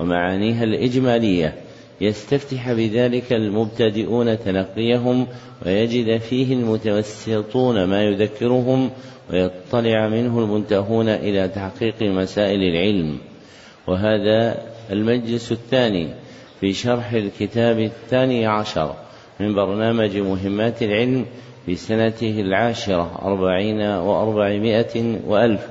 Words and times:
ومعانيها 0.00 0.64
الإجمالية. 0.64 1.54
يستفتح 2.00 2.72
بذلك 2.72 3.32
المبتدئون 3.32 4.38
تلقيهم 4.38 5.26
ويجد 5.66 6.16
فيه 6.16 6.54
المتوسطون 6.54 7.84
ما 7.84 8.02
يذكرهم 8.02 8.90
ويطلع 9.32 10.08
منه 10.08 10.38
المنتهون 10.38 11.08
إلى 11.08 11.48
تحقيق 11.48 12.02
مسائل 12.02 12.60
العلم. 12.62 13.18
وهذا 13.86 14.58
المجلس 14.90 15.52
الثاني 15.52 16.08
في 16.60 16.72
شرح 16.72 17.12
الكتاب 17.12 17.78
الثاني 17.78 18.46
عشر 18.46 18.94
من 19.40 19.54
برنامج 19.54 20.16
مهمات 20.16 20.82
العلم 20.82 21.26
في 21.66 21.74
سنته 21.74 22.40
العاشرة 22.40 23.20
أربعين 23.22 23.80
وأربعمائة 23.80 25.18
وألف 25.26 25.66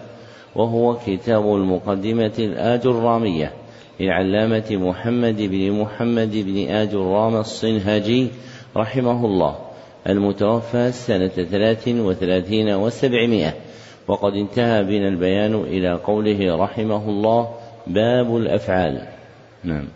وهو 0.55 0.97
كتاب 1.05 1.55
المقدمة 1.55 2.33
الآجرامية. 2.39 3.53
للعلامة 3.99 4.65
محمد 4.71 5.41
بن 5.41 5.71
محمد 5.71 6.31
بن 6.33 6.67
آج 6.69 6.89
الرام 6.89 7.35
الصنهاجي 7.35 8.27
رحمه 8.77 9.25
الله 9.25 9.55
المتوفى 10.07 10.91
سنة 10.91 11.27
ثلاث 11.27 11.87
وثلاثين 11.87 12.75
وسبعمائة. 12.75 13.53
وقد 14.07 14.33
انتهى 14.33 14.83
بنا 14.83 15.07
البيان 15.07 15.55
إلى 15.55 15.93
قوله 15.93 16.55
رحمه 16.55 17.09
الله 17.09 17.49
باب 17.87 18.37
الأفعال. 18.37 19.01
نعم. 19.63 19.87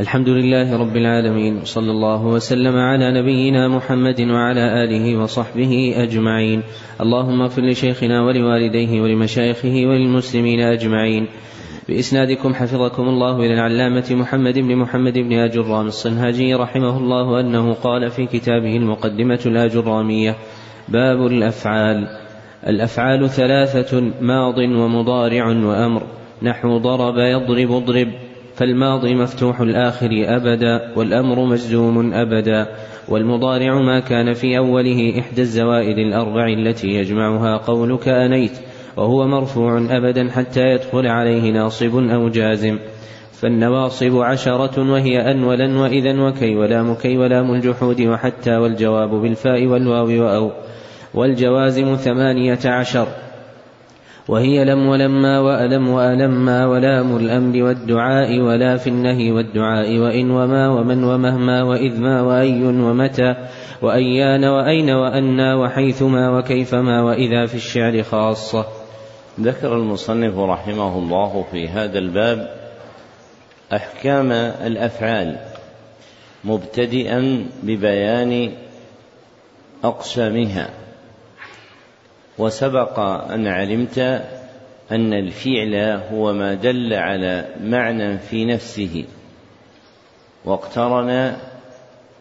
الحمد 0.00 0.28
لله 0.28 0.76
رب 0.76 0.96
العالمين 0.96 1.64
صلى 1.64 1.90
الله 1.90 2.26
وسلم 2.26 2.76
على 2.76 3.22
نبينا 3.22 3.68
محمد 3.68 4.20
وعلى 4.20 4.84
آله 4.84 5.16
وصحبه 5.16 5.94
أجمعين. 5.96 6.62
اللهم 7.00 7.42
اغفر 7.42 7.62
لشيخنا 7.62 8.22
ولوالديه 8.22 9.00
ولمشايخه 9.00 9.86
وللمسلمين 9.86 10.60
أجمعين. 10.60 11.26
بإسنادكم 11.88 12.54
حفظكم 12.54 13.08
الله 13.08 13.36
إلى 13.36 13.54
العلامة 13.54 14.04
محمد 14.10 14.58
بن 14.58 14.76
محمد 14.76 15.18
بن 15.18 15.32
آجرام 15.32 15.86
الصنهاجي 15.86 16.54
رحمه 16.54 16.96
الله 16.98 17.40
أنه 17.40 17.74
قال 17.74 18.10
في 18.10 18.26
كتابه 18.26 18.76
المقدمة 18.76 19.40
الآجرامية 19.46 20.36
باب 20.88 21.26
الأفعال. 21.26 22.08
الأفعال 22.66 23.28
ثلاثة 23.30 24.10
ماض 24.20 24.58
ومضارع 24.58 25.46
وأمر. 25.46 26.02
نحو 26.42 26.78
ضرب 26.78 27.18
يضرب 27.18 27.72
اضرب 27.72 28.08
فالماضي 28.54 29.14
مفتوح 29.14 29.60
الآخر 29.60 30.10
أبدا 30.12 30.92
والأمر 30.96 31.44
مجزوم 31.44 32.14
أبدا. 32.14 32.66
والمضارع 33.08 33.82
ما 33.82 34.00
كان 34.00 34.34
في 34.34 34.58
أوله 34.58 35.18
إحدى 35.18 35.42
الزوائد 35.42 35.98
الأربع 35.98 36.48
التي 36.48 36.88
يجمعها 36.88 37.56
قولك 37.56 38.08
أنيت. 38.08 38.58
وهو 38.98 39.26
مرفوع 39.26 39.78
أبدا 39.90 40.30
حتى 40.30 40.60
يدخل 40.60 41.06
عليه 41.06 41.52
ناصب 41.52 41.96
أو 41.96 42.28
جازم. 42.28 42.78
فالنواصب 43.32 44.16
عشرة 44.16 44.92
وهي 44.92 45.30
أن 45.30 45.44
ولن 45.44 45.76
وإذا 45.76 46.20
وكي 46.20 46.56
ولام 46.56 46.94
كي 46.94 47.18
ولام 47.18 47.54
الجحود 47.54 48.00
وحتى 48.00 48.56
والجواب 48.56 49.10
بالفاء 49.10 49.66
والواو 49.66 50.24
وأو. 50.24 50.50
والجوازم 51.14 51.94
ثمانية 51.94 52.58
عشر. 52.64 53.08
وهي 54.28 54.64
لم 54.64 54.86
ولما 54.86 55.40
وألم 55.40 55.88
وألما 55.88 56.66
ولام 56.66 57.16
الأمر 57.16 57.62
والدعاء 57.62 58.40
ولا 58.40 58.76
في 58.76 58.86
النهي 58.86 59.32
والدعاء 59.32 59.98
وإن 59.98 60.30
وما 60.30 60.68
ومن 60.68 61.04
ومهما 61.04 61.62
وإذ 61.62 62.00
ما 62.00 62.22
وأي 62.22 62.62
ومتى 62.64 63.34
وأيان 63.82 64.44
وأين 64.44 64.90
وأنا 64.90 65.54
وحيثما 65.56 66.38
وكيفما 66.38 67.02
وإذا 67.02 67.46
في 67.46 67.54
الشعر 67.54 68.02
خاصة. 68.02 68.77
ذكر 69.40 69.76
المصنف 69.76 70.38
رحمه 70.38 70.98
الله 70.98 71.44
في 71.52 71.68
هذا 71.68 71.98
الباب 71.98 72.56
أحكام 73.72 74.32
الأفعال 74.32 75.38
مبتدئا 76.44 77.46
ببيان 77.62 78.52
أقسامها. 79.84 80.70
وسبق 82.38 82.98
أن 83.30 83.46
علمت 83.46 83.98
أن 84.92 85.12
الفعل 85.12 85.74
هو 86.12 86.32
ما 86.32 86.54
دل 86.54 86.94
على 86.94 87.46
معنى 87.60 88.18
في 88.18 88.44
نفسه 88.44 89.04
واقترن 90.44 91.36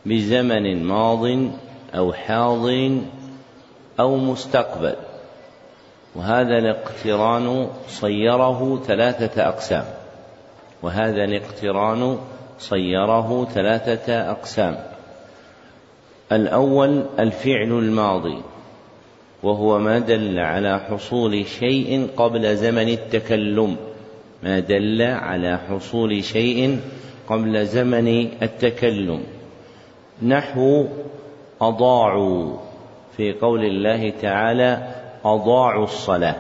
بزمن 0.06 0.84
ماض 0.84 1.52
أو 1.96 2.14
حاضر 2.14 3.02
أو 4.00 4.18
مستقبل. 4.18 4.96
وهذا 6.18 6.58
الاقتران 6.58 7.68
صيره 7.88 8.82
ثلاثة 8.88 9.48
أقسام. 9.48 9.84
وهذا 10.84 11.24
الاقتران 11.24 12.18
صيره 12.60 13.46
ثلاثة 13.54 14.32
أقسام. 14.32 14.78
الأول 16.32 17.06
الفعل 17.20 17.72
الماضي 17.72 18.42
وهو 19.44 19.80
ما 19.80 20.00
دل 20.00 20.40
على 20.40 20.80
حصول 20.80 21.46
شيء 21.46 22.08
قبل 22.18 22.56
زمن 22.56 22.90
التكلم. 22.90 23.76
ما 24.44 24.60
دل 24.60 25.02
على 25.02 25.60
حصول 25.70 26.24
شيء 26.24 26.80
قبل 27.30 27.66
زمن 27.66 28.30
التكلم. 28.42 29.24
نحو 30.22 30.86
أضاعوا 31.62 32.58
في 33.18 33.34
قول 33.34 33.66
الله 33.66 34.10
تعالى 34.10 34.88
أضاعوا 35.36 35.84
الصلاة. 35.84 36.36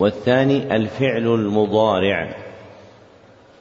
والثاني 0.00 0.76
الفعل 0.76 1.26
المضارع 1.26 2.36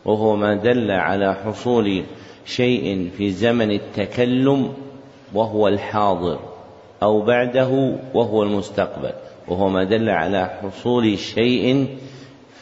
وهو 0.06 0.36
ما 0.36 0.56
دل 0.56 0.92
على 0.92 1.36
حصول 1.46 2.04
شيء 2.46 3.12
في 3.18 3.32
زمن 3.32 3.72
التكلم 3.72 4.74
وهو 5.34 5.68
الحاضر 5.68 6.40
أو 7.04 7.22
بعده 7.22 7.96
وهو 8.14 8.44
المستقبل 8.44 9.12
وهو 9.48 9.70
ما 9.70 9.84
دل 9.84 10.10
على 10.10 10.46
حصول 10.46 11.18
شيء 11.18 11.88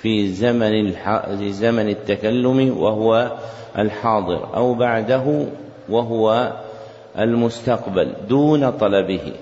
في 0.01 0.27
زمن 0.27 0.91
في 1.37 1.51
زمن 1.51 1.89
التكلم 1.89 2.77
وهو 2.77 3.31
الحاضر 3.77 4.55
أو 4.55 4.73
بعده 4.73 5.45
وهو 5.89 6.53
المستقبل 7.19 8.13
دون 8.29 8.69
طلبه. 8.69 9.33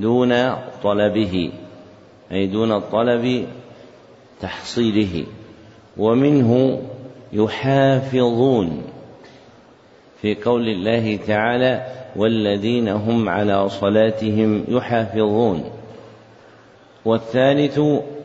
دون 0.00 0.54
طلبه 0.82 1.52
أي 2.32 2.46
دون 2.46 2.80
طلب 2.80 3.46
تحصيله. 4.40 5.24
ومنه 5.96 6.80
يحافظون 7.32 8.82
في 10.22 10.34
قول 10.34 10.68
الله 10.68 11.16
تعالى 11.16 11.86
والذين 12.16 12.88
هم 12.88 13.28
على 13.28 13.68
صلاتهم 13.68 14.64
يحافظون 14.68 15.64
والثالث 17.04 17.80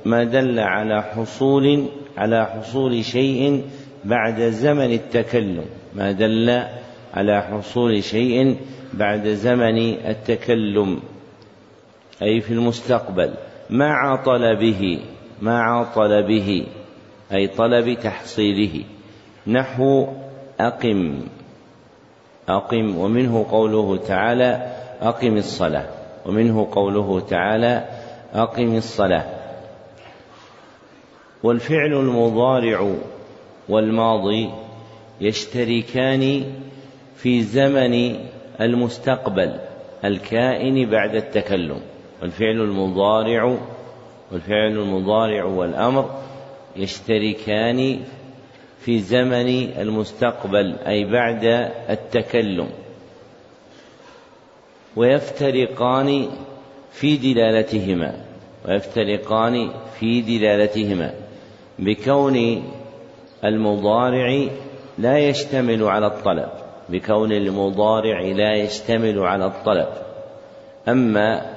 ما 0.06 0.24
دل 0.24 0.60
على 0.60 1.04
حصول 1.04 1.86
على 2.18 2.45
حصول 2.45 3.06
شيء 3.06 3.63
بعد 4.06 4.42
زمن 4.42 4.94
التكلم 4.94 5.66
ما 5.95 6.12
دل 6.12 6.63
على 7.13 7.42
حصول 7.42 8.04
شيء 8.04 8.57
بعد 8.94 9.27
زمن 9.27 9.77
التكلم. 9.94 11.00
أي 12.22 12.42
في 12.42 12.54
المستقبل. 12.54 13.34
مع 13.70 14.24
طلبه 14.26 15.00
مع 15.42 15.84
طلبه 15.96 16.66
أي 17.34 17.48
طلب 17.48 17.94
تحصيله. 17.94 18.84
نحو 19.48 20.08
أقم 20.60 21.22
أقم 22.50 22.98
ومنه 22.98 23.46
قوله 23.52 23.98
تعالى 23.98 24.76
أقم 25.02 25.38
الصلاة 25.38 25.86
ومنه 26.26 26.68
قوله 26.72 27.20
تعالى 27.20 27.86
أقم 28.34 28.78
الصلاة. 28.78 29.26
والفعل 31.44 31.94
المضارع 31.94 32.96
والماضي 33.70 34.50
يشتركان 35.22 36.44
في 37.16 37.42
زمن 37.42 38.16
المستقبل 38.62 39.56
الكائن 40.06 40.90
بعد 40.90 41.16
التكلم. 41.16 41.82
والفعل 42.22 42.62
المضارع 42.62 43.58
والفعل 44.32 44.72
المضارع 44.72 45.44
والأمر 45.44 46.10
يشتركان 46.76 48.00
في 48.80 49.00
زمن 49.00 49.50
المستقبل 49.80 50.76
أي 50.88 51.12
بعد 51.12 51.44
التكلم. 51.90 52.70
ويفترقان 54.96 56.30
في 56.92 57.18
دلالتهما 57.18 58.16
ويفترقان 58.68 59.70
في 60.00 60.22
دلالتهما 60.22 61.14
بكون 61.80 62.64
المضارع 63.44 64.48
لا 64.98 65.18
يشتمل 65.18 65.84
على 65.84 66.08
الطلب 66.08 66.50
بكون 66.90 67.32
المضارع 67.32 68.22
لا 68.22 68.56
يشتمل 68.56 69.20
على 69.20 69.46
الطلب. 69.46 69.88
أما 70.88 71.55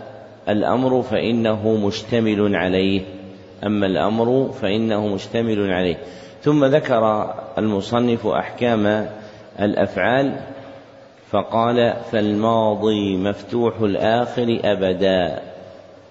الأمر 0.48 1.02
فإنه 1.02 1.86
مشتمل 1.86 2.56
عليه. 2.56 3.02
أما 3.66 3.86
الأمر 3.86 4.52
فإنه 4.52 5.06
مشتمل 5.06 5.72
عليه. 5.72 5.96
ثم 6.42 6.64
ذكر 6.64 7.34
المصنف 7.58 8.26
أحكام 8.26 9.08
الأفعال 9.60 10.40
فقال 11.30 11.94
فالماضي 12.12 13.16
مفتوح 13.16 13.80
الآخر 13.80 14.60
أبدا 14.64 15.42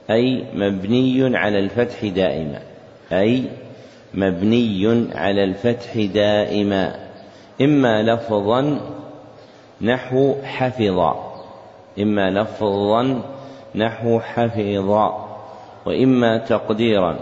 أي 0.09 0.43
مبني 0.53 1.37
على 1.37 1.59
الفتح 1.59 2.05
دائما 2.05 2.59
أي 3.11 3.43
مبني 4.13 5.07
على 5.15 5.43
الفتح 5.43 5.97
دائما. 5.97 6.95
إما 7.61 8.03
لفظا 8.03 8.79
نحو 9.81 10.35
حفظ 10.43 10.99
إما 11.99 12.29
لفظا 12.29 13.21
نحو 13.77 14.19
حفظ 14.19 14.89
وإما 15.85 16.37
تقديرا 16.37 17.19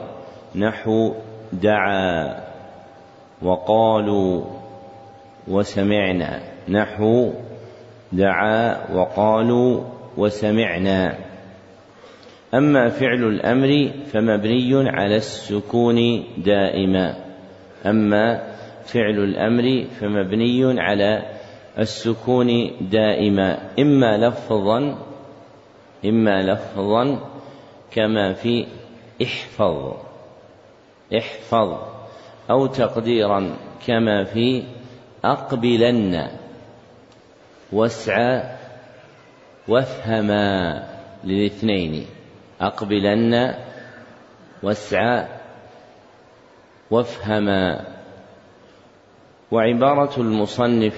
نحو 0.56 1.14
دعا 1.54 2.36
وقالوا 3.42 4.44
وسمعنا 5.48 6.40
نحو 6.70 7.32
دعا 8.12 8.92
وقالوا 8.94 9.82
وسمعنا. 10.18 11.18
أما 12.54 12.90
فعل 12.90 13.24
الأمر 13.24 13.92
فمبني 14.12 14.90
على 14.90 15.16
السكون 15.16 16.24
دائما. 16.38 17.16
أما 17.86 18.42
فعل 18.86 19.20
الأمر 19.20 19.86
فمبني 20.00 20.82
على 20.82 21.22
السكون 21.80 22.72
دائما. 22.82 23.58
إما 23.80 24.18
لفظا 24.18 24.96
إما 26.06 26.42
لفظا 26.42 27.20
كما 27.92 28.34
في 28.34 28.68
إحفظ. 29.24 29.94
إحفظ. 31.18 31.78
أو 32.50 32.68
تقديرا 32.68 33.56
كما 33.88 34.24
في 34.24 34.64
أقبلن. 35.26 36.28
واسعى. 37.72 38.44
وافهما 39.68 40.84
للاثنين. 41.24 42.06
أقبلن. 42.62 43.56
واسعى. 44.64 45.28
وافهما. 46.92 47.86
وعبارة 49.52 50.22
المصنف 50.22 50.98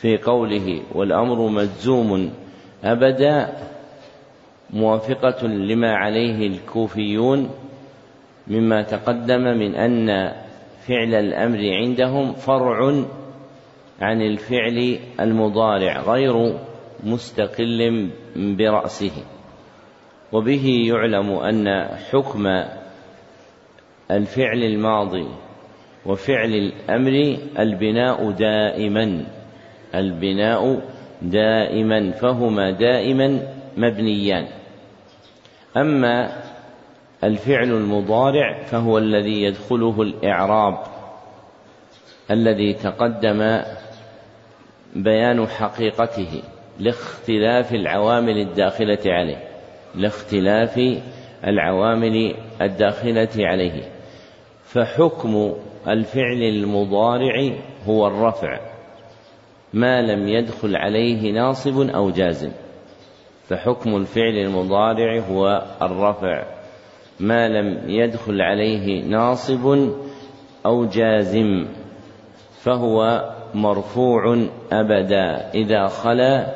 في 0.00 0.18
قوله 0.18 0.82
والأمر 0.92 1.48
مجزوم. 1.48 2.43
أبدا 2.84 3.52
موافقة 4.70 5.46
لما 5.46 5.94
عليه 5.94 6.46
الكوفيون 6.46 7.50
مما 8.46 8.82
تقدم 8.82 9.40
من 9.40 9.74
أن 9.74 10.32
فعل 10.86 11.14
الأمر 11.14 11.58
عندهم 11.58 12.32
فرع 12.32 13.04
عن 14.00 14.22
الفعل 14.22 14.98
المضارع 15.20 16.00
غير 16.00 16.58
مستقل 17.04 18.10
برأسه. 18.36 19.12
وبه 20.32 20.84
يعلم 20.88 21.30
أن 21.30 21.88
حكم 22.10 22.46
الفعل 24.10 24.62
الماضي 24.62 25.26
وفعل 26.06 26.54
الأمر 26.54 27.36
البناء 27.58 28.30
دائما 28.30 29.24
البناء 29.94 30.80
دائما 31.30 32.10
فهما 32.10 32.70
دائما 32.70 33.40
مبنيان. 33.76 34.46
أما 35.76 36.42
الفعل 37.24 37.70
المضارع 37.70 38.62
فهو 38.62 38.98
الذي 38.98 39.42
يدخله 39.42 40.02
الإعراب 40.02 40.78
الذي 42.30 42.72
تقدم 42.72 43.60
بيان 44.96 45.46
حقيقته 45.46 46.42
لاختلاف 46.80 47.74
العوامل 47.74 48.38
الداخلة 48.38 48.98
عليه 49.06 49.38
لاختلاف 49.94 50.80
العوامل 51.46 52.34
الداخلة 52.60 53.28
عليه. 53.38 53.82
فحكم 54.64 55.54
الفعل 55.88 56.42
المضارع 56.42 57.52
هو 57.86 58.06
الرفع. 58.06 58.73
ما 59.74 60.02
لم 60.02 60.28
يدخل 60.28 60.76
عليه 60.76 61.32
ناصب 61.32 61.80
أو 61.90 62.10
جازم. 62.10 62.50
فحكم 63.48 63.96
الفعل 63.96 64.38
المضارع 64.38 65.20
هو 65.20 65.62
الرفع. 65.82 66.44
ما 67.20 67.48
لم 67.48 67.90
يدخل 67.90 68.40
عليه 68.40 69.04
ناصب 69.04 69.90
أو 70.66 70.84
جازم 70.84 71.66
فهو 72.62 73.24
مرفوع 73.54 74.46
أبدا. 74.72 75.50
إذا 75.54 75.86
خلا 75.86 76.54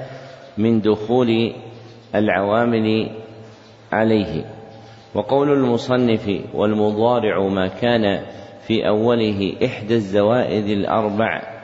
من 0.59 0.81
دخول 0.81 1.53
العوامل 2.15 3.11
عليه. 3.93 4.45
وقول 5.15 5.53
المصنف 5.53 6.41
والمضارع 6.55 7.49
ما 7.49 7.69
كان 7.69 8.23
في 8.67 8.89
أوله 8.89 9.57
إحدى 9.65 9.95
الزوائد 9.95 10.65
الأربع 10.65 11.58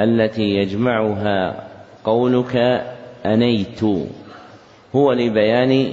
التي 0.00 0.42
يجمعها 0.42 1.68
قولك 2.04 2.56
أنيت. 3.26 3.84
هو 4.94 5.12
لبيان 5.12 5.92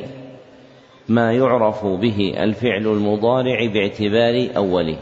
ما 1.09 1.33
يعرف 1.33 1.85
به 1.85 2.33
الفعل 2.39 2.87
المضارع 2.87 3.65
باعتبار 3.65 4.47
أوله. 4.57 4.97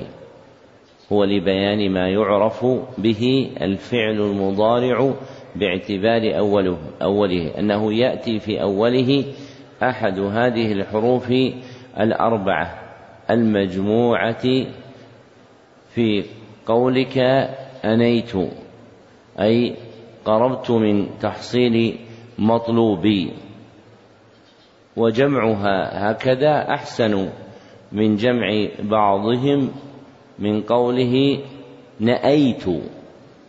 هو 1.11 1.23
لبيان 1.23 1.91
ما 1.91 2.09
يعرف 2.09 2.65
به 2.97 3.49
الفعل 3.61 4.21
المضارع 4.21 5.13
باعتبار 5.55 6.37
أوله 6.37 6.77
أوله. 7.01 7.59
أنه 7.59 7.93
يأتي 7.93 8.39
في 8.39 8.61
أوله 8.61 9.23
أحد 9.83 10.19
هذه 10.19 10.71
الحروف 10.71 11.33
الأربعة. 11.99 12.79
المجموعة 13.29 14.65
في 15.95 16.23
قولك 16.65 17.17
أنيت. 17.85 18.35
أي 19.39 19.75
قربت 20.25 20.71
من 20.71 21.07
تحصيل 21.19 21.99
مطلوبي. 22.39 23.31
وجمعها 24.97 26.11
هكذا 26.11 26.69
أحسن 26.69 27.29
من 27.91 28.15
جمع 28.15 28.67
بعضهم 28.79 29.71
من 30.39 30.61
قوله 30.61 31.39
نأيت 31.99 32.65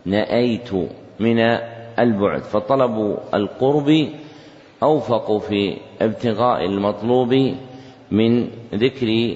نأيت 0.05 0.73
من 1.19 1.39
البعد. 1.99 2.41
فطلب 2.41 3.17
القرب 3.33 4.07
أوفق 4.83 5.37
في 5.37 5.77
ابتغاء 6.01 6.65
المطلوب 6.65 7.55
من 8.11 8.47
ذكر 8.73 9.35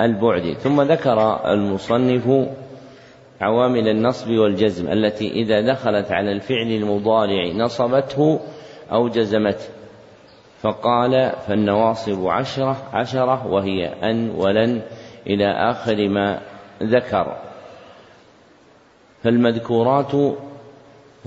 البعد. 0.00 0.52
ثم 0.52 0.82
ذكر 0.82 1.52
المصنف 1.52 2.48
عوامل 3.40 3.88
النصب 3.88 4.30
والجزم 4.30 4.88
التي 4.88 5.30
إذا 5.30 5.60
دخلت 5.60 6.12
على 6.12 6.32
الفعل 6.32 6.66
المضارع 6.66 7.52
نصبته 7.54 8.40
أو 8.92 9.08
جزمته. 9.08 9.68
فقال 10.60 11.32
فالنواصب 11.46 12.26
عشرة 12.26 12.76
عشرة 12.92 13.46
وهي 13.46 13.86
أن 13.86 14.30
ولن 14.30 14.82
إلى 15.26 15.50
آخر 15.70 16.08
ما 16.08 16.40
ذكر. 16.82 17.36
فالمذكورات 19.22 20.14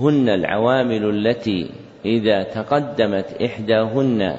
هن 0.00 0.28
العوامل 0.28 1.10
التي 1.10 1.70
إذا 2.04 2.42
تقدمت 2.42 3.42
إحداهن 3.42 4.36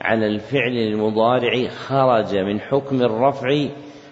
على 0.00 0.26
الفعل 0.26 0.72
المضارع 0.72 1.68
خرج 1.68 2.36
من 2.36 2.60
حكم 2.60 3.02
الرفع 3.02 3.66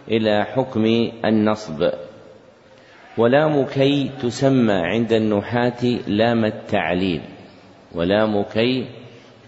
إلى 0.09 0.45
حكم 0.45 1.11
النصب. 1.25 1.91
ولام 3.21 3.65
كي 3.67 4.11
تسمى 4.23 4.73
عند 4.73 5.13
النحاة 5.13 5.85
لام 6.07 6.45
التعليل. 6.45 7.21
ولام 7.95 8.43
كي 8.43 8.87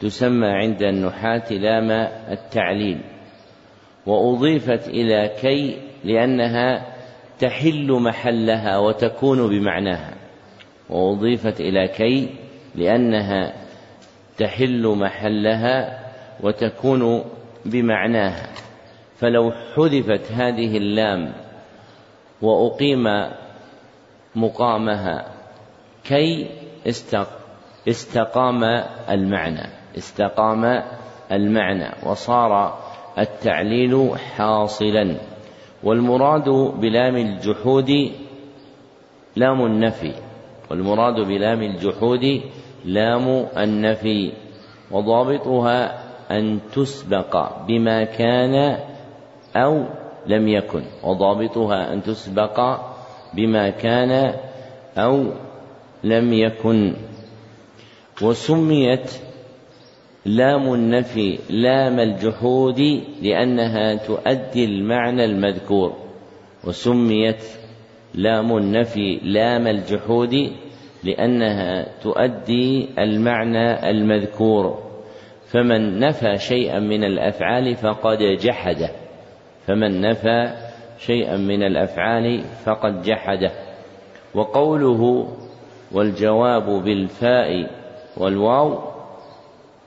تسمى 0.01 0.47
عند 0.47 0.83
النحاة 0.83 1.53
لام 1.53 1.91
التعليل. 2.31 2.99
وأضيفت 4.07 4.89
إلى 4.89 5.31
كي 5.41 5.79
لأنها 6.05 6.87
تحل 7.39 7.93
محلها 7.93 8.79
وتكون 8.79 9.49
بمعناها. 9.49 10.15
وأضيفت 10.91 11.61
إلى 11.61 11.89
كي 11.89 12.29
لأنها 12.75 13.53
تحل 14.39 14.87
محلها 14.87 15.99
وتكون 16.43 17.25
بمعناها. 17.65 18.47
فلو 19.17 19.53
حذفت 19.53 20.33
هذه 20.33 20.77
اللام 20.77 21.33
وأقيم 22.43 23.07
مقامها. 24.37 25.27
كي 26.05 26.51
استقام 27.89 28.65
المعنى. 29.11 29.67
استقام 29.99 30.83
المعنى. 31.33 31.89
وصار 32.07 32.79
التعليل 33.19 34.11
حاصلا. 34.37 35.17
والمراد 35.83 36.49
بلام 36.81 37.17
الجحود 37.17 38.13
لام 39.37 39.67
النفي. 39.67 40.13
والمراد 40.71 41.15
بلام 41.15 41.63
الجحود 41.63 42.43
لام 42.85 43.47
النفي. 43.57 44.33
وضابطها 44.91 46.03
أن 46.31 46.61
تسبق 46.73 47.63
بما 47.67 48.05
كان 48.05 48.79
أو 49.57 49.85
لم 50.27 50.49
يكن. 50.49 50.83
وضابطها 51.03 51.93
أن 51.93 52.03
تسبق 52.03 52.81
بما 53.35 53.71
كان 53.71 54.35
أو 54.97 55.25
لم 56.05 56.33
يكن. 56.33 56.95
وسميت 58.23 59.11
لام 60.27 60.75
النفي 60.75 61.39
لام 61.51 62.01
الجحود 62.01 62.81
لأنها 63.23 63.95
تؤدي 63.95 64.65
المعنى 64.65 65.25
المذكور. 65.25 65.97
وسميت 66.65 67.45
لام 68.15 68.57
النفي 68.57 69.21
لام 69.23 69.67
الجحود 69.67 70.53
لأنها 71.05 71.87
تؤدي 72.03 72.89
المعنى 72.99 73.91
المذكور. 73.91 74.93
فمن 75.53 75.99
نفى 75.99 76.39
شيئا 76.39 76.79
من 76.79 77.05
الأفعال 77.05 77.77
فقد 77.77 78.19
جحده 78.19 78.91
فمن 79.67 80.01
نفى 80.01 80.53
شيئا 81.07 81.37
من 81.37 81.63
الأفعال 81.63 82.43
فقد 82.65 83.03
جحده. 83.03 83.51
وقوله 84.35 85.29
والجواب 85.93 86.83
بالفاء 86.85 87.71
والواو 88.17 88.79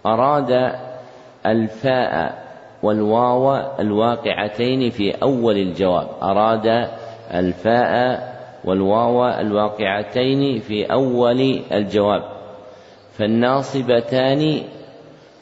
أراد 0.05 0.71
الفاء 1.45 2.43
والواو 2.83 3.55
الواقعتين 3.79 4.89
في 4.89 5.11
أول 5.11 5.57
الجواب. 5.57 6.07
أراد 6.23 6.89
الفاء 7.33 8.35
والواو 8.65 9.25
الواقعتين 9.27 10.59
في 10.59 10.85
أول 10.85 11.61
الجواب. 11.71 12.23
فالناصبتان 13.11 14.61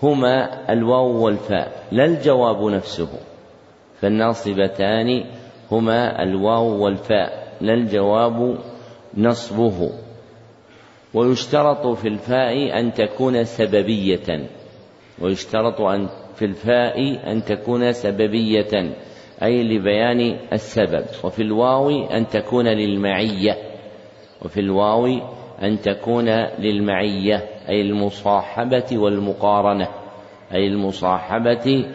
هما 0.04 0.50
الواو 0.74 1.26
والفاء 1.26 1.72
لا 1.92 2.06
الجواب 2.06 2.64
نفسه. 2.64 3.10
فالناصبتان 4.02 5.24
هما 5.72 6.24
الواو 6.24 6.84
والفاء 6.84 7.54
لا 7.62 7.74
الجواب 7.74 8.58
نصبه. 9.18 9.92
ويشترط 11.14 11.88
في 11.88 12.08
الفاء 12.08 12.80
أن 12.80 12.94
تكون 12.94 13.44
سببية. 13.44 14.48
ويشترط 15.22 15.82
أن 15.82 16.08
في 16.36 16.46
الفاء 16.46 17.32
أن 17.32 17.44
تكون 17.44 17.92
سببية 17.92 18.96
أي 19.44 19.64
لبيان 19.64 20.38
السبب. 20.54 21.06
وفي 21.24 21.42
الواو 21.42 21.90
أن 21.90 22.28
تكون 22.28 22.68
للمعية. 22.68 23.58
وفي 24.46 24.60
الواو 24.60 25.08
أن 25.64 25.80
تكون 25.80 26.30
للمعية 26.60 27.44
أي 27.70 27.82
المصاحبة 27.82 28.98
والمقارنة. 28.98 29.88
أي 30.54 30.68
المصاحبة 30.68 31.86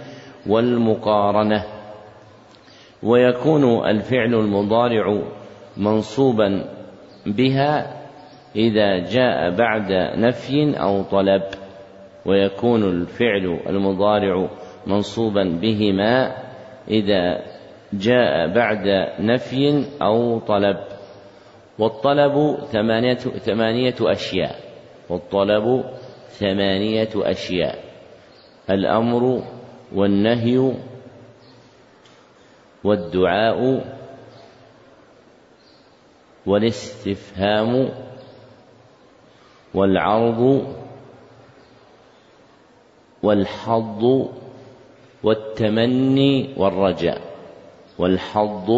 والمقارنة. 0.46 1.77
ويكون 3.02 3.86
الفعل 3.86 4.34
المضارع 4.34 5.22
منصوبا 5.76 6.64
بها 7.26 7.98
إذا 8.56 8.98
جاء 8.98 9.50
بعد 9.50 9.92
نفي 10.16 10.80
أو 10.80 11.02
طلب 11.02 11.42
ويكون 12.26 12.84
الفعل 12.84 13.60
المضارع 13.68 14.48
منصوبا 14.86 15.58
بهما 15.62 16.34
إذا 16.90 17.42
جاء 17.92 18.54
بعد 18.54 18.86
نفي 19.20 19.84
أو 20.02 20.38
طلب. 20.38 20.76
والطلب 21.78 22.56
ثمانية, 22.56 23.14
ثمانية 23.14 23.94
أشياء. 24.00 24.56
والطلب 25.08 25.84
ثمانية 26.28 27.08
أشياء. 27.16 27.78
الأمر 28.70 29.42
والنهي 29.94 30.72
والدعاء 32.84 33.84
والاستفهام 36.46 37.88
والعرض 39.74 40.66
والحظ 43.22 44.28
والتمني 45.22 46.54
والرجاء. 46.56 47.20
والحظ 47.98 48.70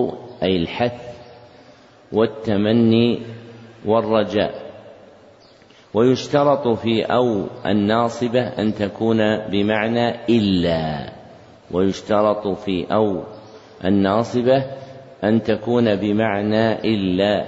أي 0.43 0.57
الحث 0.57 1.17
والتمني 2.13 3.23
والرجاء. 3.87 4.71
ويشترط 5.95 6.69
في 6.69 7.05
أو 7.05 7.47
الناصبة 7.67 8.41
أن 8.41 8.75
تكون 8.75 9.39
بمعنى 9.39 10.25
إلا. 10.29 11.13
ويشترط 11.71 12.49
في 12.49 12.95
أو 12.95 13.23
الناصبة 13.85 14.65
أن 15.25 15.43
تكون 15.43 15.97
بمعنى 15.97 16.73
إلا 16.73 17.45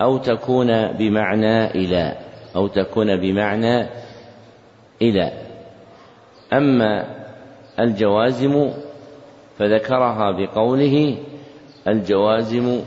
أو 0.00 0.18
تكون 0.18 0.86
بمعنى 0.86 1.66
إلى 1.66 2.16
أو 2.56 2.66
تكون 2.66 3.16
بمعنى 3.16 3.86
إلى. 5.02 5.32
أما 6.52 7.04
الجوازم 7.80 8.70
فذكرها 9.58 10.30
بقوله 10.30 11.18
الجوازم 11.88 12.80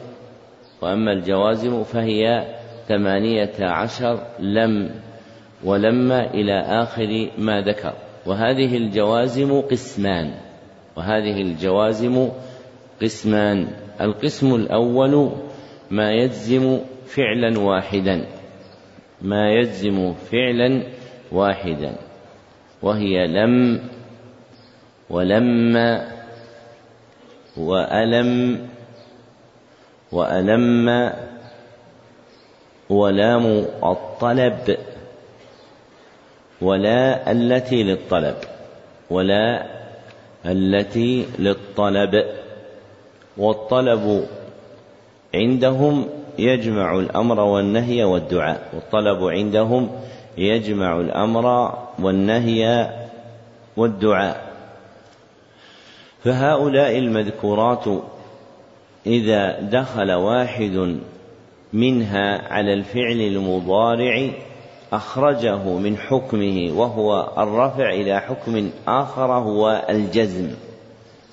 وأما 0.81 1.11
الجوازم 1.11 1.83
فهي 1.83 2.45
ثمانية 2.87 3.53
عشر 3.59 4.19
لم 4.39 4.91
ولما 5.63 6.33
إلى 6.33 6.59
آخر 6.59 7.29
ما 7.37 7.61
ذكر. 7.61 7.93
وهذه 8.25 8.77
الجوازم 8.77 9.61
قسمان. 9.61 10.44
وهذه 10.97 11.41
الجوازم 11.41 12.29
قسمان. 13.01 13.67
القسم 14.01 14.55
الأول 14.55 15.31
ما 15.91 16.11
يجزم 16.11 16.79
فعلا 17.07 17.59
واحدا. 17.59 18.25
ما 19.21 19.51
يجزم 19.51 20.13
فعلا 20.13 20.83
واحدا. 21.31 21.95
وهي 22.81 23.27
لم 23.27 23.81
ولما 25.09 26.11
وألم 27.57 28.59
وألم 30.11 31.13
ولام 32.89 33.65
الطلب. 33.83 34.77
ولا 36.61 37.31
التي 37.31 37.83
للطلب. 37.83 38.35
ولا 39.09 39.74
التي 40.45 41.25
للطلب 41.39 42.25
والطلب 43.37 44.27
عندهم 45.35 46.05
يجمع 46.39 46.99
الأمر 46.99 47.39
والنهي 47.39 48.03
والدعاء 48.03 48.69
والطلب 48.73 49.23
عندهم 49.23 49.89
يجمع 50.37 50.99
الأمر 50.99 51.75
والنهي 51.99 52.89
والدعاء. 53.77 54.55
فهؤلاء 56.23 56.97
المذكورات 56.97 57.85
إذا 59.07 59.59
دخل 59.61 60.11
واحد 60.11 60.97
منها 61.73 62.53
على 62.53 62.73
الفعل 62.73 63.21
المضارع 63.21 64.29
أخرجه 64.95 65.77
من 65.77 65.97
حكمه 65.97 66.71
وهو 66.79 67.33
الرفع 67.37 67.89
إلى 67.89 68.19
حكم 68.19 68.69
آخر 68.87 69.33
هو 69.33 69.85
الجزم 69.89 70.51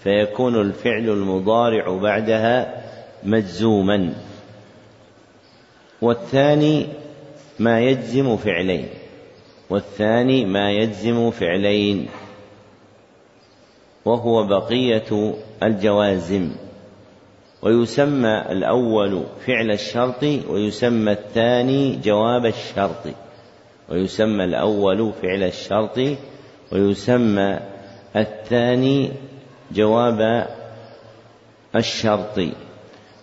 فيكون 0.03 0.61
الفعل 0.61 1.09
المضارع 1.09 1.97
بعدها 1.97 2.83
مجزوما. 3.25 4.15
والثاني 6.03 6.87
ما 7.59 7.81
يجزم 7.81 8.37
فعلين 8.37 8.89
والثاني 9.71 10.45
ما 10.45 10.71
يجزم 10.71 11.31
فعلين 11.31 12.09
وهو 14.05 14.47
بقية 14.47 15.35
الجوازم. 15.63 16.51
ويسمى 17.63 18.43
الأول 18.51 19.23
فعل 19.47 19.71
الشرط 19.71 20.23
ويسمى 20.49 21.13
الثاني 21.13 21.97
جواب 21.97 22.47
الشرط. 22.47 23.07
ويسمى 23.89 24.45
الأول 24.45 25.13
فعل 25.23 25.43
الشرط 25.43 25.99
ويسمى 26.73 27.61
الثاني 28.17 29.11
جواب 29.73 30.47
الشرط. 31.77 32.41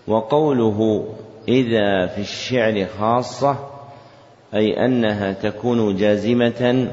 وقوله 0.07 1.07
إذا 1.47 2.07
في 2.07 2.21
الشعر 2.21 2.85
خاصة 2.99 3.57
أي 4.53 4.85
أنها 4.85 5.33
تكون 5.33 5.95
جازمة 5.95 6.87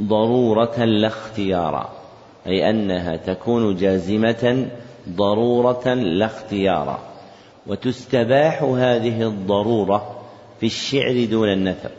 ضرورة 0.00 0.84
لا 0.84 1.06
اختيارا 1.06 1.90
أي 2.46 2.70
أنها 2.70 3.16
تكون 3.16 3.76
جازمة 3.76 4.66
ضرورة 5.08 5.94
لا 5.94 6.26
اختيارا 6.26 6.98
وتستباح 7.66 8.62
هذه 8.62 9.22
الضرورة 9.22 10.16
في 10.60 10.66
الشعر 10.66 11.24
دون 11.24 11.48
النثر 11.48 11.90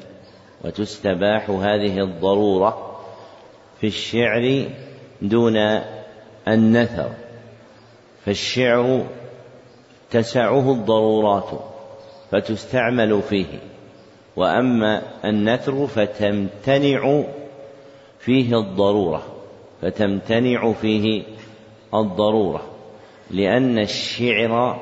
وتستباح 0.64 1.50
هذه 1.50 2.00
الضرورة 2.00 2.98
في 3.82 3.88
الشعر 3.88 4.66
دون 5.22 5.58
النثر 6.48 7.12
فالشعر 8.26 9.06
تسعه 10.12 10.72
الضرورات 10.72 11.50
فتستعمل 12.32 13.22
فيه 13.22 13.46
وأما 14.36 15.02
النثر 15.26 15.88
فتمتنع 15.88 17.24
فيه 18.20 18.60
الضرورة 18.60 19.24
فتمتنع 19.82 20.74
فيه 20.74 21.24
الضرورة 21.94 22.64
لأن 23.32 23.80
الشعر 23.80 24.80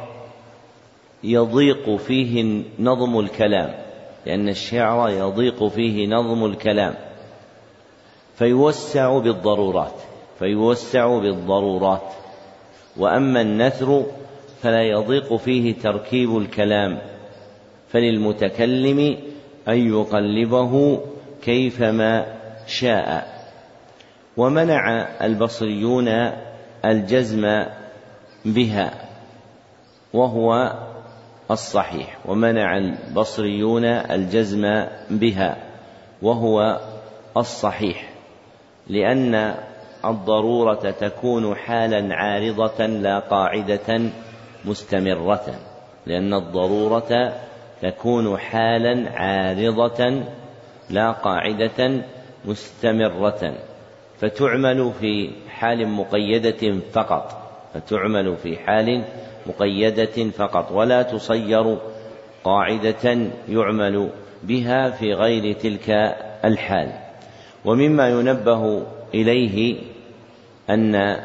يضيق 1.24 1.95
فيه 1.95 2.63
نظم 2.79 3.19
الكلام. 3.19 3.88
لأن 4.29 4.50
الشعر 4.50 5.09
يضيق 5.09 5.67
فيه 5.67 6.07
نظم 6.07 6.45
الكلام 6.45 6.95
فيوسع 8.36 9.17
بالضرورات 9.17 9.93
فيوسع 10.39 11.19
بالضرورات. 11.19 12.13
وأما 12.97 13.41
النثر 13.41 14.06
فلا 14.62 14.84
يضيق 14.84 15.36
فيه 15.36 15.75
تركيب 15.75 16.38
الكلام 16.38 16.99
فللمتكلم 17.89 19.17
أن 19.67 19.88
يقلبه 19.89 20.99
كيفما 21.41 22.25
شاء. 22.67 23.39
ومنع 24.38 25.08
البصريون 25.25 26.08
الجزم 26.86 27.63
بها 28.45 28.93
وهو 30.13 30.73
الصحيح 31.51 32.17
ومنع 32.25 32.77
البصريون 32.77 33.85
الجزم 33.85 34.85
بها 35.09 35.57
وهو 36.21 36.79
الصحيح 37.38 38.09
لأن 38.88 39.55
الضرورة 40.05 40.91
تكون 40.91 41.55
حالا 41.55 42.15
عارضة 42.15 42.85
لا 42.85 43.19
قاعدة 43.19 44.01
مستمرة 44.65 45.59
لأن 46.05 46.33
الضرورة 46.33 47.33
تكون 47.81 48.38
حالا 48.38 49.12
عارضة 49.12 50.23
لا 50.89 51.12
قاعدة 51.12 52.01
مستمرة 52.45 53.53
فتعمل 54.19 54.91
في 54.99 55.31
حال 55.49 55.88
مقيدة 55.88 56.79
فقط 56.91 57.41
فتعمل 57.73 58.38
في 58.38 58.57
حال 58.57 59.05
مقيدة 59.49 60.29
فقط 60.29 60.71
ولا 60.71 61.01
تصير 61.01 61.77
قاعدة 62.43 63.29
يعمل 63.49 64.09
بها 64.43 64.89
في 64.89 65.13
غير 65.13 65.53
تلك 65.53 65.89
الحال. 66.45 66.91
ومما 67.65 68.09
ينبه 68.09 68.83
إليه 69.13 69.81
أن 70.69 71.17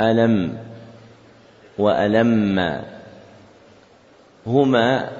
ألم 0.00 0.58
وألم 1.78 2.82
هما 4.46 5.10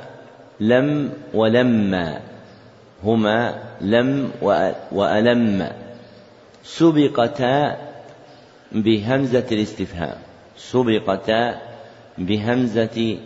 لم 0.60 1.12
ولما 1.34 2.20
هما 3.04 3.54
لم 3.80 4.30
وألم 4.92 5.68
سبقتا 6.64 7.76
بهمزة 8.72 9.46
الاستفهام. 9.52 10.27
سبقتا 10.58 11.60
بهمزة 12.18 13.18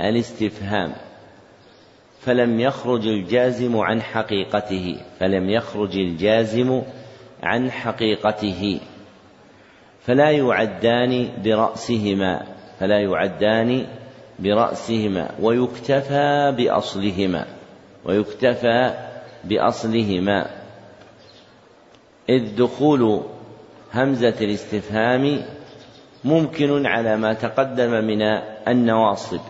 الاستفهام 0.00 0.92
فلم 2.20 2.60
يخرج 2.60 3.06
الجازم 3.06 3.76
عن 3.76 4.02
حقيقته 4.02 4.96
فلم 5.20 5.50
يخرج 5.50 5.96
الجازم 5.96 6.82
عن 7.42 7.70
حقيقته 7.70 8.80
فلا 10.06 10.30
يعدان 10.30 11.28
برأسهما 11.44 12.46
فلا 12.80 13.00
يعدان 13.00 13.86
برأسهما 14.38 15.30
ويكتفى 15.40 16.54
بأصلهما 16.56 17.46
ويكتفى 18.04 18.94
بأصلهما. 19.44 20.46
إذ 22.28 22.56
دخول 22.56 23.22
همزة 23.94 24.34
الاستفهام 24.40 25.42
ممكن 26.24 26.86
على 26.86 27.16
ما 27.16 27.32
تقدم 27.32 27.90
من 27.90 28.22
النواصب. 28.68 29.40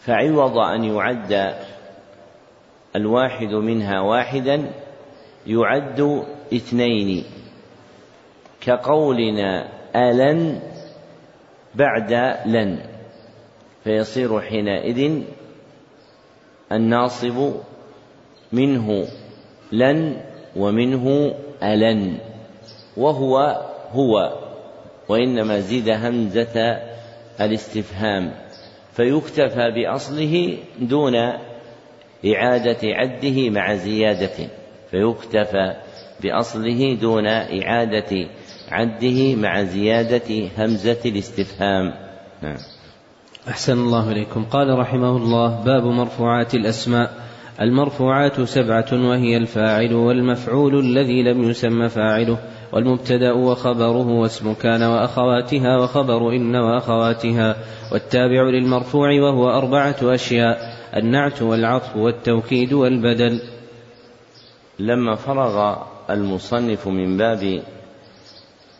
فعوض 0.00 0.58
أن 0.58 0.84
يعد 0.84 1.54
الواحد 2.96 3.48
منها 3.48 4.00
واحدا 4.00 4.70
يعد 5.46 6.24
اثنين. 6.54 7.24
كقولنا 8.60 9.68
ألن 9.96 10.60
بعد 11.74 12.12
لن. 12.46 12.78
فيصير 13.84 14.40
حينئذ 14.40 15.22
الناصب 16.72 17.52
منه 18.52 19.06
لن 19.72 20.20
ومنه 20.56 21.34
ألن. 21.62 22.18
وهو 22.96 23.62
هو. 23.92 24.43
وإنما 25.08 25.60
زيد 25.60 25.88
همزة 25.88 26.78
الاستفهام 27.40 28.32
فيكتفى 28.92 29.70
بأصله 29.74 30.58
دون 30.80 31.14
إعادة 32.26 32.78
عده 32.82 33.50
مع 33.50 33.74
زيادة 33.74 34.48
فيكتفى 34.90 35.76
بأصله 36.22 36.94
دون 36.94 37.26
إعادة 37.26 38.28
عده 38.70 39.34
مع 39.34 39.62
زيادة 39.62 40.48
همزة 40.58 41.00
الاستفهام. 41.06 41.92
نعم. 42.42 42.56
أحسن 43.48 43.72
الله 43.72 44.12
إليكم. 44.12 44.44
قال 44.44 44.78
رحمه 44.78 45.16
الله 45.16 45.64
باب 45.64 45.84
مرفوعات 45.84 46.54
الأسماء. 46.54 47.10
المرفوعات 47.60 48.40
سبعة 48.40 48.92
وهي 48.92 49.36
الفاعل 49.36 49.94
والمفعول 49.94 50.78
الذي 50.78 51.22
لم 51.22 51.42
يسم 51.42 51.88
فاعله. 51.88 52.38
والمبتدأ 52.72 53.32
وخبره 53.32 54.06
واسم 54.06 54.54
كان 54.54 54.82
وأخواتها 54.82 55.78
وخبر 55.78 56.30
إن 56.30 56.56
وأخواتها 56.56 57.56
والتابع 57.92 58.42
للمرفوع 58.42 59.08
وهو 59.20 59.50
أربعة 59.50 59.96
أشياء 60.02 60.58
النعت 60.96 61.42
والعطف 61.42 61.96
والتوكيد 61.96 62.72
والبدل. 62.72 63.40
لما 64.78 65.14
فرغ 65.14 65.76
المصنف 66.10 66.88
من 66.88 67.16
باب 67.16 67.62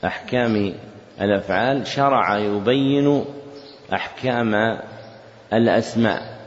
أحكام 0.04 0.74
الأفعال 1.20 1.86
شرع 1.86 2.38
يبين 2.38 3.24
أحكام 3.92 4.78
الأسماء 5.52 6.38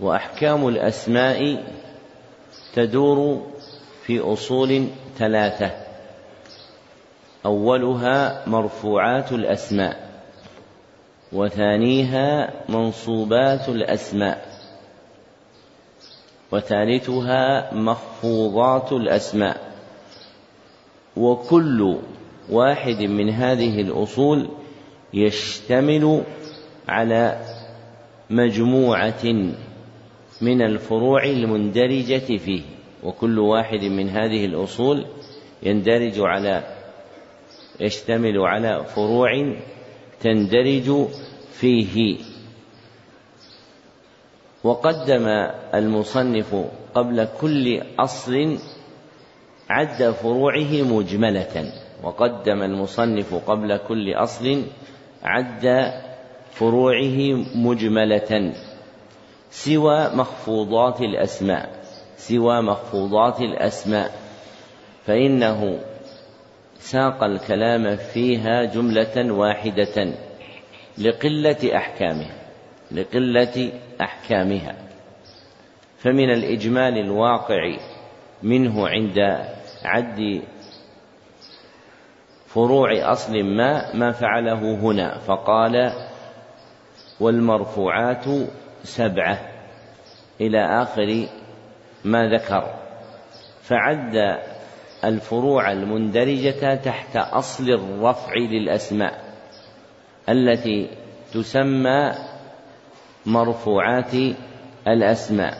وأحكام 0.00 0.68
الأسماء 0.68 1.64
تدور 2.74 3.46
في 4.06 4.20
أصول 4.20 4.86
ثلاثة. 5.18 5.87
أولها 7.48 8.48
مرفوعات 8.48 9.32
الأسماء 9.32 10.08
وثانيها 11.32 12.52
منصوبات 12.68 13.68
الأسماء 13.68 14.48
وثالثها 16.52 17.74
مخفوضات 17.74 18.92
الأسماء. 18.92 19.72
وكل 21.16 21.98
واحد 22.50 23.02
من 23.02 23.30
هذه 23.30 23.80
الأصول 23.80 24.48
يشتمل 25.14 26.22
على 26.88 27.40
مجموعة 28.30 29.24
من 30.40 30.62
الفروع 30.62 31.24
المندرجة 31.24 32.36
فيه 32.36 32.62
وكل 33.04 33.38
واحد 33.38 33.84
من 33.84 34.08
هذه 34.08 34.44
الأصول 34.44 35.06
يندرج 35.62 36.14
على 36.18 36.77
يشتمل 37.80 38.38
على 38.38 38.84
فروع 38.84 39.30
تندرج 40.20 41.06
فيه. 41.52 42.18
وقدم 44.64 45.26
المصنف 45.74 46.64
قبل 46.94 47.28
كل 47.40 47.82
أصل 47.98 48.58
عد 49.70 50.10
فروعه 50.10 50.82
مجملة. 50.82 51.72
وقدم 52.02 52.62
المصنف 52.62 53.34
قبل 53.34 53.76
كل 53.76 54.14
أصل 54.14 54.62
عد 55.22 55.92
فروعه 56.50 57.18
مجملة. 57.54 58.54
سوى 59.50 60.08
مخفوضات 60.14 61.00
الأسماء. 61.00 61.84
سوى 62.16 62.60
مخفوضات 62.60 63.40
الأسماء. 63.40 64.12
فإنه 65.06 65.80
ساق 66.78 67.24
الكلام 67.24 67.96
فيها 67.96 68.64
جملة 68.64 69.32
واحدة 69.32 70.14
لقلة 70.98 71.76
أحكامها 71.76 72.34
لقلة 72.90 73.72
أحكامها. 74.00 74.74
فمن 75.98 76.30
الإجمال 76.30 76.98
الواقع 76.98 77.76
منه 78.42 78.88
عند 78.88 79.18
عد 79.84 80.42
فروع 82.46 83.12
أصل 83.12 83.42
ما 83.42 83.96
ما 83.96 84.12
فعله 84.12 84.74
هنا 84.74 85.18
فقال 85.18 85.92
والمرفوعات 87.20 88.24
سبعة 88.82 89.38
إلى 90.40 90.82
آخر 90.82 91.26
ما 92.04 92.28
ذكر. 92.28 92.74
فعد 93.62 94.38
الفروع 95.04 95.72
المندرجة 95.72 96.74
تحت 96.74 97.16
أصل 97.16 97.70
الرفع 97.70 98.34
للأسماء 98.34 99.24
التي 100.28 100.90
تسمى 101.32 102.12
مرفوعات 103.26 104.14
الأسماء 104.88 105.54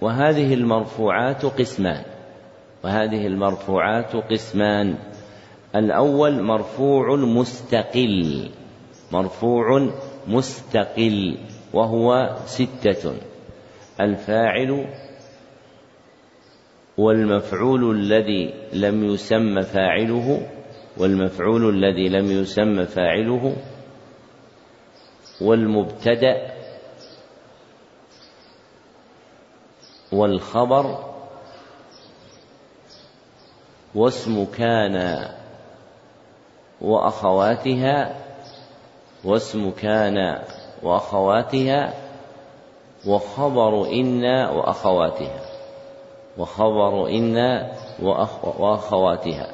وهذه 0.00 0.54
المرفوعات 0.54 1.44
قسمان 1.44 2.04
وهذه 2.84 3.26
المرفوعات 3.26 4.16
قسمان. 4.16 4.98
الأول 5.76 6.42
مرفوع 6.42 7.16
مستقل 7.16 8.50
مرفوع 9.12 9.90
مستقل 10.28 11.38
وهو 11.72 12.36
ستة 12.46 13.14
الفاعل 14.00 14.86
والمفعول 17.00 17.96
الذي 17.96 18.54
لم 18.72 19.04
يسم 19.04 19.60
فاعله 19.60 20.48
والمفعول 20.96 21.68
الذي 21.68 22.08
لم 22.08 22.30
يسم 22.30 22.84
فاعله 22.84 23.56
والمبتدأ 25.40 26.54
والخبر 30.12 30.98
واسم 33.94 34.44
كان 34.44 35.26
وأخواتها 36.80 38.16
واسم 39.24 39.70
كان 39.70 40.44
وأخواتها 40.82 41.94
وخبر 43.06 43.86
إن 43.92 44.24
وأخواتها. 44.24 45.49
وخبر 46.38 47.08
إن 47.08 47.36
وأخواتها. 48.58 49.46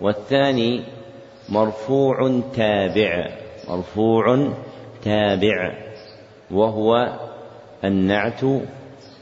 والثاني 0.00 0.82
مرفوع 1.48 2.40
تابع 2.54 3.30
مرفوع 3.68 4.52
تابع 5.02 5.74
وهو 6.50 7.18
النعت 7.84 8.40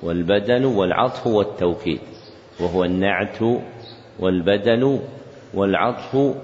والبدل 0.02 0.64
والعطف 0.64 1.26
والتوكيد. 1.26 2.00
وهو 2.60 2.84
النعت 2.84 3.38
والبدل 4.20 5.00
والعطف 5.54 6.34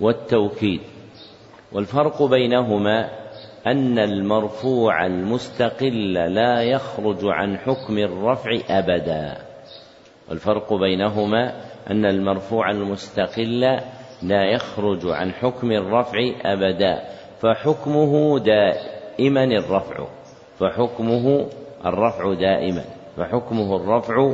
والتوكيد. 0.00 0.80
والفرق 1.72 2.22
بينهما 2.22 3.10
أن 3.66 3.98
المرفوع 3.98 5.06
المستقل 5.06 6.12
لا 6.12 6.62
يخرج 6.62 7.18
عن 7.22 7.58
حكم 7.58 7.98
الرفع 7.98 8.58
أبدا. 8.70 9.55
والفرق 10.30 10.74
بينهما 10.74 11.52
أن 11.90 12.04
المرفوع 12.04 12.70
المستقل 12.70 13.60
لا 14.22 14.44
يخرج 14.44 15.06
عن 15.06 15.32
حكم 15.32 15.72
الرفع 15.72 16.18
أبدا 16.44 17.02
فحكمه 17.40 18.38
دائما 18.38 19.44
الرفع 19.44 20.06
فحكمه 20.58 21.46
الرفع 21.86 22.34
دائما 22.34 22.84
فحكمه 23.16 23.76
الرفع 23.76 24.32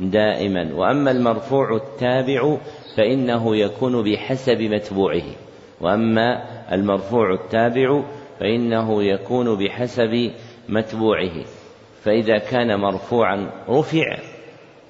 دائما. 0.00 0.74
وأما 0.74 1.10
المرفوع 1.10 1.76
التابع 1.76 2.56
فإنه 2.96 3.56
يكون 3.56 4.02
بحسب 4.02 4.62
متبوعه 4.62 5.22
وأما 5.80 6.42
المرفوع 6.72 7.32
التابع 7.32 8.02
فإنه 8.40 9.02
يكون 9.02 9.58
بحسب 9.58 10.30
متبوعه. 10.68 11.44
فإذا 12.02 12.38
كان 12.38 12.80
مرفوعا 12.80 13.50
رفع 13.68 14.33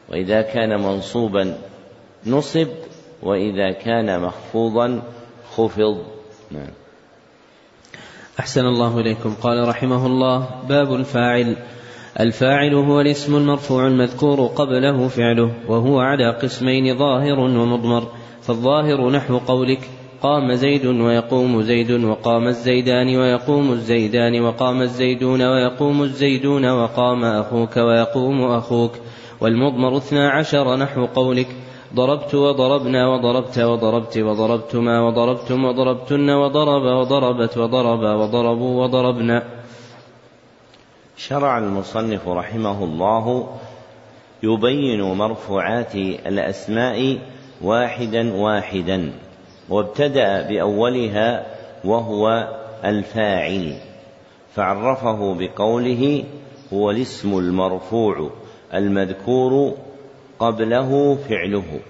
وإذا 0.09 0.43
كان 0.43 0.83
منصوبا 0.83 1.59
نصب 2.27 2.69
وإذا 3.23 3.73
كان 3.73 4.21
مخفوضا 4.21 5.03
خفض. 5.57 6.05
نعم. 6.51 6.71
أحسن 8.41 8.67
الله 8.67 9.01
إليكم. 9.01 9.35
قال 9.43 9.69
رحمه 9.69 10.07
الله 10.07 10.49
باب 10.69 10.95
الفاعل. 10.95 11.57
الفاعل 12.21 12.75
هو 12.75 13.01
الاسم 13.01 13.37
المرفوع 13.37 13.87
المذكور 13.87 14.47
قبله 14.47 15.09
فعله 15.09 15.55
وهو 15.69 16.01
على 16.01 16.31
قسمين 16.31 16.99
ظاهر 16.99 17.39
ومضمر 17.39 18.13
فالظاهر 18.43 19.11
نحو 19.11 19.39
قولك. 19.39 19.91
قام 20.25 20.53
زيد 20.53 20.87
ويقوم 20.87 21.63
زيد 21.63 21.91
وقام 22.05 22.47
الزيدان 22.47 23.17
ويقوم 23.17 23.73
الزيدان 23.73 24.41
وقام 24.41 24.83
الزيدون 24.83 25.43
ويقوم 25.43 26.03
الزيدون 26.03 26.71
وقام 26.71 27.25
أخوك 27.25 27.77
ويقوم 27.77 28.45
أخوك 28.45 28.93
والمضمر 29.41 29.97
اثنا 29.97 30.31
عشر 30.31 30.77
نحو 30.77 31.07
قولك 31.07 31.49
ضربت 31.95 32.35
وضربنا 32.35 33.09
وضربت 33.09 33.59
وضربت 33.59 34.19
وضربتما 34.19 35.01
وضربتم 35.01 35.65
وضربتن 35.65 36.31
وضرب 36.31 36.83
وضربت 36.83 37.59
وضرب 37.59 38.03
وضربوا 38.21 38.85
وضربنا 38.85 39.43
شرع 41.17 41.59
المصنف 41.59 42.29
رحمه 42.29 42.85
الله 42.85 43.47
يبين 44.43 45.03
مرفوعات 45.03 45.95
الأسماء 46.27 47.19
واحدا 47.63 48.35
واحدا 48.35 49.13
وابتدأ 49.69 50.49
بأولها 50.49 51.47
وهو 51.85 52.49
الفاعل 52.85 53.77
فعرفه 54.55 55.35
بقوله 55.35 56.25
هو 56.73 56.91
الاسم 56.91 57.39
المرفوع 57.39 58.31
المذكور 58.75 59.75
قبله 60.39 61.19
فعله 61.29 61.81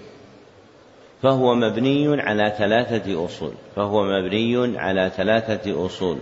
فهو 1.22 1.54
مبني 1.54 2.20
على 2.20 2.54
ثلاثة 2.58 3.24
أصول 3.24 3.52
فهو 3.76 4.04
مبني 4.04 4.78
على 4.78 5.10
ثلاثة 5.16 5.86
أصول. 5.86 6.18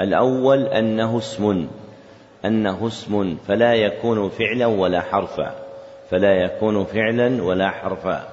الأول 0.00 0.66
أنه 0.66 1.18
اسم 1.18 1.66
أنه 2.44 2.86
اسم 2.86 3.36
فلا 3.48 3.74
يكون 3.74 4.28
فعلا 4.28 4.66
ولا 4.66 5.00
حرفا 5.00 5.54
فلا 6.10 6.32
يكون 6.32 6.84
فعلا 6.84 7.42
ولا 7.42 7.70
حرفا. 7.70 8.28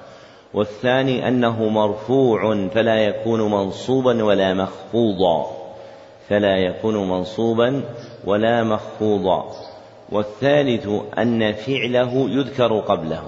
والثاني 0.54 1.28
أنه 1.28 1.68
مرفوع 1.68 2.68
فلا 2.68 2.98
يكون 2.98 3.50
منصوبا 3.50 4.24
ولا 4.24 4.54
مخفوضا. 4.54 5.46
فلا 6.28 6.56
يكون 6.56 7.08
منصوبا 7.08 7.82
ولا 8.24 8.64
مخفوضا. 8.64 9.50
والثالث 10.12 10.88
أن 11.18 11.52
فعله 11.52 12.30
يذكر 12.30 12.78
قبله. 12.78 13.22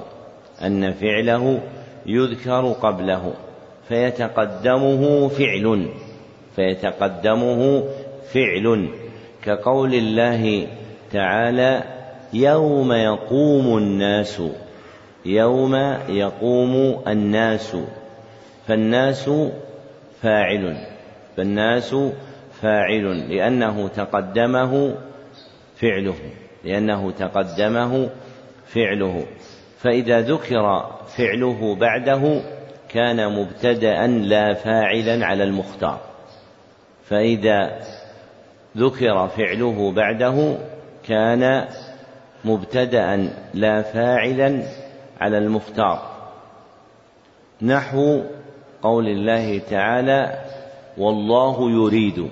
أن 0.62 0.92
فعله 0.92 1.60
يذكر 2.06 2.72
قبله. 2.72 3.32
فيتقدمه 3.88 5.28
فعل. 5.28 5.88
فيتقدمه 6.56 7.84
فعل. 8.32 8.88
كقول 9.44 9.94
الله 9.94 10.66
تعالى 11.12 11.82
يوم 12.32 12.92
يقوم 12.92 13.78
الناس 13.78 14.42
يوم 15.26 15.74
يقوم 16.08 17.02
الناس 17.08 17.76
فالناس 18.68 19.30
فاعل 20.22 20.76
فالناس 21.36 21.96
فاعل 22.62 23.30
لأنه 23.30 23.88
تقدمه 23.88 24.94
فعله 25.76 26.14
لأنه 26.64 27.10
تقدمه 27.10 28.08
فعله. 28.66 29.26
فإذا 29.78 30.20
ذكر 30.20 30.90
فعله 31.16 31.74
بعده 31.74 32.40
كان 32.88 33.32
مبتدأ 33.32 34.06
لا 34.06 34.54
فاعلا 34.54 35.26
على 35.26 35.44
المختار. 35.44 36.00
فإذا 37.04 37.80
ذكر 38.76 39.28
فعله 39.28 39.92
بعده 39.92 40.56
كان 41.08 41.68
مبتدأ 42.44 43.30
لا 43.54 43.82
فاعلا 43.82 44.62
على 45.20 45.38
المختار. 45.38 46.12
نحو 47.62 48.22
قول 48.82 49.08
الله 49.08 49.58
تعالى 49.58 50.44
والله 50.98 51.70
يريد 51.70 52.28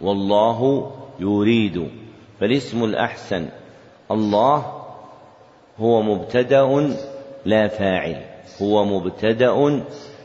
والله 0.00 0.90
يريد 1.20 1.90
فالاسم 2.40 2.84
الأحسن 2.84 3.48
الله 4.10 4.84
هو 5.78 6.02
مبتدأ 6.02 6.96
لا 7.44 7.68
فاعل 7.68 8.24
هو 8.62 8.84
مبتدأ 8.84 9.82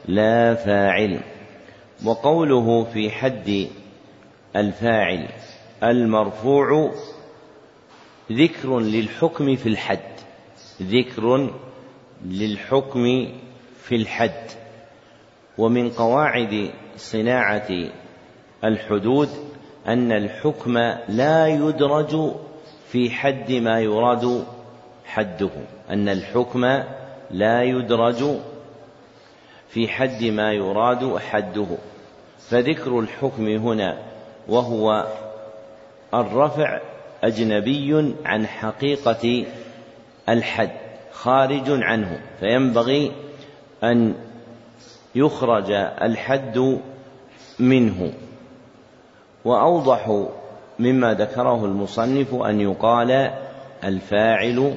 لا 0.07 0.55
فاعل. 0.55 1.19
وقوله 2.05 2.83
في 2.83 3.09
حد 3.09 3.67
الفاعل 4.55 5.27
المرفوع 5.83 6.91
ذكر 8.31 8.79
للحكم 8.79 9.55
في 9.55 9.69
الحد 9.69 10.11
ذكر 10.81 11.49
للحكم 12.25 13.27
في 13.83 13.95
الحد 13.95 14.51
ومن 15.57 15.89
قواعد 15.89 16.69
صناعة 16.97 17.69
الحدود 18.63 19.29
أن 19.87 20.11
الحكم 20.11 20.77
لا 21.09 21.47
يدرج 21.47 22.33
في 22.91 23.09
حد 23.09 23.51
ما 23.51 23.79
يراد 23.79 24.45
حده 25.05 25.49
أن 25.89 26.09
الحكم 26.09 26.65
لا 27.31 27.63
يدرج 27.63 28.23
في 29.69 29.87
حد 29.87 30.23
ما 30.23 30.53
يراد 30.53 31.17
حده. 31.17 31.67
فذكر 32.49 32.99
الحكم 32.99 33.47
هنا 33.47 33.97
وهو 34.47 35.07
الرفع 36.13 36.79
أجنبي 37.23 38.15
عن 38.25 38.47
حقيقة 38.47 39.45
الحد. 40.29 40.80
خارج 41.13 41.63
عنه 41.67 42.19
فينبغي 42.39 43.11
أن 43.83 44.15
يخرج 45.15 45.71
الحد 46.01 46.79
منه. 47.59 48.13
وأوضح 49.45 50.27
مما 50.79 51.13
ذكره 51.13 51.65
المصنف 51.65 52.33
أن 52.35 52.61
يقال 52.61 53.31
الفاعل 53.83 54.73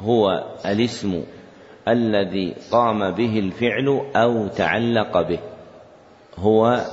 هو 0.00 0.44
الاسم 0.66 1.22
الذي 1.88 2.54
قام 2.70 3.10
به 3.10 3.38
الفعل 3.38 4.00
أو 4.16 4.48
تعلق 4.48 5.28
به. 5.28 5.38
هو 6.38 6.84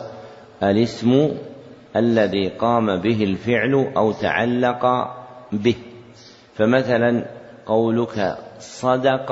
الاسم 0.63 1.31
الذي 1.95 2.49
قام 2.49 2.97
به 2.97 3.23
الفعل 3.23 3.91
أو 3.97 4.11
تعلق 4.11 4.85
به. 5.51 5.75
فمثلا 6.55 7.25
قولك 7.65 8.37
صدق 8.59 9.31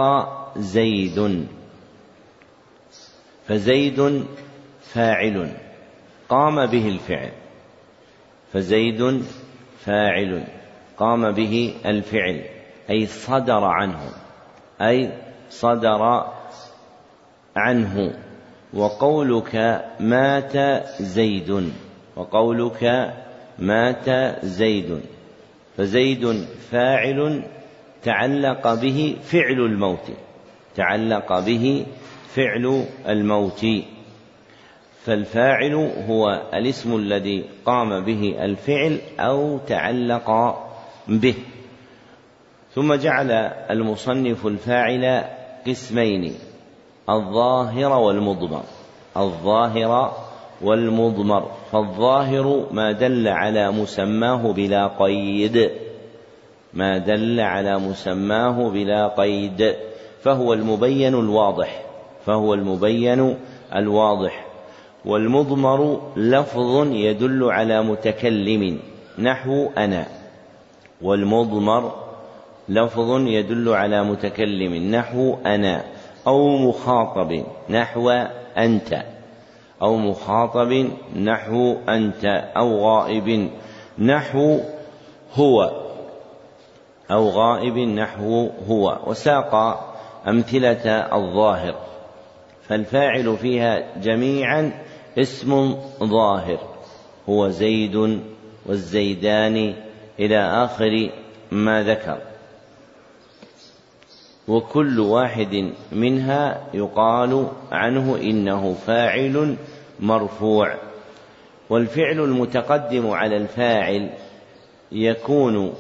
زيد. 0.58 1.48
فزيد 3.48 4.26
فاعل 4.82 5.52
قام 6.30 6.66
به 6.66 6.88
الفعل. 6.88 7.32
فزيد 8.54 9.24
فاعل 9.86 10.44
قام 10.98 11.32
به 11.32 11.76
الفعل 11.86 12.42
أي 12.90 13.06
صدر 13.06 13.64
عنه 13.64 14.10
أي 14.82 15.12
صدر 15.50 16.32
عنه. 17.56 18.20
وقولك 18.74 19.86
مات 20.00 20.84
زيد 21.02 21.72
وقولك 22.16 23.14
مات 23.60 24.10
زيد. 24.46 25.02
فزيد 25.78 26.46
فاعل 26.72 27.44
تعلق 28.04 28.82
به 28.82 29.16
فعل 29.24 29.60
الموت. 29.62 30.12
تعلق 30.76 31.46
به 31.46 31.86
فعل 32.28 32.86
الموت. 33.08 33.66
فالفاعل 35.06 35.74
هو 36.08 36.42
الاسم 36.54 36.96
الذي 36.96 37.44
قام 37.66 38.06
به 38.06 38.36
الفعل 38.40 38.98
أو 39.20 39.58
تعلق 39.58 40.56
به. 41.08 41.36
ثم 42.76 42.94
جعل 42.94 43.32
المصنف 43.72 44.48
الفاعل 44.48 45.24
قسمين 45.68 46.34
الظاهر 47.10 47.92
والمضمر. 47.92 48.64
الظاهر 49.18 50.14
والمضمر. 50.62 51.52
فالظاهر 51.72 52.68
ما 52.72 52.92
دل 52.92 53.28
على 53.28 53.72
مسماه 53.72 54.54
بلا 54.54 54.88
قيد. 54.88 55.83
ما 56.74 56.98
دل 56.98 57.40
على 57.40 57.80
مسماه 57.80 58.70
بلا 58.70 59.08
قيد 59.08 59.76
فهو 60.22 60.54
المبين 60.54 61.16
الواضح 61.16 61.82
فهو 62.26 62.54
المبين 62.54 63.36
الواضح. 63.76 64.46
والمضمر 65.06 66.02
لفظ 66.18 66.88
يدل 66.92 67.52
على 67.52 67.84
متكلم 67.84 68.80
نحو 69.20 69.70
أنا. 69.78 70.06
والمضمر 71.02 71.92
لفظ 72.70 73.28
يدل 73.28 73.70
على 73.70 74.04
متكلم 74.04 74.96
نحو 74.96 75.36
أنا. 75.46 75.84
أو 76.28 76.58
مخاطب 76.58 77.44
نحو 77.70 78.10
أنت. 78.58 79.04
أو 79.82 79.98
مخاطب 79.98 80.88
نحو 81.16 81.76
أنت. 81.90 82.26
أو 82.58 82.80
غائب 82.80 83.50
نحو 84.00 84.60
هو. 85.36 85.83
أو 87.12 87.30
غائب 87.30 87.78
نحو 87.78 88.50
هو 88.70 89.00
وساق 89.08 89.56
أمثلة 90.28 90.90
الظاهر 90.90 91.76
فالفاعل 92.68 93.38
فيها 93.38 93.98
جميعا 93.98 94.72
اسم 95.18 95.76
ظاهر 96.04 96.60
هو 97.30 97.50
زيد 97.50 98.22
والزيدان 98.66 99.74
إلى 100.20 100.38
آخر 100.38 101.10
ما 101.52 101.84
ذكر. 101.84 102.18
وكل 104.48 105.00
واحد 105.00 105.72
منها 105.92 106.62
يقال 106.74 107.48
عنه 107.72 108.18
إنه 108.22 108.74
فاعل 108.74 109.56
مرفوع. 110.00 110.76
والفعل 111.70 112.20
المتقدم 112.20 113.10
على 113.10 113.38
الفاعل 113.38 114.10
يكون 114.92 115.74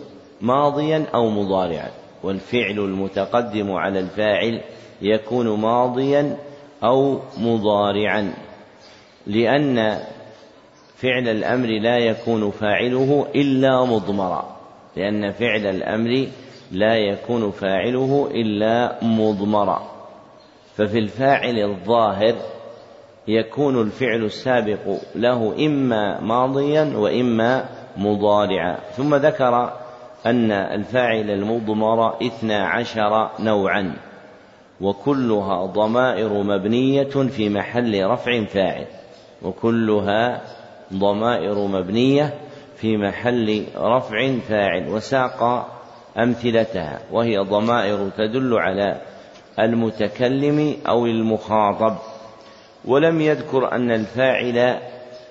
ماضيا 0.43 1.05
أو 1.15 1.29
مضارعا 1.29 1.91
والفعل 2.23 2.79
المتقدم 2.79 3.71
على 3.71 3.99
الفاعل 3.99 4.61
يكون 5.01 5.59
ماضيا 5.59 6.37
أو 6.83 7.19
مضارعا 7.37 8.33
لأن 9.27 9.99
فعل 10.95 11.27
الأمر 11.27 11.67
لا 11.67 11.97
يكون 11.97 12.51
فاعله 12.51 13.27
إلا 13.35 13.85
مضمرا 13.85 14.57
لأن 14.95 15.31
فعل 15.31 15.65
الأمر 15.65 16.27
لا 16.71 16.95
يكون 16.95 17.51
فاعله 17.51 18.29
إلا 18.31 18.97
مضمرا. 19.01 19.81
ففي 20.75 20.99
الفاعل 20.99 21.59
الظاهر 21.59 22.35
يكون 23.27 23.81
الفعل 23.81 24.23
السابق 24.23 24.97
له 25.15 25.65
إما 25.65 26.19
ماضيا 26.21 26.93
وإما 26.97 27.65
مضارعا. 27.97 28.77
ثم 28.97 29.15
ذكر 29.15 29.82
أن 30.25 30.51
الفاعل 30.51 31.29
المضمر 31.29 32.25
اثنا 32.27 32.67
عشر 32.67 33.29
نوعا 33.39 33.93
وكلها 34.81 35.65
ضمائر 35.65 36.43
مبنية 36.43 37.03
في 37.03 37.49
محل 37.49 38.05
رفع 38.05 38.43
فاعل 38.45 38.85
وكلها 39.41 40.41
ضمائر 40.93 41.67
مبنية 41.67 42.33
في 42.75 42.97
محل 42.97 43.65
رفع 43.77 44.37
فاعل 44.49 44.89
وساق 44.89 45.69
أمثلتها 46.17 46.99
وهي 47.11 47.37
ضمائر 47.37 48.09
تدل 48.17 48.53
على 48.53 49.01
المتكلم 49.59 50.75
أو 50.87 51.05
المخاطب. 51.05 51.95
ولم 52.85 53.21
يذكر 53.21 53.71
أن 53.71 53.91
الفاعل 53.91 54.79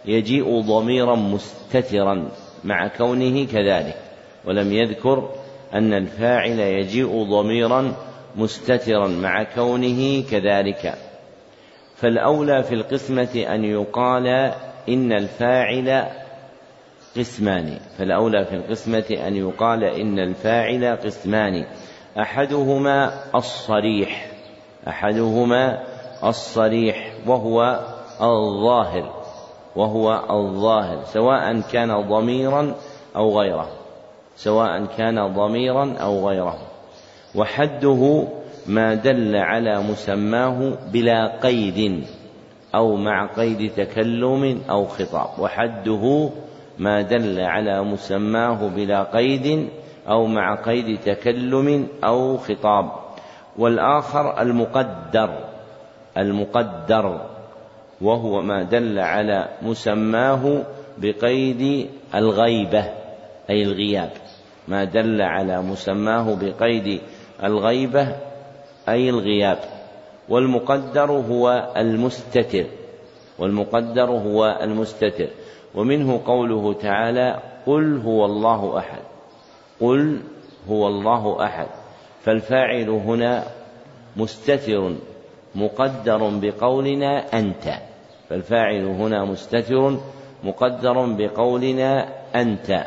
يجيء 0.05 0.61
ضميرا 0.61 1.17
مستترا 1.17 2.29
مع 2.65 2.89
كونه 2.89 3.47
كذلك. 3.47 4.12
ولم 4.45 4.73
يذكر 4.73 5.29
أن 5.75 5.93
الفاعل 5.93 6.59
يجيء 6.59 7.25
ضميرا 7.25 7.95
مستترا 8.37 9.09
مع 9.09 9.43
كونه 9.43 10.23
كذلك. 10.31 10.95
فالأولى 11.97 12.63
في 12.63 12.75
القسمة 12.75 13.45
أن 13.55 13.65
يقال 13.65 14.27
إن 14.89 15.13
الفاعل 15.13 16.07
قسمان. 17.17 17.79
فالأولى 17.99 18.45
في 18.45 18.55
القسمة 18.55 19.19
أن 19.27 19.37
يقال 19.37 19.85
إن 19.85 20.19
الفاعل 20.19 20.97
قسمان. 20.97 21.65
أحدهما 22.19 23.13
الصريح 23.35 24.33
أحدهما 24.89 25.83
الصريح 26.25 27.13
وهو 27.27 27.81
الظاهر 28.21 29.13
وهو 29.77 30.23
الظاهر 30.31 31.05
سواء 31.05 31.61
كان 31.61 32.09
ضميرا 32.09 32.75
أو 33.17 33.41
غيره. 33.41 33.69
سواء 34.37 34.85
كان 34.85 35.35
ضميرا 35.35 35.95
أو 36.01 36.29
غيره. 36.29 36.59
وحده 37.35 38.29
ما 38.67 38.95
دل 38.95 39.37
على 39.37 39.83
مسماه 39.83 40.73
بلا 40.93 41.39
قيد 41.43 42.05
أو 42.75 42.97
مع 42.97 43.27
قيد 43.27 43.73
تكلم 43.77 44.61
أو 44.71 44.85
خطاب. 44.85 45.29
وحده 45.39 46.31
ما 46.79 47.03
دل 47.03 47.41
على 47.41 47.83
مسماه 47.83 48.69
بلا 48.69 49.03
قيد 49.03 49.69
أو 50.09 50.27
مع 50.27 50.55
قيد 50.55 50.99
تكلم 51.01 51.87
أو 52.05 52.37
خطاب. 52.37 52.93
والآخر 53.59 54.43
المقدر 54.43 55.39
المقدر 56.17 57.21
وهو 58.01 58.43
ما 58.43 58.63
دل 58.63 58.99
على 58.99 59.49
مسماه 59.63 60.63
بقيد 60.99 61.91
الغيبة 62.15 62.85
أي 63.51 63.63
الغياب. 63.63 64.11
ما 64.69 64.85
دل 64.85 65.23
على 65.23 65.63
مسماه 65.63 66.37
بقيد 66.41 67.01
الغيبة 67.45 68.17
أي 68.89 69.11
الغياب. 69.11 69.59
والمقدر 70.29 71.13
هو 71.13 71.73
المستتر. 71.77 72.67
والمقدر 73.39 74.11
هو 74.11 74.59
المستتر. 74.63 75.29
ومنه 75.75 76.21
قوله 76.27 76.73
تعالى 76.73 77.41
قل 77.67 77.99
هو 77.99 78.25
الله 78.25 78.79
أحد. 78.79 79.03
قل 79.81 80.21
هو 80.71 80.87
الله 80.89 81.45
أحد. 81.45 81.67
فالفاعل 82.23 82.91
هنا 82.91 83.45
مستتر 84.17 84.93
مقدر 85.55 86.31
بقولنا 86.43 87.39
أنت. 87.39 87.75
فالفاعل 88.29 88.85
هنا 88.85 89.25
مستتر 89.25 89.99
مقدر 90.45 91.07
بقولنا 91.07 92.09
أنت. 92.35 92.85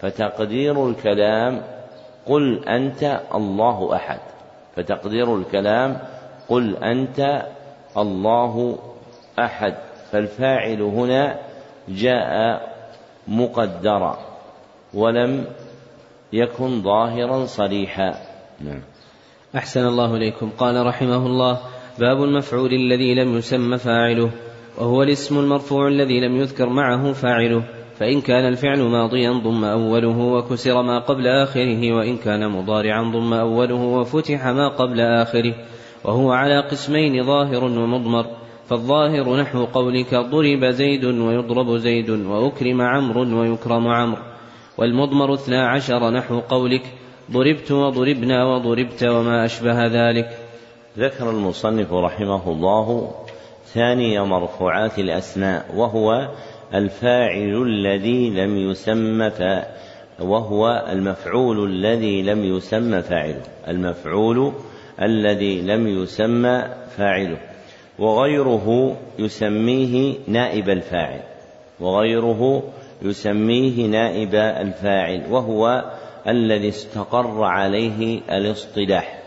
فتقدير 0.00 0.88
الكلام 0.88 1.62
قل 2.26 2.64
أنت 2.68 3.20
الله 3.34 3.96
أحد. 3.96 4.20
فتقدير 4.76 5.36
الكلام 5.36 5.98
قل 6.48 6.76
أنت 6.76 7.46
الله 7.96 8.78
أحد. 9.38 9.74
فالفاعل 10.12 10.82
هنا 10.82 11.38
جاء 11.88 12.60
مقدرا 13.28 14.18
ولم 14.94 15.44
يكن 16.32 16.82
ظاهرا 16.82 17.44
صريحا. 17.44 18.14
نعم. 18.60 18.82
أحسن 19.56 19.86
الله 19.86 20.16
إليكم. 20.16 20.50
قال 20.58 20.86
رحمه 20.86 21.26
الله 21.26 21.60
باب 21.98 22.22
المفعول 22.22 22.72
الذي 22.72 23.14
لم 23.14 23.38
يسم 23.38 23.76
فاعله 23.76 24.30
وهو 24.78 25.02
الاسم 25.02 25.38
المرفوع 25.38 25.88
الذي 25.88 26.20
لم 26.20 26.36
يذكر 26.36 26.68
معه 26.68 27.12
فاعله. 27.12 27.64
فإن 27.98 28.20
كان 28.20 28.48
الفعل 28.48 28.82
ماضيا 28.82 29.32
ضم 29.32 29.64
أوله 29.64 30.18
وكسر 30.18 30.82
ما 30.82 30.98
قبل 30.98 31.26
آخره 31.26 31.92
وإن 31.92 32.16
كان 32.16 32.48
مضارعا 32.48 33.02
ضم 33.02 33.32
أوله 33.32 33.74
وفتح 33.74 34.46
ما 34.46 34.68
قبل 34.68 35.00
آخره. 35.00 35.54
وهو 36.04 36.32
على 36.32 36.60
قسمين 36.60 37.24
ظاهر 37.24 37.64
ومضمر 37.64 38.26
فالظاهر 38.68 39.36
نحو 39.36 39.64
قولك 39.64 40.14
ضرب 40.14 40.64
زيد 40.64 41.04
ويضرب 41.04 41.76
زيد 41.76 42.10
وأكرم 42.10 42.82
عمرو 42.82 43.40
ويكرم 43.40 43.88
عمرو. 43.88 44.22
والمضمر 44.78 45.34
اثنا 45.34 45.68
عشر 45.68 46.10
نحو 46.10 46.40
قولك 46.40 46.82
ضربت 47.30 47.72
وضربنا 47.72 48.44
وضربت 48.44 49.02
وما 49.04 49.44
أشبه 49.44 49.86
ذلك. 49.86 50.38
ذكر 50.98 51.30
المصنف 51.30 51.92
رحمه 51.92 52.50
الله 52.50 53.10
ثاني 53.74 54.20
مرفوعات 54.20 54.98
الأسماء 54.98 55.66
وهو 55.74 56.28
الفاعل 56.74 57.62
الذي 57.62 58.30
لم 58.30 58.70
يسم 58.70 59.30
وهو 60.20 60.86
المفعول 60.92 61.70
الذي 61.70 62.22
لم 62.22 62.44
يسم 62.44 63.00
فاعله. 63.00 63.42
المفعول 63.68 64.52
الذي 65.02 65.62
لم 65.62 66.02
يسمى 66.02 66.64
فاعله. 66.96 67.38
وغيره 67.98 68.96
يسميه 69.18 70.14
نائب 70.26 70.70
الفاعل. 70.70 71.20
وغيره 71.80 72.62
يسميه 73.02 73.86
نائب 73.86 74.34
الفاعل. 74.34 75.22
وهو 75.30 75.84
الذي 76.28 76.68
استقر 76.68 77.44
عليه 77.44 78.20
الاصطلاح. 78.30 79.22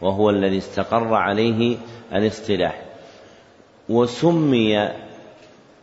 وهو 0.00 0.30
الذي 0.30 0.58
استقر 0.58 1.14
عليه 1.14 1.76
الاصطلاح. 2.14 2.82
وسمي 3.88 4.88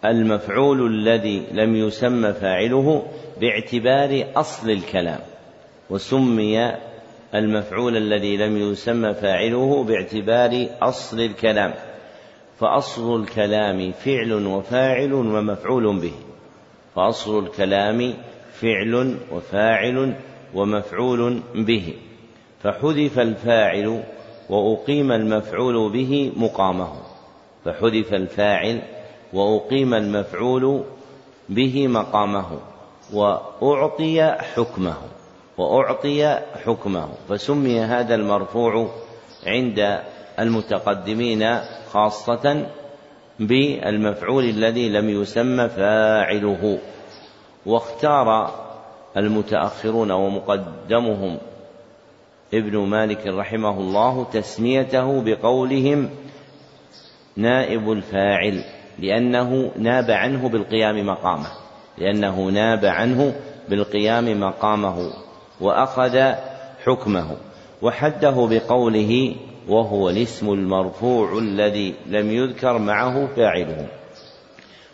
المفعول 0.05 0.87
الذي 0.87 1.43
لم 1.51 1.75
يسمى 1.75 2.33
فاعله 2.33 3.03
باعتبار 3.41 4.25
أصل 4.35 4.69
الكلام 4.69 5.19
وسمي 5.89 6.71
المفعول 7.35 7.97
الذي 7.97 8.37
لم 8.37 8.57
يسمى 8.57 9.13
فاعله 9.13 9.83
باعتبار 9.83 10.67
أصل 10.81 11.19
الكلام 11.19 11.73
فأصل 12.59 13.21
الكلام 13.21 13.91
فعل 13.91 14.33
وفاعل 14.33 15.13
ومفعول 15.13 15.99
به 15.99 16.13
فأصل 16.95 17.43
الكلام 17.45 18.13
فعل 18.53 19.17
وفاعل 19.31 20.15
ومفعول 20.53 21.41
به 21.55 21.93
فحذف 22.63 23.19
الفاعل 23.19 24.03
وأقيم 24.49 25.11
المفعول 25.11 25.91
به 25.91 26.31
مقامه 26.37 26.93
فحذف 27.65 28.13
الفاعل 28.13 28.81
وأقيم 29.33 29.93
المفعول 29.93 30.83
به 31.49 31.87
مقامه 31.87 32.59
وأعطي 33.61 34.31
حكمه 34.31 34.97
وأعطي 35.57 36.39
حكمه. 36.65 37.09
فسمي 37.29 37.79
هذا 37.79 38.15
المرفوع 38.15 38.89
عند 39.47 39.99
المتقدمين 40.39 41.59
خاصة 41.91 42.65
بالمفعول 43.39 44.43
الذي 44.43 44.89
لم 44.89 45.09
يسمى 45.09 45.69
فاعله. 45.69 46.79
واختار 47.65 48.53
المتأخرون 49.17 50.11
ومقدمهم 50.11 51.37
ابن 52.53 52.77
مالك 52.77 53.27
رحمه 53.27 53.79
الله 53.79 54.27
تسميته 54.33 55.21
بقولهم 55.21 56.09
نائب 57.35 57.91
الفاعل. 57.91 58.63
لأنه 59.01 59.71
ناب 59.77 60.11
عنه 60.11 60.49
بالقيام 60.49 61.05
مقامه. 61.05 61.47
لأنه 61.97 62.45
ناب 62.49 62.85
عنه 62.85 63.35
بالقيام 63.69 64.39
مقامه 64.39 65.13
وأخذ 65.61 66.33
حكمه. 66.85 67.37
وحده 67.81 68.47
بقوله 68.49 69.35
وهو 69.69 70.09
الاسم 70.09 70.49
المرفوع 70.53 71.37
الذي 71.37 71.93
لم 72.07 72.31
يذكر 72.31 72.77
معه 72.77 73.27
فاعله. 73.35 73.87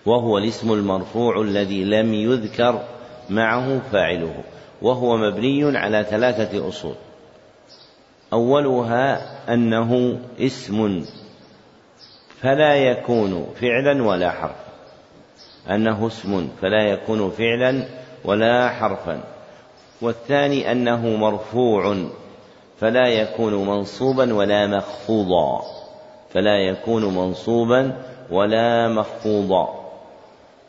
وهو 0.06 0.38
الاسم 0.38 0.74
المرفوع 0.74 1.41
الذي 1.41 1.84
لم 1.84 2.14
يذكر 2.14 2.84
معه 3.30 3.82
فاعله. 3.91 4.34
وهو 4.82 5.18
مبني 5.18 5.78
على 5.78 6.06
ثلاثة 6.10 6.70
أصول. 6.70 6.95
أولها 8.34 9.22
أنه 9.53 10.20
اسم 10.39 11.06
فلا 12.46 12.76
يكون 12.76 13.48
فعلا 13.62 14.04
ولا 14.04 14.32
حرفا. 14.32 14.66
أنه 15.70 16.08
اسم 16.08 16.50
فلا 16.62 16.84
يكون 16.84 17.30
فعلا 17.30 17.86
ولا 18.26 18.70
حرفا. 18.70 19.24
والثاني 20.02 20.72
أنه 20.72 21.10
مرفوع 21.10 21.96
فلا 22.80 23.08
يكون 23.08 23.68
منصوبا 23.68 24.34
ولا 24.34 24.68
مخفوضا. 24.68 25.62
فلا 26.34 26.58
يكون 26.58 27.16
منصوبا 27.16 27.96
ولا 28.32 28.88
مخفوضا. 28.88 29.70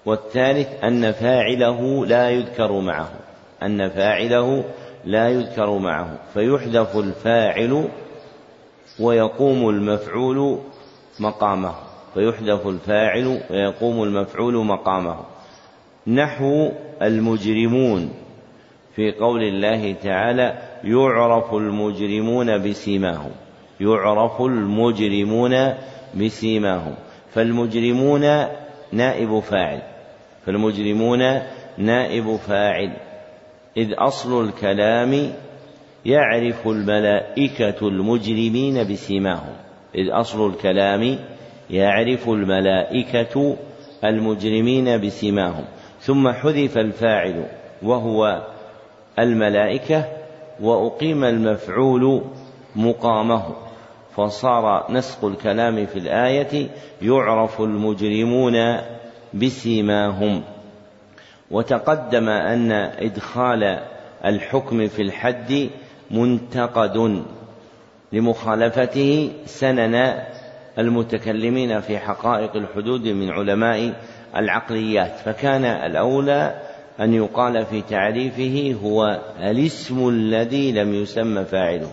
والثالث 0.06 0.84
أن 0.84 1.12
فاعله 1.12 2.06
لا 2.06 2.30
يذكر 2.30 2.72
معه. 2.72 3.10
أن 3.62 3.88
فاعله 3.88 4.64
لا 5.04 5.28
يذكر 5.28 5.78
معه. 5.78 6.18
فيحذف 6.34 6.96
الفاعل 6.96 7.88
ويقوم 9.00 9.68
المفعول 9.68 10.58
مقامه 11.20 11.74
فيحذف 12.14 12.66
الفاعل 12.66 13.40
ويقوم 13.50 14.02
المفعول 14.02 14.66
مقامه. 14.66 15.16
نحو 16.06 16.70
المجرمون 17.02 18.10
في 18.94 19.12
قول 19.12 19.42
الله 19.42 19.92
تعالى 19.92 20.58
يعرف 20.84 21.54
المجرمون 21.54 22.58
بسيماهم 22.58 23.30
يعرف 23.80 24.40
المجرمون 24.40 25.74
بسيماهم. 26.14 26.94
فالمجرمون 27.30 28.22
نائب 28.92 29.40
فاعل 29.40 29.82
فالمجرمون 30.46 31.42
نائب 31.78 32.36
فاعل. 32.36 32.96
إذ 33.76 33.88
أصل 33.98 34.44
الكلام 34.44 35.32
يعرف 36.04 36.68
الملائكة 36.68 37.88
المجرمين 37.88 38.92
بسيماهم. 38.92 39.65
إذ 39.96 40.10
أصل 40.10 40.50
الكلام 40.50 41.18
يعرف 41.70 42.28
الملائكة 42.28 43.56
المجرمين 44.04 45.00
بسيماهم 45.00 45.64
ثم 46.00 46.32
حذف 46.32 46.78
الفاعل 46.78 47.46
وهو 47.82 48.42
الملائكة 49.18 50.04
وأقيم 50.60 51.24
المفعول 51.24 52.22
مقامه. 52.76 53.42
فصار 54.16 54.92
نسق 54.92 55.24
الكلام 55.24 55.86
في 55.86 55.98
الآية 55.98 56.68
يعرف 57.02 57.60
المجرمون 57.60 58.76
بسيماهم 59.34 60.42
وتقدم 61.50 62.28
أن 62.28 62.72
إدخال 62.72 63.78
الحكم 64.24 64.88
في 64.88 65.02
الحد 65.02 65.68
منتقد. 66.10 67.22
لمخالفته 68.12 69.32
سنن 69.44 70.22
المتكلمين 70.78 71.80
في 71.80 71.98
حقائق 71.98 72.56
الحدود 72.56 73.08
من 73.08 73.30
علماء 73.30 73.94
العقليات. 74.36 75.16
فكان 75.24 75.64
الأولى 75.64 76.62
أن 77.00 77.14
يقال 77.14 77.66
في 77.66 77.82
تعريفه 77.82 78.76
هو 78.82 79.20
الاسم 79.40 80.08
الذي 80.08 80.72
لم 80.72 80.94
يسمى 80.94 81.44
فاعله. 81.44 81.90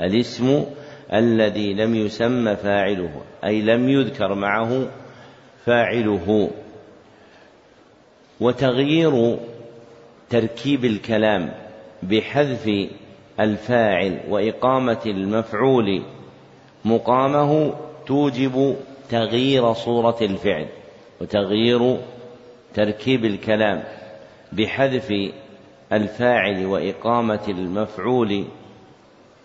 الاسم 0.00 0.64
الذي 1.12 1.74
لم 1.74 1.94
يسمى 1.94 2.56
فاعله 2.56 3.22
أي 3.44 3.62
لم 3.62 3.88
يذكر 3.88 4.34
معه 4.34 4.86
فاعله. 5.66 6.50
وتغيير 8.40 9.38
تركيب 10.30 10.84
الكلام 10.84 11.52
بحذف 12.02 12.70
الفاعل 13.40 14.20
وإقامة 14.28 15.00
المفعول 15.06 16.02
مقامه 16.84 17.72
توجب 18.06 18.76
تغيير 19.10 19.72
صورة 19.72 20.16
الفعل 20.22 20.66
وتغيير 21.20 21.98
تركيب 22.74 23.24
الكلام 23.24 23.82
بحذف 24.52 25.12
الفاعل 25.92 26.66
وإقامة 26.66 27.40
المفعول 27.48 28.44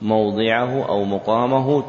موضعه 0.02 0.90
أو 0.90 1.04
مقامه 1.04 1.84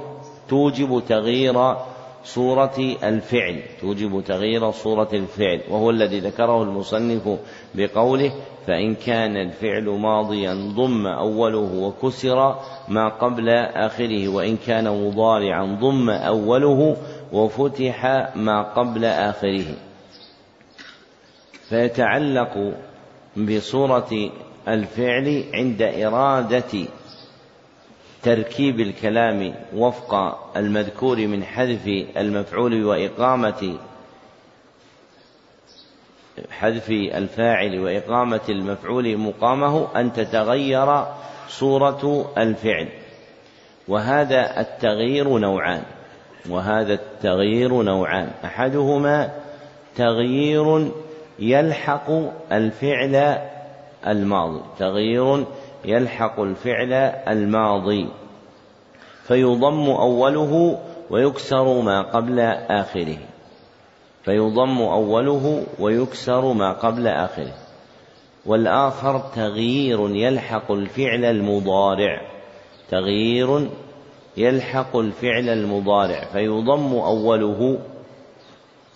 توجب 0.49 1.03
تغيير 1.09 1.77
صورة 2.25 2.97
الفعل. 3.03 3.63
توجب 3.81 4.25
تغيير 4.25 4.71
صورة 4.71 5.09
الفعل. 5.13 5.61
وهو 5.71 5.91
الذي 5.91 6.21
ذكره 6.21 6.63
المصنف 6.63 7.39
بقوله 7.75 8.33
فإن 8.67 8.95
كان 8.95 9.37
الفعل 9.37 9.85
ماضيا 9.85 10.55
ضم 10.55 11.07
أوله 11.07 11.75
وكسر 11.75 12.57
ما 12.89 13.09
قبل 13.09 13.49
آخره 13.75 14.29
وإن 14.29 14.57
كان 14.57 15.07
مضارعا 15.07 15.65
ضم 15.81 16.11
أوله 16.11 16.97
وفتح 17.33 18.07
ما 18.37 18.63
قبل 18.63 19.05
آخره. 19.05 19.75
فيتعلق 21.69 22.75
بصورة 23.37 24.31
الفعل 24.69 25.45
عند 25.55 25.83
إرادة 25.83 26.87
تركيب 28.29 28.81
الكلام 28.81 29.55
وفق 29.75 30.15
المذكور 30.57 31.17
من 31.17 31.45
حذف 31.45 31.87
المفعول 32.17 32.85
وإقامة 32.85 33.79
حذف 36.51 36.91
الفاعل 36.91 37.81
وإقامة 37.81 38.41
المفعول 38.49 39.17
مقامه 39.19 40.01
أن 40.01 40.13
تتغير 40.13 41.05
صورة 41.49 42.33
الفعل. 42.39 42.89
وهذا 43.89 44.61
التغيير 44.61 45.39
نوعان. 45.39 45.83
وهذا 46.49 46.95
التغيير 46.95 47.83
نوعان. 47.83 48.31
أحدهما 48.45 49.31
تغيير 49.97 50.91
يلحق 51.39 52.11
الفعل 52.53 53.39
الماضي. 54.07 54.61
تغيير 54.79 55.45
يلحق 55.85 56.41
الفعل 56.41 56.93
الماضي 57.29 58.09
فيضم 59.29 59.91
أوله 59.91 60.79
ويكسر 61.11 61.81
ما 61.81 62.03
قبل 62.03 62.41
آخره. 62.71 63.19
فيضم 64.25 64.81
أوله 64.81 65.63
ويكسر 65.81 66.53
ما 66.53 66.73
قبل 66.73 67.07
آخره. 67.07 67.55
والآخر 68.47 69.19
تغيير 69.19 70.17
يلحق 70.17 70.73
الفعل 70.73 71.25
المضارع. 71.25 72.21
تغيير 72.91 73.69
يلحق 74.37 74.97
الفعل 74.97 75.49
المضارع. 75.49 76.25
فيضم 76.25 76.95
أوله 76.95 77.79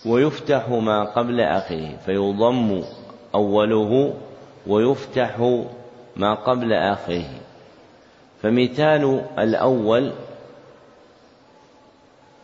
ويفتح 0.07 0.69
ما 0.69 1.05
قبل 1.05 1.41
آخره. 1.41 1.97
فيضم 2.07 2.83
أوله 3.35 4.15
ويفتح 4.67 5.61
ما 6.17 6.35
قبل 6.35 6.73
آخره. 6.73 7.31
فمثال 8.43 9.25
الأول 9.39 10.13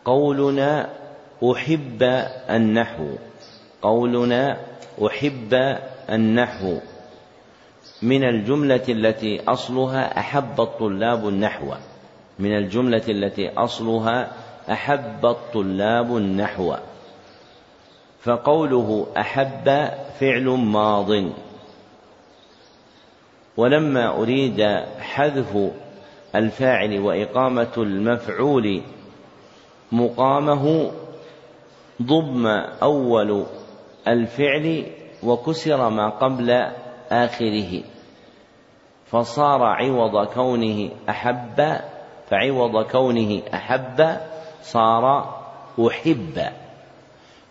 قولنا 0.05 0.89
أحب 1.51 2.03
النحو. 2.49 3.07
قولنا 3.81 4.57
أحب 5.05 5.77
النحو. 6.09 6.77
من 8.01 8.23
الجملة 8.23 8.83
التي 8.89 9.41
أصلها 9.47 10.19
أحب 10.19 10.61
الطلاب 10.61 11.27
النحو. 11.27 11.73
من 12.39 12.57
الجملة 12.57 13.03
التي 13.09 13.49
أصلها 13.49 14.31
أحب 14.71 15.25
الطلاب 15.25 16.17
النحو. 16.17 16.75
فقوله 18.21 19.07
أحب 19.17 19.89
فعل 20.19 20.45
ماض. 20.45 21.11
ولما 23.59 24.17
أريد 24.17 24.61
حذف 24.99 25.57
الفاعل 26.35 26.99
وإقامة 26.99 27.73
المفعول 27.77 28.81
مقامه 29.91 30.91
ضم 32.01 32.47
أول 32.83 33.45
الفعل 34.07 34.85
وكسر 35.23 35.89
ما 35.89 36.09
قبل 36.09 36.51
آخره. 37.11 37.83
فصار 39.05 39.63
عوض 39.63 40.27
كونه 40.27 40.89
أحب 41.09 41.77
فعوض 42.29 42.85
كونه 42.91 43.41
أحب 43.53 44.17
صار 44.61 45.35
أحب. 45.87 46.41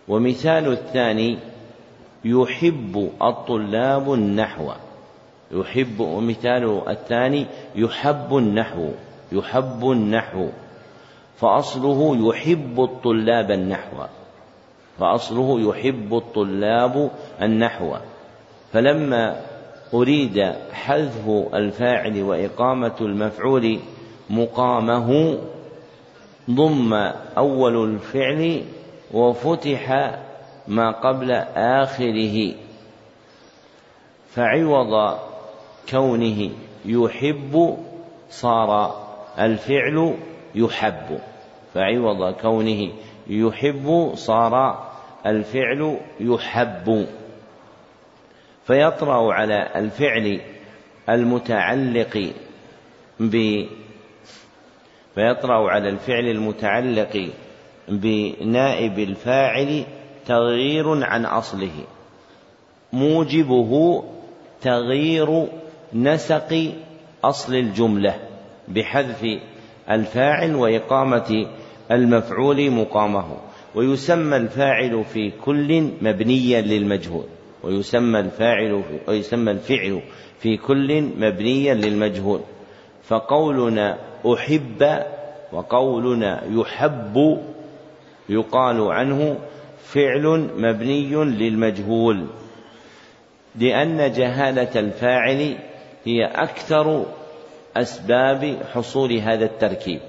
ومثال 0.07 0.71
الثاني 0.71 1.37
يحب 2.25 3.11
الطلاب 3.21 4.13
النحو. 4.13 4.71
يحب 5.51 5.99
ومثال 5.99 6.89
الثاني 6.89 7.45
يحب 7.75 8.37
النحو 8.37 8.89
يحب 9.31 9.91
النحو. 9.91 10.47
فأصله 11.37 12.29
يحب 12.29 12.83
الطلاب 12.83 13.51
النحو. 13.51 13.97
فأصله 14.99 15.59
يحب 15.69 16.13
الطلاب 16.13 17.11
النحو. 17.41 17.95
فلما 18.73 19.41
أريد 19.93 20.53
حذف 20.71 21.29
الفاعل 21.53 22.23
وإقامة 22.23 22.95
المفعول 23.01 23.79
مقامه 24.29 25.37
ضم 26.49 26.93
أول 27.37 27.89
الفعل 27.89 28.63
وفتح 29.13 30.15
ما 30.67 30.91
قبل 30.91 31.31
آخره. 31.55 32.53
فعوض 34.29 35.19
كونه 35.89 36.49
يحب 36.85 37.77
صار 38.29 38.95
الفعل 39.39 40.15
يحب. 40.55 41.19
فعوض 41.73 42.33
كونه 42.33 42.91
يحب 43.27 44.11
صار 44.15 44.85
الفعل 45.25 45.97
يحب. 46.19 47.07
فيطرأ 48.67 49.33
على 49.33 49.69
الفعل 49.75 50.41
المتعلق 51.09 52.33
ب 53.19 53.65
فيطرأ 55.15 55.69
على 55.69 55.89
الفعل 55.89 56.27
المتعلق 56.27 57.29
بنائب 57.87 58.99
الفاعل 58.99 59.83
تغيير 60.25 61.03
عن 61.03 61.25
أصله. 61.25 61.85
موجبه 62.93 64.03
تغيير 64.61 65.47
نسق 65.93 66.73
أصل 67.23 67.55
الجملة 67.55 68.15
بحذف 68.67 69.25
الفاعل 69.89 70.55
وإقامة 70.55 71.47
المفعول 71.91 72.71
مقامه 72.71 73.25
ويسمى 73.75 74.37
الفاعل 74.37 75.03
في 75.13 75.31
كل 75.45 75.89
مبنيا 76.01 76.61
للمجهول 76.61 77.25
ويسمى 77.63 78.19
الفاعل 78.19 78.83
ويسمى 79.07 79.51
الفعل 79.51 80.01
في 80.39 80.57
كل 80.57 81.01
مبنيا 81.01 81.73
للمجهول 81.73 82.41
فقولنا 83.03 83.97
أحب 84.33 85.03
وقولنا 85.51 86.43
يحب 86.51 87.39
يقال 88.29 88.81
عنه 88.81 89.37
فعل 89.83 90.49
مبني 90.57 91.15
للمجهول 91.15 92.25
لأن 93.55 94.11
جهالة 94.11 94.79
الفاعل 94.79 95.55
هي 96.05 96.25
أكثر 96.25 97.05
أسباب 97.77 98.57
حصول 98.73 99.13
هذا 99.13 99.45
التركيب 99.45 99.99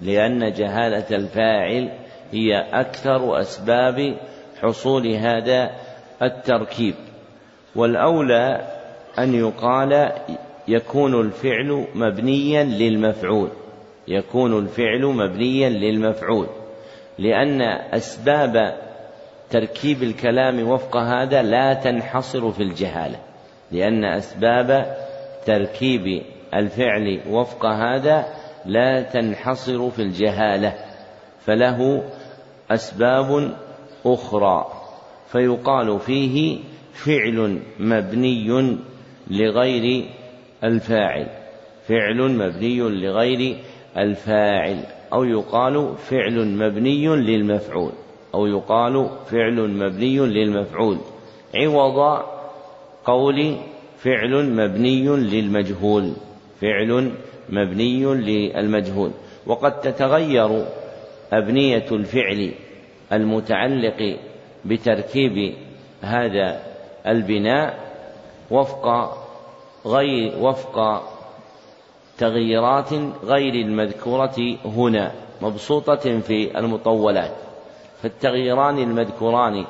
لأن 0.00 0.52
جهالة 0.52 1.16
الفاعل 1.16 1.88
هي 2.32 2.58
أكثر 2.72 3.40
أسباب 3.40 4.16
حصول 4.62 5.06
هذا 5.06 5.70
التركيب. 6.22 6.94
والأولى 7.76 8.60
أن 9.18 9.34
يقال 9.34 10.12
يكون 10.68 11.20
الفعل 11.20 11.86
مبنيا 11.94 12.64
للمفعول 12.64 13.48
يكون 14.08 14.58
الفعل 14.58 15.06
مبنيا 15.06 15.68
للمفعول 15.68 16.46
لأن 17.18 17.62
أسباب 17.94 18.74
تركيب 19.50 20.02
الكلام 20.02 20.68
وفق 20.68 20.96
هذا 20.96 21.42
لا 21.42 21.74
تنحصر 21.74 22.52
في 22.52 22.62
الجهالة 22.62 23.18
لأن 23.72 24.04
أسباب 24.04 24.96
تركيب 25.46 26.22
الفعل 26.54 27.20
وفق 27.30 27.66
هذا 27.66 28.26
لا 28.66 29.02
تنحصر 29.02 29.90
في 29.90 30.02
الجهالة 30.02 30.74
فله 31.40 32.02
أسباب 32.70 33.56
أخرى 34.06 34.66
فيقال 35.26 36.00
فيه 36.00 36.58
فعل 36.92 37.60
مبني 37.78 38.78
لغير 39.30 40.04
الفاعل 40.64 41.26
فعل 41.88 42.16
مبني 42.16 42.78
لغير 42.78 43.56
الفاعل 43.96 44.84
أو 45.12 45.24
يقال 45.24 45.96
فعل 45.96 46.46
مبني 46.46 47.06
للمفعول 47.06 47.92
أو 48.34 48.46
يقال 48.46 49.10
فعل 49.26 49.70
مبني 49.70 50.18
للمفعول 50.18 50.98
عوض 51.54 52.22
قول 53.04 53.56
فعل 54.06 54.50
مبني 54.50 55.08
للمجهول 55.08 56.12
فعل 56.60 57.12
مبني 57.48 58.04
للمجهول. 58.04 59.10
وقد 59.46 59.80
تتغير 59.80 60.66
أبنية 61.32 61.84
الفعل 61.92 62.52
المتعلق 63.12 64.18
بتركيب 64.64 65.54
هذا 66.02 66.62
البناء 67.06 67.78
وفق 68.50 69.16
غير 69.86 70.38
وفق 70.40 71.02
تغييرات 72.18 72.92
غير 73.24 73.54
المذكورة 73.54 74.56
هنا 74.64 75.12
مبسوطة 75.42 76.20
في 76.20 76.58
المطولات. 76.58 77.32
فالتغييران 78.02 78.78
المذكوران 78.78 79.64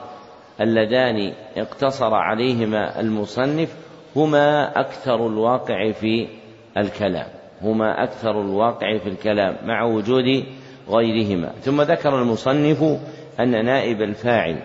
اللذان 0.60 1.32
اقتصر 1.56 2.14
عليهما 2.14 3.00
المصنف 3.00 3.85
هما 4.16 4.80
أكثر 4.80 5.26
الواقع 5.26 5.92
في 5.92 6.28
الكلام 6.76 7.26
هما 7.62 8.02
أكثر 8.04 8.40
الواقع 8.40 8.98
في 8.98 9.08
الكلام 9.08 9.56
مع 9.64 9.84
وجود 9.84 10.44
غيرهما. 10.88 11.48
ثم 11.48 11.82
ذكر 11.82 12.22
المصنف 12.22 12.82
أن 13.40 13.64
نائب 13.64 14.02
الفاعل 14.02 14.62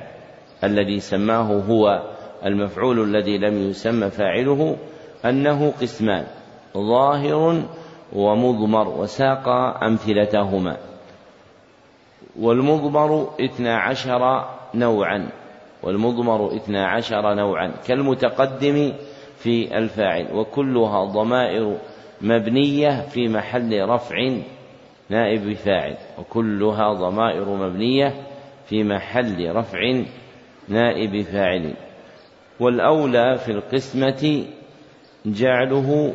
الذي 0.64 1.00
سماه 1.00 1.62
هو 1.70 2.02
المفعول 2.46 3.00
الذي 3.04 3.38
لم 3.38 3.70
يسمى 3.70 4.10
فاعله 4.10 4.78
أنه 5.26 5.74
قسمان 5.82 6.26
ظاهر 6.78 7.64
ومضمر 8.14 8.88
وساق 8.88 9.50
أمثلتهما. 9.84 10.78
والمضمر 12.40 13.30
اثنا 13.46 13.78
عشر 13.78 14.46
نوعا 14.76 15.30
والمضمر 15.84 16.56
اثنا 16.56 16.88
عشر 16.88 17.34
نوعا. 17.34 17.72
كالمتقدم 17.88 18.94
في 19.44 19.78
الفاعل. 19.78 20.28
وكلها 20.34 21.06
ضمائر 21.06 21.78
مبنية 22.22 23.02
في 23.02 23.28
محل 23.28 23.90
رفع 23.90 24.16
نائب 25.10 25.54
فاعل. 25.54 25.98
وكلها 26.20 26.94
ضمائر 26.94 27.50
مبنية 27.50 28.14
في 28.66 28.84
محل 28.84 29.56
رفع 29.56 30.04
نائب 30.68 31.22
فاعل. 31.22 31.74
والأولى 32.60 33.38
في 33.38 33.52
القسمة 33.52 34.46
جعله 35.26 36.14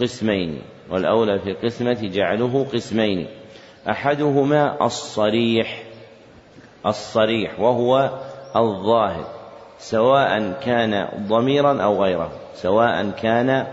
قسمين. 0.00 0.58
والأولى 0.90 1.38
في 1.38 1.50
القسمة 1.50 2.00
جعله 2.02 2.64
قسمين. 2.64 3.26
أحدهما 3.90 4.84
الصريح. 4.86 5.82
الصريح 6.86 7.60
وهو 7.60 8.10
الظاهر. 8.56 9.35
سواء 9.78 10.52
كان 10.64 11.08
ضميرا 11.28 11.82
أو 11.82 12.04
غيره. 12.04 12.30
سواء 12.54 13.10
كان 13.10 13.66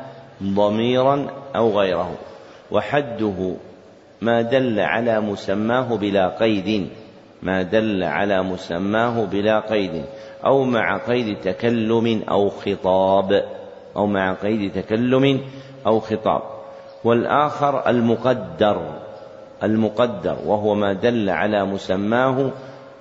ضميرا 0.43 1.27
أو 1.55 1.79
غيره. 1.79 2.11
وحده 2.71 3.55
ما 4.21 4.41
دل 4.41 4.79
على 4.79 5.19
مسماه 5.19 5.97
بلا 5.97 6.27
قيد. 6.27 6.87
ما 7.43 7.61
دل 7.61 8.03
على 8.03 8.43
مسماه 8.43 9.25
بلا 9.25 9.59
قيد. 9.59 10.03
أو 10.45 10.63
مع 10.63 10.97
قيد 10.97 11.37
تكلم 11.41 12.23
أو 12.29 12.49
خطاب. 12.49 13.45
أو 13.95 14.05
مع 14.07 14.33
قيد 14.33 14.71
تكلم 14.71 15.41
أو 15.87 15.99
خطاب. 15.99 16.41
والآخر 17.03 17.89
المقدر. 17.89 18.81
المقدر. 19.63 20.37
وهو 20.45 20.75
ما 20.75 20.93
دل 20.93 21.29
على 21.29 21.65
مسماه 21.65 22.51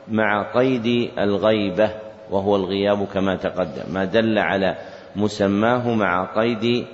مع 0.08 0.52
قيد 0.54 1.10
الغيبة. 1.18 1.90
وهو 2.32 2.56
الغياب 2.56 3.06
كما 3.14 3.36
تقدم 3.36 3.92
ما 3.92 4.04
دل 4.04 4.38
على 4.38 4.76
مسماه 5.16 5.94
مع 5.94 6.24
قيد 6.36 6.86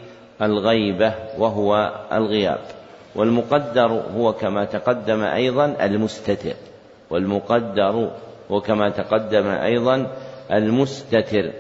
الغيبة 0.43 1.15
وهو 1.39 1.93
الغياب. 2.13 2.61
والمقدر 3.17 4.03
هو 4.17 4.33
كما 4.33 4.65
تقدم 4.65 5.23
أيضا 5.23 5.77
المستتر. 5.83 6.55
والمقدر 7.11 8.11
وكما 8.51 8.91
تقدم 8.91 9.47
أيضا 9.47 10.07
المستتر. 10.53 11.53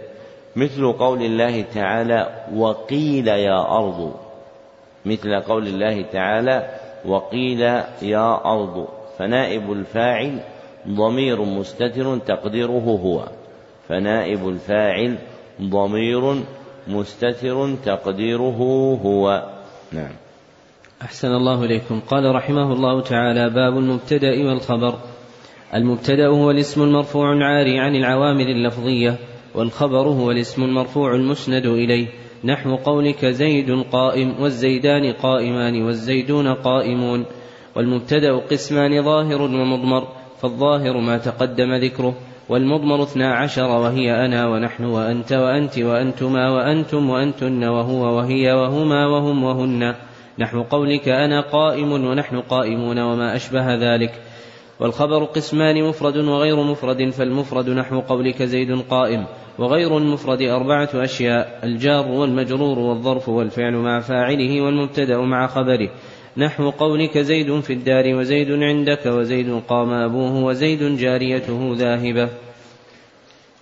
مثل 0.57 0.93
قول 0.93 1.23
الله 1.23 1.63
تعالى 1.63 2.45
وقيل 2.55 3.29
يا 3.29 3.61
أرض 3.79 4.15
مثل 5.07 5.41
قول 5.41 5.67
الله 5.67 6.03
تعالى 6.03 6.69
وقيل 7.05 7.61
يا 8.03 8.45
أرض 8.45 8.89
فنائب 9.19 9.73
الفاعل 9.73 10.41
ضمير 10.89 11.43
مستتر 11.43 12.19
تقديره 12.19 13.01
هو. 13.05 13.25
فنائب 13.89 14.49
الفاعل 14.49 15.19
ضمير 15.63 16.43
مستتر 16.89 17.75
تقديره 17.85 18.99
هو. 19.05 19.49
نعم. 19.93 20.13
أحسن 21.03 21.29
الله 21.29 21.65
إليكم. 21.65 22.01
قال 22.01 22.35
رحمه 22.35 22.73
الله 22.73 23.03
تعالى 23.03 23.51
باب 23.51 23.79
المبتدأ 23.79 24.49
والخبر. 24.49 24.95
المبتدأ 25.75 26.27
هو 26.27 26.51
الاسم 26.51 26.83
المرفوع 26.83 27.33
العاري 27.33 27.79
عن 27.79 27.97
العوامل 27.97 28.51
اللفظية 28.51 29.17
والخبر 29.55 30.09
هو 30.09 30.31
الاسم 30.31 30.63
المرفوع 30.63 31.15
المسند 31.15 31.67
إليه. 31.67 32.07
نحو 32.45 32.77
قولك 32.77 33.27
زيد 33.27 33.83
قائم 33.93 34.41
والزيدان 34.41 35.13
قائمان 35.13 35.83
والزيدون 35.83 36.55
قائمون. 36.55 37.25
والمبتدأ 37.77 38.37
قسمان 38.37 39.03
ظاهر 39.03 39.43
ومضمر 39.43 40.09
فالظاهر 40.41 41.01
ما 41.01 41.19
تقدم 41.19 41.75
ذكره. 41.75 42.15
والمضمر 42.49 43.03
اثنا 43.03 43.35
عشر 43.35 43.71
وهي 43.71 44.25
أنا 44.25 44.49
ونحن 44.49 44.85
وأنت 44.85 45.33
وأنت 45.33 45.79
وأنتما 45.79 46.51
وأنتم 46.51 47.11
وأنتن 47.11 47.65
وهو 47.65 48.17
وهي 48.17 48.53
وهما 48.53 49.07
وهم 49.07 49.45
وهن. 49.45 49.95
نحو 50.39 50.63
قولك 50.63 51.09
أنا 51.09 51.41
قائم 51.41 51.93
ونحن 51.93 52.41
قائمون 52.41 52.99
وما 52.99 53.37
أشبه 53.37 53.75
ذلك. 53.75 54.13
والخبر 54.81 55.25
قسمان 55.25 55.83
مفرد 55.83 56.17
وغير 56.17 56.63
مفرد 56.63 57.11
فالمفرد 57.11 57.71
نحو 57.71 58.01
قولك 58.01 58.43
زيد 58.43 58.81
قائم 58.91 59.25
وغير 59.59 59.99
المفرد 59.99 60.43
أربعة 60.43 60.89
أشياء 60.95 61.61
الجار 61.65 62.09
والمجرور 62.09 62.79
والظرف 62.79 63.29
والفعل 63.29 63.73
مع 63.73 64.01
فاعله 64.01 64.61
والمبتدأ 64.61 65.19
مع 65.19 65.47
خبره. 65.47 65.91
نحو 66.39 66.71
قولك 66.71 67.19
زيد 67.19 67.61
في 67.61 67.73
الدار 67.73 68.15
وزيد 68.15 68.51
عندك 68.51 69.07
وزيد 69.07 69.63
قام 69.69 69.93
أبوه 69.93 70.45
وزيد 70.45 70.97
جاريته 70.97 71.75
ذاهبة. 71.77 72.29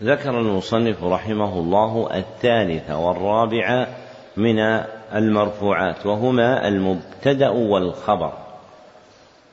ذكر 0.03 0.41
المصنف 0.41 1.05
رحمه 1.05 1.59
الله 1.59 2.09
الثالث 2.15 2.91
والرابع 2.91 3.87
من 4.37 4.59
المرفوعات 5.15 6.07
وهما 6.07 6.69
المبتدأ 6.69 7.49
والخبر. 7.49 8.33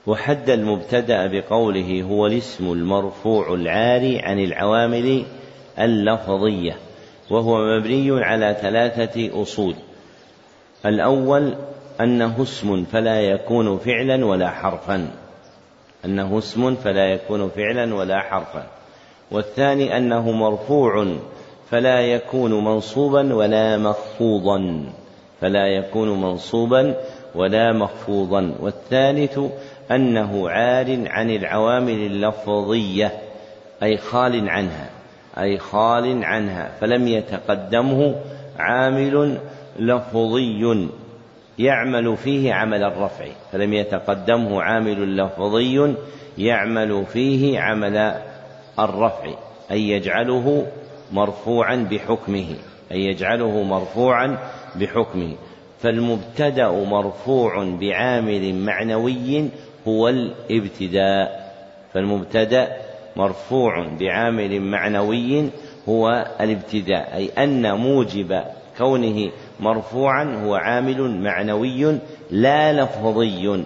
وحد 0.08 0.50
المبتدأ 0.50 1.28
بقوله 1.28 2.02
هو 2.02 2.28
الاسم 2.28 2.72
المرفوع 2.72 3.54
العاري 3.54 4.20
عن 4.20 4.40
العوامل 4.40 5.26
اللفظية 5.80 6.78
وهو 7.30 7.78
مبني 7.78 8.24
على 8.24 8.58
ثلاثة 8.62 9.42
أصول. 9.42 9.76
الأول 10.86 11.56
أنه 12.02 12.42
اسم 12.42 12.84
فلا 12.84 13.22
يكون 13.22 13.78
فعلا 13.78 14.26
ولا 14.26 14.50
حرفا. 14.50 15.12
أنه 16.06 16.38
اسم 16.38 16.76
فلا 16.76 17.06
يكون 17.14 17.50
فعلا 17.50 17.96
ولا 17.96 18.20
حرفا. 18.20 18.68
والثاني 19.32 19.98
أنه 19.98 20.32
مرفوع 20.32 21.08
فلا 21.72 22.02
يكون 22.02 22.66
منصوبا 22.66 23.34
ولا 23.34 23.78
مخفوضا. 23.78 24.84
فلا 25.42 25.68
يكون 25.68 26.22
منصوبا 26.22 26.96
ولا 27.36 27.74
مخفوضا. 27.74 28.56
والثالث 28.60 29.40
أنه 29.92 30.50
عار 30.50 30.98
عن 31.08 31.30
العوامل 31.30 32.06
اللفظية 32.06 33.12
أي 33.84 33.98
خال 33.98 34.50
عنها 34.50 34.90
أي 35.38 35.58
خال 35.58 36.24
عنها. 36.24 36.72
فلم 36.82 37.08
يتقدمه 37.08 38.16
عامل 38.60 39.38
لفظي. 39.80 40.88
يعمل 41.60 42.18
فيه 42.18 42.54
عمل 42.54 42.84
الرفع 42.84 43.26
فلم 43.52 43.74
يتقدمه 43.74 44.62
عامل 44.62 45.18
لفظي 45.18 45.96
يعمل 46.38 47.06
فيه 47.06 47.60
عمل 47.60 48.22
الرفع 48.80 49.30
أي 49.72 49.90
يجعله 49.90 50.68
مرفوعا 51.12 51.88
بحكمه 51.92 52.56
أي 52.92 53.06
يجعله 53.06 53.64
مرفوعا 53.64 54.38
بحكمه. 54.76 55.36
فالمبتدأ 55.80 56.72
مرفوع 56.72 57.64
بعامل 57.80 58.56
معنوي 58.56 59.50
هو 59.88 60.10
الابتداء 60.10 61.54
فالمبتدأ 61.94 62.68
مرفوع 63.16 63.88
بعامل 64.00 64.62
معنوي 64.62 65.50
هو 65.90 66.28
الابتداء 66.42 67.16
أي 67.16 67.30
أن 67.44 67.78
موجب 67.78 68.44
كونه 68.78 69.32
مرفوعا 69.64 70.44
هو 70.46 70.56
عامل 70.56 71.22
معنوي 71.22 72.00
لا 72.32 72.74
لفظي 72.74 73.66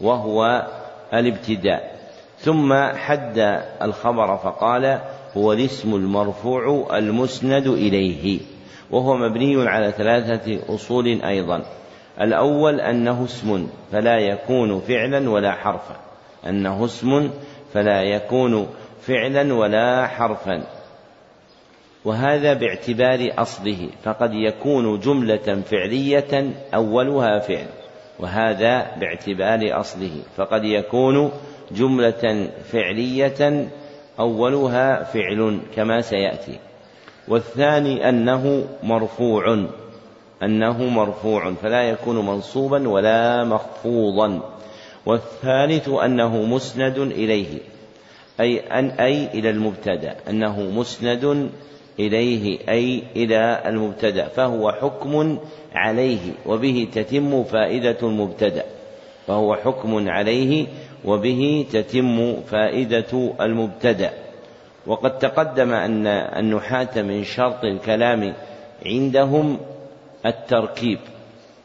وهو 0.00 0.66
الابتداء. 1.14 1.98
ثم 2.38 2.74
حد 2.74 3.62
الخبر 3.82 4.36
فقال 4.36 4.98
هو 5.36 5.52
الاسم 5.52 5.94
المرفوع 5.94 6.96
المسند 6.98 7.66
إليه 7.66 8.40
وهو 8.90 9.16
مبني 9.16 9.68
على 9.68 9.92
ثلاثة 9.92 10.74
أصول 10.74 11.22
أيضا. 11.22 11.62
الأول 12.20 12.80
أنه 12.80 13.24
اسم 13.24 13.68
فلا 13.92 14.18
يكون 14.18 14.80
فعلا 14.80 15.30
ولا 15.30 15.52
حرفا. 15.52 15.96
أنه 16.46 16.84
اسم 16.84 17.30
فلا 17.74 18.02
يكون 18.02 18.66
فعلا 19.00 19.54
ولا 19.54 20.06
حرفا. 20.06 20.77
وهذا 22.04 22.54
باعتبار 22.54 23.32
أصله 23.38 23.88
فقد 24.02 24.34
يكون 24.34 25.00
جملة 25.00 25.62
فعلية 25.70 26.52
أولها 26.74 27.38
فعل 27.38 27.66
وهذا 28.20 28.96
باعتبار 29.00 29.80
أصله 29.80 30.22
فقد 30.36 30.64
يكون 30.64 31.32
جملة 31.72 32.50
فعلية 32.72 33.68
أولها 34.20 35.04
فعل 35.04 35.60
كما 35.76 36.00
سيأتي. 36.00 36.58
والثاني 37.28 38.08
أنه 38.08 38.64
مرفوع 38.82 39.66
أنه 40.42 40.84
مرفوع 40.84 41.54
فلا 41.62 41.82
يكون 41.82 42.26
منصوبا 42.26 42.88
ولا 42.88 43.44
مخفوضا. 43.44 44.40
والثالث 45.06 45.88
أنه 45.88 46.42
مسند 46.42 46.98
إليه 46.98 47.58
أي 48.40 48.58
أن 48.58 48.90
أي 48.90 49.26
إلى 49.26 49.50
المبتدأ 49.50 50.16
أنه 50.28 50.60
مسند 50.60 51.50
إليه 51.98 52.58
أي 52.68 53.02
إلى 53.16 53.62
المبتدأ 53.66 54.28
فهو 54.28 54.72
حكم 54.72 55.38
عليه 55.74 56.32
وبه 56.46 56.88
تتم 56.92 57.44
فائدة 57.44 57.96
المبتدأ. 58.02 58.64
فهو 59.26 59.56
حكم 59.56 60.08
عليه 60.08 60.66
وبه 61.04 61.66
تتم 61.72 62.36
فائدة 62.42 63.32
المبتدأ. 63.40 64.12
وقد 64.86 65.18
تقدم 65.18 65.72
أن 65.72 66.06
النحاة 66.06 67.02
من 67.02 67.24
شرط 67.24 67.64
الكلام 67.64 68.34
عندهم 68.86 69.58
التركيب. 70.26 70.98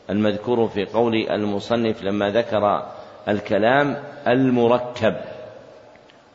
المذكور 0.10 0.68
في 0.68 0.86
قول 0.86 1.16
المصنف 1.16 2.04
لما 2.04 2.30
ذكر 2.30 2.86
الكلام 3.28 4.04
المركب. 4.28 5.16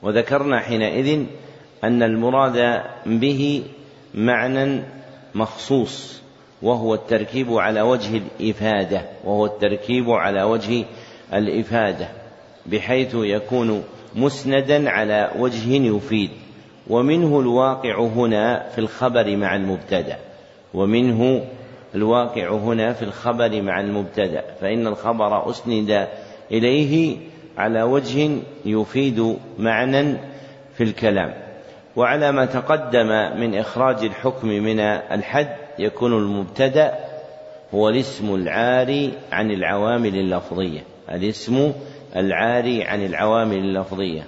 وذكرنا 0.03 0.61
حينئذ 0.61 1.25
أن 1.85 2.03
المراد 2.03 2.83
به 3.07 3.63
معنى 4.15 4.83
مخصوص 5.35 6.23
وهو 6.63 6.95
التركيب 6.95 7.53
على 7.53 7.81
وجه 7.81 8.23
الإفادة 8.41 9.03
وهو 9.25 9.47
التركيب 9.47 10.11
على 10.11 10.43
وجه 10.43 10.85
الإفادة 11.33 12.09
بحيث 12.67 13.15
يكون 13.15 13.85
مسندا 14.15 14.91
على 14.91 15.31
وجه 15.39 15.73
يفيد. 15.73 16.31
ومنه 16.91 17.41
الواقع 17.41 18.01
هنا 18.01 18.69
في 18.69 18.79
الخبر 18.79 19.37
مع 19.37 19.57
المبتدأ. 19.57 20.17
ومنه 20.75 21.45
الواقع 21.95 22.51
هنا 22.51 22.93
في 22.93 23.03
الخبر 23.03 23.63
مع 23.63 23.81
المبتدأ. 23.81 24.45
فإن 24.61 24.87
الخبر 24.87 25.51
أسند 25.51 26.09
إليه 26.51 27.17
على 27.57 27.83
وجه 27.83 28.31
يفيد 28.65 29.37
معنى 29.59 30.17
في 30.75 30.85
الكلام. 30.85 31.35
وعلى 31.99 32.33
ما 32.33 32.45
تقدم 32.45 33.09
من 33.41 33.55
إخراج 33.55 34.05
الحكم 34.05 34.49
من 34.49 34.81
الحد 34.81 35.57
يكون 35.79 36.13
المبتدأ 36.13 36.95
هو 37.75 37.89
الاسم 37.89 38.35
العاري 38.35 39.13
عن 39.33 39.51
العوامل 39.51 40.15
اللفظية. 40.15 40.81
الاسم 41.13 41.73
العاري 42.17 42.85
عن 42.85 43.07
العوامل 43.07 43.57
اللفظية. 43.57 44.23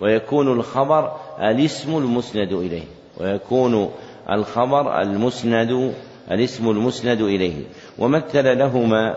ويكون 0.00 0.52
الخبر 0.52 1.16
الاسم 1.40 1.96
المسند 1.96 2.52
إليه. 2.52 2.84
ويكون 3.20 3.90
الخبر 4.30 5.02
المسند 5.02 5.94
الاسم 6.30 6.70
المسند 6.70 7.20
إليه. 7.20 7.64
ومثل 7.98 8.58
لهما 8.58 9.14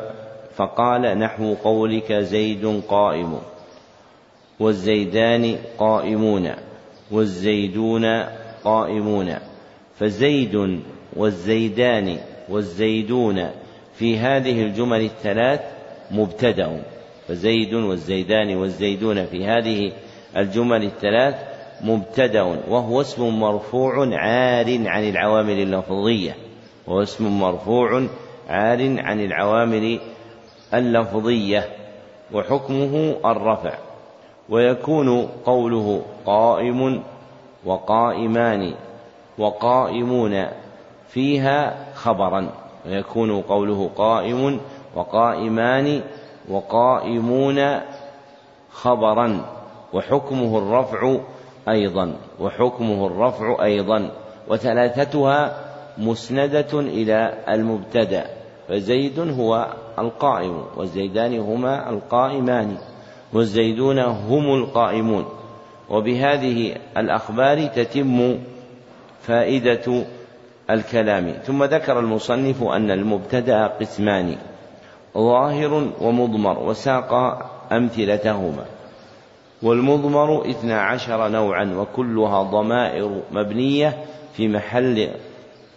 فقال 0.56 1.02
نحو 1.02 1.54
قولك 1.54 2.14
زيد 2.14 2.82
قائم. 2.90 3.40
والزيدان 4.60 5.56
قائمون. 5.78 6.52
والزيدون 7.12 8.06
قائمون 8.64 9.36
فزيد 10.00 10.82
والزيدان 11.16 12.18
والزيدون 12.50 13.50
في 13.94 14.18
هذه 14.18 14.64
الجمل 14.64 15.02
الثلاث 15.02 15.62
مبتدأ 16.12 16.84
فزيد 17.28 17.74
والزيدان 17.74 18.56
والزيدون 18.56 19.26
في 19.26 19.46
هذه 19.46 19.92
الجمل 20.38 20.84
الثلاث 20.84 21.36
مبتدأ 21.82 22.44
وهو 22.44 23.02
اسم 23.02 23.40
مرفوع 23.40 24.18
عار 24.18 24.88
عن 24.88 25.10
العوامل 25.10 25.62
اللفظية 25.62 26.36
وهو 26.88 27.02
اسم 27.04 27.40
مرفوع 27.40 28.08
عار 28.50 29.00
عن 29.00 29.26
العوامل 29.26 30.00
اللفظية 30.74 31.70
وحكمه 32.34 33.16
الرفع 33.26 33.91
ويكون 34.52 35.28
قوله 35.46 36.02
قائم 36.26 37.04
وقائمان 37.66 38.74
وقائمون 39.38 40.46
فيها 41.08 41.76
خبرا. 41.94 42.50
ويكون 42.86 43.42
قوله 43.42 43.90
قائم 43.98 44.60
وقائمان 44.96 46.02
وقائمون 46.50 47.80
خبرا. 48.72 49.46
وحكمه 49.94 50.58
الرفع 50.58 51.18
أيضا. 51.70 52.14
وحكمه 52.40 53.08
الرفع 53.08 53.64
أيضا. 53.64 54.12
وثلاثتها 54.48 55.56
مسندة 55.98 56.80
إلى 56.80 57.34
المبتدأ. 57.50 58.26
فزيد 58.68 59.40
هو 59.40 59.68
القائم. 60.00 60.64
والزيدان 60.78 61.40
هما 61.40 61.90
القائمان. 61.90 62.91
والزيدون 63.34 64.00
هم 64.00 64.56
القائمون. 64.56 65.26
وبهذه 65.90 66.76
الأخبار 66.98 67.66
تتم 67.68 68.38
فائدة 69.22 70.04
الكلام. 70.70 71.34
ثم 71.44 71.64
ذكر 71.64 72.00
المصنف 72.00 72.64
أن 72.64 72.92
المبتدأ 72.92 73.68
قسمان 73.68 74.36
ظاهر 75.18 75.92
ومضمر 76.02 76.60
وساق 76.60 77.14
أمثلتهما. 77.72 78.66
والمضمر 79.64 80.50
اثنا 80.50 80.82
عشر 80.82 81.28
نوعا 81.28 81.74
وكلها 81.78 82.44
ضمائر 82.44 83.22
مبنية 83.32 83.98
في 84.34 84.48
محل 84.48 85.10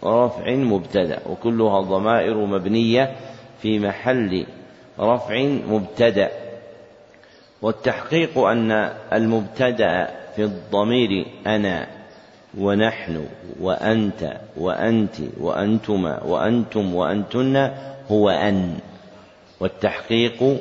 رفع 0.03 0.51
مبتدأ. 0.51 1.19
وكلها 1.29 1.81
ضمائر 1.81 2.45
مبنية 2.45 3.15
في 3.61 3.79
محل 3.79 4.45
رفع 4.99 5.47
مبتدأ. 5.69 6.44
والتحقيق 7.65 8.37
أن 8.37 8.71
المبتدأ 9.13 10.09
في 10.35 10.43
الضمير 10.43 11.25
أنا 11.47 11.87
ونحن 12.57 13.25
وأنت 13.61 14.37
وأنت 14.57 15.15
وأنتما 15.39 16.23
وأنتم 16.23 16.95
وأنتن 16.95 17.71
هو 18.11 18.29
أن. 18.29 18.73
والتحقيق 19.59 20.57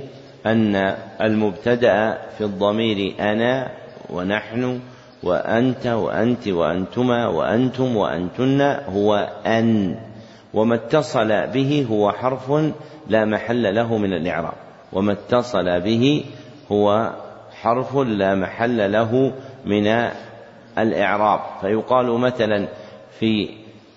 أن 0.46 0.96
المبتدأ 1.20 2.18
في 2.38 2.44
الضمير 2.44 3.14
أنا 3.20 3.70
ونحن 4.10 4.80
وأنت 5.22 5.86
وأنت 5.86 6.48
وأنتما 6.48 7.26
وأنتم 7.26 7.96
وأنتن 7.96 8.60
هو 8.88 9.28
أن. 9.46 9.96
وما 10.54 10.74
اتصل 10.74 11.46
به 11.46 11.86
هو 11.90 12.12
حرف 12.12 12.52
لا 13.08 13.24
محل 13.24 13.74
له 13.74 13.98
من 13.98 14.12
الإعراب. 14.12 14.54
وما 14.92 15.12
اتصل 15.12 15.80
به 15.80 16.24
هو 16.72 17.10
حرف 17.62 17.96
لا 17.96 18.34
محل 18.34 18.92
له 18.92 19.32
من 19.64 20.10
الإعراب. 20.78 21.40
فيقال 21.60 22.06
مثلا 22.06 22.68
في 23.18 23.48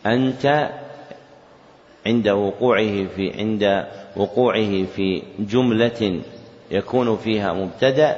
أنت 0.06 0.70
عند 2.06 2.30
وقوعه 2.30 3.06
في 3.16 3.34
عند 3.38 3.86
وقوعه 4.16 4.86
في 4.96 5.24
جملة 5.40 6.22
يكون 6.72 7.18
فيها 7.18 7.54
مبتدأ 7.54 8.16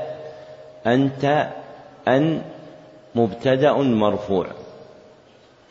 أنت 0.88 1.50
أن 2.08 2.42
مبتدأ 3.16 3.74
مرفوع 3.74 4.48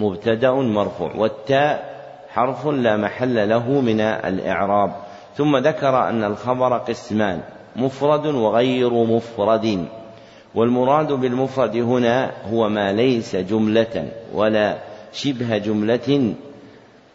مبتدأ 0.01 0.53
مرفوع 0.53 1.13
والتاء 1.17 1.99
حرف 2.29 2.67
لا 2.67 2.97
محل 2.97 3.49
له 3.49 3.81
من 3.81 4.01
الإعراب. 4.01 4.93
ثم 5.37 5.57
ذكر 5.57 6.09
أن 6.09 6.25
الخبر 6.25 6.79
قسمان. 6.79 7.41
مفرد 7.79 8.27
وغير 8.27 8.93
مفرد. 8.93 9.87
والمراد 10.55 11.13
بالمفرد 11.13 11.77
هنا 11.77 12.31
هو 12.53 12.69
ما 12.69 12.93
ليس 12.93 13.37
جملة 13.37 14.09
ولا 14.35 14.79
شبه 15.13 15.59
جملة 15.59 16.35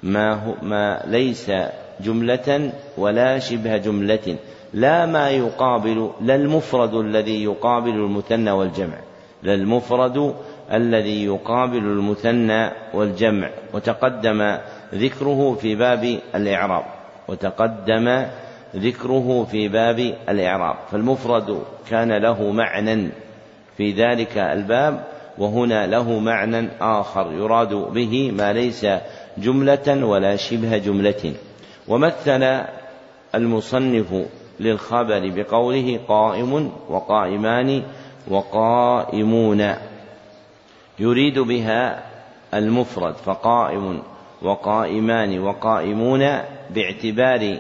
ما, 0.04 0.34
هو 0.34 0.54
ما 0.62 1.02
ليس 1.08 1.52
جملة 2.00 2.72
ولا 2.98 3.40
شبه 3.40 3.78
جملة. 3.78 4.36
لا 4.74 5.06
ما 5.06 5.30
يقابل 5.30 6.10
لا 6.22 6.36
المفرد 6.36 6.94
الذي 6.94 7.44
يقابل 7.44 7.90
المثنى 7.90 8.52
والجمع. 8.52 8.98
لا 9.44 9.54
المفرد 9.54 10.36
الذي 10.74 11.26
يقابل 11.26 11.78
المثنى 11.78 12.72
والجمع. 12.94 13.50
وتقدم 13.74 14.58
ذكره 14.94 15.54
في 15.62 15.76
باب 15.76 16.20
الإعراب. 16.36 16.84
وتقدم 17.28 18.26
ذكره 18.76 19.48
في 19.52 19.68
باب 19.68 20.00
الإعراب. 20.30 20.76
فالمفرد 20.92 21.64
كان 21.90 22.12
له 22.12 22.52
معنى 22.52 23.10
في 23.78 23.92
ذلك 23.92 24.38
الباب 24.38 25.04
وهنا 25.38 25.88
له 25.88 26.20
معنى 26.20 26.68
آخر 26.82 27.32
يراد 27.32 27.74
به 27.74 28.32
ما 28.32 28.54
ليس 28.54 28.86
جملة 29.38 30.06
ولا 30.06 30.36
شبه 30.36 30.78
جملة. 30.78 31.34
ومثل 31.88 32.64
المصنف 33.36 34.26
للخبر 34.60 35.32
بقوله 35.36 36.00
قائم 36.08 36.72
وقائمان 36.90 37.84
وقائمون. 38.28 39.74
يريد 41.00 41.40
بها 41.40 42.04
المفرد 42.54 43.14
فقائم 43.14 44.02
وقائمان 44.42 45.40
وقائمون 45.40 46.20
باعتبار 46.70 47.58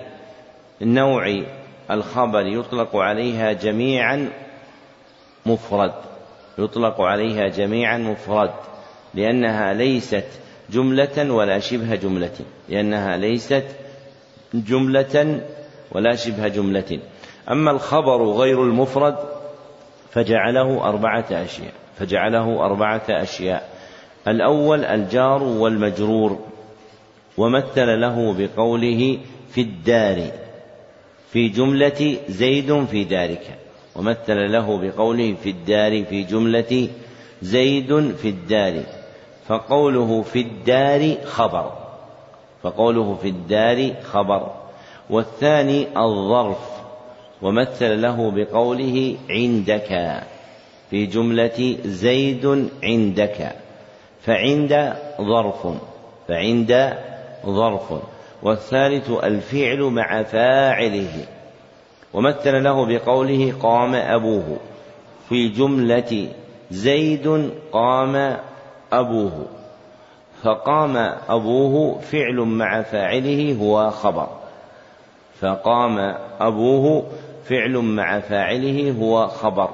نوع 0.83 1.43
الخبر 1.91 2.45
يطلق 2.45 2.95
عليها 2.95 3.51
جميعا 3.51 4.29
مفرد 5.45 5.93
يطلق 6.57 7.01
عليها 7.01 7.47
جميعا 7.47 7.97
مفرد 7.97 8.51
لأنها 9.13 9.73
ليست 9.73 10.25
جملة 10.69 11.33
ولا 11.33 11.59
شبه 11.59 11.95
جملة 11.95 12.39
لأنها 12.69 13.17
ليست 13.17 13.63
جملة 14.53 15.41
ولا 15.91 16.15
شبه 16.15 16.47
جملة. 16.47 16.99
أما 17.51 17.71
الخبر 17.71 18.23
غير 18.23 18.63
المفرد 18.63 19.15
فجعله 20.11 20.89
أربعة 20.89 21.25
أشياء 21.31 21.73
فجعله 21.99 22.65
أربعة 22.65 23.03
أشياء. 23.09 23.69
الأول 24.27 24.85
الجار 24.85 25.43
والمجرور 25.43 26.39
ومثل 27.37 28.01
له 28.01 28.33
بقوله 28.33 29.17
في 29.49 29.61
الدار. 29.61 30.42
في 31.33 31.49
جملة 31.49 32.17
زيد 32.29 32.85
في 32.85 33.03
ذلك. 33.03 33.57
ومثل 33.95 34.51
له 34.51 34.77
بقوله 34.77 35.35
في 35.43 35.49
الدار 35.49 36.03
في 36.03 36.23
جملة 36.23 36.87
زيد 37.41 38.15
في 38.15 38.29
الدار. 38.29 38.83
فقوله 39.47 40.21
في 40.21 40.39
الدار 40.41 41.15
خبر. 41.25 41.71
فقوله 42.63 43.17
في 43.21 43.27
الدار 43.27 43.93
خبر. 44.03 44.51
والثاني 45.09 45.87
الظرف. 45.97 46.69
ومثل 47.41 48.01
له 48.01 48.31
بقوله 48.31 49.15
عندك. 49.29 50.21
في 50.89 51.05
جملة 51.05 51.77
زيد 51.85 52.69
عندك. 52.83 53.55
فعند 54.21 54.93
ظرف. 55.21 55.67
فعند 56.27 56.97
ظرف. 57.45 58.12
والثالث 58.43 59.09
الفعل 59.09 59.81
مع 59.81 60.23
فاعله. 60.23 61.25
ومثل 62.13 62.63
له 62.63 62.85
بقوله 62.85 63.53
قام 63.61 63.95
أبوه. 63.95 64.57
في 65.29 65.49
جملة 65.49 66.27
زيد 66.71 67.51
قام 67.71 68.37
أبوه. 68.93 69.45
فقام 70.43 70.97
أبوه 71.29 71.99
فعل 71.99 72.35
مع 72.35 72.81
فاعله 72.81 73.57
هو 73.61 73.89
خبر. 73.91 74.27
فقام 75.41 76.15
أبوه 76.39 77.03
فعل 77.45 77.77
مع 77.77 78.19
فاعله 78.19 78.95
هو 78.99 79.27
خبر. 79.27 79.69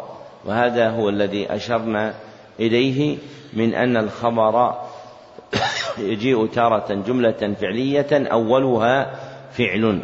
وهذا 0.46 0.90
هو 0.90 1.10
الذي 1.10 1.56
أشرنا 1.56 2.14
إليه 2.60 3.18
من 3.54 3.74
أن 3.74 3.98
الخبر 3.98 4.74
يجيء 5.98 6.48
تارة 6.48 7.04
جملة 7.08 7.56
فعلية 7.62 8.08
أولها 8.12 9.20
فعل. 9.52 10.00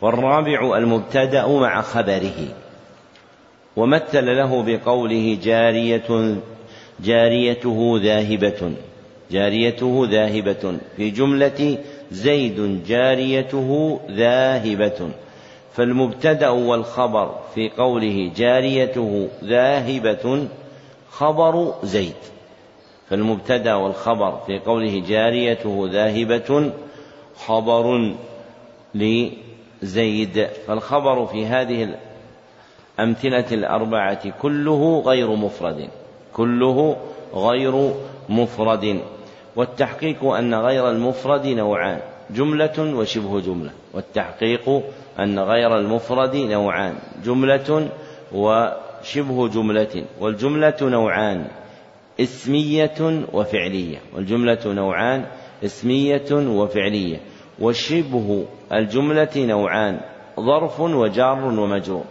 والرابع 0.00 0.76
المبتدأ 0.76 1.46
مع 1.46 1.82
خبره. 1.82 2.48
ومثل 3.76 4.36
له 4.36 4.62
بقوله 4.62 5.38
جارية 5.42 6.36
جاريته 7.00 8.00
ذاهبة. 8.02 8.72
جاريته 9.30 10.08
ذاهبة. 10.10 10.78
في 10.96 11.10
جملة 11.10 11.78
زيد 12.10 12.84
جاريته 12.86 14.00
ذاهبة. 14.10 15.10
فالمبتدأ 15.74 16.48
والخبر 16.48 17.34
في 17.54 17.68
قوله 17.68 18.30
جاريته 18.36 19.28
ذاهبة 19.44 20.48
خبر 21.10 21.74
زيد. 21.82 22.14
فالمبتدأ 23.12 23.74
والخبر 23.74 24.36
في 24.46 24.58
قوله 24.58 25.02
جاريته 25.08 25.88
ذاهبة 25.92 26.70
خبر 27.36 28.14
لزيد 28.94 30.46
فالخبر 30.66 31.26
في 31.26 31.46
هذه 31.46 31.96
الأمثلة 32.98 33.44
الأربعة 33.52 34.30
كله 34.30 35.02
غير 35.06 35.36
مفرد 35.36 35.88
كله 36.32 36.96
غير 37.34 37.94
مفرد 38.28 39.00
والتحقيق 39.56 40.24
أن 40.24 40.54
غير 40.54 40.90
المفرد 40.90 41.46
نوعان 41.46 41.98
جملة 42.30 42.94
وشبه 42.96 43.40
جملة 43.40 43.70
والتحقيق 43.94 44.82
أن 45.18 45.38
غير 45.38 45.78
المفرد 45.78 46.36
نوعان 46.36 46.94
جملة 47.24 47.88
وشبه 48.32 49.48
جملة 49.48 50.04
والجملة 50.20 50.76
نوعان. 50.82 51.46
اسمية 52.20 53.24
وفعلية 53.32 53.98
والجملة 54.14 54.58
نوعان 54.66 55.24
اسمية 55.64 56.32
وفعلية 56.32 57.20
وشبه 57.60 58.44
الجملة 58.72 59.30
نوعان 59.36 60.00
ظرف 60.40 60.80
وجار 60.80 61.44
ومجرور 61.44 62.04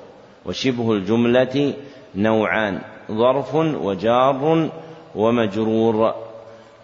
وشبه 0.46 0.92
الجملة 0.92 1.74
نوعان 2.16 2.82
ظرف 3.12 3.56
وجار 3.56 4.70
ومجرور. 5.16 6.14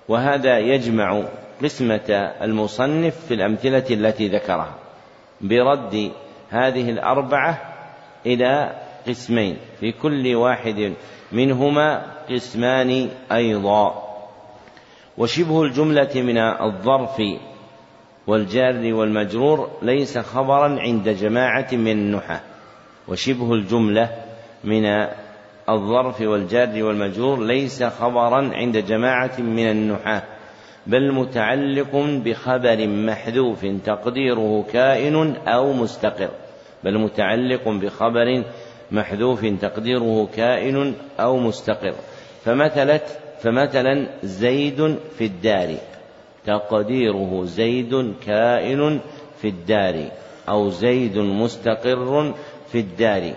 وهذا 0.09 0.59
يجمع 0.59 1.23
قسمة 1.63 2.33
المصنف 2.41 3.25
في 3.25 3.33
الأمثلة 3.33 3.85
التي 3.91 4.27
ذكرها 4.27 4.75
برد 5.41 6.11
هذه 6.49 6.89
الأربعة 6.89 7.61
إلى 8.25 8.71
قسمين 9.07 9.57
في 9.79 9.91
كل 9.91 10.35
واحد 10.35 10.93
منهما 11.31 12.05
قسمان 12.29 13.09
أيضا. 13.31 14.07
وشبه 15.17 15.63
الجملة 15.63 16.09
من 16.15 16.37
الظرف 16.37 17.21
والجار 18.27 18.93
والمجرور 18.93 19.69
ليس 19.81 20.17
خبرا 20.17 20.79
عند 20.79 21.09
جماعة 21.09 21.67
من 21.71 21.91
النحاة 21.91 22.41
وشبه 23.07 23.53
الجملة 23.53 24.09
من 24.63 24.85
الظرف 25.69 26.21
والجار 26.21 26.83
والمجرور 26.83 27.45
ليس 27.45 27.83
خبرا 27.83 28.51
عند 28.53 28.77
جماعة 28.77 29.41
من 29.41 29.71
النحاة 29.71 30.23
بل 30.87 31.13
متعلق 31.13 31.95
بخبر 32.25 32.87
محذوف 32.87 33.65
تقديره 33.85 34.65
كائن 34.73 35.35
أو 35.47 35.73
مستقر 35.73 36.29
بل 36.83 36.97
متعلق 36.97 37.69
بخبر 37.69 38.43
محذوف 38.91 39.45
تقديره 39.45 40.29
كائن 40.35 40.93
أو 41.19 41.37
مستقر. 41.37 41.93
فمثلت 42.45 43.19
فمثلا 43.39 44.07
زيد 44.23 44.97
في 45.17 45.25
الدار. 45.25 45.75
تقديره 46.45 47.43
زيد 47.45 48.13
كائن 48.25 48.99
في 49.41 49.47
الدار. 49.47 50.05
أو 50.49 50.69
زيد 50.69 51.17
مستقر 51.17 52.33
في 52.71 52.79
الدار. 52.79 53.33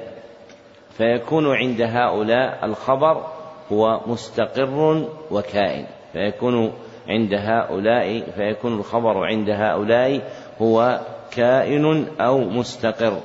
فيكون 0.98 1.57
عند 1.57 1.80
هؤلاء 1.82 2.64
الخبر 2.64 3.26
هو 3.72 4.01
مستقر 4.07 5.05
وكائن. 5.30 5.86
فيكون 6.12 6.72
عند 7.09 7.34
هؤلاء 7.34 8.20
فيكون 8.36 8.78
الخبر 8.78 9.24
عند 9.24 9.51
هؤلاء 9.51 10.20
هو 10.62 11.01
كائن 11.30 12.07
أو 12.20 12.38
مستقر. 12.38 13.20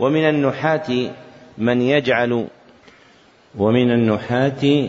ومن 0.00 0.28
النحاة 0.28 1.10
من 1.58 1.82
يجعل 1.82 2.46
ومن 3.58 3.90
النحاة 3.90 4.88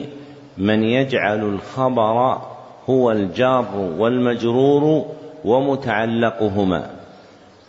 من 0.57 0.83
يجعل 0.83 1.39
الخبر 1.39 2.41
هو 2.89 3.11
الجار 3.11 3.93
والمجرور 3.97 5.05
ومتعلقهما. 5.45 6.89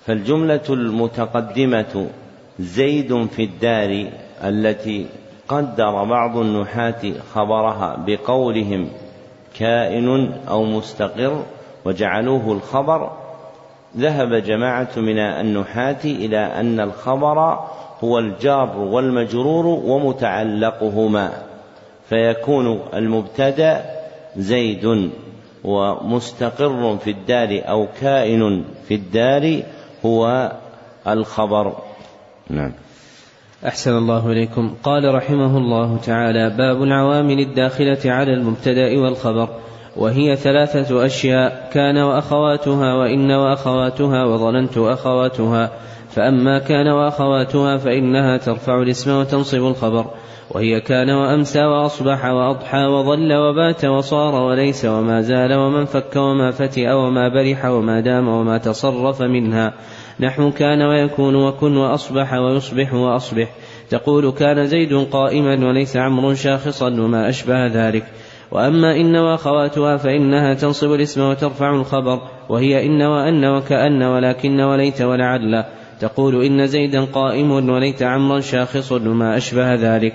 فالجملة 0.06 0.64
المتقدمة 0.70 2.06
زيد 2.58 3.26
في 3.26 3.44
الدار 3.44 4.06
التي 4.44 5.06
قدر 5.48 6.04
بعض 6.04 6.36
النحاة 6.36 7.12
خبرها 7.34 8.04
بقولهم 8.06 8.88
كائن 9.58 10.32
أو 10.48 10.64
مستقر 10.64 11.44
وجعلوه 11.84 12.52
الخبر 12.52 13.10
ذهب 13.96 14.34
جماعة 14.34 14.88
من 14.96 15.18
النحاة 15.18 16.04
إلى 16.04 16.38
أن 16.38 16.80
الخبر 16.80 17.58
هو 18.04 18.18
الجار 18.18 18.78
والمجرور 18.78 19.66
ومتعلقهما 19.66 21.30
فيكون 22.08 22.80
المبتدأ 22.94 23.84
زيد 24.36 25.10
ومستقر 25.64 26.96
في 26.96 27.10
الدار 27.10 27.62
أو 27.68 27.86
كائن 28.00 28.64
في 28.88 28.94
الدار 28.94 29.62
هو 30.06 30.52
الخبر. 31.08 31.76
نعم. 32.50 32.72
أحسن 33.66 33.96
الله 33.96 34.32
إليكم. 34.32 34.74
قال 34.82 35.14
رحمه 35.14 35.58
الله 35.58 35.96
تعالى 35.96 36.50
باب 36.50 36.82
العوامل 36.82 37.40
الداخلة 37.40 37.98
على 38.04 38.34
المبتدأ 38.34 38.98
والخبر 38.98 39.48
وهي 39.96 40.36
ثلاثة 40.36 41.06
أشياء 41.06 41.70
كان 41.72 41.96
وأخواتها 41.96 42.94
وإن 42.94 43.30
وأخواتها 43.30 44.24
وظننت 44.24 44.78
أخواتها. 44.78 45.70
فأما 46.10 46.58
كان 46.58 46.88
وأخواتها 46.88 47.76
فإنها 47.76 48.36
ترفع 48.36 48.82
الاسم 48.82 49.10
وتنصب 49.10 49.58
الخبر 49.58 50.06
وهي 50.50 50.80
كان 50.80 51.10
وأمسى 51.10 51.64
وأصبح 51.64 52.24
وأضحى 52.24 52.84
وظل 52.84 53.32
وبات 53.32 53.84
وصار 53.84 54.34
وليس 54.42 54.84
وما 54.84 55.20
زال 55.20 55.54
ومن 55.54 55.84
فك 55.84 56.16
وما 56.16 56.50
فتئ 56.50 56.92
وما 56.92 57.28
برح 57.28 57.64
وما 57.64 58.00
دام 58.00 58.28
وما 58.28 58.58
تصرف 58.58 59.22
منها. 59.22 59.74
نحو 60.20 60.50
كان 60.50 60.82
ويكون 60.82 61.34
وكن 61.34 61.76
وأصبح 61.76 62.34
ويصبح 62.34 62.94
وأصبح. 62.94 63.48
تقول 63.90 64.32
كان 64.32 64.66
زيد 64.66 64.94
قائما 65.12 65.68
وليس 65.68 65.96
عمرو 65.96 66.34
شاخصا 66.34 66.86
وما 66.86 67.28
أشبه 67.28 67.66
ذلك. 67.66 68.04
وأما 68.52 68.96
إن 68.96 69.16
وأخواتها 69.16 69.96
فإنها 69.96 70.54
تنصب 70.54 70.92
الاسم 70.92 71.30
وترفع 71.30 71.70
الخبر 71.70 72.20
وهي 72.48 72.86
إن 72.86 73.02
وأن 73.02 73.44
وكأن 73.44 74.02
ولكن 74.02 74.60
وليت 74.60 75.02
ولعل. 75.02 75.64
تقول 76.00 76.44
إن 76.44 76.66
زيدا 76.66 77.04
قائم 77.04 77.50
وليت 77.50 78.02
عمرا 78.02 78.40
شاخص 78.40 78.92
وما 78.92 79.36
أشبه 79.36 79.74
ذلك. 79.74 80.14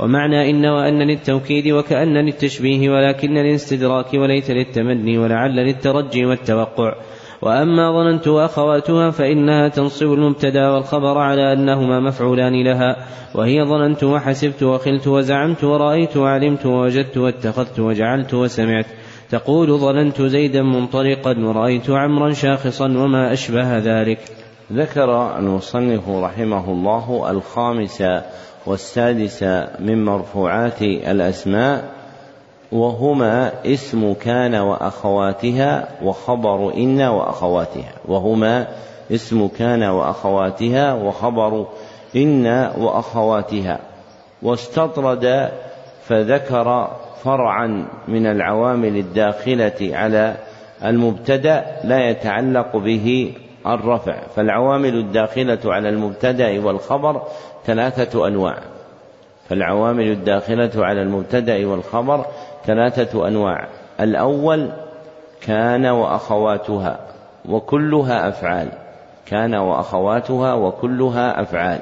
ومعنى 0.00 0.50
إن 0.50 0.66
وأن 0.66 1.02
للتوكيد 1.02 1.72
وكأن 1.72 2.16
للتشبيه 2.16 2.90
ولكن 2.90 3.34
للاستدراك 3.34 4.14
وليت 4.14 4.50
للتمني 4.50 5.18
ولعل 5.18 5.56
للترجي 5.56 6.26
والتوقع. 6.26 6.94
وأما 7.42 7.92
ظننت 7.92 8.28
وأخواتها 8.28 9.10
فإنها 9.10 9.68
تنصب 9.68 10.12
المبتدا 10.12 10.68
والخبر 10.68 11.18
على 11.18 11.52
أنهما 11.52 12.00
مفعولان 12.00 12.64
لها. 12.64 12.96
وهي 13.34 13.64
ظننت 13.64 14.04
وحسبت 14.04 14.62
وخلت 14.62 15.06
وزعمت 15.06 15.64
ورأيت 15.64 16.16
وعلمت 16.16 16.66
ووجدت 16.66 17.16
واتخذت 17.16 17.80
وجعلت 17.80 18.34
وسمعت. 18.34 18.86
تقول 19.30 19.78
ظننت 19.78 20.22
زيدا 20.22 20.62
منطلقا 20.62 21.38
ورأيت 21.38 21.90
عمرا 21.90 22.32
شاخصا 22.32 22.84
وما 22.84 23.32
أشبه 23.32 23.78
ذلك. 23.78 24.18
ذكر 24.72 25.38
المصنف 25.38 26.08
رحمه 26.08 26.72
الله 26.72 27.30
الخامس 27.30 28.04
والسادس 28.66 29.42
من 29.78 30.04
مرفوعات 30.04 30.82
الأسماء 30.82 31.84
وهما 32.72 33.52
اسم 33.66 34.12
كان 34.12 34.54
وأخواتها 34.54 35.88
وخبر 36.02 36.74
إن 36.74 37.00
وأخواتها 37.00 37.92
وهما 38.08 38.66
اسم 39.10 39.48
كان 39.48 39.82
وأخواتها 39.82 40.94
وخبر 40.94 41.66
إن 42.16 42.46
وأخواتها. 42.78 43.78
واستطرد 44.42 45.50
فذكر 46.04 46.96
فرعا 47.24 47.86
من 48.08 48.26
العوامل 48.26 48.96
الداخلة 48.96 49.96
على 49.96 50.36
المبتدأ 50.84 51.64
لا 51.84 52.10
يتعلق 52.10 52.76
به 52.76 53.32
الرفع. 53.66 54.16
فالعوامل 54.36 54.94
الداخلة 54.94 55.58
على 55.64 55.88
المبتدأ 55.88 56.64
والخبر 56.64 57.22
ثلاثة 57.64 58.26
أنواع. 58.26 58.58
فالعوامل 59.48 60.10
الداخلة 60.10 60.70
على 60.76 61.02
المبتدأ 61.02 61.66
والخبر 61.66 62.26
ثلاثة 62.64 63.28
أنواع. 63.28 63.66
الأول 64.00 64.70
كان 65.40 65.86
وأخواتها 65.86 67.00
وكلها 67.48 68.28
أفعال. 68.28 68.68
كان 69.26 69.54
وأخواتها 69.54 70.54
وكلها 70.54 71.42
أفعال. 71.42 71.78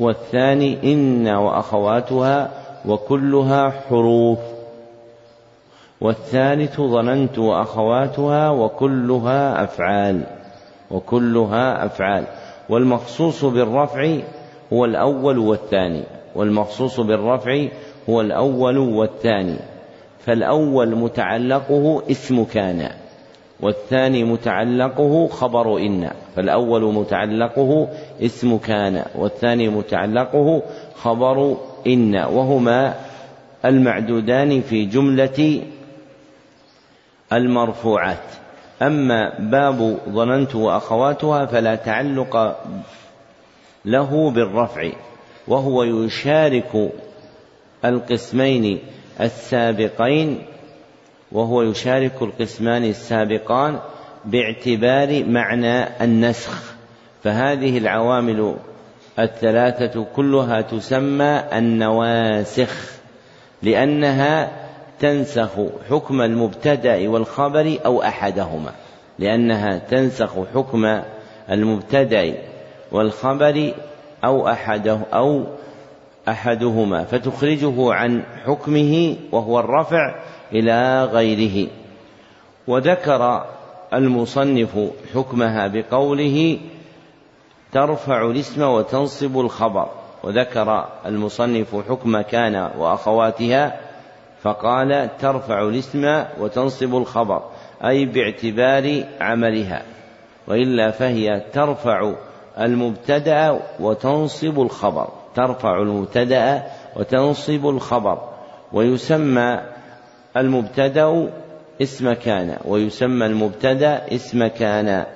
والثاني 0.00 0.92
إن 0.92 1.28
وأخواتها 1.28 2.50
وكلها 2.86 3.72
حروف. 3.88 4.38
والثالث 6.00 6.80
ظننت 6.80 7.38
وأخواتها 7.38 8.50
وكلها 8.50 9.64
أفعال. 9.64 10.20
وكلها 10.94 11.86
أفعال. 11.86 12.24
والمخصوص 12.68 13.44
بالرفع 13.44 14.18
هو 14.72 14.84
الأول 14.84 15.38
والثاني. 15.38 16.02
والمخصوص 16.34 17.00
بالرفع 17.00 17.66
هو 18.10 18.20
الأول 18.20 18.78
والثاني. 18.78 19.56
فالأول 20.18 20.96
متعلقه 20.96 22.02
اسم 22.10 22.44
كان 22.44 22.90
والثاني 23.60 24.24
متعلقه 24.24 25.26
خبر 25.26 25.78
إن. 25.78 26.10
فالأول 26.36 26.94
متعلقه 26.94 27.88
اسم 28.22 28.58
كان 28.58 29.04
والثاني 29.14 29.68
متعلقه 29.68 30.62
خبر 30.94 31.56
إن. 31.86 32.16
وهما 32.16 32.94
المعدودان 33.64 34.60
في 34.60 34.84
جملة 34.84 35.62
المرفوعات. 37.32 38.43
أما 38.82 39.38
باب 39.38 39.98
ظننت 40.08 40.54
وأخواتها 40.54 41.46
فلا 41.46 41.74
تعلق 41.74 42.56
له 43.84 44.30
بالرفع 44.30 44.90
وهو 45.48 45.82
يشارك 45.82 46.92
القسمين 47.84 48.78
السابقين 49.20 50.42
وهو 51.32 51.62
يشارك 51.62 52.22
القسمان 52.22 52.84
السابقان 52.84 53.78
باعتبار 54.24 55.24
معنى 55.24 56.04
النسخ. 56.04 56.74
فهذه 57.24 57.78
العوامل 57.78 58.56
الثلاثة 59.18 60.06
كلها 60.16 60.60
تسمى 60.60 61.44
النواسخ 61.52 62.92
لأنها 63.62 64.63
تنسخ 65.00 65.50
حكم 65.90 66.20
المبتدأ 66.20 67.08
والخبر 67.08 67.78
أو 67.86 68.02
أحدهما 68.02 68.72
لأنها 69.18 69.78
تنسخ 69.78 70.32
حكم 70.54 71.00
المبتدأ 71.50 72.34
والخبر 72.92 73.74
أو 74.24 74.48
أحده 74.48 75.00
أو 75.14 75.44
أحدهما 76.28 77.04
فتخرجه 77.04 77.92
عن 77.92 78.22
حكمه 78.46 79.16
وهو 79.32 79.60
الرفع 79.60 80.14
إلى 80.52 81.04
غيره. 81.04 81.68
وذكر 82.68 83.44
المصنف 83.94 84.78
حكمها 85.14 85.66
بقوله 85.66 86.58
ترفع 87.72 88.30
الاسم 88.30 88.62
وتنصب 88.62 89.40
الخبر 89.40 89.88
وذكر 90.22 90.88
المصنف 91.06 91.76
حكم 91.88 92.20
كان 92.20 92.70
وأخواتها 92.78 93.80
فقال 94.44 95.08
ترفع 95.20 95.62
الاسم 95.62 96.24
وتنصب 96.40 96.96
الخبر 96.96 97.42
أي 97.84 98.04
باعتبار 98.04 99.04
عملها 99.20 99.82
وإلا 100.48 100.90
فهي 100.90 101.42
ترفع 101.52 102.12
المبتدأ 102.60 103.60
وتنصب 103.80 104.60
الخبر 104.60 105.08
ترفع 105.34 105.78
المبتدأ 105.82 106.62
وتنصب 106.96 107.68
الخبر 107.68 108.18
ويسمى 108.72 109.60
المبتدأ 110.36 111.30
اسم 111.82 112.12
كان 112.12 112.56
ويسمى 112.64 113.26
المبتدأ 113.26 114.14
اسم 114.14 114.46
كان 114.46 115.06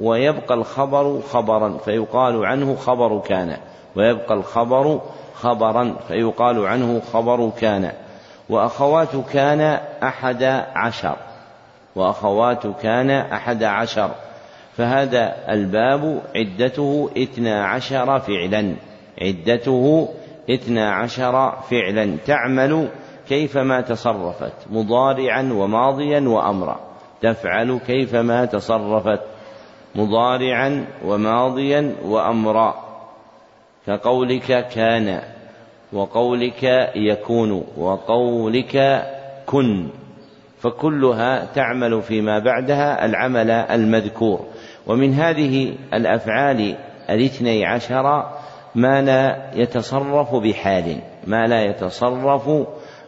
ويبقى 0.00 0.54
الخبر 0.54 1.20
خبرا 1.20 1.78
فيقال 1.84 2.44
عنه 2.46 2.74
خبر 2.74 3.20
كان 3.20 3.56
ويبقى 3.96 4.34
الخبر 4.34 5.00
خبرا 5.34 5.96
فيقال 6.08 6.66
عنه 6.66 7.00
خبر 7.12 7.50
كان. 7.60 7.92
وأخوات 8.50 9.16
كان 9.32 9.60
أحد 10.02 10.42
عشر. 10.74 11.16
وأخوات 11.96 12.66
كان 12.66 13.10
أحد 13.10 13.62
عشر. 13.62 14.10
فهذا 14.76 15.36
الباب 15.48 16.22
عدته 16.36 17.10
اثنا 17.16 17.66
عشر 17.66 18.18
فعلا. 18.18 18.74
عدته 19.22 20.08
اثنا 20.50 20.94
عشر 20.94 21.50
فعلا. 21.70 22.16
تعمل 22.26 22.88
كيفما 23.28 23.80
تصرفت 23.80 24.52
مضارعا 24.70 25.50
وماضيا 25.52 26.20
وأمرا. 26.20 26.80
تفعل 27.22 27.78
كيفما 27.86 28.44
تصرفت 28.44 29.20
مضارعا 29.94 30.86
وماضيا 31.04 31.94
وأمرا. 32.04 32.74
كقولك 33.86 34.68
كان 34.68 35.20
وقولك 35.92 36.62
يكون 36.96 37.64
وقولك 37.76 39.04
كن. 39.46 39.88
فكلها 40.58 41.44
تعمل 41.44 42.02
فيما 42.02 42.38
بعدها 42.38 43.04
العمل 43.06 43.50
المذكور. 43.50 44.40
ومن 44.86 45.14
هذه 45.14 45.74
الأفعال 45.94 46.76
الاثني 47.10 47.66
عشر 47.66 48.30
ما 48.74 49.02
لا 49.02 49.50
يتصرف 49.54 50.34
بحال 50.34 51.00
ما 51.26 51.46
لا 51.46 51.64
يتصرف 51.64 52.50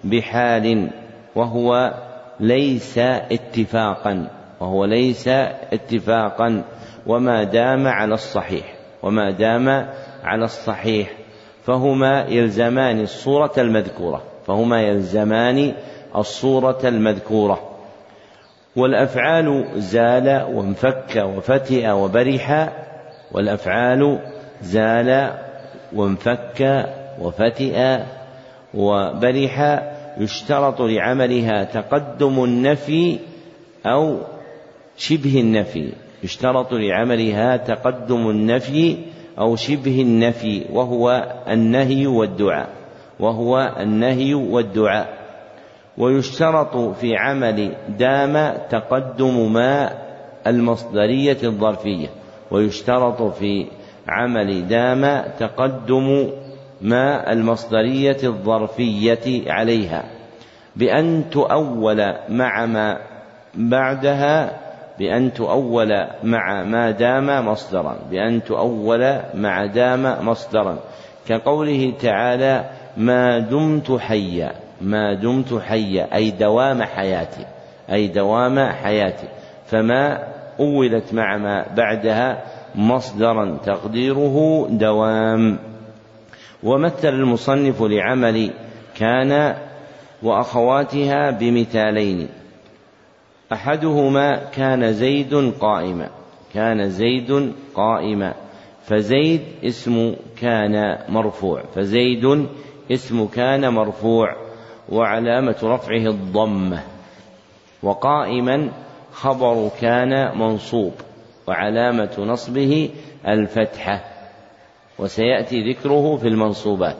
بحال 0.04 0.90
وهو 1.34 1.94
ليس 2.40 2.98
اتفاقا 2.98 4.28
وهو 4.60 4.84
ليس 4.84 5.28
اتفاقا. 5.72 6.64
وما 7.06 7.44
دام 7.44 7.86
على 7.86 8.14
الصحيح 8.14 8.74
وما 9.02 9.30
دام 9.30 9.68
على 10.24 10.44
الصحيح. 10.44 11.21
فهما 11.64 12.26
يلزمان 12.28 13.00
الصورة 13.00 13.52
المذكورة. 13.58 14.22
فهما 14.46 14.82
يلزمان 14.82 15.72
الصورة 16.16 16.78
المذكورة. 16.84 17.68
والأفعال 18.76 19.64
زال 19.76 20.42
وانفك 20.54 21.16
وفتئ 21.36 21.90
وبرح. 21.90 22.72
والأفعال 23.32 24.18
زال 24.62 25.30
وانفك 25.92 26.86
وفتئ 27.20 27.98
وبرح. 28.74 29.82
يشترط 30.18 30.80
لعملها 30.80 31.64
تقدم 31.64 32.44
النفي 32.44 33.18
أو 33.86 34.18
شبه 34.96 35.40
النفي. 35.40 35.92
يشترط 36.22 36.72
لعملها 36.72 37.56
تقدم 37.56 38.30
النفي 38.30 38.96
أو 39.38 39.56
شبه 39.56 40.00
النفي 40.00 40.64
وهو 40.72 41.32
النهي 41.48 42.06
والدعاء 42.06 42.68
وهو 43.20 43.74
النهي 43.80 44.34
والدعاء. 44.34 45.22
ويشترط 45.98 46.76
في 46.76 47.16
عمل 47.16 47.72
دام 47.98 48.54
تقدم 48.70 49.52
ما 49.52 49.92
المصدرية 50.46 51.38
الظرفية. 51.44 52.08
ويشترط 52.50 53.22
في 53.22 53.66
عمل 54.08 54.68
دام 54.68 55.24
تقدم 55.38 56.30
ما 56.80 57.32
المصدرية 57.32 58.16
الظرفية 58.24 59.50
عليها. 59.50 60.04
بأن 60.76 61.24
تؤول 61.30 62.14
مع 62.28 62.66
ما 62.66 62.98
بعدها 63.54 64.60
بأن 64.98 65.32
تؤول 65.32 66.06
مع 66.24 66.62
ما 66.62 66.90
دام 66.90 67.46
مصدرا 67.48 67.98
بأن 68.10 68.44
تؤول 68.44 69.20
مع 69.34 69.66
دام 69.66 70.28
مصدرا. 70.28 70.78
كقوله 71.28 71.92
تعالى 72.00 72.64
ما 72.96 73.38
دمت 73.38 73.92
حيا 73.92 74.52
ما 74.80 75.14
دمت 75.14 75.60
حيا 75.60 76.14
أي 76.14 76.30
دوام 76.30 76.82
حياتي 76.82 77.46
أي 77.92 78.08
دوام 78.08 78.58
حياتي. 78.58 79.28
فما 79.66 80.18
أولت 80.60 81.14
مع 81.14 81.36
ما 81.36 81.66
بعدها 81.76 82.42
مصدرا 82.74 83.58
تقديره 83.64 84.66
دوام. 84.70 85.58
ومثل 86.62 87.08
المصنف 87.08 87.82
لعمل 87.82 88.50
كان 88.96 89.54
وأخواتها 90.22 91.30
بمثالين 91.30 92.28
أحدهما 93.52 94.36
كان 94.36 94.92
زيد 94.92 95.52
قائما 95.60 96.08
كان 96.54 96.88
زيد 96.88 97.52
قائما 97.74 98.34
فزيد 98.84 99.40
اسم 99.64 100.14
كان 100.40 100.98
مرفوع 101.08 101.62
فزيد 101.74 102.46
اسم 102.92 103.26
كان 103.26 103.68
مرفوع 103.68 104.36
وعلامة 104.88 105.56
رفعه 105.62 106.06
الضمة 106.06 106.82
وقائما 107.82 108.70
خبر 109.12 109.70
كان 109.80 110.38
منصوب 110.38 110.92
وعلامة 111.48 112.14
نصبه 112.18 112.90
الفتحة 113.28 114.04
وسيأتي 114.98 115.72
ذكره 115.72 116.16
في 116.16 116.28
المنصوبات 116.28 116.96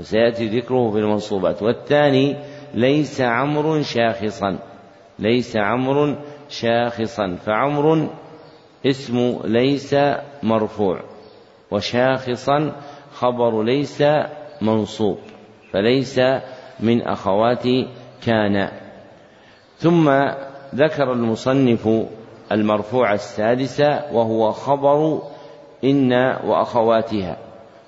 وسيأتي 0.00 0.48
ذكره 0.48 0.90
في 0.90 0.98
المنصوبات 0.98 1.62
والثاني 1.62 2.36
ليس 2.74 3.20
عمرو 3.20 3.82
شاخصا. 3.82 4.58
ليس 5.18 5.56
عمرو 5.56 6.14
شاخصا 6.48 7.36
فعمر 7.46 8.08
اسم 8.86 9.38
ليس 9.44 9.96
مرفوع 10.42 11.00
وشاخصا 11.70 12.72
خبر 13.12 13.62
ليس 13.62 14.02
منصوب 14.62 15.18
فليس 15.72 16.20
من 16.80 17.02
أخوات 17.02 17.64
كان. 18.26 18.68
ثم 19.78 20.10
ذكر 20.74 21.12
المصنف 21.12 21.88
المرفوع 22.52 23.12
السادس 23.12 23.80
وهو 24.12 24.52
خبر 24.52 25.22
إن 25.84 26.12
وأخواتها 26.44 27.36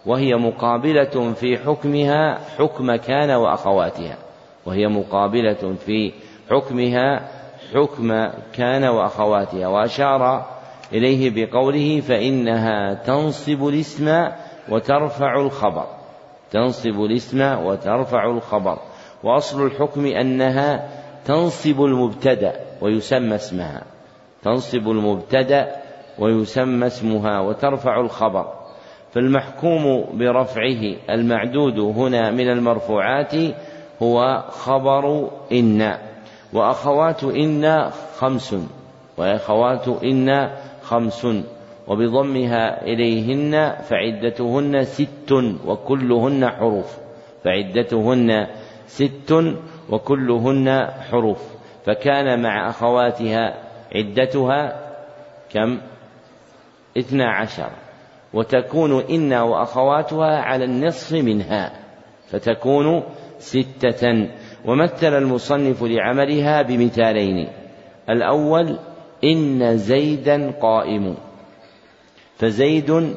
وهي 0.07 0.35
مقابلة 0.35 1.33
في 1.33 1.57
حكمها 1.57 2.39
حكم 2.59 2.97
كان 2.97 3.31
وأخواتها 3.31 4.17
وهي 4.67 4.89
مقابلة 4.89 5.75
في 5.87 6.13
حكمها 6.51 7.29
حكم 7.75 8.29
كان 8.53 8.85
وأخواتها 8.85 9.69
وأشار 9.69 10.47
إليه 10.93 11.31
بقوله 11.35 12.01
فإنها 12.01 12.95
تنصب 12.95 13.69
الاسم 13.69 14.29
وترفع 14.69 15.41
الخبر. 15.41 15.87
تنصب 16.51 17.05
الاسم 17.05 17.41
وترفع 17.41 18.31
الخبر. 18.31 18.79
وأصل 19.25 19.67
الحكم 19.67 20.07
أنها 20.07 20.89
تنصب 21.25 21.85
المبتدأ 21.85 22.53
ويسمى 22.81 23.35
اسمها. 23.35 23.83
تنصب 24.43 24.91
المبتدأ 24.91 25.77
ويسمى 26.19 26.87
اسمها 26.87 27.41
وترفع 27.41 28.01
الخبر. 28.01 28.53
فالمحكوم 29.13 30.05
برفعه 30.19 30.97
المعدود 31.11 31.79
هنا 31.79 32.31
من 32.31 32.51
المرفوعات 32.51 33.35
هو 34.03 34.45
خبر 34.49 35.31
إن. 35.53 36.08
وأخوات 36.53 37.25
إن 37.25 37.91
خمس 38.17 38.57
وأخوات 39.17 39.89
إن 39.89 40.51
خمس 40.83 41.27
وبضمها 41.89 42.83
إليهن 42.83 43.77
فعدتهن 43.83 44.85
ست 44.85 45.33
وكلهن 45.67 46.51
حروف 46.51 46.99
فعدتهن 47.45 48.47
ست 48.87 49.57
وكلهن 49.91 50.89
حروف. 51.11 51.43
فكان 51.87 52.43
مع 52.43 52.71
أخواتها 52.71 53.55
عدتها 53.95 54.81
كم؟ 55.51 55.79
اثنا 56.99 57.31
عشر. 57.31 57.71
وتكون 58.35 59.01
إن 59.01 59.33
وأخواتها 59.33 60.41
على 60.41 60.65
النصف 60.65 61.13
منها 61.13 61.73
فتكون 62.31 63.03
ستة 63.39 64.29
ومثل 64.69 65.19
المصنف 65.19 65.83
لعملها 65.83 66.63
بمثالين. 66.63 67.49
الأول 68.11 68.79
إن 69.25 69.79
زيدا 69.79 70.51
قائم. 70.51 71.15
فزيد 72.39 73.17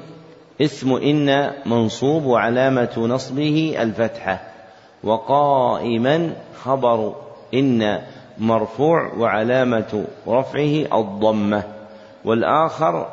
اسم 0.61 0.93
إن 0.93 1.51
منصوب 1.65 2.25
وعلامة 2.25 2.97
نصبه 2.97 3.75
الفتحة 3.81 4.41
وقائما 5.03 6.33
خبر 6.63 7.15
إن 7.53 7.99
مرفوع 8.37 9.13
وعلامة 9.17 10.05
رفعه 10.27 10.99
الضمة. 10.99 11.63
والآخر 12.25 13.07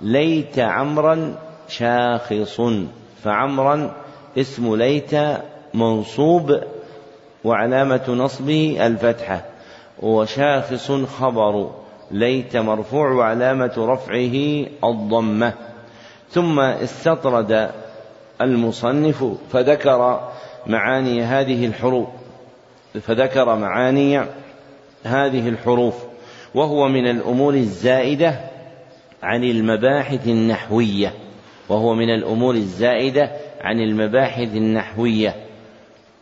ليت 0.00 0.58
عمرا 0.58 1.34
شاخص. 1.68 2.60
فعمرا 3.22 3.96
اسم 4.38 4.74
ليت 4.76 5.14
منصوب 5.74 6.60
وعلامة 7.44 8.04
نصبه 8.08 8.86
الفتحة. 8.86 9.44
وشاخص 10.02 10.92
خبر 10.92 11.70
ليت 12.10 12.56
مرفوع 12.56 13.10
وعلامة 13.10 13.72
رفعه 13.78 14.66
الضمة. 14.84 15.52
ثم 16.30 16.60
استطرد 16.60 17.70
المصنف 18.42 19.24
فذكر 19.52 20.28
معاني 20.66 21.22
هذه 21.22 21.66
الحروف 21.66 22.08
فذكر 23.00 23.56
معاني 23.56 24.20
هذه 25.04 25.48
الحروف. 25.48 25.94
وهو 26.54 26.88
من 26.88 27.10
الأمور 27.10 27.54
الزائدة 27.54 28.40
عن 29.22 29.44
المباحث 29.44 30.28
النحوية. 30.28 31.14
وهو 31.68 31.94
من 31.94 32.14
الأمور 32.14 32.54
الزائدة 32.54 33.30
عن 33.60 33.80
المباحث 33.80 34.56
النحوية. 34.56 35.34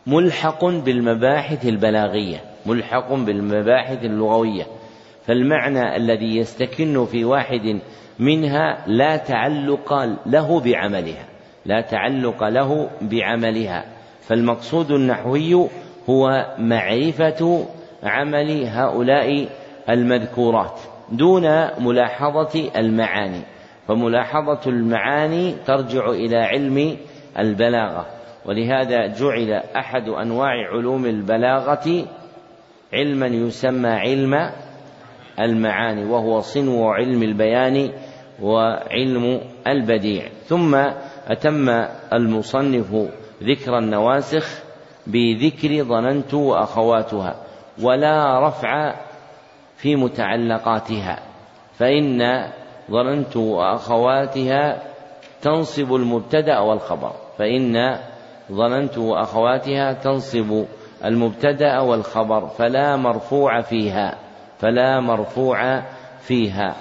ملحق 0.07 0.65
بالمباحث 0.65 1.67
البلاغية 1.67 2.41
ملحق 2.67 3.13
بالمباحث 3.13 4.05
اللغوية. 4.05 4.67
فالمعنى 5.27 5.97
الذي 5.97 6.37
يستكن 6.37 7.07
في 7.07 7.25
واحد 7.25 7.81
منها 8.19 8.85
لا 8.87 9.17
تعلق 9.17 10.19
له 10.27 10.61
بعملها 10.61 11.25
لا 11.67 11.81
تعلق 11.81 12.45
له 12.45 12.91
بعملها. 13.01 13.85
فالمقصود 14.23 14.91
النحوي 14.91 15.69
هو 16.11 16.47
معرفة 16.59 17.67
عمل 18.03 18.65
هؤلاء 18.67 19.49
المذكورات 19.91 20.81
دون 21.13 21.43
ملاحظة 21.79 22.71
المعاني. 22.77 23.43
فملاحظة 23.89 24.61
المعاني 24.67 25.55
ترجع 25.67 26.11
إلى 26.11 26.37
علم 26.37 26.97
البلاغة. 27.39 28.07
ولهذا 28.47 29.07
جعل 29.07 29.53
أحد 29.77 30.09
أنواع 30.09 30.69
علوم 30.73 31.07
البلاغة 31.07 32.05
علما 32.93 33.27
يسمى 33.27 33.89
علم 33.89 34.51
المعاني 35.41 36.05
وهو 36.05 36.41
صنو 36.41 36.89
علم 36.89 37.23
البيان 37.23 37.91
وعلم 38.43 39.41
البديع. 39.67 40.29
ثم 40.45 40.75
أتم 41.29 41.69
المصنف 42.13 43.09
ذكر 43.43 43.79
النواسخ 43.79 44.63
بذكر 45.07 45.85
ظننت 45.85 46.35
وأخواتها 46.35 47.35
ولا 47.83 48.49
رفع 48.49 48.95
في 49.77 49.97
متعلقاتها 49.97 51.19
فإن 51.75 52.49
ظننت 52.91 53.37
وأخواتها 53.37 54.83
تنصب 55.43 55.95
المبتدأ 55.95 56.59
والخبر 56.59 57.13
فإن 57.39 57.99
ظننت 58.51 58.99
وأخواتها 58.99 59.93
تنصب 59.93 60.65
المبتدأ 61.05 61.79
والخبر 61.81 62.47
فلا 62.49 62.97
مرفوع 62.97 63.61
فيها 63.61 64.19
فلا 64.59 65.01
مرفوع 65.01 65.83
فيها. 66.21 66.77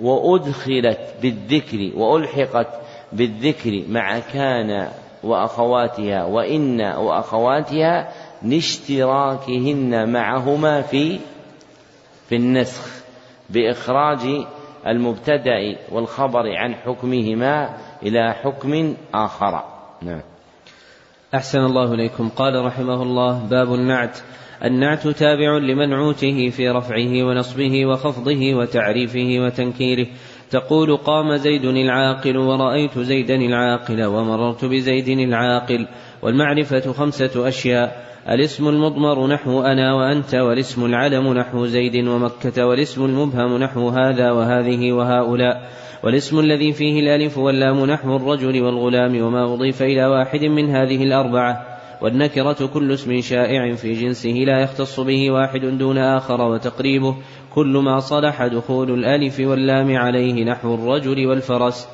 وأدخلت 0.00 1.14
بالذكر 1.22 1.90
وألحقت 1.96 2.80
بالذكر 3.12 3.84
مع 3.88 4.18
كان 4.18 4.88
وأخواتها 5.24 6.24
وإن 6.24 6.80
وأخواتها 6.80 8.08
لاشتراكهن 8.42 10.12
معهما 10.12 10.80
في 10.80 11.18
في 12.28 12.36
النسخ 12.36 13.04
بإخراج 13.50 14.46
المبتدأ 14.86 15.76
والخبر 15.92 16.56
عن 16.56 16.74
حكمهما 16.74 17.76
إلى 18.02 18.32
حكم 18.32 18.94
آخر. 19.14 19.64
نعم. 20.02 20.33
أحسن 21.34 21.58
الله 21.58 21.94
إليكم. 21.94 22.28
قال 22.28 22.64
رحمه 22.64 23.02
الله 23.02 23.48
باب 23.50 23.74
النعت. 23.74 24.18
النعت 24.64 25.08
تابع 25.08 25.58
لمنعوته 25.58 26.50
في 26.50 26.68
رفعه 26.68 27.22
ونصبه 27.24 27.86
وخفضه 27.86 28.54
وتعريفه 28.54 29.36
وتنكيره. 29.38 30.06
تقول 30.50 30.96
قام 30.96 31.36
زيد 31.36 31.64
العاقل 31.64 32.36
ورأيت 32.36 32.98
زيدا 32.98 33.34
العاقل 33.34 34.04
ومررت 34.04 34.64
بزيد 34.64 35.08
العاقل. 35.08 35.86
والمعرفة 36.22 36.92
خمسة 36.92 37.48
أشياء 37.48 38.04
الاسم 38.28 38.68
المضمر 38.68 39.26
نحو 39.26 39.62
أنا 39.62 39.94
وأنت 39.94 40.34
والاسم 40.34 40.84
العلم 40.84 41.32
نحو 41.32 41.66
زيد 41.66 42.08
ومكة 42.08 42.66
والاسم 42.66 43.04
المبهم 43.04 43.58
نحو 43.58 43.88
هذا 43.88 44.30
وهذه 44.30 44.92
وهؤلاء. 44.92 45.70
والاسم 46.04 46.38
الذي 46.38 46.72
فيه 46.72 47.00
الألف 47.00 47.38
واللام 47.38 47.84
نحو 47.84 48.16
الرجل 48.16 48.62
والغلام 48.62 49.22
وما 49.22 49.54
أضيف 49.54 49.82
إلى 49.82 50.06
واحد 50.06 50.44
من 50.44 50.70
هذه 50.70 51.02
الأربعة 51.02 51.66
والنكرة 52.00 52.66
كل 52.66 52.92
اسم 52.92 53.20
شائع 53.20 53.74
في 53.74 53.92
جنسه 53.92 54.30
لا 54.30 54.60
يختص 54.62 55.00
به 55.00 55.30
واحد 55.30 55.60
دون 55.60 55.98
آخر 55.98 56.40
وتقريبه 56.40 57.16
كل 57.54 57.82
ما 57.84 58.00
صلح 58.00 58.46
دخول 58.46 58.90
الألف 58.90 59.40
واللام 59.40 59.96
عليه 59.96 60.44
نحو 60.44 60.74
الرجل 60.74 61.26
والفرس. 61.26 61.88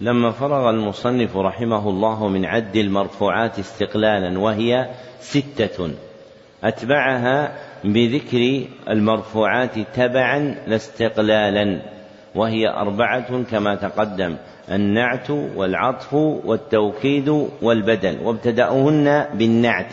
لما 0.00 0.30
فرغ 0.30 0.70
المصنف 0.70 1.36
رحمه 1.36 1.88
الله 1.88 2.28
من 2.28 2.44
عد 2.44 2.76
المرفوعات 2.76 3.58
استقلالا 3.58 4.38
وهي 4.38 4.88
ستة 5.20 5.90
أتبعها 6.64 7.58
بذكر 7.84 8.64
المرفوعات 8.88 9.78
تبعا 9.94 10.38
لا 10.66 10.76
استقلالا. 10.76 11.97
وهي 12.38 12.68
أربعة 12.68 13.42
كما 13.42 13.74
تقدم 13.74 14.36
النعت 14.72 15.30
والعطف 15.30 16.14
والتوكيد 16.14 17.28
والبدل 17.62 18.18
وابتدأهن 18.24 19.26
بالنعت 19.34 19.92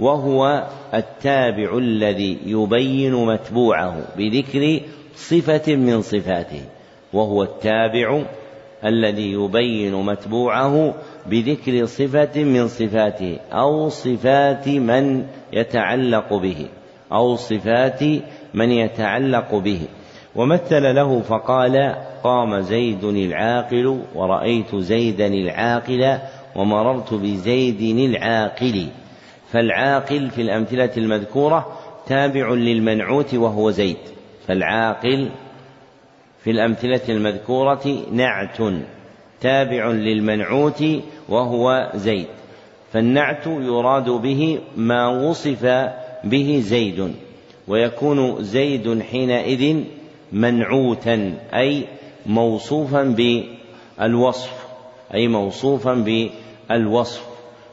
وهو 0.00 0.66
التابع 0.94 1.78
الذي 1.78 2.38
يبين 2.46 3.14
متبوعه 3.14 3.96
بذكر 4.16 4.80
صفة 5.14 5.76
من 5.76 6.02
صفاته 6.02 6.60
وهو 7.12 7.42
التابع 7.42 8.22
الذي 8.84 9.32
يبين 9.32 9.94
متبوعه 9.94 10.94
بذكر 11.26 11.84
صفة 11.84 12.44
من 12.44 12.68
صفاته 12.68 13.38
أو 13.52 13.88
صفات 13.88 14.68
من 14.68 15.26
يتعلق 15.52 16.34
به 16.34 16.66
أو 17.12 17.36
صفات 17.36 18.02
من 18.54 18.70
يتعلق 18.70 19.54
به. 19.54 19.80
ومثل 20.36 20.94
له 20.94 21.20
فقال 21.20 21.96
قام 22.24 22.60
زيد 22.60 23.04
العاقل 23.04 24.00
ورأيت 24.14 24.76
زيدا 24.76 25.26
العاقل 25.26 26.18
ومررت 26.56 27.14
بزيد 27.14 27.98
العاقل. 27.98 28.86
فالعاقل 29.52 30.30
في 30.30 30.42
الأمثلة 30.42 30.90
المذكورة 30.96 31.66
تابع 32.06 32.50
للمنعوت 32.50 33.34
وهو 33.34 33.70
زيد. 33.70 33.96
فالعاقل 34.46 35.30
في 36.44 36.50
الأمثلة 36.50 37.00
المذكورة 37.08 37.98
نعت 38.12 38.58
تابع 39.40 39.86
للمنعوت 39.86 40.84
وهو 41.28 41.90
زيد. 41.94 42.26
فالنعت 42.92 43.46
يراد 43.46 44.10
به 44.10 44.58
ما 44.76 45.08
وصف 45.08 45.64
به 46.24 46.60
زيد 46.62 47.14
ويكون 47.68 48.42
زيد 48.42 49.02
حينئذ 49.02 49.84
منعوتا 50.32 51.34
أي 51.54 51.84
موصوفا 52.26 53.02
بالوصف 53.98 54.64
أي 55.14 55.28
موصوفا 55.28 55.94
بالوصف. 56.70 57.26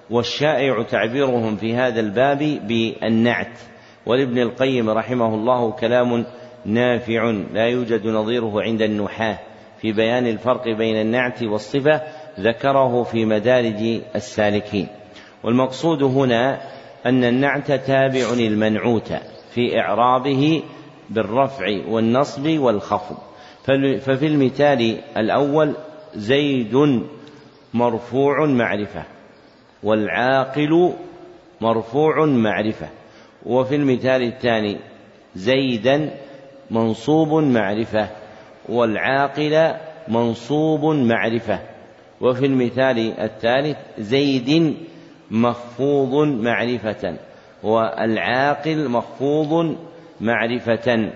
والشائع 0.10 0.84
تعبيرهم 0.84 1.56
في 1.56 1.76
هذا 1.76 2.00
الباب 2.00 2.38
بالنعت. 2.68 3.60
ولابن 4.06 4.38
القيم 4.38 4.90
رحمه 4.90 5.36
الله 5.36 5.72
كلام 5.72 6.26
نافع 6.66 7.30
لا 7.54 7.68
يوجد 7.68 8.08
نظيره 8.08 8.62
عند 8.62 8.82
النحاة. 8.82 9.40
في 9.82 9.92
بيان 9.92 10.28
الفرق 10.28 10.64
بين 10.64 11.02
النعت 11.02 11.44
والصفة 11.44 12.02
ذكره 12.40 13.04
في 13.04 13.26
مدارج 13.26 14.02
السالكين. 14.16 14.88
والمقصود 15.44 16.04
هنا 16.04 16.62
أن 17.06 17.24
النعت 17.24 17.72
تابع 17.72 18.34
المنعوت 18.34 19.14
في 19.54 19.80
إعرابه 19.80 20.64
بالرفع 21.12 21.88
والنصب 21.88 22.60
والخفض. 22.60 23.18
ففي 24.00 24.28
المثال 24.28 24.98
الأول 25.18 25.74
زيد 26.16 27.02
مرفوع 27.74 28.46
معرفة 28.46 29.04
والعاقل 29.84 30.94
مرفوع 31.62 32.26
معرفة. 32.26 32.90
وفي 33.46 33.76
المثال 33.76 34.24
الثاني 34.24 34.78
زيدا 35.36 36.10
منصوب 36.72 37.44
معرفة 37.44 38.10
والعاقل 38.70 39.74
منصوب 40.08 40.86
معرفة. 40.96 41.60
وفي 42.22 42.46
المثال 42.46 43.20
الثالث 43.20 43.78
زيد 44.00 44.76
مخفوض 45.32 46.28
معرفة 46.28 47.18
والعاقل 47.64 48.90
مخفوض 48.90 49.76
معرفة. 50.22 51.10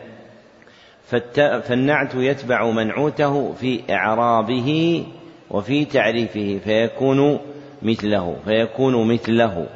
فالنعت 1.61 2.15
يتبع 2.15 2.71
منعوته 2.71 3.53
في 3.53 3.79
إعرابه 3.89 5.03
وفي 5.51 5.85
تعريفه 5.85 6.59
فيكون 6.63 7.39
مثله 7.81 8.35
فيكون 8.45 9.07
مثله. 9.07 9.67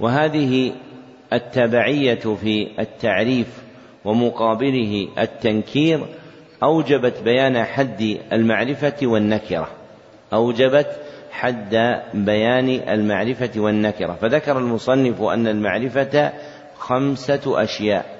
وهذه 0.00 0.72
التبعية 1.32 2.14
في 2.14 2.68
التعريف 2.78 3.46
ومقابله 4.04 5.08
التنكير 5.18 6.00
أوجبت 6.62 7.20
بيان 7.24 7.64
حد 7.64 8.18
المعرفة 8.32 8.96
والنكرة. 9.02 9.68
أوجبت 10.32 11.00
حد 11.30 12.02
بيان 12.14 12.68
المعرفة 12.68 13.50
والنكرة. 13.56 14.18
فذكر 14.20 14.58
المصنف 14.58 15.22
أن 15.22 15.46
المعرفة 15.46 16.32
خمسة 16.78 17.62
أشياء. 17.62 18.15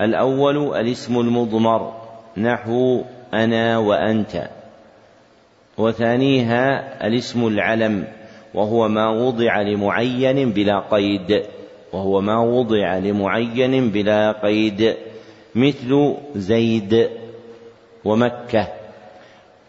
الأول 0.00 0.76
الاسم 0.76 1.20
المضمر 1.20 1.92
نحو 2.36 3.02
أنا 3.34 3.78
وأنت. 3.78 4.48
وثانيها 5.78 7.06
الاسم 7.06 7.46
العلم 7.46 8.04
وهو 8.54 8.88
ما 8.88 9.10
وضع 9.10 9.62
لمعين 9.62 10.50
بلا 10.50 10.78
قيد 10.90 11.42
وهو 11.92 12.20
ما 12.20 12.40
وضع 12.40 12.98
لمعين 12.98 13.90
بلا 13.90 14.32
قيد. 14.32 14.94
مثل 15.54 16.14
زيد 16.36 17.10
ومكة. 18.04 18.68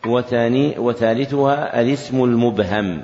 وثاني 0.07 0.79
وثالثها 0.79 1.81
الاسم 1.81 2.23
المبهم 2.23 3.01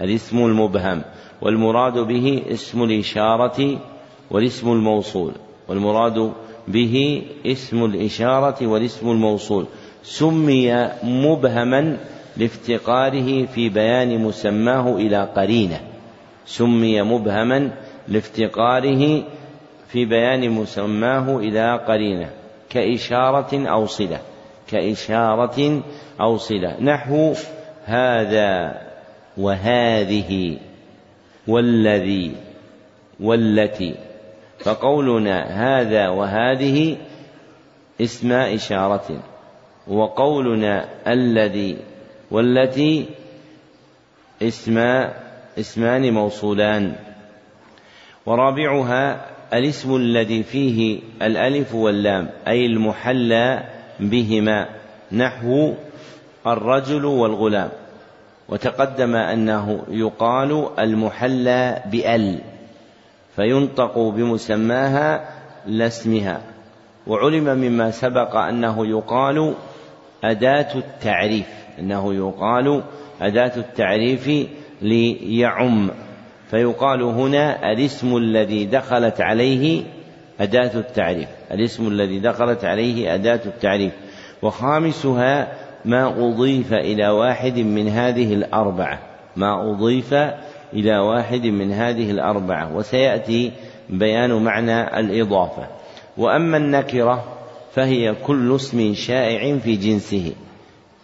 الاسم 0.00 0.38
المبهم. 0.38 1.02
والمراد 1.42 1.98
به 1.98 2.42
اسم 2.50 2.82
الإشارة 2.82 3.78
والاسم 4.30 4.72
الموصول. 4.72 5.32
والمراد 5.68 6.32
به 6.68 7.22
اسم 7.46 7.84
الإشارة 7.84 8.66
والاسم 8.66 9.10
الموصول. 9.10 9.66
سمي 10.02 10.88
مبهما 11.02 11.96
لافتقاره 12.36 13.46
في 13.46 13.68
بيان 13.68 14.18
مسماه 14.18 14.96
إلى 14.96 15.28
قرينة. 15.36 15.80
سمي 16.46 17.02
مبهما 17.02 17.70
لافتقاره 18.08 19.22
في 19.88 20.04
بيان 20.04 20.50
مسماه 20.50 21.38
إلى 21.38 21.76
قرينة. 21.88 22.30
كإشارة 22.70 23.68
أو 23.68 23.86
صلة. 23.86 24.20
كإشارة 24.68 25.82
أو 26.20 26.36
صلة. 26.36 26.80
نحو 26.80 27.34
هذا 27.84 28.80
وهذه 29.36 30.56
والذي 31.48 32.32
والتي 33.20 33.94
فقولنا 34.62 35.42
هذا 35.42 36.08
وهذه 36.08 36.96
اسم 38.00 38.32
إشارة. 38.32 39.22
وقولنا 39.88 40.88
الذي 41.06 41.76
والتي 42.30 43.06
اسم 44.42 44.78
اسمان 45.58 46.12
موصولان. 46.12 46.92
ورابعها 48.26 49.26
الاسم 49.52 49.96
الذي 49.96 50.42
فيه 50.42 51.00
الألف 51.22 51.74
واللام 51.74 52.28
أي 52.48 52.66
المحلى 52.66 53.64
بهما 54.00 54.68
نحو 55.12 55.74
الرجل 56.46 57.04
والغلام. 57.04 57.70
وتقدم 58.48 59.16
أنه 59.16 59.84
يقال 59.88 60.68
المحلى 60.78 61.82
بأل. 61.86 62.51
فينطق 63.36 63.98
بمسماها 63.98 65.28
لا 65.66 65.86
اسمها 65.86 66.40
وعلم 67.06 67.44
مما 67.44 67.90
سبق 67.90 68.36
أنه 68.36 68.86
يقال 68.86 69.54
أداة 70.24 70.68
التعريف 70.74 71.46
أنه 71.78 72.14
يقال 72.14 72.82
أداة 73.20 73.52
التعريف 73.56 74.48
ليعم. 74.82 75.90
فيقال 76.50 77.02
هنا 77.02 77.72
الاسم 77.72 78.16
الذي 78.16 78.64
دخلت 78.64 79.20
عليه 79.20 79.84
أداة 80.40 80.70
التعريف 80.74 81.28
الاسم 81.50 81.88
الذي 81.88 82.20
دخلت 82.20 82.64
عليه 82.64 83.14
أداة 83.14 83.40
التعريف. 83.46 83.92
وخامسها 84.42 85.52
ما 85.84 86.28
أضيف 86.28 86.72
إلى 86.72 87.08
واحد 87.08 87.58
من 87.58 87.88
هذه 87.88 88.34
الأربعة 88.34 88.98
ما 89.36 89.70
أضيف 89.70 90.14
إلى 90.72 90.98
واحد 90.98 91.46
من 91.46 91.72
هذه 91.72 92.10
الأربعة 92.10 92.76
وسيأتي 92.76 93.52
بيان 93.90 94.32
معنى 94.32 95.00
الإضافة. 95.00 95.66
وأما 96.16 96.56
النكرة 96.56 97.24
فهي 97.72 98.14
كل 98.26 98.56
اسم 98.56 98.94
شائع 98.94 99.58
في 99.58 99.76
جنسه 99.76 100.32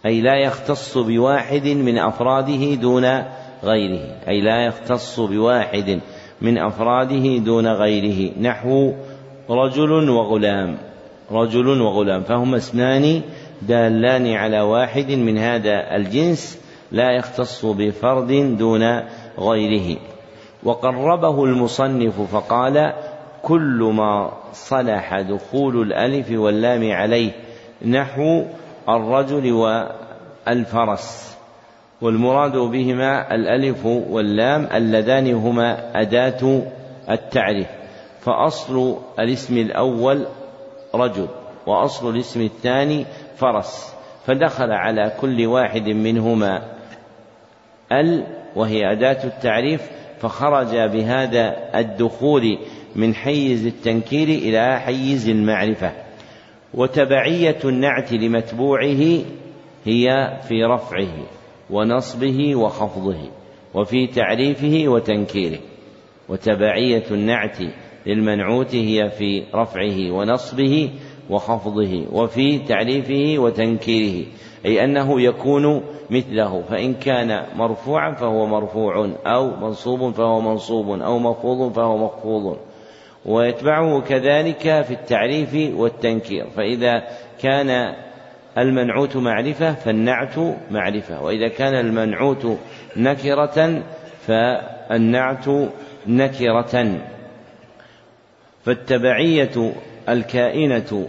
أي 0.07 0.21
لا 0.21 0.37
يختص 0.37 0.99
بواحد 0.99 1.67
من 1.67 1.99
أفراده 1.99 2.75
دون 2.75 3.05
غيره 3.65 4.01
أي 4.29 4.41
لا 4.41 4.67
يختص 4.67 5.21
بواحد 5.21 6.01
من 6.41 6.59
أفراده 6.59 7.39
دون 7.39 7.67
غيره 7.67 8.39
نحو 8.41 8.93
رجل 9.51 10.11
وغلام 10.11 10.79
رجل 11.33 11.81
وغلام 11.81 12.23
فهما 12.23 12.57
اسمان 12.57 13.23
دالان 13.63 14.33
على 14.33 14.61
واحد 14.61 15.11
من 15.11 15.39
هذا 15.39 15.97
الجنس 15.97 16.59
لا 16.93 17.11
يختص 17.13 17.67
بفرد 17.67 18.57
دون 18.59 18.83
غيره. 19.39 19.99
وقربه 20.65 21.45
المصنف 21.45 22.21
فقال 22.21 22.93
كل 23.43 23.91
ما 23.95 24.33
صلح 24.53 25.21
دخول 25.21 25.83
الألف 25.83 26.31
واللام 26.31 26.93
عليه 26.93 27.33
نحو 27.87 28.45
الرجل 28.89 29.53
والفرس 29.53 31.39
والمراد 32.01 32.57
بهما 32.57 33.35
الألف 33.35 33.87
واللام 33.87 34.69
اللذان 34.75 35.35
هما 35.35 36.01
أداة 36.01 36.63
التعريف. 37.11 37.69
فأصل 38.21 38.97
الاسم 39.19 39.57
الأول 39.57 40.27
رجل 40.95 41.29
وأصل 41.67 42.11
الاسم 42.11 42.41
الثاني 42.41 43.07
فرس. 43.37 43.95
فدخل 44.27 44.73
على 44.73 45.13
كل 45.21 45.47
واحد 45.47 45.89
منهما 45.89 46.63
ال 47.93 48.38
وهي 48.59 48.93
أداة 48.93 49.25
التعريف 49.25 49.91
فخرج 50.21 50.77
بهذا 50.77 51.57
الدخول 51.75 52.59
من 52.97 53.15
حيز 53.15 53.67
التنكير 53.67 54.29
إلى 54.29 54.81
حيز 54.81 55.29
المعرفة. 55.29 55.93
وتبعية 56.75 57.59
النعت 57.65 58.13
لمتبوعه 58.13 59.23
هي 59.85 60.37
في 60.49 60.65
رفعه 60.65 61.27
ونصبه 61.71 62.57
وخفضه 62.57 63.31
وفي 63.75 64.07
تعريفه 64.07 64.85
وتنكيره. 64.87 65.59
وتبعية 66.29 67.05
النعت 67.11 67.57
للمنعوت 68.07 68.75
هي 68.75 69.11
في 69.11 69.45
رفعه 69.55 70.11
ونصبه 70.13 70.91
وخفضه 71.31 72.07
وفي 72.13 72.59
تعريفه 72.59 73.43
وتنكيره. 73.43 74.27
أي 74.65 74.85
أنه 74.85 75.21
يكون 75.21 75.83
مثله. 76.11 76.63
فإن 76.71 76.95
كان 76.95 77.43
مرفوعا 77.57 78.15
فهو 78.15 78.47
مرفوع 78.47 79.11
أو 79.27 79.57
منصوب 79.57 80.15
فهو 80.15 80.41
منصوب 80.41 81.01
أو 81.01 81.19
مخفوض 81.19 81.73
فهو 81.73 81.97
مخفوض 81.99 82.59
ويتبعه 83.27 84.01
كذلك 84.01 84.83
في 84.83 84.91
التعريف 84.91 85.79
والتنكير. 85.79 86.47
فإذا 86.57 87.03
كان 87.43 87.95
المنعوت 88.59 89.17
معرفة 89.17 89.75
فالنعت 89.75 90.39
معرفة. 90.71 91.23
وإذا 91.23 91.49
كان 91.49 91.75
المنعوت 91.75 92.59
نكرة 92.97 93.83
فالنعت 94.27 95.49
نكرة. 96.07 96.99
فالتبعية 98.65 99.73
الكائنة 100.09 101.09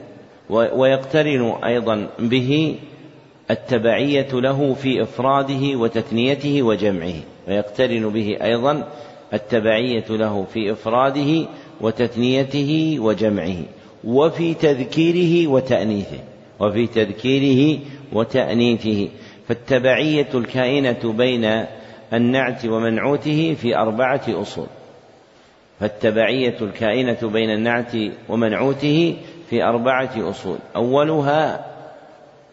ويقترن 0.49 1.63
أيضا 1.63 2.07
به 2.19 2.79
التبعية 3.51 4.27
له 4.33 4.73
في 4.73 5.03
إفراده 5.03 5.77
وتثنيته 5.77 6.63
وجمعه 6.63 7.13
ويقترن 7.47 8.09
به 8.09 8.37
أيضا 8.43 8.87
التبعية 9.33 10.05
له 10.09 10.45
في 10.53 10.71
إفراده 10.71 11.47
وتثنيته 11.81 12.97
وجمعه 12.99 13.57
وفي 14.03 14.53
تذكيره 14.53 15.47
وتأنيثه 15.47 16.19
وفي 16.59 16.87
تذكيره 16.87 17.79
وتأنيثه. 18.13 19.07
فالتبعية 19.47 20.27
الكائنة 20.33 21.13
بين 21.17 21.65
النعت 22.13 22.65
ومنعوته 22.65 23.55
في 23.61 23.77
أربعة 23.77 24.21
أصول. 24.29 24.67
فالتبعية 25.79 26.55
الكائنة 26.61 27.17
بين 27.23 27.49
النعت 27.49 27.91
ومنعوته 28.29 29.15
في 29.49 29.63
أربعة 29.63 30.29
أصول. 30.29 30.57
أولها 30.75 31.68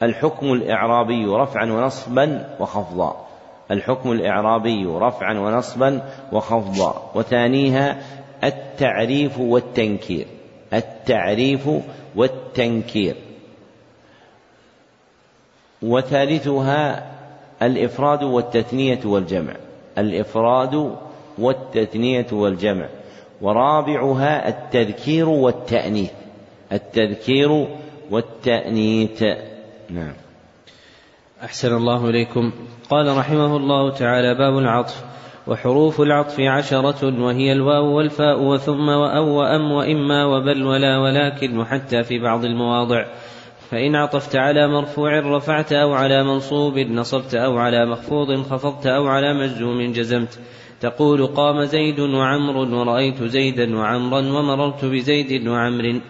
الحكم 0.02 0.52
الإعرابي 0.52 1.26
رفعا 1.26 1.64
ونصبا 1.64 2.56
وخفضا. 2.60 3.26
الحكم 3.70 4.12
الإعرابي 4.12 4.86
رفعا 4.86 5.38
ونصبا 5.38 6.02
وخفضا. 6.32 7.10
وثانيها 7.14 8.02
التعريف 8.44 9.38
والتنكير. 9.38 10.26
التعريف 10.72 11.68
والتنكير. 12.16 13.14
وثالثها 15.82 17.06
الإفراد 17.62 18.22
والتثنية 18.22 19.00
والجمع. 19.04 19.52
الإفراد 19.98 20.96
والتثنية 21.38 22.26
والجمع. 22.32 22.88
ورابعها 23.42 24.48
التذكير 24.48 25.28
والتأنيث. 25.28 26.10
التذكير 26.72 27.66
والتأنيث. 28.10 29.24
نعم. 29.90 30.12
أحسن 31.42 31.76
الله 31.76 32.10
إليكم. 32.10 32.52
قال 32.90 33.16
رحمه 33.18 33.56
الله 33.56 33.90
تعالى 33.90 34.34
باب 34.34 34.58
العطف 34.58 35.04
وحروف 35.46 36.00
العطف 36.00 36.40
عشرة 36.40 37.22
وهي 37.22 37.52
الواو 37.52 37.96
والفاء 37.96 38.42
وثم 38.42 38.88
وأو 38.88 39.26
وأم 39.28 39.72
وإما 39.72 40.24
وبل 40.24 40.62
ولا 40.62 40.98
ولكن 40.98 41.58
وحتى 41.58 42.02
في 42.02 42.18
بعض 42.18 42.44
المواضع. 42.44 43.04
فإن 43.70 43.94
عطفت 43.94 44.36
على 44.36 44.68
مرفوع 44.68 45.20
رفعت 45.36 45.72
أو 45.72 45.92
على 45.92 46.24
منصوب 46.24 46.78
نصبت 46.78 47.34
أو 47.34 47.58
على 47.58 47.86
مخفوض 47.86 48.42
خفضت 48.42 48.86
أو 48.86 49.06
على 49.06 49.34
مجزوم 49.34 49.92
جزمت. 49.92 50.38
تقول 50.80 51.26
قام 51.26 51.64
زيد 51.64 52.00
وعمر 52.00 52.56
ورأيت 52.56 53.22
زيدا 53.22 53.76
وعمرا 53.76 54.18
ومررت 54.18 54.84
بزيد 54.84 55.48
وعمر. 55.48 56.00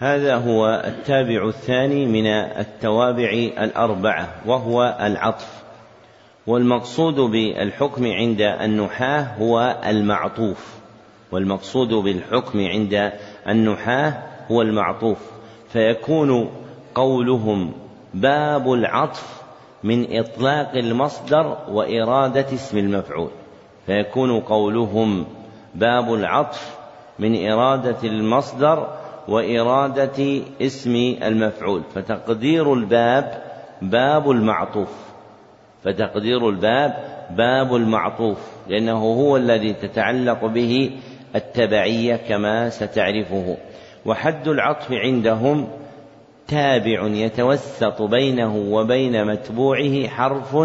هذا 0.00 0.36
هو 0.36 0.82
التابع 0.86 1.48
الثاني 1.48 2.06
من 2.06 2.26
التوابع 2.26 3.30
الأربعة 3.58 4.28
وهو 4.46 4.96
العطف. 5.00 5.62
والمقصود 6.46 7.14
بالحكم 7.14 8.06
عند 8.06 8.40
النحاة 8.40 9.26
هو 9.38 9.76
المعطوف. 9.86 10.78
والمقصود 11.32 11.88
بالحكم 11.88 12.66
عند 12.66 13.12
النحاة 13.48 14.22
هو 14.50 14.62
المعطوف. 14.62 15.18
فيكون 15.72 16.50
قولهم 16.94 17.72
باب 18.14 18.72
العطف 18.72 19.42
من 19.84 20.18
إطلاق 20.18 20.74
المصدر 20.74 21.56
وإرادة 21.68 22.46
اسم 22.54 22.78
المفعول. 22.78 23.30
فيكون 23.86 24.40
قولهم 24.40 25.26
باب 25.74 26.14
العطف 26.14 26.76
من 27.18 27.50
إرادة 27.50 27.96
المصدر 28.04 28.88
وإرادة 29.28 30.42
اسم 30.62 31.16
المفعول. 31.22 31.82
فتقدير 31.94 32.74
الباب 32.74 33.42
باب 33.82 34.30
المعطوف. 34.30 34.88
فتقدير 35.84 36.48
الباب 36.48 36.94
باب 37.30 37.76
المعطوف 37.76 38.38
لأنه 38.68 38.98
هو 38.98 39.36
الذي 39.36 39.72
تتعلق 39.72 40.44
به 40.44 40.90
التبعية 41.36 42.16
كما 42.16 42.70
ستعرفه. 42.70 43.56
وحد 44.06 44.48
العطف 44.48 44.92
عندهم 44.92 45.68
تابع 46.48 47.06
يتوسط 47.06 48.02
بينه 48.02 48.56
وبين 48.56 49.24
متبوعه 49.24 50.08
حرف 50.08 50.56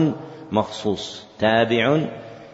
مخصوص. 0.52 1.26
تابع 1.40 1.99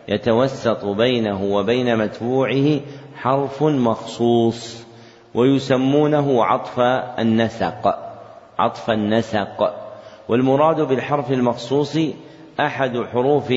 يتوسط 0.08 0.86
بينه 0.86 1.44
وبين 1.44 1.98
متبوعه 1.98 2.80
حرف 3.16 3.64
مخصوص. 3.64 4.89
ويسمونه 5.36 6.46
عطف 6.46 6.80
النسق 7.20 8.10
عطف 8.60 8.90
النسق. 8.90 9.76
والمراد 10.30 10.82
بالحرف 10.82 11.32
المخصوص 11.32 11.98
أحد 12.60 13.04
حروف 13.14 13.54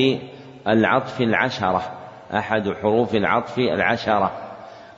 العطف 0.67 1.21
العشرة 1.21 1.91
أحد 2.33 2.73
حروف 2.81 3.15
العطف 3.15 3.57
العشرة. 3.57 4.31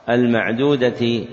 المعدودة 0.08 1.24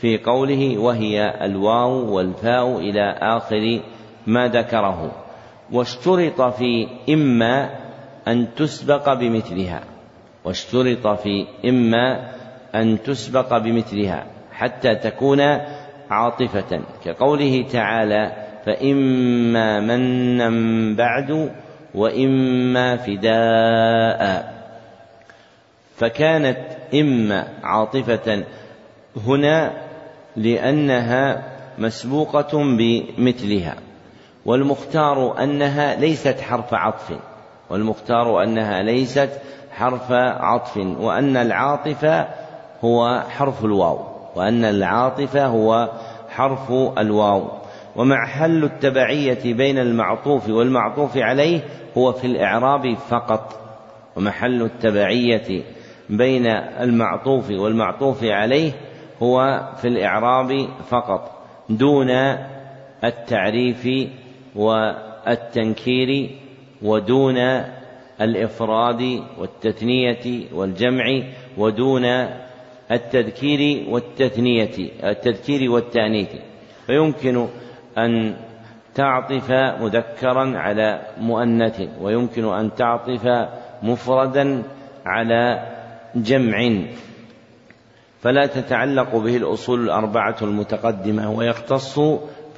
في 0.00 0.18
قوله 0.24 0.78
وهي 0.78 1.44
الواو 1.44 2.14
والفاء 2.16 2.78
إلى 2.78 3.18
آخر 3.20 3.80
ما 4.26 4.48
ذكره. 4.48 5.12
واشترط 5.72 6.40
في 6.40 6.88
إما 7.08 7.70
أن 8.28 8.54
تسبق 8.54 9.12
بمثلها 9.12 9.80
واشترط 10.44 11.06
في 11.06 11.46
إما 11.64 12.32
أن 12.74 13.02
تسبق 13.02 13.58
بمثلها. 13.58 14.37
حتى 14.58 14.94
تكون 14.94 15.40
عاطفة. 16.10 16.80
كقوله 17.04 17.66
تعالى 17.72 18.32
فإما 18.66 19.80
منا 19.80 20.50
بعد 20.96 21.50
وإما 21.94 22.96
فداء. 22.96 24.54
فكانت 25.96 26.58
إما 26.94 27.48
عاطفة 27.62 28.44
هنا 29.26 29.72
لأنها 30.36 31.42
مسبوقة 31.78 32.76
بمثلها 32.76 33.74
والمختار 34.46 35.42
أنها 35.42 35.94
ليست 35.94 36.40
حرف 36.40 36.74
عطف 36.74 37.18
والمختار 37.70 38.42
أنها 38.42 38.82
ليست 38.82 39.30
حرف 39.70 40.12
عطف 40.12 40.76
وأن 40.76 41.36
العاطف 41.36 42.26
هو 42.84 43.22
حرف 43.28 43.64
الواو. 43.64 44.17
وأن 44.38 44.64
العاطف 44.64 45.36
هو 45.36 45.90
حرف 46.28 46.72
الواو. 46.98 47.48
ومع 47.96 48.26
حل 48.26 48.64
التبعية 48.64 49.54
بين 49.54 49.78
المعطوف 49.78 50.48
والمعطوف 50.48 51.16
عليه 51.16 51.60
هو 51.96 52.12
في 52.12 52.26
الإعراب 52.26 52.94
فقط. 52.94 53.60
ومحل 54.16 54.62
التبعية 54.62 55.62
بين 56.10 56.46
المعطوف 56.46 57.50
والمعطوف 57.50 58.24
عليه 58.24 58.72
هو 59.22 59.68
في 59.76 59.88
الإعراب 59.88 60.68
فقط 60.88 61.30
دون 61.68 62.10
التعريف 63.04 63.88
والتنكير 64.56 66.30
ودون 66.82 67.38
الإفراد 68.20 69.22
والتثنية 69.38 70.44
والجمع 70.52 71.22
ودون 71.58 72.04
التذكير 72.90 73.88
والتثنية 73.88 74.90
التذكير 75.04 75.70
والتأنيث. 75.70 76.28
فيمكن 76.86 77.48
أن 77.98 78.36
تعطف 78.94 79.50
مذكرا 79.80 80.58
على 80.58 81.02
مؤنث 81.20 81.82
ويمكن 82.00 82.44
أن 82.44 82.74
تعطف 82.74 83.48
مفردا 83.82 84.62
على 85.06 85.66
جمع. 86.14 86.82
فلا 88.20 88.46
تتعلق 88.46 89.16
به 89.16 89.36
الأصول 89.36 89.84
الأربعة 89.84 90.36
المتقدمة 90.42 91.32
ويختص 91.32 92.00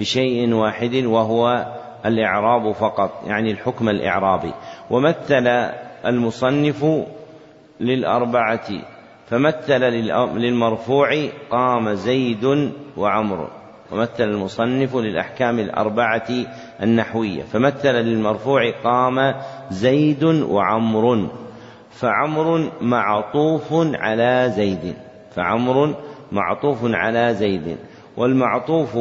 بشيء 0.00 0.54
واحد 0.54 0.94
وهو 0.94 1.66
الإعراب 2.06 2.72
فقط 2.72 3.22
يعني 3.26 3.50
الحكم 3.50 3.88
الإعرابي. 3.88 4.52
ومثل 4.90 5.46
المصنف 6.06 6.86
للأربعة 7.80 8.68
فمثل 9.30 9.80
للمرفوع 10.36 11.08
قام 11.50 11.94
زيد 11.94 12.72
وعمر 12.96 13.48
ومثل 13.92 14.20
المصنف 14.24 14.96
للأحكام 14.96 15.58
الأربعة 15.58 16.28
النحوية. 16.82 17.42
فمثل 17.42 17.92
للمرفوع 17.92 18.70
قام 18.84 19.34
زيد 19.70 20.24
وعمر 20.24 21.28
فعمر 21.90 22.70
معطوف 22.80 23.68
على 23.94 24.52
زيد 24.56 24.94
فعمر 25.34 25.94
معطوف 26.32 26.78
على 26.84 27.34
زيد 27.34 27.76
والمعطوف 28.16 28.98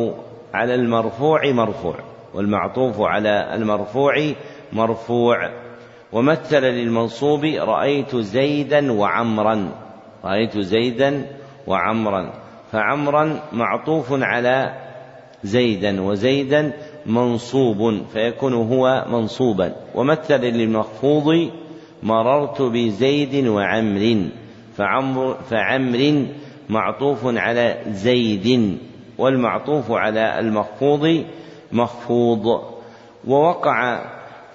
على 0.53 0.75
المرفوع 0.75 1.51
مرفوع 1.51 1.95
والمعطوف 2.33 3.01
على 3.01 3.55
المرفوع 3.55 4.33
مرفوع. 4.73 5.49
ومثل 6.13 6.61
للمنصوب 6.61 7.45
رأيت 7.45 8.15
زيدا 8.15 8.91
وعمرا. 8.91 9.88
رأيت 10.25 10.59
زيدا 10.59 11.25
وعمرا 11.67 12.33
فعمرا 12.71 13.41
معطوف 13.51 14.07
على 14.11 14.73
زيدا 15.43 16.01
وزيدا 16.01 16.71
منصوب 17.05 18.01
فيكون 18.13 18.53
هو 18.53 19.05
منصوبا. 19.09 19.75
ومثل 19.95 20.41
للمخفوض 20.41 21.51
مررت 22.03 22.61
بزيد 22.61 23.47
وعمر 23.47 24.29
فعمر 24.75 25.37
فعمر 25.49 26.25
معطوف 26.69 27.19
على 27.25 27.77
زيد 27.87 28.77
والمعطوف 29.17 29.91
على 29.91 30.39
المخفوض 30.39 31.23
مخفوض. 31.71 32.63
ووقع 33.27 34.05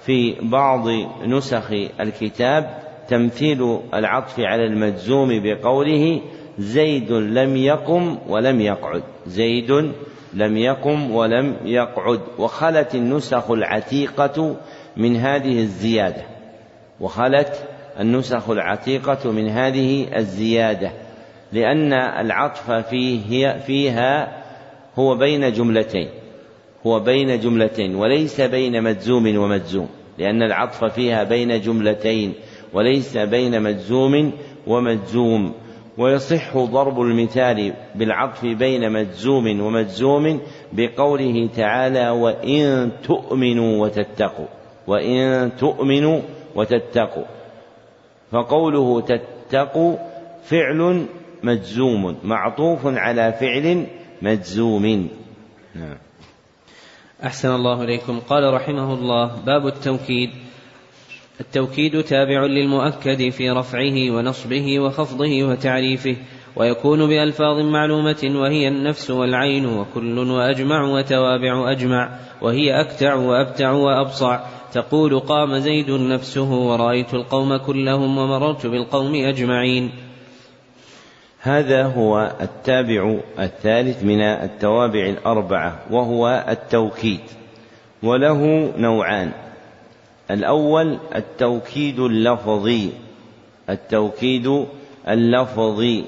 في 0.07 0.37
بعض 0.43 0.89
نسخ 1.27 1.71
الكتاب 2.01 2.84
تمثيل 3.09 3.79
العطف 3.95 4.41
على 4.41 4.67
المجزوم 4.67 5.43
بقوله 5.43 6.21
زيد 6.59 7.13
لم 7.13 7.57
يقم 7.57 8.19
ولم 8.29 8.61
يقعد. 8.61 9.03
زيد 9.27 9.93
لم 10.35 10.57
يقم 10.57 11.11
ولم 11.11 11.57
يقعد. 11.65 12.21
وخلت 12.39 12.95
النسخ 12.95 13.51
العتيقة 13.51 14.57
من 14.97 15.17
هذه 15.17 15.59
الزيادة. 15.59 16.23
وخلت 17.01 17.69
النسخ 18.01 18.51
العتيقة 18.51 19.31
من 19.31 19.49
هذه 19.49 20.17
الزيادة. 20.17 20.93
لأن 21.53 21.93
العطف 21.93 22.71
فيه 22.71 23.59
فيها 23.59 24.43
هو 24.99 25.17
بين 25.17 25.53
جملتين. 25.53 26.09
هو 26.87 27.01
بين 27.01 27.41
جملتين 27.41 27.95
وليس 27.95 28.41
بين 28.41 28.83
مجزوم 28.83 29.37
ومجزوم. 29.39 29.89
لأن 30.19 30.43
العطف 30.43 30.85
فيها 30.85 31.25
بين 31.25 31.61
جملتين. 31.61 32.35
وليس 32.75 33.17
بين 33.17 33.63
مجزوم 33.63 34.33
ومجزوم 34.67 35.55
ويصح 35.99 36.57
ضرب 36.59 37.01
المثال 37.01 37.75
بالعطف 37.95 38.45
بين 38.45 38.93
مجزوم 38.93 39.61
ومجزوم 39.61 40.41
بقوله 40.73 41.49
تعالى 41.57 42.11
وإن 42.11 42.91
تؤمنوا 43.03 43.83
وتتقوا 43.83 44.47
وإن 44.87 45.51
تؤمنوا 45.59 46.21
وتتقوا 46.55 47.25
فقوله 48.33 49.01
تتقوا 49.01 49.97
فعل 50.45 51.07
مجزوم 51.43 52.17
معطوف 52.25 52.81
على 52.87 53.33
فعل 53.33 53.87
مجزوم. 54.23 55.09
نعم. 55.75 55.97
أحسن 57.25 57.55
الله 57.55 57.83
إليكم. 57.83 58.21
قال 58.21 58.55
رحمه 58.55 58.95
الله 58.95 59.37
باب 59.47 59.67
التوكيد 59.67 60.31
التوكيد 61.41 62.03
تابع 62.03 62.47
للمؤكد 62.47 63.29
في 63.29 63.51
رفعه 63.51 64.11
ونصبه 64.11 64.81
وخفضه 64.81 65.43
وتعريفه 65.43 66.17
ويكون 66.57 67.07
بألفاظ 67.07 67.59
معلومة 67.59 68.33
وهي 68.35 68.69
النفس 68.69 69.11
والعين 69.11 69.67
وكل 69.67 70.19
وأجمع 70.19 70.83
وتوابع 70.83 71.73
أجمع 71.73 72.19
وهي 72.43 72.81
أكتع 72.81 73.15
وأبتع 73.15 73.71
وأبصع. 73.71 74.41
تقول 74.73 75.19
قام 75.19 75.59
زيد 75.59 75.91
نفسه 75.91 76.51
ورأيت 76.53 77.15
القوم 77.15 77.57
كلهم 77.57 78.19
ومررت 78.19 78.67
بالقوم 78.67 79.15
أجمعين. 79.15 79.91
هذا 81.41 81.83
هو 81.83 82.33
التابع 82.41 83.17
الثالث 83.39 84.05
من 84.05 84.21
التوابع 84.21 85.07
الأربعة 85.07 85.79
وهو 85.91 86.45
التوكيد 86.49 87.21
وله 88.03 88.73
نوعان. 88.77 89.44
الأول 90.31 90.99
التوكيد 91.15 92.01
اللفظي 92.01 92.91
التوكيد 93.71 94.67
اللفظي 95.09 96.05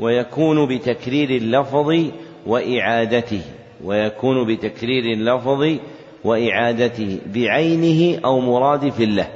ويكون 0.00 0.66
بتكرير 0.66 1.30
اللفظ 1.30 2.04
وإعادته 2.46 3.40
ويكون 3.84 4.46
بتكرير 4.46 5.12
اللفظ 5.12 5.76
وإعادته 6.24 7.18
بعينه 7.34 8.20
أو 8.24 8.40
مرادف 8.40 9.00
له 9.00 9.28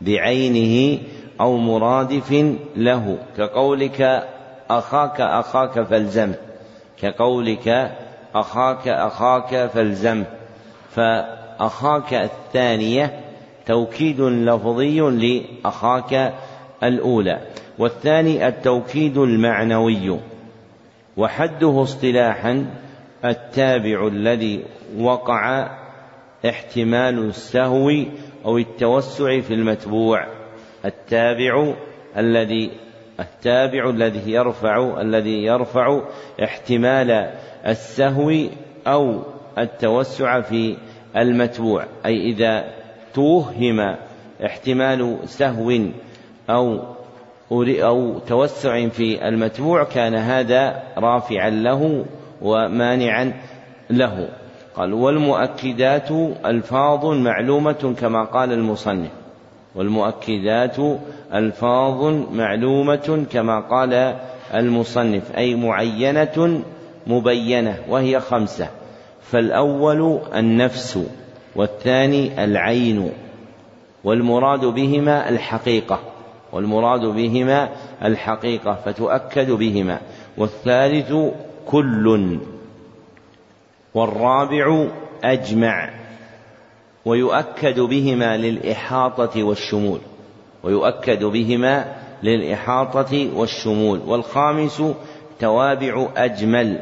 بعينه 0.00 0.98
أو 1.40 1.56
مرادف 1.56 2.54
له. 2.76 3.18
كقولك 3.36 4.28
أخاك 4.70 5.20
أخاك 5.20 5.82
فالزم 5.82 6.32
كقولك 7.02 7.92
أخاك 8.34 8.88
أخاك 8.88 9.70
فالزم. 9.74 10.24
فأخاك 10.90 12.14
الثانية 12.14 13.23
توكيد 13.66 14.20
لفظي 14.20 15.00
لأخاك 15.00 16.34
الأولى 16.82 17.40
والثاني 17.78 18.48
التوكيد 18.48 19.18
المعنوي 19.18 20.18
وحده 21.16 21.82
اصطلاحا 21.82 22.66
التابع 23.24 24.06
الذي 24.06 24.64
وقع 24.98 25.70
احتمال 26.48 27.18
السهو 27.18 27.90
أو 28.44 28.58
التوسع 28.58 29.40
في 29.40 29.54
المتبوع 29.54 30.26
التابع 30.84 31.74
الذي 32.16 32.70
التابع 33.20 33.90
الذي 33.90 34.32
يرفع 34.32 35.00
الذي 35.00 35.44
يرفع 35.44 36.00
احتمال 36.44 37.30
السهو 37.66 38.32
أو 38.86 39.22
التوسع 39.58 40.40
في 40.40 40.76
المتبوع 41.16 41.84
أي 42.06 42.30
إذا 42.30 42.73
توهم 43.14 43.96
احتمال 44.44 45.18
سهو 45.24 45.72
أو 46.50 46.80
أو 47.52 48.18
توسع 48.18 48.88
في 48.88 49.28
المتبوع 49.28 49.84
كان 49.84 50.14
هذا 50.14 50.82
رافعا 50.98 51.50
له 51.50 52.04
ومانعا 52.42 53.32
له. 53.90 54.28
قال 54.76 54.92
والمؤكدات 54.92 56.10
ألفاظ 56.46 57.06
معلومة 57.06 57.94
كما 58.00 58.24
قال 58.24 58.52
المصنف. 58.52 59.10
والمؤكدات 59.74 60.76
ألفاظ 61.34 62.04
معلومة 62.32 63.26
كما 63.32 63.60
قال 63.60 64.16
المصنف 64.54 65.36
أي 65.36 65.54
معينة 65.54 66.62
مبينة 67.06 67.78
وهي 67.88 68.20
خمسة. 68.20 68.68
فالأول 69.22 70.20
النفس. 70.34 70.98
والثاني 71.56 72.44
العين 72.44 73.12
والمراد 74.04 74.64
بهما 74.64 75.28
الحقيقة 75.28 76.00
والمراد 76.52 77.00
بهما 77.00 77.68
الحقيقة 78.04 78.74
فتؤكد 78.84 79.50
بهما. 79.50 80.00
والثالث 80.38 81.12
كل 81.66 82.38
والرابع 83.94 84.86
أجمع 85.24 85.90
ويؤكد 87.04 87.80
بهما 87.80 88.36
للإحاطة 88.36 89.42
والشمول 89.42 90.00
ويؤكد 90.62 91.24
بهما 91.24 91.94
للإحاطة 92.22 93.30
والشمول. 93.36 94.00
والخامس 94.06 94.82
توابع 95.40 96.08
أجمل 96.16 96.80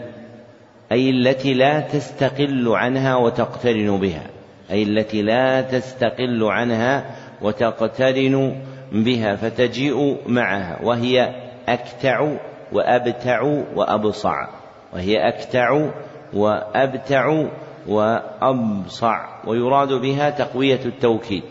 أي 0.92 1.10
التي 1.10 1.54
لا 1.54 1.80
تستقل 1.80 2.68
عنها 2.68 3.16
وتقترن 3.16 4.00
بها. 4.00 4.31
أي 4.72 4.82
التي 4.82 5.22
لا 5.22 5.60
تستقل 5.60 6.44
عنها 6.44 7.04
وتقترن 7.42 8.56
بها 8.92 9.36
فتجيء 9.36 10.16
معها 10.26 10.78
وهي 10.82 11.34
أكتع 11.68 12.36
وأبتع 12.72 13.62
وأبصع 13.74 14.48
وهي 14.92 15.28
أكتع 15.28 15.90
وأبتع 16.32 17.46
وأبصع 17.88 19.26
ويراد 19.46 19.92
بها 19.92 20.30
تقوية 20.30 20.80
التوكيد 20.84 21.42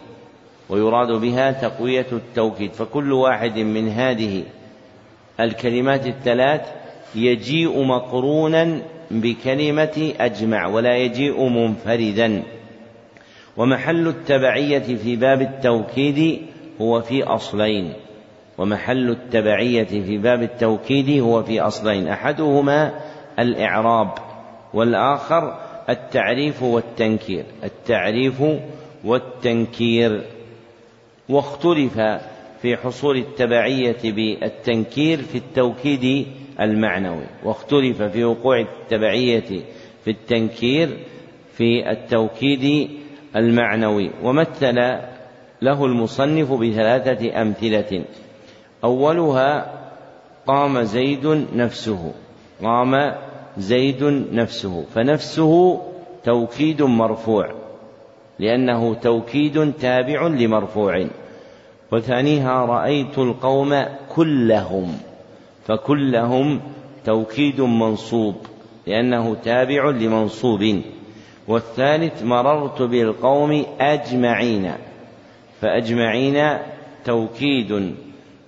ويراد 0.70 1.12
بها 1.12 1.52
تقوية 1.52 2.06
التوكيد. 2.12 2.72
فكل 2.72 3.14
واحد 3.14 3.60
من 3.60 3.90
هذه 3.90 4.44
الكلمات 5.40 6.08
الثلاث 6.08 6.62
يجيء 7.16 7.84
مقرونا 7.84 8.82
بكلمة 9.12 10.14
أجمع 10.20 10.68
ولا 10.68 10.98
يجيء 10.98 11.50
منفردا. 11.50 12.44
ومحل 13.58 14.08
التبعية 14.08 14.96
في 14.96 15.16
باب 15.16 15.42
التوكيد 15.42 16.42
هو 16.82 17.02
في 17.02 17.24
أصلين. 17.24 17.94
ومحل 18.58 19.10
التبعية 19.10 19.84
في 19.84 20.18
باب 20.18 20.44
التوكيد 20.44 21.22
هو 21.22 21.44
في 21.44 21.62
أصلين. 21.62 22.08
أحدهما 22.08 22.94
الإعراب 23.40 24.10
والآخر 24.74 25.58
التعريف 25.90 26.64
والتنكير. 26.64 27.46
التعريف 27.64 28.44
والتنكير. 29.04 30.22
واختلف 31.30 31.94
في 32.62 32.78
حصول 32.78 33.18
التبعية 33.18 33.98
بالتنكير 34.04 35.22
في 35.22 35.38
التوكيد 35.38 36.28
المعنوي. 36.60 37.26
واختلف 37.44 38.02
في 38.02 38.24
وقوع 38.24 38.60
التبعية 38.60 39.64
في 40.06 40.12
التنكير 40.12 40.98
في 41.54 41.92
التوكيد 41.92 42.90
المعنوي 43.36 44.12
ومثل 44.24 44.76
له 45.62 45.86
المصنف 45.86 46.54
بثلاثة 46.54 47.42
أمثلة. 47.42 48.04
أولها 48.84 49.72
قام 50.48 50.82
زيد 50.82 51.46
نفسه 51.56 52.14
قام 52.64 53.14
زيد 53.58 54.04
نفسه 54.34 54.86
فنفسه 54.96 55.82
توكيد 56.24 56.82
مرفوع 56.82 57.52
لأنه 58.40 58.94
توكيد 58.94 59.74
تابع 59.74 60.28
لمرفوع. 60.28 61.08
وثانيها 61.92 62.66
رأيت 62.66 63.18
القوم 63.18 63.86
كلهم 64.16 64.98
فكلهم 65.66 66.62
توكيد 67.06 67.62
منصوب 67.62 68.36
لأنه 68.88 69.36
تابع 69.36 69.90
لمنصوب. 69.90 70.82
والثالث 71.52 72.24
مررت 72.24 72.82
بالقوم 72.82 73.66
أجمعين 73.80 74.72
فأجمعين 75.62 76.58
توكيد 77.06 77.96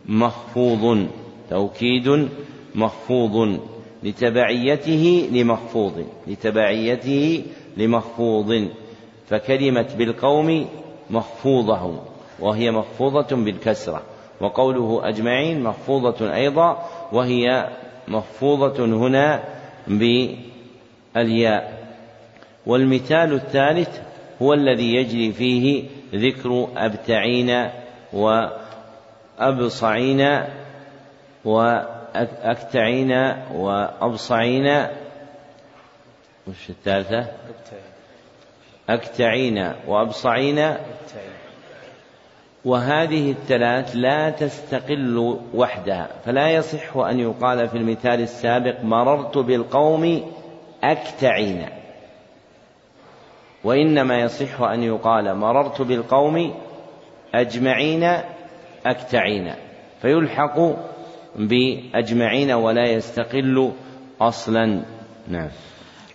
مخفوض 0.06 1.08
توكيد 1.50 2.30
مخفوض 2.76 3.60
لتبعيته 4.04 5.30
لمخفوض 5.32 6.06
لتبعيته 6.28 7.44
لمخفوض 7.78 8.70
فكلمة 9.30 9.88
بالقوم 9.98 10.68
مخفوضة 11.10 12.00
وهي 12.40 12.72
مخفوضة 12.72 13.36
بالكسرة 13.36 14.02
وقوله 14.42 15.10
أجمعين 15.10 15.64
مخفوضة 15.64 16.36
أيضا 16.36 16.90
وهي 17.12 17.70
مخفوضة 18.08 18.86
هنا 18.86 19.44
بالياء. 19.88 21.83
والمثال 22.66 23.34
الثالث 23.34 24.02
هو 24.42 24.54
الذي 24.54 24.96
يجري 24.96 25.32
فيه 25.32 25.84
ذكر 26.14 26.68
أبتعين 26.78 27.70
وأبصعين 29.40 30.40
وأكتعين 31.46 33.12
وأبصعين. 33.54 34.88
وش 36.48 36.70
الثالثة؟ 36.70 37.28
أكتعين 38.90 39.74
وأبصعين. 39.88 40.76
وهذه 42.66 43.32
الثلاث 43.32 43.92
لا 43.96 44.30
تستقل 44.30 45.40
وحدها 45.54 46.10
فلا 46.26 46.50
يصح 46.50 46.98
أن 46.98 47.20
يقال 47.20 47.70
في 47.70 47.78
المثال 47.78 48.22
السابق 48.22 48.84
مررت 48.84 49.38
بالقوم 49.38 50.32
أكتعين. 50.84 51.83
وإنما 53.64 54.20
يصح 54.20 54.62
أن 54.62 54.84
يقال 54.84 55.36
مررت 55.36 55.82
بالقوم 55.82 56.54
أجمعين 57.36 58.04
أكتعين. 58.86 59.54
فيلحق 60.02 60.60
بأجمعين 61.36 62.52
ولا 62.52 62.92
يستقل 62.92 63.72
أصلا. 64.22 64.82
نعم. 65.28 65.50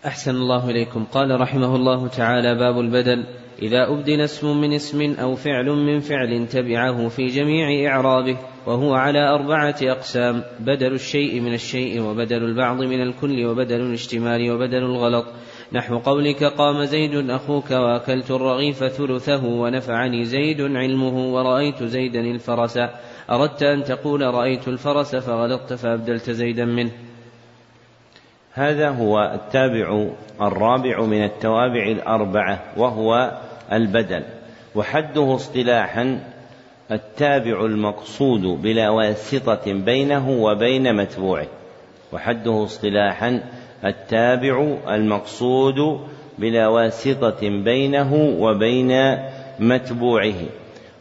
أحسن 0.06 0.30
الله 0.30 0.70
إليكم. 0.70 1.04
قال 1.04 1.40
رحمه 1.40 1.76
الله 1.76 2.08
تعالى 2.08 2.54
باب 2.54 2.80
البدل 2.80 3.24
إذا 3.62 3.88
أبدل 3.88 4.20
اسم 4.20 4.60
من 4.60 4.72
اسم 4.72 5.14
أو 5.20 5.34
فعل 5.34 5.66
من 5.66 6.00
فعل 6.00 6.46
تبعه 6.48 7.08
في 7.08 7.26
جميع 7.26 7.92
إعرابه 7.92 8.36
وهو 8.66 8.94
على 8.94 9.28
أربعة 9.28 9.76
أقسام 9.82 10.42
بدل 10.60 10.92
الشيء 10.92 11.40
من 11.40 11.54
الشيء 11.54 12.02
وبدل 12.02 12.44
البعض 12.44 12.82
من 12.82 13.02
الكل 13.02 13.46
وبدل 13.46 13.80
الاشتمال 13.80 14.50
وبدل 14.50 14.78
الغلط. 14.78 15.26
نحو 15.72 15.98
قولك 15.98 16.44
قام 16.44 16.84
زيد 16.84 17.30
أخوك 17.30 17.70
وأكلت 17.70 18.30
الرغيف 18.30 18.84
ثلثه 18.84 19.44
ونفعني 19.44 20.24
زيد 20.24 20.60
علمه 20.60 21.34
ورأيت 21.34 21.82
زيدا 21.82 22.20
الفرس. 22.20 22.78
أردت 23.30 23.62
أن 23.62 23.84
تقول 23.84 24.20
رأيت 24.20 24.68
الفرس 24.68 25.16
فغلطت 25.16 25.72
فأبدلت 25.72 26.30
زيدا 26.30 26.64
منه. 26.64 26.90
هذا 28.52 28.88
هو 28.90 29.32
التابع 29.34 30.06
الرابع 30.40 31.00
من 31.00 31.24
التوابع 31.24 31.86
الأربعة 31.86 32.62
وهو 32.76 33.38
البدل. 33.72 34.22
وحده 34.74 35.34
اصطلاحا 35.34 36.20
التابع 36.90 37.64
المقصود 37.64 38.62
بلا 38.62 38.90
واسطة 38.90 39.72
بينه 39.72 40.30
وبين 40.30 40.96
متبوعه. 40.96 41.46
وحده 42.12 42.64
اصطلاحا 42.64 43.42
التابع 43.84 44.76
المقصود 44.88 46.00
بلا 46.38 46.68
واسطة 46.68 47.40
بينه 47.40 48.14
وبين 48.38 49.18
متبوعه. 49.59 50.34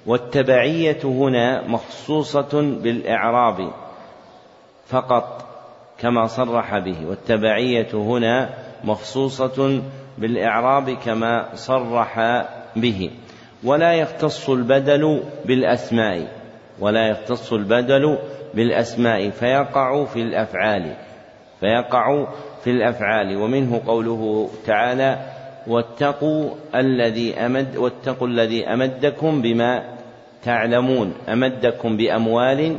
والتبعية 0.06 1.00
هنا 1.04 1.68
مخصوصة 1.68 2.62
بالإعراب 2.84 3.72
فقط 4.88 5.46
كما 6.00 6.28
صرح 6.28 6.78
به. 6.78 6.96
والتبعية 7.08 7.88
هنا 7.94 8.50
مخصوصة 8.84 9.82
بالإعراب 10.18 10.90
كما 10.90 11.56
صرح 11.56 12.46
به. 12.76 13.10
ولا 13.64 13.94
يختص 13.94 14.50
البدل 14.50 15.24
بالأسماء. 15.46 16.28
ولا 16.80 17.08
يختص 17.08 17.54
البدل 17.54 18.18
بالأسماء. 18.54 19.30
فيقع 19.30 20.06
في 20.06 20.22
الأفعال. 20.22 20.96
فيقع 21.60 22.28
في 22.64 22.72
الأفعال 22.72 23.38
ومنه 23.38 23.82
قوله 23.88 24.50
تعالى 24.66 25.20
واتقوا 25.68 26.50
الذي 26.76 27.34
أمد 27.36 27.78
واتقوا 27.78 28.28
الذي 28.28 28.68
أمدكم 28.68 29.42
بما 29.42 29.84
تعلمون 30.44 31.14
أمدكم 31.30 31.98
بأموال 31.98 32.76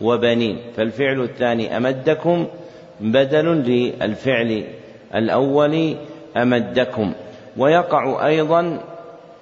وبنين. 0.00 0.58
فالفعل 0.76 1.20
الثاني 1.20 1.76
أمدكم 1.76 2.46
بدل 3.00 3.46
للفعل 3.46 4.64
الأول 5.14 5.96
أمدكم. 6.36 7.12
ويقع 7.56 8.26
أيضا 8.26 8.78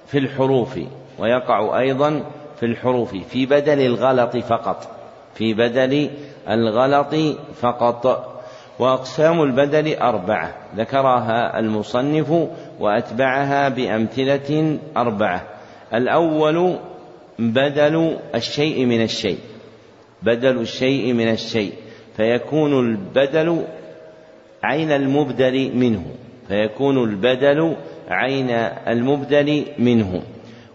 في 0.07 0.19
الحروف 0.19 0.78
ويقع 1.19 1.78
أيضا 1.78 2.23
في 2.61 2.66
الحروف 2.66 3.15
في 3.15 3.47
بدل 3.47 3.81
الغلط 3.81 4.36
فقط 4.36 4.89
في 5.35 5.55
بدل 5.55 6.11
الغلط 6.48 7.15
فقط. 7.61 8.30
وأقسام 8.81 9.43
البدل 9.43 9.94
أربعة. 9.94 10.55
ذكرها 10.77 11.59
المصنف 11.59 12.48
وأتبعها 12.81 13.69
بأمثلة 13.69 14.78
أربعة. 14.97 15.43
الأول 15.94 16.77
بدل 17.39 18.16
الشيء 18.35 18.86
من 18.86 19.02
الشيء. 19.02 19.39
بدل 20.23 20.61
الشيء 20.61 21.12
من 21.12 21.28
الشيء. 21.28 21.73
فيكون 22.16 22.81
البدل 22.81 23.65
عين 24.62 24.90
المبدل 24.93 25.77
منه. 25.77 26.05
فيكون 26.48 27.05
البدل 27.05 27.77
عين 28.09 28.51
المبدل 28.89 29.65
منه. 29.78 30.23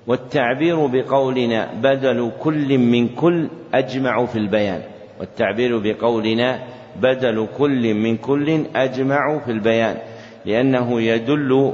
والتعبير 0.07 0.85
بقولنا 0.85 1.73
بدل 1.73 2.31
كل 2.39 2.77
من 2.77 3.07
كل 3.07 3.49
أجمع 3.73 4.25
في 4.25 4.35
البيان. 4.35 4.81
والتعبير 5.19 5.77
بقولنا 5.77 6.74
بدل 7.01 7.47
كل 7.57 7.93
من 7.93 8.17
كل 8.17 8.65
أجمع 8.75 9.39
في 9.39 9.51
البيان 9.51 9.97
لأنه 10.45 11.01
يدل 11.01 11.73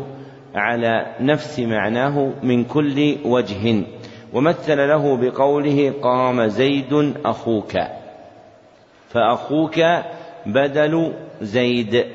على 0.56 1.16
نفس 1.20 1.60
معناه 1.60 2.34
من 2.44 2.64
كل 2.64 3.16
وجه. 3.26 3.84
ومثل 4.34 4.78
له 4.78 5.18
بقوله 5.18 5.94
قام 6.02 6.48
زيد 6.48 7.14
أخوك 7.26 7.72
فأخوك 9.10 9.80
بدل 10.46 11.14
زيد 11.42 12.06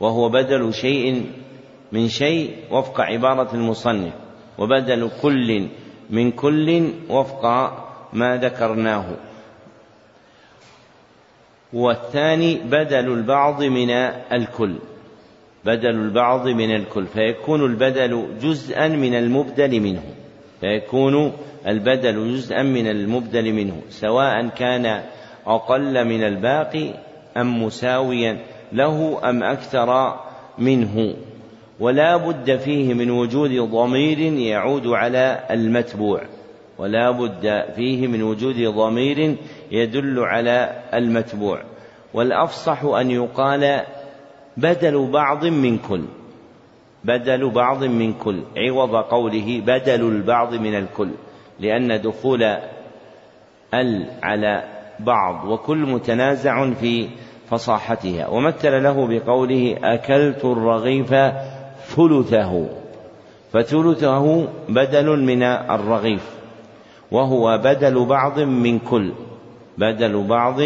وهو 0.00 0.28
بدل 0.28 0.74
شيء 0.74 1.26
من 1.92 2.08
شيء 2.08 2.50
وفق 2.70 3.00
عبارة 3.00 3.54
المصنف 3.54 4.12
وبدل 4.58 5.10
كل 5.22 5.68
من 6.10 6.30
كل 6.30 6.88
وفق 7.10 7.44
ما 8.12 8.36
ذكرناه. 8.36 9.04
والثاني 11.72 12.54
بدل 12.64 13.12
البعض 13.12 13.62
من 13.62 13.90
الكل. 14.32 14.74
بدل 15.64 15.90
البعض 15.90 16.48
من 16.48 16.74
الكل. 16.74 17.06
فيكون 17.06 17.64
البدل 17.64 18.26
جزءا 18.40 18.88
من 18.88 19.14
المبدل 19.14 19.80
منه. 19.80 20.02
فيكون 20.60 21.32
البدل 21.66 22.32
جزءا 22.32 22.62
من 22.62 22.86
المبدل 22.86 23.52
منه. 23.52 23.82
سواء 23.88 24.48
كان 24.48 25.02
أقل 25.46 26.04
من 26.04 26.22
الباقي 26.22 26.94
أم 27.36 27.62
مساويا 27.62 28.38
له 28.72 29.20
أم 29.30 29.42
أكثر 29.42 30.20
منه. 30.58 31.14
ولا 31.80 32.16
بد 32.16 32.56
فيه 32.56 32.94
من 32.94 33.10
وجود 33.10 33.50
ضمير 33.50 34.18
يعود 34.18 34.86
على 34.86 35.44
المتبوع. 35.50 36.20
ولا 36.78 37.10
بد 37.10 37.64
فيه 37.76 38.06
من 38.06 38.22
وجود 38.22 38.56
ضمير 38.56 39.36
يدل 39.70 40.18
على 40.20 40.82
المتبوع. 40.94 41.62
والأفصح 42.14 42.84
أن 42.84 43.10
يقال 43.10 43.80
بدل 44.56 45.10
بعض 45.12 45.44
من 45.44 45.78
كل 45.78 46.02
بدل 47.04 47.50
بعض 47.50 47.84
من 47.84 48.12
كل 48.12 48.42
عوض 48.56 48.96
قوله 48.96 49.62
بدل 49.66 50.08
البعض 50.08 50.54
من 50.54 50.74
الكل 50.74 51.10
لأن 51.60 52.00
دخول 52.00 52.42
ال 53.74 54.06
على 54.22 54.64
بعض 55.00 55.44
وكل 55.48 55.78
متنازع 55.78 56.70
في 56.70 57.08
فصاحتها. 57.50 58.28
ومثل 58.28 58.82
له 58.82 59.06
بقوله 59.06 59.76
أكلت 59.82 60.44
الرغيف 60.44 61.14
ثلثه 61.86 62.68
فثلثه 63.52 64.48
بدل 64.68 65.20
من 65.20 65.42
الرغيف. 65.42 66.36
وهو 67.10 67.58
بدل 67.58 68.04
بعض 68.04 68.40
من 68.40 68.78
كل 68.78 69.12
بدل 69.78 70.22
بعض 70.22 70.60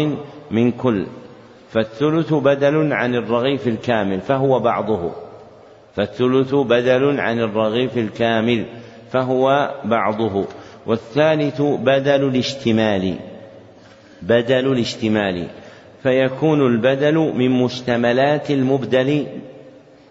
من 0.51 0.71
كل. 0.71 1.05
فالثلث 1.71 2.33
بدل 2.33 2.93
عن 2.93 3.15
الرغيف 3.15 3.67
الكامل 3.67 4.21
فهو 4.21 4.59
بعضه. 4.59 5.11
فالثلث 5.95 6.55
بدل 6.55 7.19
عن 7.19 7.39
الرغيف 7.39 7.97
الكامل 7.97 8.65
فهو 9.11 9.71
بعضه. 9.85 10.45
والثالث 10.87 11.61
بدل 11.61 12.27
الاشتمال 12.27 13.15
بدل 14.21 14.71
الاشتمال. 14.71 15.47
فيكون 16.03 16.67
البدل 16.67 17.15
من 17.15 17.49
مشتملات 17.49 18.51
المبدل 18.51 19.27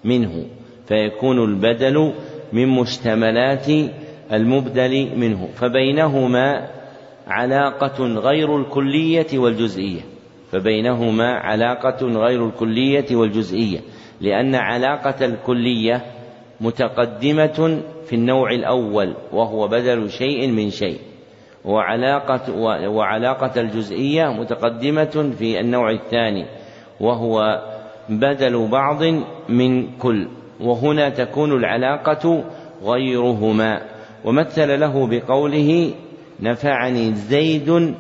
منه. 0.05 0.45
فيكون 0.89 1.45
البدل 1.45 2.13
من 2.53 2.69
مشتملات 2.69 3.69
المبدل 4.33 5.17
منه 5.17 5.49
فبينهما 5.55 6.69
علاقة 7.29 8.05
غير 8.05 8.57
الكلية 8.57 9.39
والجزئية. 9.39 10.01
فبينهما 10.53 11.33
علاقة 11.33 12.07
غير 12.07 12.47
الكلية 12.47 13.17
والجزئية 13.17 13.81
لأن 14.21 14.55
علاقة 14.55 15.25
الكلية 15.25 16.03
متقدمة 16.61 17.83
في 18.07 18.13
النوع 18.13 18.51
الأول 18.51 19.15
وهو 19.33 19.69
بدل 19.69 20.11
شيء 20.11 20.49
من 20.49 20.71
شيء. 20.71 20.99
وعلاقة 21.65 22.53
وعلاقة 22.89 23.61
الجزئية 23.61 24.33
متقدمة 24.33 25.33
في 25.39 25.61
النوع 25.61 25.91
الثاني 25.91 26.47
وهو 27.01 27.63
بدل 28.09 28.69
بعض 28.69 29.03
من 29.49 29.97
كل. 29.99 30.29
وهنا 30.61 31.09
تكون 31.09 31.53
العلاقة 31.53 32.45
غيرهما. 32.85 33.81
ومثل 34.25 34.81
له 34.81 35.07
بقوله 35.07 35.95
نفعني 36.41 37.15
زيد 37.15 37.95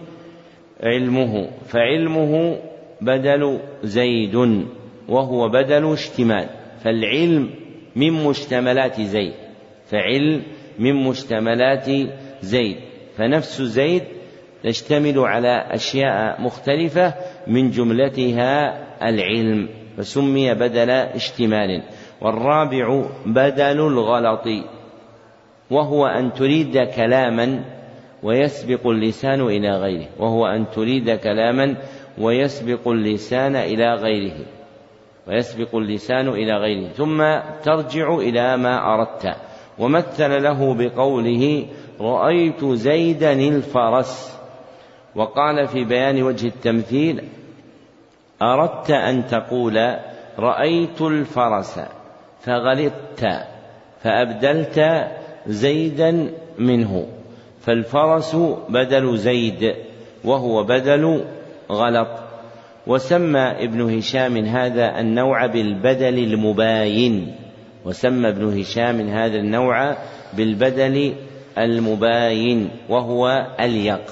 علمه 0.82 1.50
فعلمه 1.68 2.56
بدل 3.00 3.60
زيد 3.82 4.64
وهو 5.08 5.48
بدل 5.48 5.92
اشتمال 5.92 6.46
فالعلم 6.84 7.50
من 7.96 8.12
مشتملات 8.12 9.00
زيد 9.00 9.32
فعلم 9.86 10.42
من 10.78 10.94
مشتملات 10.94 11.90
زيد 12.42 12.76
فنفس 13.16 13.62
زيد 13.62 14.02
تشتمل 14.64 15.18
على 15.18 15.66
أشياء 15.70 16.40
مختلفة 16.42 17.14
من 17.46 17.70
جملتها 17.70 18.80
العلم 19.08 19.68
فسمي 19.96 20.54
بدل 20.54 20.90
اشتمال 20.90 21.82
والرابع 22.20 23.04
بدل 23.26 23.80
الغلط. 23.80 24.44
وهو 25.70 26.06
أن 26.06 26.32
تريد 26.32 26.78
كلاما 26.78 27.64
ويسبق 28.22 28.86
اللسان 28.86 29.40
إلى 29.40 29.70
غيره. 29.70 30.08
وهو 30.18 30.46
أن 30.46 30.70
تريد 30.70 31.10
كلاما 31.10 31.76
ويسبق 32.18 32.88
اللسان 32.88 33.56
إلى 33.56 33.94
غيره. 33.94 34.46
ويسبق 35.28 35.76
اللسان 35.76 36.28
إلى 36.28 36.52
غيره. 36.52 36.88
ثم 36.88 37.38
ترجع 37.62 38.14
إلى 38.14 38.56
ما 38.56 38.94
أردت. 38.94 39.36
ومثل 39.78 40.42
له 40.42 40.74
بقوله 40.74 41.66
رأيت 42.00 42.64
زيدا 42.64 43.32
الفرس. 43.32 44.40
وقال 45.16 45.66
في 45.66 45.84
بيان 45.84 46.22
وجه 46.22 46.46
التمثيل 46.46 47.24
أردت 48.42 48.90
أن 48.90 49.26
تقول 49.26 49.96
رأيت 50.38 51.00
الفرس 51.00 51.80
فغلطت 52.40 53.28
فأبدلت 54.02 54.78
زيدا 55.50 56.30
منه 56.58 57.06
فالفرس 57.60 58.36
بدل 58.68 59.16
زيد 59.16 59.74
وهو 60.24 60.64
بدل 60.64 61.24
غلط. 61.70 62.08
وسمى 62.86 63.40
ابن 63.40 63.96
هشام 63.96 64.36
هذا 64.36 65.00
النوع 65.00 65.46
بالبدل 65.46 66.18
المباين. 66.18 67.34
وسمى 67.84 68.28
ابن 68.28 68.60
هشام 68.60 69.00
هذا 69.00 69.36
النوع 69.36 69.96
بالبدل 70.36 71.14
المباين 71.58 72.70
وهو 72.88 73.46
اليق 73.60 74.02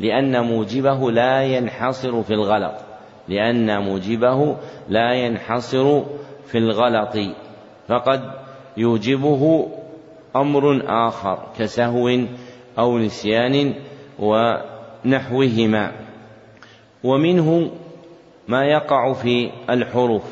لأن 0.00 0.44
موجبه 0.44 1.10
لا 1.10 1.42
ينحصر 1.42 2.22
في 2.22 2.30
الغلط. 2.30 2.74
لأن 3.28 3.82
موجبه 3.82 4.56
لا 4.88 5.12
ينحصر 5.12 6.02
في 6.46 6.58
الغلط. 6.58 7.16
فقد 7.88 8.20
يوجبه 8.76 9.68
أمر 10.40 10.82
آخر 10.86 11.38
كسهو 11.58 12.20
أو 12.78 12.98
نسيان 12.98 13.74
ونحوهما. 14.18 15.92
ومنه 17.04 17.70
ما 18.48 18.64
يقع 18.64 19.12
في 19.12 19.50
الحروف 19.70 20.22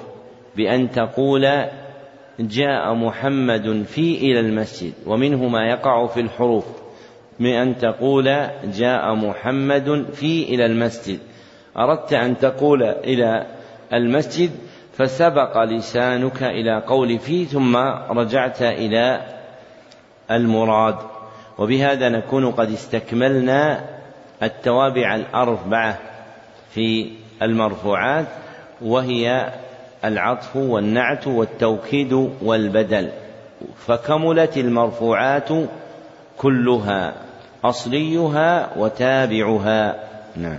بأن 0.56 0.90
تقول 0.90 1.66
جاء 2.40 2.94
محمد 2.94 3.82
في 3.82 4.16
إلى 4.16 4.40
المسجد 4.40 4.92
ومنه 5.06 5.48
ما 5.48 5.68
يقع 5.68 6.06
في 6.06 6.20
الحروف 6.20 6.64
بأن 7.40 7.78
تقول 7.78 8.24
جاء 8.64 9.14
محمد 9.14 10.06
في 10.12 10.42
إلى 10.42 10.66
المسجد. 10.66 11.18
أردت 11.76 12.12
أن 12.12 12.38
تقول 12.38 12.82
إلى 12.82 13.46
المسجد 13.92 14.50
فسبق 14.92 15.62
لسانك 15.62 16.42
إلى 16.42 16.82
قول 16.86 17.18
في 17.18 17.44
ثم 17.44 17.76
رجعت 18.10 18.62
إلى 18.62 19.33
المراد 20.30 20.96
وبهذا 21.58 22.08
نكون 22.08 22.50
قد 22.50 22.72
استكملنا 22.72 23.84
التوابع 24.42 25.14
الأربعة 25.14 25.98
في 26.74 27.10
المرفوعات 27.42 28.26
وهي 28.82 29.52
العطف 30.04 30.56
والنعت 30.56 31.26
والتوكيد 31.26 32.12
والبدل. 32.42 33.10
فكملت 33.86 34.56
المرفوعات 34.56 35.48
كلها 36.38 37.12
أصليها 37.64 38.78
وتابعها. 38.78 40.04
نعم. 40.36 40.58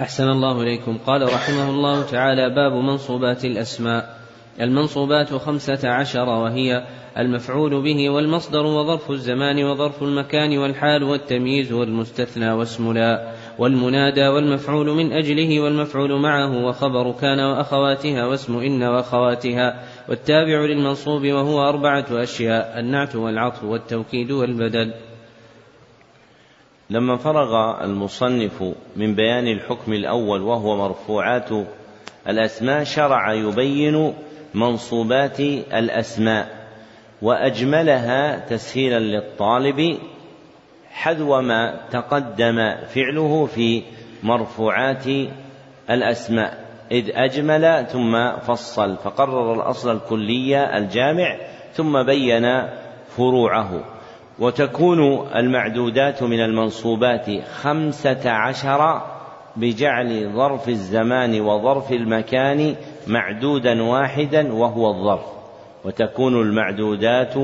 أحسن 0.00 0.28
الله 0.28 0.62
إليكم. 0.62 0.98
قال 1.06 1.22
رحمه 1.22 1.70
الله 1.70 2.02
تعالى 2.02 2.54
باب 2.54 2.72
منصوبات 2.72 3.44
الأسماء. 3.44 4.13
المنصوبات 4.60 5.34
خمسة 5.34 5.88
عشر 5.88 6.28
وهي 6.28 6.84
المفعول 7.18 7.82
به 7.82 8.10
والمصدر 8.10 8.66
وظرف 8.66 9.10
الزمان 9.10 9.64
وظرف 9.64 10.02
المكان 10.02 10.58
والحال 10.58 11.02
والتمييز 11.02 11.72
والمستثنى 11.72 12.52
واسم 12.52 12.92
لا 12.92 13.32
والمنادى 13.58 14.28
والمفعول 14.28 14.90
من 14.90 15.12
أجله 15.12 15.60
والمفعول 15.60 16.20
معه 16.20 16.64
وخبر 16.66 17.12
كان 17.20 17.40
وأخواتها 17.40 18.26
واسم 18.26 18.58
إن 18.58 18.82
وأخواتها 18.82 19.82
والتابع 20.08 20.60
للمنصوب 20.60 21.26
وهو 21.26 21.68
أربعة 21.68 22.06
أشياء 22.10 22.80
النعت 22.80 23.16
والعطف 23.16 23.64
والتوكيد 23.64 24.30
والبدل. 24.30 24.94
لما 26.90 27.16
فرغ 27.16 27.84
المصنف 27.84 28.62
من 28.96 29.14
بيان 29.14 29.46
الحكم 29.46 29.92
الأول 29.92 30.42
وهو 30.42 30.76
مرفوعات 30.76 31.48
الأسماء 32.28 32.84
شرع 32.84 33.32
يبين 33.32 34.14
منصوبات 34.54 35.40
الأسماء 35.74 36.48
وأجملها 37.22 38.38
تسهيلا 38.38 38.98
للطالب 38.98 39.98
حذو 40.90 41.40
ما 41.40 41.80
تقدم 41.90 42.74
فعله 42.88 43.46
في 43.46 43.82
مرفوعات 44.22 45.04
الأسماء. 45.90 46.64
إذ 46.92 47.10
أجمل 47.14 47.86
ثم 47.86 48.36
فصل 48.36 48.96
فقرر 48.96 49.54
الأصل 49.54 49.96
الكلي 49.96 50.78
الجامع 50.78 51.36
ثم 51.72 52.02
بين 52.02 52.68
فروعه. 53.16 53.84
وتكون 54.38 55.28
المعدودات 55.36 56.22
من 56.22 56.40
المنصوبات 56.40 57.26
خمسة 57.62 58.30
عشر 58.30 59.13
بجعل 59.56 60.32
ظرف 60.34 60.68
الزمان 60.68 61.40
وظرف 61.40 61.92
المكان 61.92 62.74
معدودا 63.06 63.82
واحدا 63.82 64.52
وهو 64.52 64.90
الظرف. 64.90 65.26
وتكون 65.84 66.40
المعدودات 66.40 67.36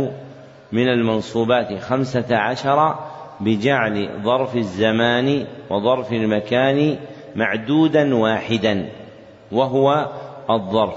من 0.73 0.89
المنصوبات 0.89 1.79
خمسة 1.81 2.37
عشر 2.37 2.95
بجعل 3.41 4.11
ظرف 4.23 4.57
الزمان 4.57 5.47
وظرف 5.71 6.13
المكان 6.13 6.97
معدودا 7.37 8.15
واحدا 8.15 8.89
وهو 9.53 10.09
الظرف. 10.51 10.97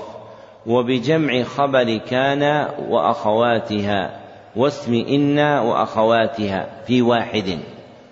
وبجمع 0.67 1.43
خبر 1.43 1.97
كان 1.97 2.67
وأخواتها 2.89 4.19
واسم 4.55 4.93
إن 4.93 5.39
وأخواتها 5.39 6.69
في 6.87 7.01
واحد. 7.01 7.59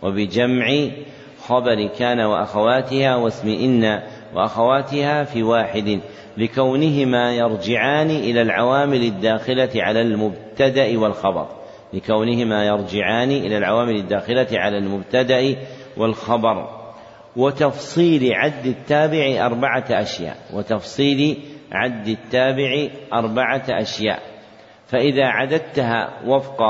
وبجمع 0.04 0.66
خبر 1.52 1.88
كان 2.00 2.20
وأخواتها 2.20 3.16
واسم 3.16 3.48
إن 3.48 4.02
وأخواتها 4.36 5.24
في 5.24 5.44
واحد 5.44 6.00
لكونهما 6.38 7.36
يرجعان 7.36 8.10
إلى 8.10 8.42
العوامل 8.42 9.04
الداخلة 9.04 9.70
على 9.76 10.02
المبتدأ 10.02 11.00
والخبر 11.00 11.48
لكونهما 11.94 12.66
يرجعان 12.66 13.32
إلى 13.32 13.58
العوامل 13.58 13.96
الداخلة 13.96 14.48
على 14.54 14.78
المبتدأ 14.78 15.56
والخبر. 15.98 16.82
وتفصيل 17.36 18.34
عد 18.34 18.66
التابع 18.66 19.46
أربعة 19.46 19.86
أشياء 19.90 20.38
وتفصيل 20.54 21.38
عد 21.72 22.08
التابع 22.08 22.88
أربعة 23.14 23.64
أشياء. 23.70 24.20
فإذا 24.88 25.26
عددتها 25.26 26.10
وفق 26.26 26.62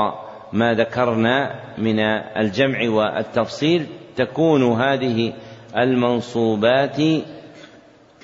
ما 0.52 0.74
ذكرنا 0.74 1.60
من 1.78 2.00
الجمع 2.36 2.88
والتفصيل 2.88 3.86
تكون 4.16 4.80
هذه 4.80 5.32
المنصوبات 5.76 6.96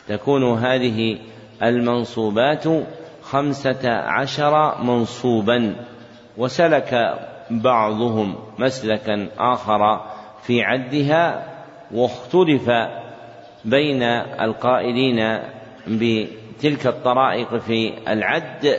تكون 0.09 0.59
هذه 0.59 1.19
المنصوبات 1.63 2.65
خمسة 3.23 3.91
عشر 3.91 4.83
منصوبا 4.83 5.77
وسلك 6.37 7.19
بعضهم 7.51 8.37
مسلكا 8.59 9.29
آخر 9.39 10.01
في 10.43 10.63
عدها 10.63 11.45
واختلف 11.95 12.71
بين 13.65 14.03
القائلين 14.41 15.41
بتلك 15.87 16.87
الطرائق 16.87 17.57
في 17.57 17.93
العد 18.09 18.77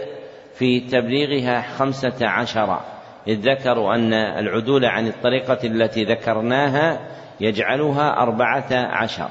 في 0.56 0.80
تبليغها 0.80 1.62
خمسة 1.62 2.28
عشر. 2.28 2.80
إذ 3.28 3.52
ذكروا 3.52 3.96
أن 3.96 4.14
العدول 4.14 4.86
عن 4.86 5.08
الطريقة 5.08 5.68
التي 5.68 6.04
ذكرناها 6.04 7.00
يجعلها 7.42 8.22
أربعة 8.22 8.74
عشر 8.74 9.30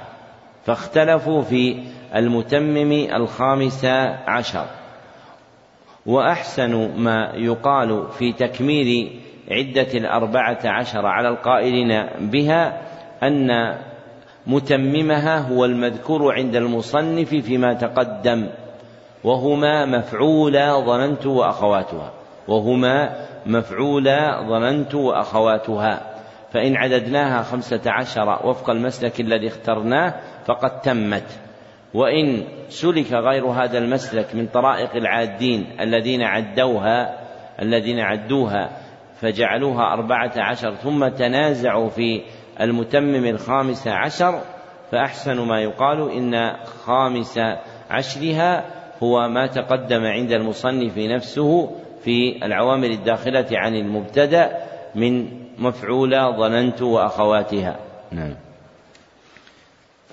فاختلفوا 0.64 1.42
في 1.42 1.82
المتمم 2.14 2.92
الخامس 2.92 3.84
عشر. 4.26 4.66
وأحسن 6.06 7.00
ما 7.00 7.32
يقال 7.34 8.08
في 8.18 8.32
تكميل 8.32 9.20
عدة 9.50 9.92
الأربعة 9.94 10.58
عشر 10.64 11.06
على 11.06 11.28
القائلين 11.28 12.06
بها 12.20 12.82
أن 13.22 13.78
متممها 14.46 15.38
هو 15.38 15.64
المذكور 15.64 16.34
عند 16.34 16.56
المصنف 16.56 17.28
فيما 17.28 17.74
تقدم 17.74 18.48
وهما 19.24 19.84
مفعولا 19.86 20.80
ظننت 20.80 21.26
وأخواتها. 21.26 22.17
وهما 22.48 23.26
مفعولا 23.46 24.48
ظننت 24.48 24.94
وأخواتها. 24.94 26.00
فإن 26.52 26.76
عددناها 26.76 27.42
خمسة 27.42 27.80
عشر 27.86 28.46
وفق 28.46 28.70
المسلك 28.70 29.20
الذي 29.20 29.46
اخترناه 29.46 30.14
فقد 30.46 30.80
تمت. 30.80 31.40
وإن 31.94 32.44
سلك 32.68 33.12
غير 33.12 33.46
هذا 33.46 33.78
المسلك 33.78 34.34
من 34.34 34.46
طرائق 34.46 34.96
العادين 34.96 35.66
الذين 35.80 36.22
عدوها 36.22 37.18
الذين 37.62 38.00
عدوها 38.00 38.70
فجعلوها 39.20 39.92
أربعة 39.92 40.32
عشر 40.36 40.74
ثم 40.74 41.08
تنازعوا 41.08 41.88
في 41.88 42.22
المتمم 42.60 43.24
الخامس 43.24 43.88
عشر. 43.88 44.40
فأحسن 44.92 45.40
ما 45.40 45.60
يقال 45.60 46.10
إن 46.10 46.56
خامس 46.84 47.40
عشرها 47.90 48.64
هو 49.02 49.28
ما 49.28 49.46
تقدم 49.46 50.04
عند 50.04 50.32
المصنف 50.32 50.98
نفسه 50.98 51.70
في 52.08 52.46
العوامل 52.46 52.90
الداخلة 52.90 53.46
عن 53.52 53.76
المبتدأ 53.76 54.50
من 54.94 55.28
مفعولة 55.58 56.36
ظننت 56.36 56.82
وأخواتها. 56.82 57.78
نعم. 58.12 58.34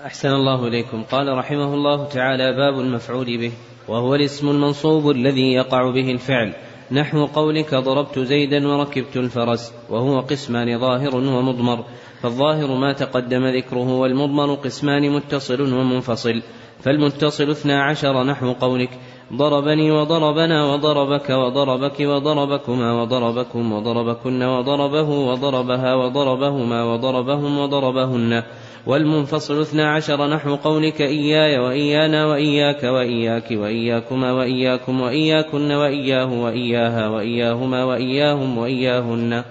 أحسن 0.06 0.30
الله 0.30 0.68
إليكم. 0.68 1.04
قال 1.04 1.38
رحمه 1.38 1.74
الله 1.74 2.08
تعالى 2.08 2.54
باب 2.54 2.80
المفعول 2.80 3.38
به 3.38 3.52
وهو 3.88 4.16
الاسم 4.16 4.50
المنصوب 4.50 5.10
الذي 5.10 5.54
يقع 5.54 5.92
به 5.92 6.12
الفعل. 6.12 6.54
نحو 6.92 7.26
قولك 7.26 7.76
ضربت 7.76 8.20
زيدا 8.20 8.68
وركبت 8.68 9.18
الفرس 9.18 9.74
وهو 9.90 10.20
قسمان 10.20 10.80
ظاهر 10.80 11.16
ومضمر. 11.16 11.86
فالظاهر 12.22 12.76
ما 12.76 12.94
تقدم 12.94 13.46
ذكره 13.48 14.00
والمضمر 14.00 14.54
قسمان 14.56 15.16
متصل 15.16 15.62
ومنفصل. 15.62 16.42
فالمتصل 16.84 17.50
اثنا 17.50 17.84
عشر 17.84 18.24
نحو 18.24 18.54
قولك. 18.54 18.90
ضربني 19.34 19.92
وضربنا 19.92 20.74
وضربك 20.74 21.30
وضربك 21.30 22.00
وضربكما 22.00 23.02
وضربكم 23.02 23.72
وضربكن 23.74 24.44
وضربه 24.44 25.10
وضربها 25.10 25.96
وضربهما 25.96 26.84
وضربهم 26.84 27.60
وضربهن. 27.60 28.44
والمنفصل 28.88 29.62
اثنا 29.62 29.94
عشر 29.94 30.28
نحو 30.28 30.56
قولك 30.56 31.02
إياي 31.02 31.60
وإيانا 31.60 32.26
وإياك 32.26 32.84
وإياك 32.84 33.52
وإياكما 33.52 34.32
وإياكم 34.32 35.02
وإياكن 35.02 35.72
وإياه 35.72 36.44
وإياها 36.44 37.10
وإياهما 37.10 37.84
وإياهم 37.84 38.58
وإياهن. 38.58 39.44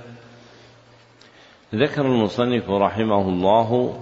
ذكر 1.75 2.07
المصنف 2.07 2.71
رحمه 2.71 3.29
الله 3.29 3.95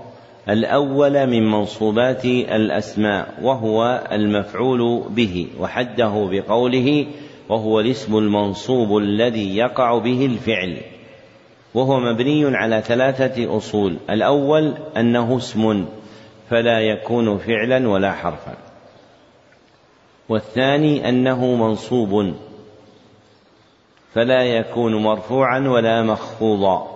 الأول 0.48 1.26
من 1.26 1.50
منصوبات 1.50 2.24
الأسماء 2.24 3.34
وهو 3.42 4.08
المفعول 4.12 5.04
به 5.10 5.46
وحده 5.60 6.28
بقوله 6.30 7.06
وهو 7.48 7.80
الاسم 7.80 8.18
المنصوب 8.18 8.96
الذي 8.96 9.56
يقع 9.56 9.98
به 9.98 10.26
الفعل. 10.26 10.76
وهو 11.74 12.00
مبني 12.00 12.56
على 12.56 12.82
ثلاثة 12.82 13.56
أصول. 13.56 13.96
الأول 14.10 14.74
أنه 14.96 15.36
اسم 15.36 15.86
فلا 16.50 16.80
يكون 16.80 17.38
فعلا 17.38 17.88
ولا 17.88 18.12
حرفا. 18.12 18.54
والثاني 20.28 21.08
أنه 21.08 21.54
منصوب 21.54 22.34
فلا 24.14 24.42
يكون 24.42 25.02
مرفوعا 25.02 25.58
ولا 25.68 26.02
مخفوضا. 26.02 26.91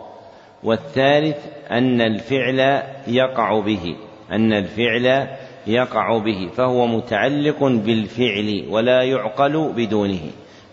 والثالث 0.66 1.36
أن 1.70 2.01
الفعل 2.01 2.82
يقع 3.06 3.60
به 3.60 3.97
أن 4.32 4.52
الفعل 4.52 5.28
يقع 5.66 6.18
به 6.18 6.48
فهو 6.56 6.86
متعلق 6.86 7.64
بالفعل 7.64 8.64
ولا 8.70 9.02
يعقل 9.02 9.72
بدونه 9.76 10.20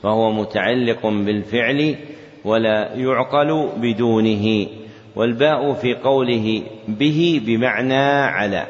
فهو 0.03 0.31
متعلق 0.31 1.07
بالفعل 1.07 1.95
ولا 2.45 2.93
يعقل 2.95 3.69
بدونه 3.77 4.67
والباء 5.15 5.73
في 5.73 5.93
قوله 5.93 6.61
به 6.87 7.41
بمعنى 7.45 8.03
على 8.21 8.67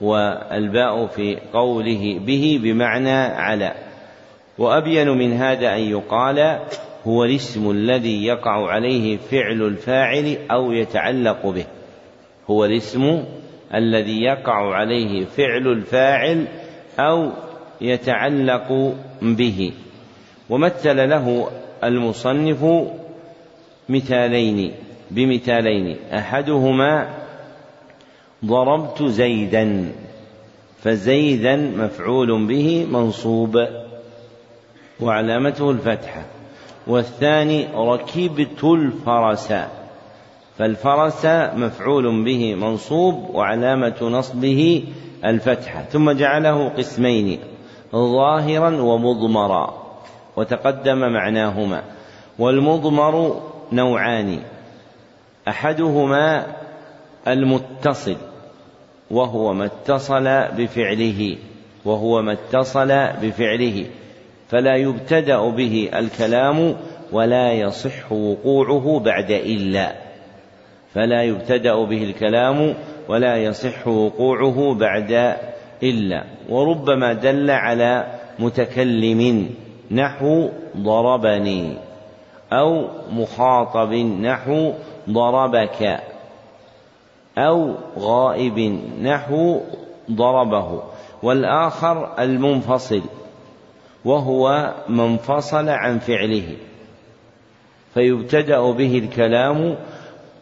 والباء 0.00 1.06
في 1.06 1.38
قوله 1.52 2.18
به 2.26 2.60
بمعنى 2.62 3.10
على. 3.12 3.74
وأبين 4.58 5.08
من 5.08 5.32
هذا 5.32 5.74
أن 5.74 5.80
يقال 5.80 6.58
هو 7.06 7.24
الاسم 7.24 7.70
الذي 7.70 8.24
يقع 8.24 8.70
عليه 8.70 9.16
فعل 9.16 9.62
الفاعل 9.62 10.36
أو 10.50 10.72
يتعلق 10.72 11.46
به. 11.46 11.64
هو 12.50 12.64
الاسم 12.64 13.24
الذي 13.74 14.22
يقع 14.22 14.74
عليه 14.74 15.24
فعل 15.24 15.68
الفاعل 15.68 16.46
أو 16.98 17.30
يتعلق 17.80 18.94
به. 19.22 19.72
ومثل 20.50 21.08
له 21.08 21.48
المصنف 21.84 22.64
مثالين 23.88 24.72
بمثالين. 25.10 25.96
أحدهما 26.12 27.08
ضربت 28.44 29.02
زيدا 29.02 29.92
فزيدا 30.82 31.56
مفعول 31.56 32.46
به 32.46 32.86
منصوب 32.90 33.66
وعلامته 35.00 35.70
الفتحة. 35.70 36.35
والثاني 36.86 37.66
ركبت 37.74 38.64
الفرس. 38.64 39.52
فالفرس 40.58 41.26
مفعول 41.54 42.24
به 42.24 42.54
منصوب 42.54 43.34
وعلامة 43.34 43.96
نصبه 44.02 44.84
الفتحة. 45.24 45.82
ثم 45.82 46.10
جعله 46.10 46.68
قسمين 46.68 47.38
ظاهرا 47.92 48.80
ومضمرا 48.82 49.74
وتقدم 50.36 50.98
معناهما. 51.12 51.82
والمضمر 52.38 53.42
نوعان 53.72 54.38
أحدهما 55.48 56.46
المتصل 57.28 58.16
وهو 59.10 59.52
ما 59.52 59.64
اتصل 59.64 60.24
بفعله 60.56 61.36
وهو 61.84 62.22
ما 62.22 62.32
اتصل 62.32 62.88
بفعله. 63.22 63.86
فلا 64.48 64.76
يبتدأ 64.76 65.50
به 65.50 65.90
الكلام 65.98 66.76
ولا 67.12 67.52
يصح 67.52 68.12
وقوعه 68.12 68.98
بعد 68.98 69.30
إلا. 69.30 69.92
فلا 70.94 71.22
يبتدأ 71.22 71.84
به 71.84 72.04
الكلام 72.04 72.74
ولا 73.08 73.36
يصح 73.36 73.88
وقوعه 73.88 74.74
بعد 74.74 75.36
إلا. 75.82 76.24
وربما 76.48 77.12
دل 77.12 77.50
على 77.50 78.06
متكلم 78.38 79.50
نحو 79.90 80.48
ضربني 80.76 81.76
أو 82.52 82.88
مخاطب 83.12 83.92
نحو 83.94 84.72
ضربك 85.10 86.00
أو 87.38 87.74
غائب 87.98 88.78
نحو 89.02 89.60
ضربه. 90.10 90.82
والآخر 91.22 92.18
المنفصل. 92.18 93.02
وهو 94.06 94.74
ما 94.88 95.06
انفصل 95.06 95.68
عن 95.68 95.98
فعله 95.98 96.56
فيبتدأ 97.94 98.70
به 98.70 98.98
الكلام 98.98 99.76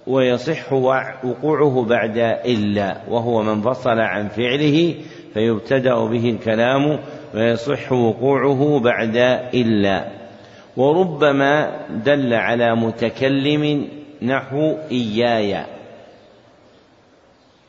ويصح 0.07 0.73
وقوعه 0.73 1.85
بعد 1.89 2.19
إلا 2.45 3.01
وهو 3.09 3.43
ما 3.43 3.53
انفصل 3.53 3.99
عن 3.99 4.28
فعله 4.28 4.95
فيبتدأ 5.35 6.05
به 6.05 6.31
الكلام 6.31 6.99
ويصح 7.35 7.93
وقوعه 7.93 8.81
بعد 8.81 9.16
إلا. 9.55 10.09
وربما 10.77 11.81
دل 11.91 12.35
على 12.35 12.74
متكلم 12.74 13.89
نحو 14.23 14.77
إياي 14.91 15.65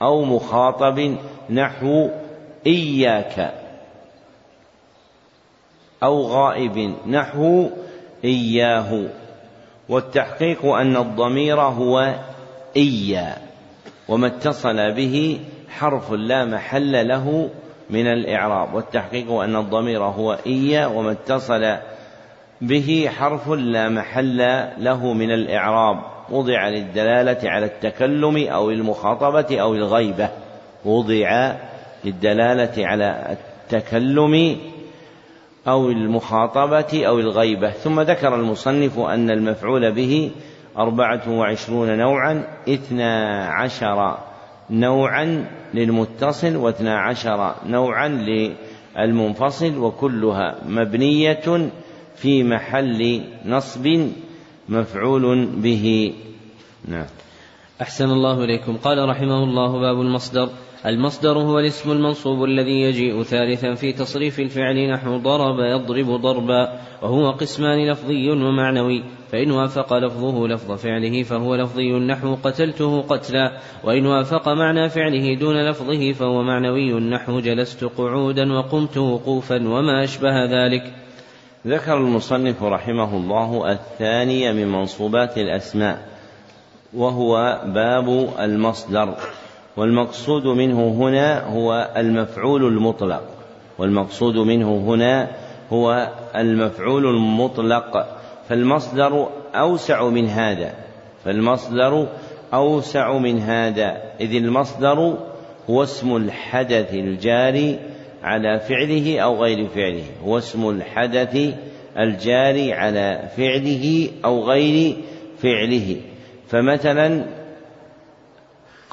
أو 0.01 0.25
مخاطب 0.25 1.15
نحو 1.49 2.09
إياك. 2.67 3.64
أو 6.05 6.21
غائب. 6.21 6.93
نحو 7.07 7.69
إياه. 8.25 9.03
والتحقيق 9.89 10.65
أن 10.65 10.97
الضمير 10.97 11.61
هو 11.61 12.13
إيا. 12.77 13.37
وما 14.07 14.27
اتصل 14.27 14.91
به 14.91 15.39
حرف 15.69 16.11
لا 16.11 16.45
محل 16.45 17.07
له 17.07 17.49
من 17.89 18.07
الإعراب. 18.07 18.73
والتحقيق 18.73 19.31
أن 19.31 19.55
الضمير 19.55 20.03
هو 20.03 20.37
إيا. 20.47 20.85
وما 20.85 21.11
اتصل 21.11 21.75
به 22.61 23.09
حرف 23.17 23.49
لا 23.49 23.89
محل 23.89 24.37
له 24.77 25.13
من 25.13 25.31
الإعراب. 25.31 25.97
وضع 26.29 26.69
للدلالة 26.69 27.49
على 27.49 27.65
التكلم 27.65 28.47
أو 28.47 28.69
المخاطبة 28.69 29.61
أو 29.61 29.75
الغيبة. 29.75 30.29
وضع 30.85 31.55
للدلالة 32.05 32.87
على 32.87 33.37
التكلم 33.73 34.57
أو 35.67 35.89
المخاطبة 35.89 37.07
أو 37.07 37.19
الغيبة. 37.19 37.69
ثم 37.69 38.01
ذكر 38.01 38.35
المصنف 38.35 38.99
أن 38.99 39.29
المفعول 39.29 39.91
به 39.91 40.31
أربعة 40.77 41.29
وعشرون 41.29 41.97
نوعا 41.97 42.43
اثنا 42.69 43.45
عشر 43.45 44.17
نوعا 44.69 45.45
للمتصل 45.73 46.55
واثنا 46.55 46.99
عشر 46.99 47.55
نوعا 47.65 48.07
للمنفصل 48.97 49.77
وكلها 49.77 50.55
مبنية 50.67 51.69
في 52.15 52.43
محل 52.43 53.21
نصب 53.45 54.09
مفعول 54.69 55.45
به. 55.45 56.13
نعم. 56.87 57.05
أحسن 57.81 58.09
الله 58.09 58.43
إليكم. 58.43 58.77
قال 58.77 59.09
رحمه 59.09 59.43
الله 59.43 59.79
باب 59.79 60.01
المصدر. 60.01 60.49
المصدر 60.85 61.37
هو 61.37 61.59
الاسم 61.59 61.91
المنصوب 61.91 62.43
الذي 62.43 62.81
يجيء 62.81 63.23
ثالثا 63.23 63.73
في 63.73 63.93
تصريف 63.93 64.39
الفعل 64.39 64.89
نحو 64.89 65.17
ضرب 65.17 65.59
يضرب 65.59 66.21
ضربا 66.21 66.79
وهو 67.01 67.31
قسمان 67.31 67.91
لفظي 67.91 68.31
ومعنوي 68.31 69.03
فإن 69.31 69.51
وافق 69.51 69.93
لفظه 69.93 70.47
لفظ 70.47 70.71
فعله 70.71 71.23
فهو 71.23 71.55
لفظي 71.55 71.91
نحو 71.91 72.35
قتلته 72.43 73.01
قتلا 73.01 73.51
وإن 73.83 74.05
وافق 74.05 74.49
معنى 74.49 74.89
فعله 74.89 75.35
دون 75.39 75.69
لفظه 75.69 76.11
فهو 76.11 76.43
معنوي 76.43 76.93
نحو 76.93 77.39
جلست 77.39 77.83
قعودا 77.83 78.53
وقمت 78.53 78.97
وقوفا 78.97 79.55
وما 79.55 80.03
أشبه 80.03 80.45
ذلك. 80.45 80.93
ذكر 81.67 81.97
المصنف 81.97 82.63
رحمه 82.63 83.17
الله 83.17 83.71
الثاني 83.71 84.53
من 84.53 84.67
منصوبات 84.67 85.37
الأسماء 85.37 86.05
وهو 86.93 87.61
باب 87.65 88.29
المصدر. 88.39 89.15
والمقصود 89.77 90.45
منه 90.45 90.87
هنا 90.87 91.47
هو 91.47 91.91
المفعول 91.97 92.63
المطلق. 92.63 93.23
والمقصود 93.77 94.35
منه 94.35 94.77
هنا 94.77 95.27
هو 95.71 96.09
المفعول 96.35 97.05
المطلق. 97.05 98.17
فالمصدر 98.49 99.27
أوسع 99.55 100.09
من 100.09 100.27
هذا. 100.27 100.73
فالمصدر 101.25 102.07
أوسع 102.53 103.17
من 103.17 103.39
هذا. 103.39 104.01
إذ 104.21 104.35
المصدر 104.35 105.17
هو 105.69 105.83
اسم 105.83 106.15
الحدث 106.15 106.93
الجاري 106.93 107.79
على 108.23 108.59
فعله 108.59 109.19
أو 109.19 109.43
غير 109.43 109.67
فعله. 109.67 110.03
هو 110.25 110.37
اسم 110.37 110.69
الحدث 110.69 111.53
الجاري 111.97 112.73
على 112.73 113.29
فعله 113.37 114.09
أو 114.25 114.43
غير 114.43 114.95
فعله. 115.41 115.95
فمثلا 116.47 117.25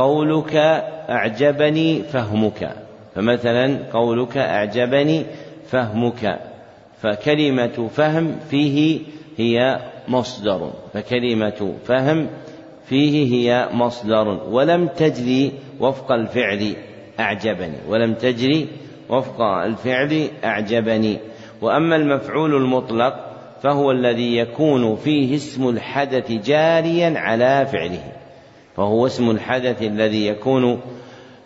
قولك 0.03 0.57
أعجبني 1.11 2.03
فهمك. 2.03 2.77
فمثلا 3.15 3.79
قولك 3.93 4.37
أعجبني 4.37 5.25
فهمك. 5.67 6.41
فكلمة 7.03 7.89
فهم 7.89 8.37
فيه 8.51 9.01
هي 9.37 9.79
مصدر. 10.09 10.71
فكلمة 10.95 11.75
فهم 11.85 12.27
فيه 12.87 13.35
هي 13.35 13.69
مصدر. 13.73 14.41
ولم 14.51 14.87
تجري 14.87 15.53
وفق 15.81 16.13
الفعل 16.13 16.75
أعجبني. 17.21 17.77
ولم 17.89 18.15
تجري 18.15 18.69
وفق 19.09 19.41
الفعل 19.41 20.29
أعجبني. 20.45 21.19
وأما 21.61 21.97
المفعول 21.97 22.55
المطلق 22.55 23.15
فهو 23.63 23.91
الذي 23.91 24.37
يكون 24.37 24.97
فيه 24.97 25.35
اسم 25.35 25.69
الحدث 25.69 26.33
جاريا 26.33 27.19
على 27.19 27.67
فعله. 27.67 28.22
فهو 28.77 29.07
اسم 29.07 29.31
الحدث 29.31 29.83
الذي 29.83 30.27
يكون 30.27 30.81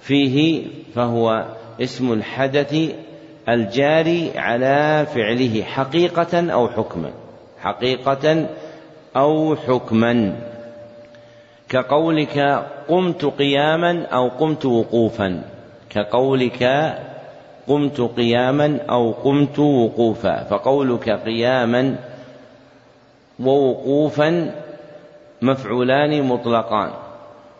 فيه 0.01 0.67
فهو 0.95 1.45
اسم 1.81 2.13
الحدث 2.13 2.95
الجاري 3.49 4.39
على 4.39 5.07
فعله 5.15 5.63
حقيقة 5.63 6.53
أو 6.53 6.69
حكما. 6.69 7.11
حقيقة 7.61 8.47
أو 9.17 9.57
حكما. 9.57 10.37
كقولك 11.69 12.65
قمت 12.89 13.25
قياما 13.25 14.07
أو 14.07 14.29
قمت 14.29 14.67
وقوفا. 14.67 15.43
كقولك 15.91 16.63
قمت 17.69 18.01
قياما 18.01 18.79
أو 18.91 19.13
قمت 19.13 19.59
وقوفا. 19.59 20.45
فقولك 20.45 21.11
قياما 21.11 21.97
ووقوفا 23.41 24.55
مفعولان 25.43 26.23
مطلقان. 26.23 26.91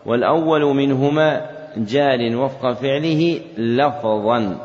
والأول 0.07 0.61
منهما 0.75 1.49
جار 1.77 2.35
وفق 2.35 2.73
فعله 2.73 3.39
لفظا 3.57 4.57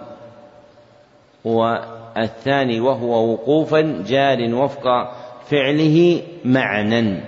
والثاني 1.44 2.80
وهو 2.80 3.32
وقوفا 3.32 4.04
جار 4.06 4.54
وفق 4.54 5.12
فعله 5.50 6.22
معنى 6.44 7.20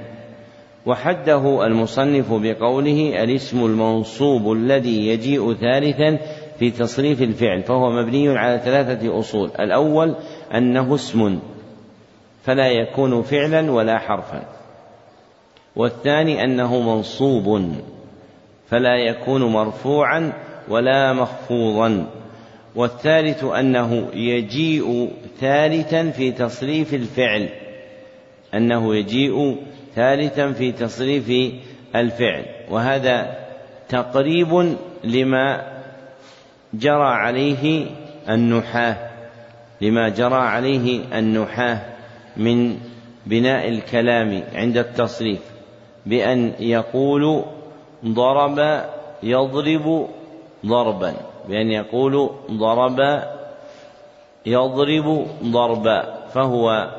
وحده 0.87 1.67
المصنف 1.67 2.33
بقوله 2.33 3.23
الاسم 3.25 3.65
المنصوب 3.65 4.53
الذي 4.53 5.09
يجيء 5.09 5.55
ثالثا 5.55 6.19
في 6.59 6.71
تصريف 6.71 7.23
الفعل 7.23 7.63
فهو 7.63 7.91
مبني 7.91 8.39
على 8.39 8.59
ثلاثة 8.65 9.19
أصول. 9.19 9.51
الأول 9.61 10.15
أنه 10.55 10.95
اسم 10.95 11.39
فلا 12.43 12.69
يكون 12.69 13.23
فعلا 13.23 13.73
ولا 13.73 13.99
حرفا. 13.99 14.43
والثاني 15.77 16.45
أنه 16.45 16.81
منصوب. 16.81 17.73
فلا 18.75 18.97
يكون 18.97 19.45
مرفوعا 19.45 20.33
ولا 20.69 21.13
مخفوضا. 21.13 22.07
والثالث 22.75 23.45
أنه 23.45 24.09
يجيء 24.15 25.11
ثالثا 25.41 26.11
في 26.11 26.33
تصريف 26.33 26.95
الفعل. 26.95 27.49
أنه 28.55 28.95
يجيء 28.95 29.57
ثالثا 29.95 30.53
في 30.53 30.73
تصريف 30.73 31.53
الفعل. 31.97 32.45
وهذا 32.71 33.37
تقريب 33.89 34.77
لما 35.05 35.63
جرى 36.75 37.09
عليه 37.09 37.87
النحاة 38.29 38.97
لما 39.81 40.09
جرى 40.09 40.35
عليه 40.35 41.19
النحاة 41.19 41.81
من 42.37 42.79
بناء 43.27 43.69
الكلام 43.69 44.43
عند 44.55 44.79
التصريف 44.79 45.41
بأن 46.07 46.53
يقول 46.61 47.45
ضرب 48.07 48.85
يضرب 49.23 50.09
ضربا 50.67 51.15
بأن 51.49 51.71
يقول 51.71 52.31
ضرب 52.51 53.23
يضرب 54.47 55.27
ضربا 55.43 56.15
فهو 56.35 56.91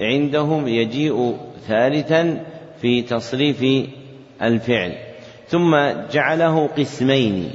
عندهم 0.00 0.68
يجيء 0.68 1.36
ثالثا 1.66 2.44
في 2.80 3.02
تصريف 3.02 3.88
الفعل. 4.42 4.92
ثم 5.48 5.76
جعله 6.12 6.66
قسمين 6.66 7.50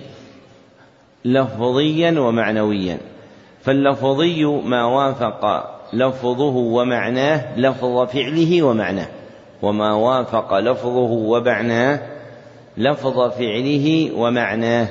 لفظيا 1.25 2.19
ومعنويا. 2.19 2.97
فاللفظي 3.61 4.45
ما 4.45 4.85
وافق 4.85 5.69
لفظه 5.93 6.55
ومعناه 6.55 7.59
لفظ 7.59 8.07
فعله 8.07 8.63
ومعناه 8.63 9.07
وما 9.61 9.93
وافق 9.93 10.59
لفظه 10.59 11.11
ومعناه 11.11 12.12
لفظ 12.77 13.31
فعله 13.31 14.11
ومعناه 14.15 14.87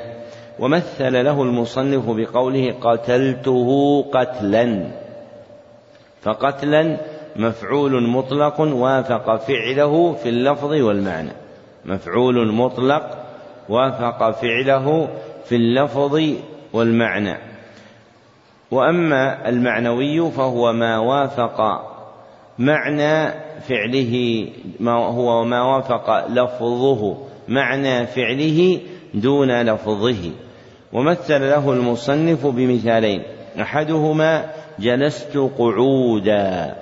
ومثل 0.58 1.24
له 1.24 1.42
المصنف 1.42 2.10
بقوله 2.10 2.74
قتلته 2.80 4.02
قتلا 4.12 4.86
فقتلا 6.22 6.96
مفعول 7.36 8.08
مطلق 8.08 8.60
وافق 8.60 9.36
فعله 9.36 10.12
في 10.12 10.28
اللفظ 10.28 10.72
والمعنى 10.72 11.32
مفعول 11.84 12.52
مطلق 12.52 13.18
وافق 13.68 14.30
فعله 14.30 15.08
في 15.44 15.56
اللفظ 15.56 16.22
والمعنى. 16.72 17.36
وأما 18.70 19.48
المعنوي 19.48 20.30
فهو 20.30 20.72
ما 20.72 20.98
وافق 20.98 21.60
معنى 22.58 23.34
فعله 23.60 24.46
ما 24.80 24.92
هو 24.92 25.44
ما 25.44 25.62
وافق 25.62 26.28
لفظه 26.28 27.31
معنى 27.48 28.06
فعله 28.06 28.80
دون 29.14 29.62
لفظه. 29.62 30.30
ومثل 30.92 31.40
له 31.40 31.72
المصنف 31.72 32.46
بمثالين. 32.46 33.22
أحدهما 33.60 34.44
جلست 34.78 35.36
قعودا. 35.58 36.76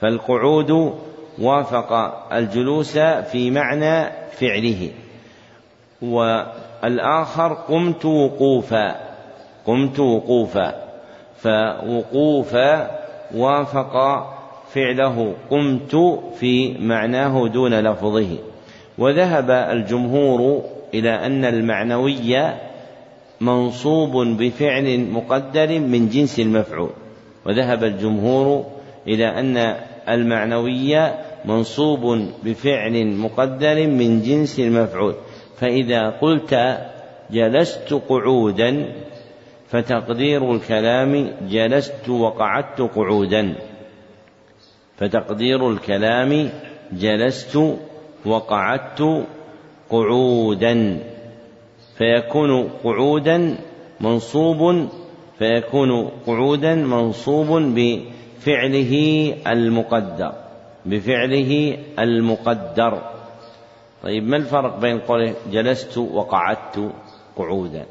فالقعود 0.00 0.92
وافق 1.38 1.92
الجلوس 2.32 2.98
في 2.98 3.50
معنى 3.50 4.10
فعله. 4.30 4.90
والآخر 6.02 7.52
قمت 7.52 8.04
وقوفا. 8.04 8.94
قمت 9.66 10.00
وقوفا. 10.00 10.74
فوقوفا 11.36 12.90
وافق 13.34 14.26
فعله. 14.74 15.34
قمت 15.50 16.20
في 16.38 16.76
معناه 16.78 17.48
دون 17.48 17.74
لفظه. 17.74 18.38
وذهب 18.98 19.50
الجمهور 19.50 20.64
إلى 20.94 21.10
أن 21.10 21.44
المعنوي 21.44 22.52
منصوب 23.40 24.26
بفعل 24.26 25.00
مقدر 25.00 25.80
من 25.80 26.08
جنس 26.08 26.40
المفعول. 26.40 26.90
وذهب 27.46 27.84
الجمهور 27.84 28.66
إلى 29.06 29.26
أن 29.26 29.76
المعنوي 30.08 31.10
منصوب 31.44 32.28
بفعل 32.44 33.06
مقدر 33.06 33.86
من 33.86 34.22
جنس 34.22 34.60
المفعول. 34.60 35.14
فإذا 35.56 36.10
قلت 36.10 36.78
جلست 37.30 37.94
قعودا 38.08 38.94
فتقدير 39.68 40.54
الكلام 40.54 41.30
جلست 41.48 42.08
وقعدت 42.08 42.80
قعودا 42.80 43.54
فتقدير 44.96 45.70
الكلام 45.70 46.50
جلست 46.92 47.78
وقعدت 48.28 49.26
قعودا 49.90 51.00
فيكون 51.98 52.68
قعودا 52.84 53.58
منصوب 54.00 54.88
فيكون 55.38 56.08
قعودا 56.26 56.74
منصوب 56.74 57.62
بفعله 57.62 58.94
المقدر 59.46 60.32
بفعله 60.86 61.78
المقدر. 61.98 63.02
طيب 64.02 64.24
ما 64.24 64.36
الفرق 64.36 64.78
بين 64.78 64.98
قوله 65.00 65.34
جلست 65.50 65.98
وقعدت 65.98 66.92
قعودا؟ 67.36 67.86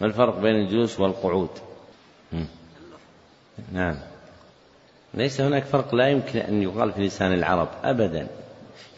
ما 0.00 0.06
الفرق 0.06 0.38
بين 0.38 0.54
الجلوس 0.54 1.00
والقعود؟ 1.00 1.48
نعم. 3.72 3.96
ليس 5.14 5.40
هناك 5.40 5.64
فرق 5.64 5.94
لا 5.94 6.08
يمكن 6.08 6.38
أن 6.38 6.62
يقال 6.62 6.92
في 6.92 7.02
لسان 7.02 7.32
العرب 7.32 7.68
أبدا. 7.84 8.26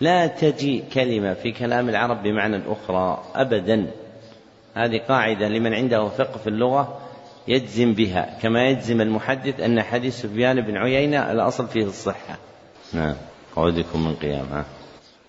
لا 0.00 0.26
تجي 0.26 0.84
كلمة 0.94 1.34
في 1.34 1.52
كلام 1.52 1.88
العرب 1.88 2.22
بمعنى 2.22 2.60
أخرى 2.68 3.22
أبدا. 3.34 3.86
هذه 4.74 5.00
قاعدة 5.08 5.48
لمن 5.48 5.74
عنده 5.74 6.08
فقه 6.08 6.38
في 6.38 6.46
اللغة 6.46 7.00
يجزم 7.48 7.94
بها 7.94 8.38
كما 8.42 8.68
يجزم 8.68 9.00
المحدث 9.00 9.60
أن 9.60 9.82
حديث 9.82 10.20
سفيان 10.20 10.60
بن 10.60 10.76
عيينة 10.76 11.32
الأصل 11.32 11.68
فيه 11.68 11.84
الصحة. 11.84 12.38
نعم. 12.92 13.14
قعودكم 13.56 14.04
من 14.04 14.14
قيام 14.14 14.64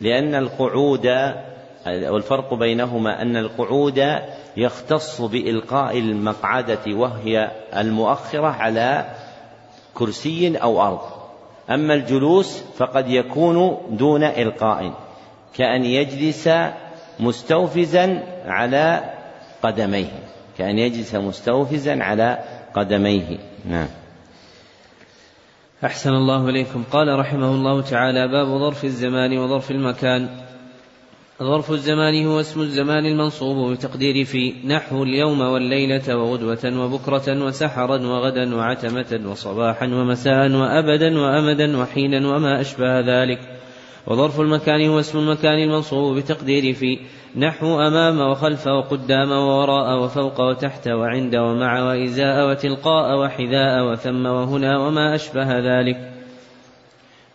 لأن 0.01 0.35
القعود 0.35 1.07
والفرق 1.87 2.53
بينهما 2.53 3.21
أن 3.21 3.37
القعود 3.37 4.05
يختص 4.57 5.21
بإلقاء 5.21 5.99
المقعدة 5.99 6.79
وهي 6.87 7.51
المؤخرة 7.75 8.47
على 8.47 9.05
كرسي 9.93 10.57
أو 10.57 10.81
أرض. 10.81 11.16
أما 11.69 11.93
الجلوس 11.93 12.63
فقد 12.77 13.09
يكون 13.09 13.77
دون 13.89 14.23
إلقاء 14.23 14.93
كأن 15.55 15.85
يجلس 15.85 16.49
مستوفزا 17.19 18.23
على 18.45 19.03
قدميه 19.63 20.11
كأن 20.57 20.77
يجلس 20.79 21.15
مستوفزا 21.15 22.03
على 22.03 22.39
قدميه. 22.73 23.37
نعم. 23.65 23.87
أحسن 25.85 26.09
الله 26.09 26.49
إليكم. 26.49 26.83
قال 26.91 27.19
رحمه 27.19 27.51
الله 27.51 27.81
تعالى 27.81 28.27
باب 28.27 28.59
ظرف 28.59 28.85
الزمان 28.85 29.37
وظرف 29.37 29.71
المكان. 29.71 30.46
ظرف 31.43 31.71
الزمان 31.71 32.25
هو 32.25 32.39
اسم 32.39 32.61
الزمان 32.61 33.05
المنصوب 33.05 33.73
بتقدير 33.73 34.25
في 34.25 34.53
نحو 34.65 35.03
اليوم 35.03 35.41
والليلة 35.41 36.17
وغدوة 36.17 36.83
وبكرة 36.85 37.45
وسحرا 37.45 37.97
وغدا 37.97 38.55
وعتمة 38.55 39.21
وصباحا 39.31 39.85
ومساء 39.85 40.51
وأبدا 40.51 41.19
وأمدا 41.19 41.77
وحينا 41.77 42.35
وما 42.35 42.61
أشبه 42.61 42.99
ذلك. 42.99 43.39
وظرف 44.07 44.39
المكان 44.39 44.89
هو 44.89 44.99
اسم 44.99 45.19
المكان 45.19 45.59
المنصوب 45.59 46.17
بتقدير 46.17 46.73
في 46.73 46.99
نحو 47.35 47.79
أمام 47.79 48.19
وخلف 48.19 48.67
وقدام 48.67 49.31
ووراء 49.31 50.03
وفوق 50.03 50.41
وتحت 50.41 50.87
وعند 50.87 51.35
ومع 51.35 51.83
وإزاء 51.83 52.49
وتلقاء 52.49 53.17
وحذاء 53.17 53.91
وثم 53.91 54.25
وهنا 54.25 54.79
وما 54.79 55.15
أشبه 55.15 55.59
ذلك. 55.59 56.11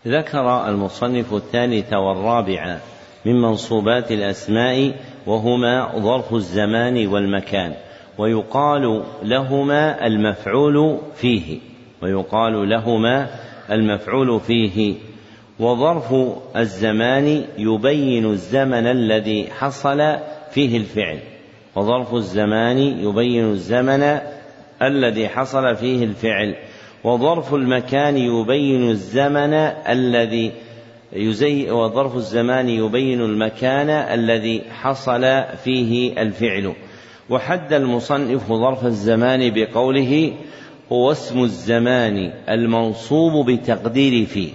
ذكر 0.07 0.69
المصنف 0.69 1.35
الثالث 1.35 1.93
والرابع 1.93 2.79
من 3.24 3.40
منصوبات 3.43 4.12
الأسماء 4.12 4.94
وهما 5.27 5.99
ظرف 5.99 6.35
الزمان 6.35 7.07
والمكان 7.07 7.74
ويقال 8.19 9.03
لهما 9.23 10.07
المفعول 10.07 10.99
فيه 11.15 11.59
ويقال 12.03 12.69
لهما 12.69 13.28
المفعول 13.70 14.40
فيه 14.40 14.94
وظرف 15.61 16.15
الزمان 16.57 17.44
يبين 17.59 18.27
الزمن 18.27 18.86
الذي 18.86 19.51
حصل 19.51 20.16
فيه 20.51 20.77
الفعل 20.77 21.19
وظرف 21.77 22.15
الزمان 22.15 22.78
يبين 22.78 23.44
الزمن 23.44 24.19
الذي 24.82 25.28
حصل 25.28 25.77
فيه 25.77 26.05
الفعل 26.05 26.57
وظرف 27.05 27.55
المكان 27.55 28.16
يبين 28.16 28.90
الزمن 28.90 29.55
الذي 29.89 30.53
يزي 31.12 31.70
وظرف 31.70 32.16
الزمان 32.16 32.68
يبين 32.68 33.20
المكان 33.20 33.90
الذي 33.90 34.62
حصل 34.70 35.44
فيه 35.64 36.22
الفعل. 36.22 36.72
وحد 37.30 37.72
المصنف 37.72 38.52
ظرف 38.52 38.86
الزمان 38.86 39.52
بقوله 39.55 40.32
هو 40.93 41.12
اسم 41.12 41.43
الزمان 41.43 42.32
المنصوب 42.48 43.51
بتقدير 43.51 44.26
فيه 44.26 44.52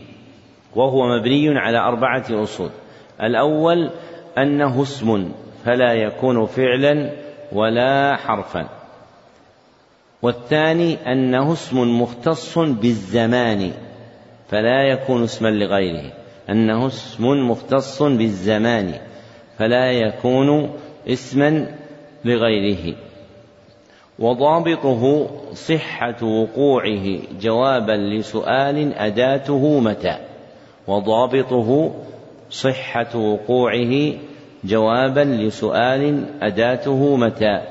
وهو 0.75 1.07
مبني 1.19 1.59
على 1.59 1.77
أربعة 1.77 2.25
أصول. 2.31 2.69
الأول 3.21 3.89
أنه 4.37 4.81
اسم 4.81 5.31
فلا 5.65 5.93
يكون 5.93 6.45
فعلا 6.45 7.11
ولا 7.51 8.15
حرفا. 8.15 8.69
والثاني 10.21 11.11
أنه 11.11 11.53
اسم 11.53 12.01
مختص 12.01 12.59
بالزمان 12.59 13.71
فلا 14.49 14.83
يكون 14.83 15.23
اسما 15.23 15.49
لغيره. 15.49 16.16
أنه 16.49 16.87
اسم 16.87 17.49
مختص 17.49 18.03
بالزمان 18.03 18.93
فلا 19.57 19.91
يكون 19.91 20.69
اسما 21.07 21.67
لغيره. 22.25 22.95
وضابطه 24.19 25.29
صحة 25.53 26.23
وقوعه 26.23 27.19
جوابا 27.41 27.91
لسؤال 27.91 28.93
أداته 28.93 29.79
متى؟ 29.79 30.17
وضابطه 30.87 31.93
صحة 32.49 33.17
وقوعه 33.17 34.13
جوابا 34.63 35.19
لسؤال 35.19 36.25
أداته 36.41 37.15
متى؟ 37.15 37.61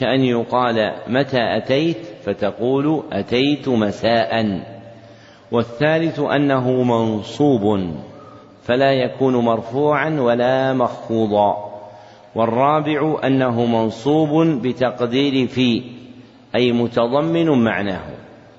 كأن 0.00 0.20
يقال 0.20 0.92
متى 1.06 1.56
أتيت 1.56 1.96
فتقول 2.24 3.02
أتيت 3.12 3.68
مساء. 3.68 4.60
والثالث 5.52 6.20
أنه 6.20 6.82
منصوب 6.82 7.80
فلا 8.62 8.92
يكون 8.92 9.36
مرفوعا 9.36 10.20
ولا 10.20 10.72
مخفوضا. 10.72 11.70
والرابع 12.34 13.18
أنه 13.24 13.66
منصوب 13.66 14.46
بتقدير 14.62 15.46
في 15.46 15.82
أي 16.54 16.72
متضمن 16.72 17.64
معناه 17.64 18.10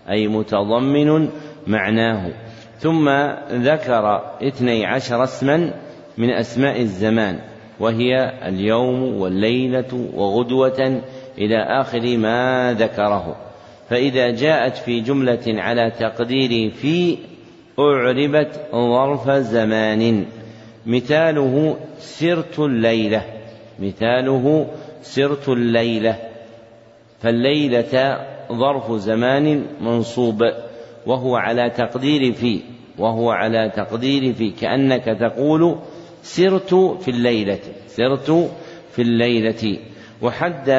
أي 0.10 0.28
متضمن 0.28 1.30
معناه. 1.68 2.32
ثم 2.78 3.10
ذكر 3.52 4.22
اثني 4.42 4.86
عشر 4.86 5.24
اسما 5.24 5.74
من 6.18 6.30
أسماء 6.30 6.82
الزمان 6.82 7.40
وهي 7.80 8.34
اليوم 8.48 9.22
والليلة 9.22 10.08
وغدوة 10.16 11.02
إلى 11.38 11.58
آخر 11.82 12.18
ما 12.18 12.74
ذكره. 12.80 13.36
فإذا 13.90 14.32
جاءت 14.32 14.78
في 14.78 15.00
جملة 15.00 15.44
على 15.48 15.92
تقدير 16.00 16.72
في 16.72 17.18
أعربت 17.80 18.62
ظرف 18.72 19.30
زمان. 19.30 20.26
مثاله 20.86 21.78
سرت 22.00 22.60
الليلة. 22.60 23.24
مثاله 23.80 24.68
سرت 25.02 25.50
الليلة. 25.50 26.16
فالليلة 27.22 28.20
ظرف 28.52 28.92
زمان 28.92 29.66
منصوب. 29.82 30.44
وهو 31.06 31.36
على 31.36 31.70
تقدير 31.70 32.34
في 32.34 32.60
وهو 32.98 33.32
على 33.32 33.72
تقدير 33.76 34.34
في. 34.34 34.50
كأنك 34.50 35.06
تقول 35.06 35.76
سرت 36.24 36.74
في 37.02 37.12
الليلة. 37.12 37.60
سرت 37.88 38.50
في 38.92 39.02
الليلة. 39.02 39.78
وحد 40.22 40.70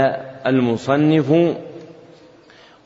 المصنف 0.46 1.56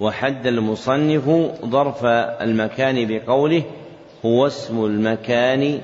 وحد 0.01 0.47
المصنف 0.47 1.29
ظرف 1.65 2.05
المكان 2.43 3.07
بقوله 3.09 3.63
هو 4.27 4.47
اسم 4.47 4.85
المكان 4.85 5.81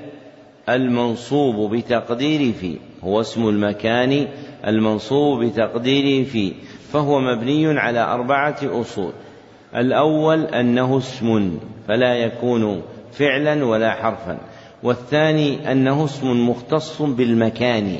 المنصوب 0.68 1.74
بتقدير 1.74 2.52
في 2.52 2.76
هو 3.04 3.20
اسم 3.20 3.48
المكان 3.48 4.26
المنصوب 4.66 5.44
بتقدير 5.44 6.24
في 6.24 6.52
فهو 6.92 7.20
مبني 7.20 7.78
على 7.80 8.00
أربعة 8.00 8.56
أصول. 8.62 9.12
الأول 9.76 10.44
أنه 10.44 10.98
اسم 10.98 11.58
فلا 11.88 12.14
يكون 12.14 12.82
فعلا 13.12 13.64
ولا 13.64 13.90
حرفا. 13.90 14.38
والثاني 14.82 15.72
أنه 15.72 16.04
اسم 16.04 16.48
مختص 16.50 17.02
بالمكان 17.02 17.96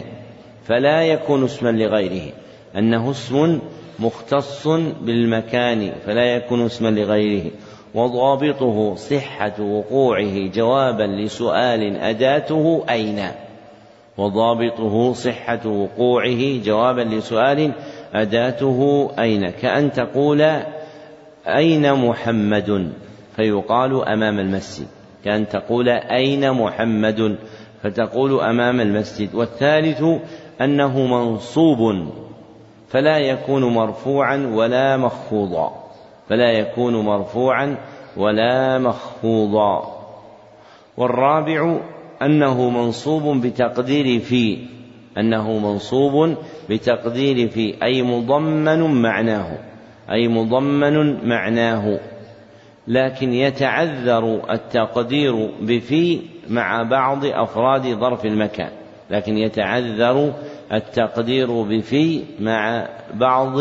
فلا 0.65 1.03
يكون 1.03 1.45
اسما 1.45 1.71
لغيره. 1.71 2.33
أنه 2.77 3.11
اسم 3.11 3.59
مختص 3.99 4.69
بالمكان 5.01 5.93
فلا 6.07 6.25
يكون 6.25 6.65
اسما 6.67 6.89
لغيره. 6.89 7.51
وضابطه 7.95 8.95
صحة 8.95 9.63
وقوعه 9.63 10.51
جوابا 10.55 11.03
لسؤال 11.03 11.97
أداته 11.97 12.85
أين؟ 12.91 13.21
وضابطه 14.19 15.13
صحة 15.13 15.67
وقوعه 15.67 16.63
جوابا 16.65 17.01
لسؤال 17.01 17.73
أداته 18.15 19.11
أين؟ 19.19 19.51
كأن 19.51 19.93
تقول 19.93 20.43
أين 21.47 21.95
محمد؟ 21.95 22.93
فيقال 23.37 24.09
أمام 24.09 24.39
المسجد. 24.39 24.87
كأن 25.25 25.49
تقول 25.49 25.89
أين 25.89 26.53
محمد؟ 26.53 27.37
فتقول 27.83 28.41
أمام 28.41 28.81
المسجد. 28.81 29.35
والثالث 29.35 30.03
أنه 30.61 31.07
منصوب 31.07 32.09
فلا 32.89 33.19
يكون 33.19 33.65
مرفوعا 33.65 34.53
ولا 34.55 34.97
مخفوضا. 34.97 35.82
فلا 36.33 36.51
يكون 36.51 37.05
مرفوعا 37.05 37.77
ولا 38.17 38.79
مخفوضا. 38.79 40.03
والرابع 40.97 41.81
أنه 42.23 42.71
منصوب 42.71 43.47
بتقدير 43.47 44.21
في 44.21 44.59
أنه 45.19 45.59
منصوب 45.59 46.37
بتقدير 46.71 47.49
في 47.49 47.75
أي 47.83 48.03
مضمن 48.03 49.03
معناه 49.03 49.59
أي 50.11 50.29
مضمن 50.29 51.29
معناه. 51.29 52.01
لكن 52.89 53.33
يتعذر 53.33 54.53
التقدير 54.53 55.51
بفي 55.61 56.21
مع 56.49 56.83
بعض 56.83 57.25
أفراد 57.25 57.87
ظرف 57.87 58.27
المكان. 58.27 58.71
لكن 59.11 59.39
يتعذر 59.39 60.33
التقدير 60.73 61.63
بفي 61.63 62.23
مع 62.41 62.89
بعض 63.15 63.59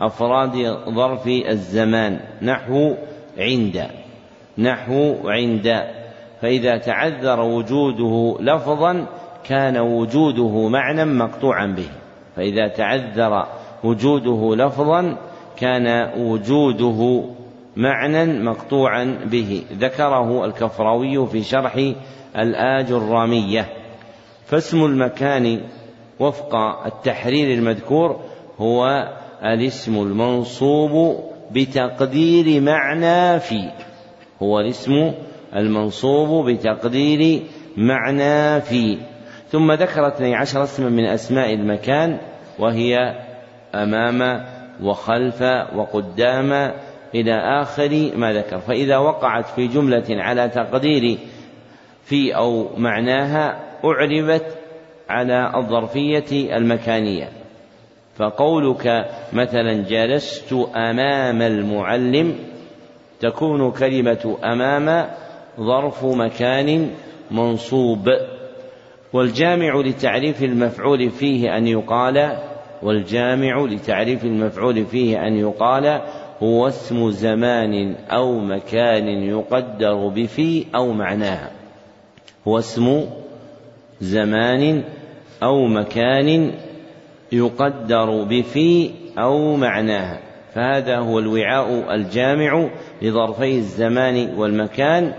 أفراد 0.00 0.78
ظرف 0.88 1.26
الزمان 1.26 2.20
نحو 2.42 2.94
عند 3.38 3.86
نحو 4.58 5.14
عند. 5.24 5.84
فإذا 6.42 6.76
تعذر 6.76 7.40
وجوده 7.40 8.36
لفظا 8.40 9.06
كان 9.44 9.78
وجوده 9.78 10.68
معنى 10.68 11.04
مقطوعا 11.04 11.66
به. 11.66 11.88
فإذا 12.36 12.68
تعذر 12.68 13.46
وجوده 13.84 14.64
لفظا 14.64 15.16
كان 15.56 16.10
وجوده 16.18 17.24
معنى 17.76 18.42
مقطوعا 18.42 19.18
به. 19.24 19.62
ذكره 19.72 20.44
الكفراوي 20.44 21.26
في 21.26 21.42
شرح 21.42 21.76
الآج 22.36 22.92
الرامية. 22.92 23.68
فاسم 24.46 24.84
المكان 24.84 25.60
وفق 26.20 26.54
التحرير 26.86 27.58
المذكور 27.58 28.20
هو 28.60 29.08
الاسم 29.44 30.02
المنصوب 30.02 31.20
بتقدير 31.50 32.60
معنى 32.60 33.40
في. 33.40 33.70
هو 34.42 34.60
الاسم 34.60 35.12
المنصوب 35.56 36.50
بتقدير 36.50 37.42
معنى 37.76 38.60
في. 38.60 38.98
ثم 39.48 39.72
ذكر 39.72 40.08
اثني 40.08 40.34
عشر 40.34 40.62
اسما 40.62 40.88
من 40.88 41.04
أسماء 41.04 41.54
المكان 41.54 42.18
وهي 42.58 42.96
أمام 43.74 44.44
وخلف 44.82 45.42
وقدام 45.74 46.72
إلى 47.14 47.34
آخر 47.62 48.10
ما 48.16 48.32
ذكر. 48.32 48.58
فإذا 48.58 48.96
وقعت 48.96 49.46
في 49.46 49.66
جملة 49.66 50.04
على 50.10 50.48
تقدير 50.48 51.18
في 52.02 52.36
أو 52.36 52.76
معناها 52.76 53.60
أعربت 53.84 54.58
على 55.08 55.52
الظرفية 55.56 56.56
المكانية. 56.56 57.39
فقولك 58.14 59.10
مثلا 59.32 59.72
جلست 59.72 60.52
أمام 60.76 61.42
المعلم 61.42 62.34
تكون 63.20 63.70
كلمة 63.70 64.38
أمام 64.44 65.10
ظرف 65.60 66.04
مكان 66.04 66.90
منصوب. 67.30 68.08
والجامع 69.12 69.80
لتعريف 69.80 70.42
المفعول 70.42 71.10
فيه 71.10 71.56
أن 71.56 71.66
يقال 71.66 72.38
والجامع 72.82 73.64
لتعريف 73.64 74.24
المفعول 74.24 74.86
فيه 74.86 75.26
أن 75.26 75.36
يقال 75.36 76.00
هو 76.42 76.68
اسم 76.68 77.10
زمان 77.10 77.94
أو 78.10 78.38
مكان 78.38 79.08
يقدر 79.08 80.08
بفي 80.08 80.66
أو 80.74 80.92
معناها 80.92 81.50
هو 82.48 82.58
اسم 82.58 83.04
زمان 84.00 84.84
أو 85.42 85.66
مكان 85.66 86.52
يقدر 87.32 88.24
بفي 88.24 88.90
أو 89.18 89.56
معناها 89.56 90.20
فهذا 90.54 90.98
هو 90.98 91.18
الوعاء 91.18 91.94
الجامع 91.94 92.68
لظرفي 93.02 93.56
الزمان 93.56 94.34
والمكان 94.36 95.12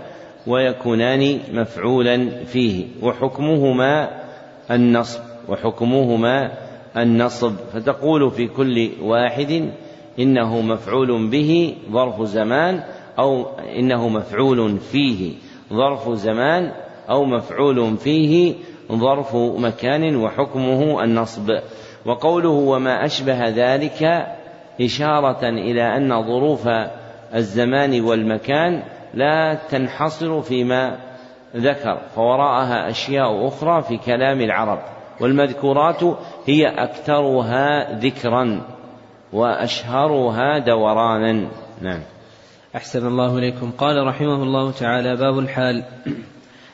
ويكونان 0.46 1.38
مفعولا 1.52 2.44
فيه. 2.44 2.86
وحكمهما 3.02 4.22
النصب 4.70 5.20
وحكمهما 5.48 6.52
النصب. 6.96 7.52
فتقول 7.72 8.30
في 8.30 8.46
كل 8.46 8.90
واحد 9.02 9.70
إنه 10.18 10.60
مفعول 10.60 11.30
به 11.30 11.74
ظرف 11.92 12.22
زمان 12.22 12.82
أو 13.18 13.46
إنه 13.78 14.08
مفعول 14.08 14.78
فيه 14.78 15.32
ظرف 15.72 16.08
زمان 16.10 16.72
أو 17.10 17.24
مفعول 17.24 17.96
فيه 17.96 18.54
ظرف 18.92 19.36
مكان 19.36 20.16
وحكمه 20.16 21.04
النصب. 21.04 21.50
وقوله 22.06 22.48
وما 22.48 23.04
أشبه 23.04 23.48
ذلك 23.48 24.26
إشارة 24.80 25.48
إلى 25.48 25.96
أن 25.96 26.22
ظروف 26.22 26.68
الزمان 27.34 28.00
والمكان 28.00 28.82
لا 29.14 29.54
تنحصر 29.54 30.42
فيما 30.42 30.98
ذكر 31.56 32.00
فوراءها 32.14 32.90
أشياء 32.90 33.48
أخرى 33.48 33.82
في 33.82 33.96
كلام 33.96 34.40
العرب 34.40 34.78
والمذكورات 35.20 36.02
هي 36.46 36.66
أكثرها 36.66 37.98
ذكرا 37.98 38.60
وأشهرها 39.32 40.58
دورانا. 40.58 41.48
نعم. 41.82 42.00
أحسن 42.76 43.06
الله 43.06 43.38
إليكم. 43.38 43.70
قال 43.78 44.06
رحمه 44.06 44.42
الله 44.42 44.72
تعالى 44.72 45.16
باب 45.16 45.38
الحال. 45.38 45.84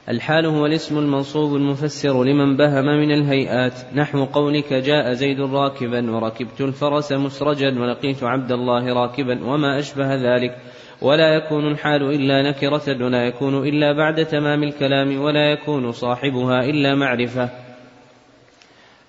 الحال 0.09 0.47
هو 0.47 0.67
الاسم 0.67 0.99
المنصوب 0.99 1.57
المفسر 1.57 2.25
لمن 2.25 2.57
بهم 2.57 2.85
من 2.85 3.13
الهيئات. 3.13 3.73
نحو 3.95 4.25
قولك 4.25 4.73
جاء 4.73 5.13
زيد 5.13 5.41
راكبا 5.41 6.11
وركبت 6.11 6.61
الفرس 6.61 7.13
مسرجا 7.13 7.81
ولقيت 7.81 8.25
عبد 8.25 8.53
الله 8.53 8.93
راكبا 8.93 9.45
وما 9.45 9.79
أشبه 9.79 10.15
ذلك. 10.15 10.59
ولا 11.03 11.35
يكون 11.35 11.73
الحال 11.73 12.03
إلا 12.03 12.51
نكرة 12.51 13.05
ولا 13.05 13.27
يكون 13.27 13.69
إلا 13.69 13.93
بعد 13.93 14.25
تمام 14.27 14.63
الكلام 14.63 15.21
ولا 15.21 15.53
يكون 15.53 15.93
صاحبها 15.93 16.65
إلا 16.65 16.95
معرفة. 16.95 17.49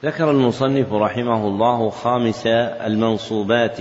ذكر 0.05 0.31
المصنف 0.31 0.93
رحمه 0.93 1.47
الله 1.47 1.89
خامس 1.89 2.47
المنصوبات. 2.47 3.77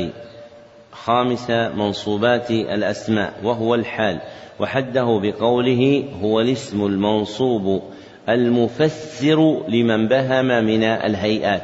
خامس 1.05 1.51
منصوبات 1.51 2.51
الأسماء 2.51 3.33
وهو 3.45 3.75
الحال. 3.75 4.21
وحده 4.61 5.21
بقوله 5.23 6.05
هو 6.23 6.41
الاسم 6.41 6.87
المنصوب 6.87 7.83
المفسر 8.29 9.69
لمن 9.69 10.09
بهم 10.09 10.45
من 10.45 10.85
الهيئات 10.85 11.63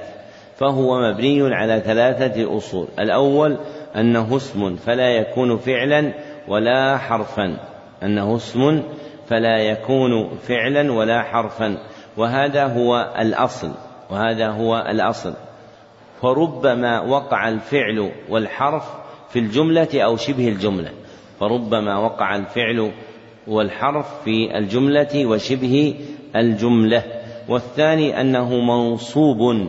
فهو 0.57 1.01
مبني 1.01 1.55
على 1.55 1.81
ثلاثة 1.81 2.57
أصول. 2.57 2.87
الأول 2.99 3.59
أنه 3.97 4.37
اسم 4.37 4.77
فلا 4.77 5.09
يكون 5.09 5.57
فعلا 5.57 6.15
ولا 6.49 6.99
حرفا. 6.99 7.57
أنه 8.03 8.37
اسم 8.37 8.83
فلا 9.27 9.59
يكون 9.59 10.37
فعلا 10.37 10.93
ولا 10.93 11.23
حرفا. 11.23 11.77
وهذا 12.17 12.67
هو 12.67 13.15
الأصل 13.19 13.71
وهذا 14.11 14.49
هو 14.51 14.79
الأصل. 14.79 15.35
فربما 16.23 17.01
وقع 17.01 17.49
الفعل 17.49 18.13
والحرف 18.29 19.04
في 19.29 19.39
الجملة 19.39 19.89
أو 19.95 20.17
شبه 20.17 20.49
الجملة. 20.49 20.91
فربما 21.41 21.99
وقع 21.99 22.37
الفعل 22.37 22.91
والحرف 23.47 24.25
في 24.25 24.59
الجملة 24.59 25.27
وشبه 25.27 25.95
الجملة. 26.37 27.03
والثاني 27.49 28.21
أنه 28.21 28.61
منصوب 28.61 29.69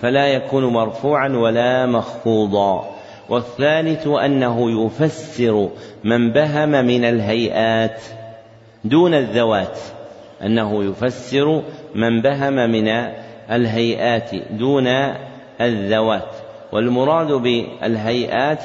فلا 0.00 0.28
يكون 0.28 0.64
مرفوعا 0.64 1.28
ولا 1.28 1.86
مخفوضا. 1.86 2.90
والثالث 3.28 4.06
أنه 4.06 4.84
يفسر 4.84 5.68
من 6.04 6.32
بهم 6.32 6.68
من 6.68 7.04
الهيئات 7.04 8.02
دون 8.84 9.14
الذوات. 9.14 9.78
أنه 10.42 10.84
يفسر 10.84 11.62
من 11.94 12.22
بهم 12.22 12.52
من 12.52 12.88
الهيئات 13.50 14.30
دون 14.50 14.86
الذوات. 15.60 16.47
والمراد 16.72 17.32
بالهيئات 17.32 18.64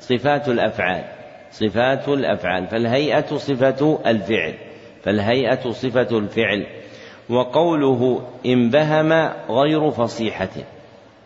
صفات 0.00 0.48
الأفعال 0.48 1.04
صفات 1.50 2.08
الأفعال 2.08 2.66
فالهيئة 2.66 3.36
صفة 3.36 3.98
الفعل 4.06 4.54
فالهيئة 5.02 5.70
صفة 5.70 6.18
الفعل. 6.18 6.66
وقوله 7.28 8.22
إن 8.46 8.70
بهم 8.70 9.12
غير 9.50 9.90
فصيحة 9.90 10.48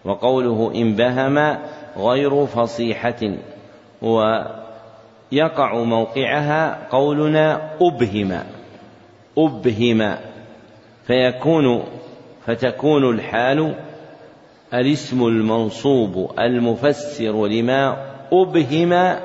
وقوله 0.04 0.72
إن 0.74 0.94
بهم 0.94 1.58
غير 1.96 2.46
فصيحة. 2.46 3.34
ويقع 4.02 5.74
موقعها 5.82 6.88
قولنا 6.90 7.70
أبهم 7.80 8.42
أبهم 9.38 10.16
فيكون 11.06 11.84
فتكون 12.46 13.10
الحال 13.14 13.74
الاسم 14.74 15.26
المنصوب 15.26 16.30
المفسر 16.38 17.46
لما 17.46 17.96
أبهم 18.32 19.16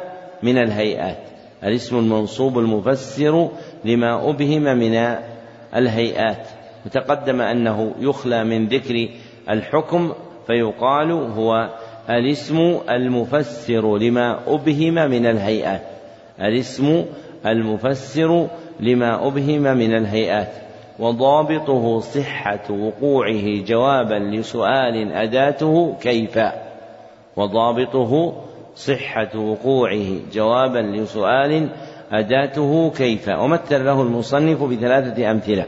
من 0.43 0.57
الهيئات. 0.57 1.17
الاسم 1.63 1.97
المنصوب 1.97 2.59
المفسر 2.59 3.49
لما 3.85 4.29
أبهم 4.29 4.61
من 4.61 5.15
الهيئات. 5.75 6.47
وتقدم 6.85 7.41
أنه 7.41 7.95
يخلى 7.99 8.43
من 8.43 8.67
ذكر 8.67 9.09
الحكم 9.49 10.13
فيقال 10.47 11.11
هو 11.11 11.69
الاسم 12.09 12.77
المفسر 12.89 13.97
لما 13.97 14.39
أبهم 14.47 14.93
من 14.93 15.25
الهيئات. 15.25 15.81
الاسم 16.41 17.05
المفسر 17.45 18.47
لما 18.79 19.27
أبهم 19.27 19.61
من 19.61 19.95
الهيئات. 19.97 20.51
وضابطه 20.99 21.99
صحة 21.99 22.63
وقوعه 22.69 23.63
جوابا 23.67 24.13
لسؤال 24.13 25.11
أداته 25.11 25.95
كيف؟ 26.01 26.39
وضابطه 27.35 28.33
صحة 28.75 29.39
وقوعه 29.39 30.19
جوابا 30.33 30.79
لسؤال 30.79 31.69
أداته 32.11 32.91
كيف؟ 32.97 33.29
ومثل 33.29 33.85
له 33.85 34.01
المصنف 34.01 34.63
بثلاثة 34.63 35.31
أمثلة. 35.31 35.65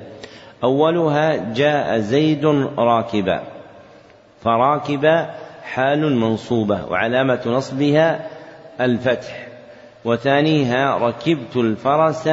أولها 0.63 1.53
جاء 1.53 1.97
زيد 1.97 2.45
راكبا. 2.77 3.41
فراكبا 4.43 5.29
حال 5.63 6.15
منصوبة 6.15 6.85
وعلامة 6.85 7.41
نصبها 7.45 8.27
الفتح. 8.81 9.47
وثانيها 10.05 10.97
ركبت 10.97 11.55
الفرس 11.55 12.29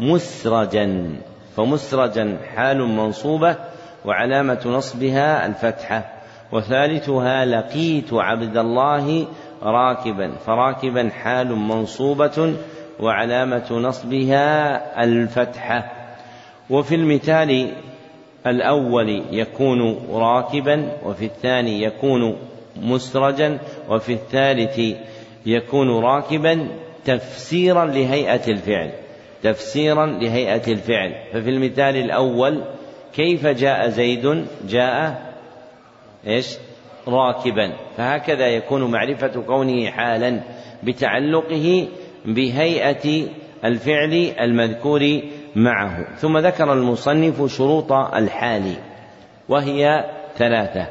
مسرجا. 0.00 1.16
فمسرجا 1.56 2.38
حال 2.54 2.78
منصوبة 2.78 3.56
وعلامة 4.04 4.62
نصبها 4.66 5.46
الفتحة 5.46 6.12
وثالثها 6.52 7.44
لقيت 7.44 8.12
عبد 8.12 8.56
الله 8.56 9.26
راكبا 9.62 10.32
فراكبا 10.46 11.10
حال 11.22 11.56
منصوبة 11.56 12.54
وعلامة 13.00 13.72
نصبها 13.72 15.04
الفتحة. 15.04 15.92
وفي 16.70 16.94
المثال 16.94 17.72
الأول 18.46 19.22
يكون 19.30 20.06
راكبا 20.12 20.92
وفي 21.04 21.24
الثاني 21.24 21.82
يكون 21.82 22.36
مسرجا 22.76 23.58
وفي 23.88 24.12
الثالث 24.12 24.80
يكون 25.46 26.04
راكبا 26.04 26.68
تفسيرا 27.04 27.84
لهيئة 27.84 28.50
الفعل. 28.50 29.05
تفسيرا 29.46 30.06
لهيئة 30.06 30.72
الفعل. 30.72 31.14
ففي 31.32 31.50
المثال 31.50 31.96
الأول 31.96 32.64
كيف 33.14 33.46
جاء 33.46 33.88
زيد؟ 33.88 34.46
جاء 34.68 35.22
إيش؟ 36.26 36.56
راكبا. 37.08 37.72
فهكذا 37.96 38.46
يكون 38.46 38.90
معرفة 38.90 39.42
كونه 39.46 39.90
حالا 39.90 40.40
بتعلقه 40.82 41.88
بهيئة 42.24 43.28
الفعل 43.64 44.32
المذكور 44.40 45.20
معه. 45.56 46.16
ثم 46.16 46.38
ذكر 46.38 46.72
المصنف 46.72 47.56
شروط 47.56 47.92
الحال 47.92 48.72
وهي 49.48 50.04
ثلاثة. 50.36 50.86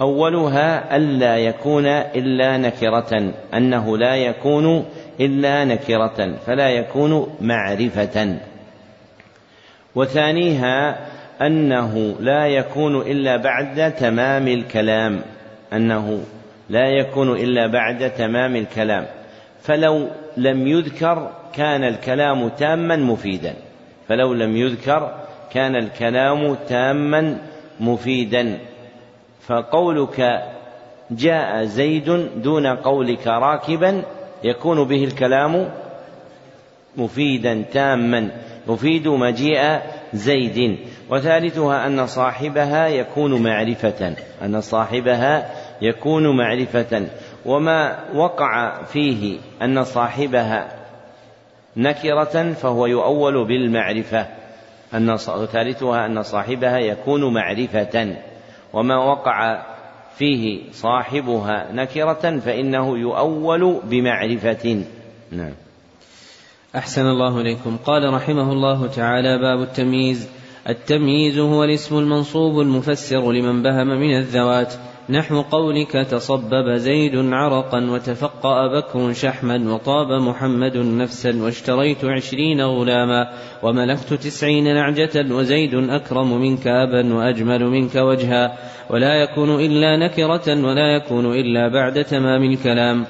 أولها 0.00 0.96
ألا 0.96 1.36
يكون 1.36 1.86
إلا 1.86 2.56
نكرة 2.56 3.32
أنه 3.54 3.98
لا 3.98 4.16
يكون 4.16 4.84
إلا 5.20 5.64
نكرة 5.64 6.34
فلا 6.46 6.70
يكون 6.70 7.36
معرفة. 7.40 8.38
وثانيها 9.94 10.98
أنه 11.42 12.16
لا 12.20 12.46
يكون 12.46 13.00
إلا 13.00 13.36
بعد 13.36 13.94
تمام 13.94 14.48
الكلام 14.48 15.20
أنه 15.72 16.20
لا 16.70 16.86
يكون 16.88 17.32
إلا 17.32 17.66
بعد 17.66 18.10
تمام 18.10 18.56
الكلام. 18.56 19.06
فلو 19.62 20.08
لم 20.36 20.66
يذكر 20.66 21.30
كان 21.54 21.84
الكلام 21.84 22.48
تاما 22.48 22.96
مفيدا 22.96 23.54
فلو 24.08 24.34
لم 24.34 24.56
يذكر 24.56 25.14
كان 25.52 25.76
الكلام 25.76 26.56
تاما 26.68 27.38
مفيدا. 27.80 28.58
فقولك 29.46 30.42
جاء 31.10 31.64
زيد 31.64 32.28
دون 32.42 32.66
قولك 32.66 33.26
راكبا 33.26 34.02
يكون 34.44 34.84
به 34.84 35.04
الكلام 35.04 35.68
مفيدا 36.96 37.64
تاما 37.72 38.30
يفيد 38.68 39.08
مجيء 39.08 39.80
زيد. 40.14 40.78
وثالثها 41.10 41.86
أن 41.86 42.06
صاحبها 42.06 42.88
يكون 42.88 43.42
معرفة 43.42 44.14
أن 44.42 44.60
صاحبها 44.60 45.50
يكون 45.82 46.36
معرفة. 46.36 47.06
وما 47.46 47.98
وقع 48.14 48.82
فيه 48.82 49.38
أن 49.62 49.84
صاحبها 49.84 50.68
نكرة 51.76 52.52
فهو 52.52 52.86
يؤول 52.86 53.44
بالمعرفة. 53.44 54.26
أن 54.94 55.16
ثالثها 55.52 56.06
أن 56.06 56.22
صاحبها 56.22 56.78
يكون 56.78 57.34
معرفة. 57.34 58.16
وما 58.76 58.96
وقع 58.96 59.62
فيه 60.18 60.72
صاحبها 60.72 61.72
نكرة 61.72 62.38
فإنه 62.38 62.98
يؤول 62.98 63.80
بمعرفة. 63.84 64.84
نعم. 65.32 65.52
أحسن 66.76 67.06
الله 67.06 67.40
إليكم. 67.40 67.76
قال 67.84 68.14
رحمه 68.14 68.52
الله 68.52 68.86
تعالى 68.86 69.38
باب 69.38 69.62
التمييز. 69.62 70.28
التمييز 70.68 71.38
هو 71.38 71.64
الاسم 71.64 71.98
المنصوب 71.98 72.60
المفسر 72.60 73.32
لمن 73.32 73.62
بهم 73.62 73.86
من 73.86 74.16
الذوات. 74.18 74.74
نحو 75.10 75.42
قولك 75.42 75.92
تصبب 75.92 76.76
زيد 76.76 77.16
عرقا 77.16 77.90
وتفقأ 77.90 78.66
بكر 78.66 79.12
شحما 79.12 79.74
وطاب 79.74 80.22
محمد 80.22 80.76
نفسا 80.76 81.42
واشتريت 81.42 82.04
عشرين 82.04 82.60
غلاما 82.60 83.32
وملكت 83.62 84.14
تسعين 84.14 84.64
نعجة 84.64 85.34
وزيد 85.34 85.74
أكرم 85.74 86.40
منك 86.40 86.66
أبا 86.66 87.14
وأجمل 87.14 87.64
منك 87.64 87.94
وجها 87.94 88.58
ولا 88.90 89.14
يكون 89.14 89.50
إلا 89.50 89.96
نكرة 89.96 90.66
ولا 90.66 90.96
يكون 90.96 91.26
إلا 91.26 91.68
بعد 91.68 92.04
تمام 92.04 92.42
الكلام. 92.42 93.04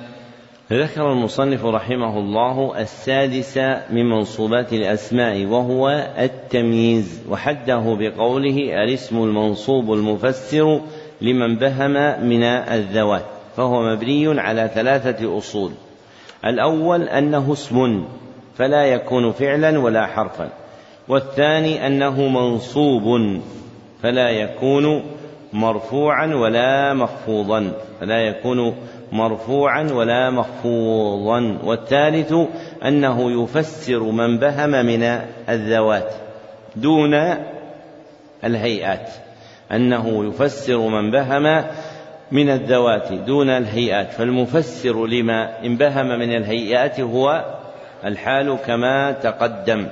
ذكر 0.72 1.12
المصنف 1.12 1.64
رحمه 1.64 2.18
الله 2.18 2.80
السادس 2.80 3.58
من 3.90 4.08
منصوبات 4.08 4.72
الأسماء 4.72 5.44
وهو 5.44 5.88
التمييز 6.18 7.22
وحده 7.28 7.96
بقوله 8.00 8.84
الاسم 8.84 9.22
المنصوب 9.22 9.92
المفسر 9.92 10.80
لمن 11.20 11.56
بهم 11.56 11.90
من 12.28 12.42
الذوات 12.42 13.24
فهو 13.56 13.82
مبني 13.82 14.40
على 14.40 14.70
ثلاثة 14.74 15.38
أصول. 15.38 15.72
الأول 16.44 17.02
أنه 17.02 17.52
اسم 17.52 18.04
فلا 18.58 18.84
يكون 18.84 19.32
فعلا 19.32 19.78
ولا 19.78 20.06
حرفا. 20.06 20.48
والثاني 21.08 21.86
أنه 21.86 22.28
منصوب 22.28 23.38
فلا 24.02 24.30
يكون 24.30 25.02
مرفوعا 25.52 26.26
ولا 26.26 26.94
مخفوضا. 26.94 27.72
فلا 28.00 28.18
يكون 28.18 28.76
مرفوعا 29.12 29.82
ولا 29.92 30.30
مخفوضا. 30.30 31.58
والثالث 31.64 32.34
أنه 32.84 33.42
يفسر 33.42 34.02
من 34.02 34.38
بهم 34.38 34.70
من 34.70 35.20
الذوات 35.48 36.12
دون 36.76 37.14
الهيئات. 38.44 39.25
أنه 39.72 40.24
يفسر 40.28 40.78
من 40.78 41.10
بهم 41.10 41.66
من 42.32 42.50
الذوات 42.50 43.12
دون 43.12 43.50
الهيئات 43.50 44.12
فالمفسر 44.12 45.06
لما 45.06 45.64
انبهم 45.64 46.06
من 46.06 46.36
الهيئات 46.36 47.00
هو 47.00 47.44
الحال 48.04 48.58
كما 48.66 49.12
تقدم. 49.12 49.86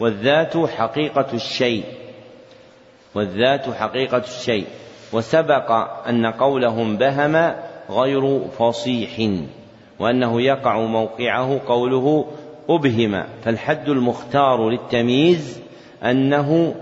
والذات 0.00 0.56
حقيقة 0.56 1.26
الشيء 1.34 1.84
والذات 3.14 3.70
حقيقة 3.70 4.22
الشيء. 4.38 4.66
وسبق 5.12 5.70
أن 6.08 6.26
قولهم 6.26 6.96
بهم 6.96 7.52
غير 7.90 8.40
فصيح 8.48 9.30
وأنه 9.98 10.42
يقع 10.42 10.80
موقعه 10.80 11.60
قوله 11.66 12.26
أبهم. 12.68 13.24
فالحد 13.44 13.88
المختار 13.88 14.68
للتمييز 14.70 15.60
أنه 16.02 16.74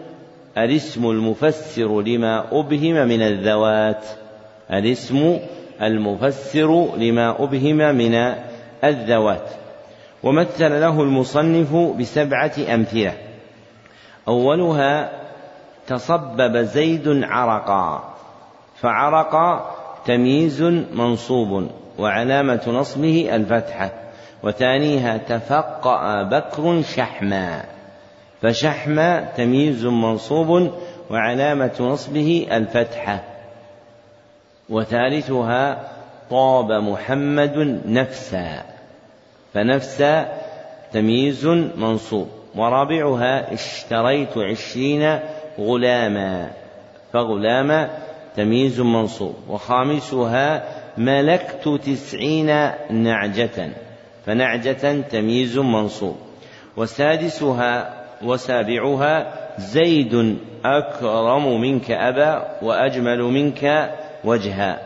الاسم 0.58 1.10
المفسر 1.10 2.00
لما 2.00 2.44
أبهم 2.52 3.08
من 3.08 3.22
الذوات. 3.22 4.06
الاسم 4.72 5.38
المفسر 5.82 6.96
لما 6.96 7.42
أبهم 7.42 7.76
من 7.76 8.14
الذوات. 8.84 9.50
ومثل 10.22 10.80
له 10.80 11.02
المصنف 11.02 11.76
بسبعة 11.76 12.52
أمثلة. 12.74 13.12
أولها 14.28 15.10
تصبب 15.86 16.56
زيد 16.56 17.24
عرقا. 17.24 18.14
فعرق 18.80 19.64
تمييز 20.06 20.62
منصوب 20.94 21.70
وعلامة 21.98 22.62
نصبه 22.66 23.36
الفتحة. 23.36 23.90
وثانيها 24.42 25.16
تفقأ 25.16 26.22
بكر 26.22 26.82
شحما. 26.82 27.64
فشحم 28.44 29.24
تمييز 29.36 29.86
منصوب 29.86 30.72
وعلامة 31.10 31.72
نصبه 31.80 32.46
الفتحة. 32.52 33.24
وثالثها 34.68 35.90
طاب 36.30 36.72
محمد 36.72 37.80
نفسا. 37.86 38.62
فنفسا 39.54 40.28
تمييز 40.92 41.46
منصوب. 41.76 42.28
ورابعها 42.56 43.54
اشتريت 43.54 44.38
عشرين 44.38 45.18
غلاما. 45.58 46.50
فغلام 47.12 47.88
تمييز 48.36 48.80
منصوب. 48.80 49.34
وخامسها 49.48 50.64
ملكت 50.98 51.80
تسعين 51.84 52.70
نعجة. 52.90 53.68
فنعجة 54.26 55.00
تمييز 55.00 55.58
منصوب. 55.58 56.16
وسادسها 56.76 58.03
وسابعها 58.24 59.26
زيد 59.58 60.38
أكرم 60.64 61.60
منك 61.60 61.90
أبا 61.90 62.46
وأجمل 62.62 63.22
منك 63.22 63.92
وجها. 64.24 64.78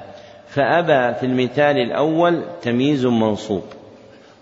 فأبى 0.49 1.15
في 1.15 1.27
المثال 1.27 1.79
الأول 1.79 2.43
تمييز 2.63 3.07
منصوب 3.07 3.63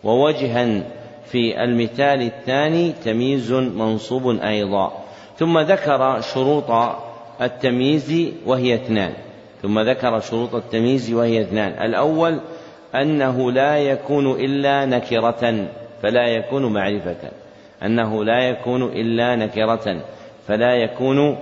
ووجها 0.05 0.83
في 1.25 1.65
المثال 1.65 2.23
الثاني 2.23 2.93
تمييز 3.05 3.53
منصوب 3.53 4.41
أيضا. 4.41 4.93
ثم 5.39 5.59
ذكر 5.59 6.21
شروط 6.21 6.71
التمييز 7.41 8.33
وهي 8.47 8.75
اثنان. 8.75 9.13
ثم 9.63 9.81
ذكر 9.81 10.21
شروط 10.21 10.55
التمييز 10.55 11.13
وهي 11.13 11.43
اثنان. 11.43 11.87
الأول 11.87 12.41
أنه 12.95 13.53
لا 13.53 13.79
يكون 13.79 14.31
إلا 14.31 14.85
نكرة 14.85 15.67
فلا 16.03 16.27
يكون 16.27 16.73
معرفة. 16.73 17.31
أنه 17.83 18.25
لا 18.25 18.41
يكون 18.41 18.83
إلا 18.83 19.37
نكرة 19.37 20.05
فلا 20.49 20.75
يكون 20.75 21.39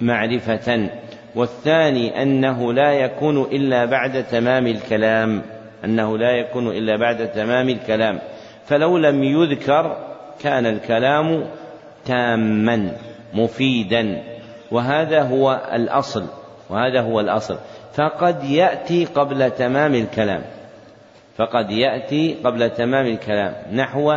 معرفة. 0.00 0.88
والثاني 1.34 2.22
أنه 2.22 2.72
لا 2.72 2.92
يكون 2.92 3.42
إلا 3.42 3.84
بعد 3.84 4.24
تمام 4.24 4.66
الكلام 4.66 5.42
أنه 5.84 6.18
لا 6.18 6.30
يكون 6.30 6.68
إلا 6.68 6.96
بعد 6.96 7.32
تمام 7.32 7.68
الكلام. 7.68 8.18
فلو 8.64 8.98
لم 8.98 9.24
يذكر 9.24 9.96
كان 10.42 10.66
الكلام 10.66 11.44
تاما 12.04 12.92
مفيدا. 13.34 14.22
وهذا 14.70 15.22
هو 15.22 15.60
الأصل 15.72 16.24
وهذا 16.70 17.00
هو 17.00 17.20
الأصل. 17.20 17.58
فقد 17.94 18.44
يأتي 18.44 19.04
قبل 19.04 19.50
تمام 19.50 19.94
الكلام 19.94 20.42
فقد 21.36 21.70
يأتي 21.70 22.36
قبل 22.44 22.70
تمام 22.70 23.06
الكلام. 23.06 23.54
نحو 23.72 24.12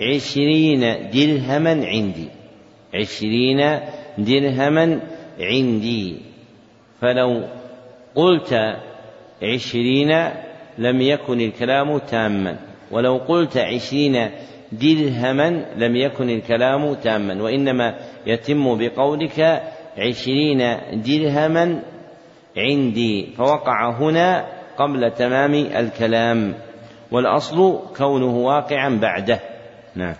عشرين 0.00 0.80
درهما 1.10 1.70
عندي. 1.86 2.28
عشرين 2.94 3.80
درهما 4.18 5.00
عندي. 5.40 6.16
فلو 7.00 7.44
قلت 8.14 8.76
عشرين 9.42 10.28
لم 10.78 11.00
يكن 11.00 11.40
الكلام 11.40 11.98
تاما. 11.98 12.56
ولو 12.90 13.16
قلت 13.16 13.56
عشرين 13.56 14.30
درهما 14.72 15.64
لم 15.76 15.96
يكن 15.96 16.30
الكلام 16.30 16.94
تاما. 16.94 17.42
وإنما 17.42 17.94
يتم 18.26 18.78
بقولك 18.78 19.62
عشرين 19.98 20.58
درهما 20.92 21.82
عندي. 22.56 23.26
فوقع 23.26 23.90
هنا 23.90 24.46
قبل 24.78 25.10
تمام 25.10 25.54
الكلام. 25.54 26.54
والأصل 27.10 27.78
كونه 27.96 28.36
واقعا 28.36 28.98
بعده. 29.02 29.57
نعم. 29.98 30.14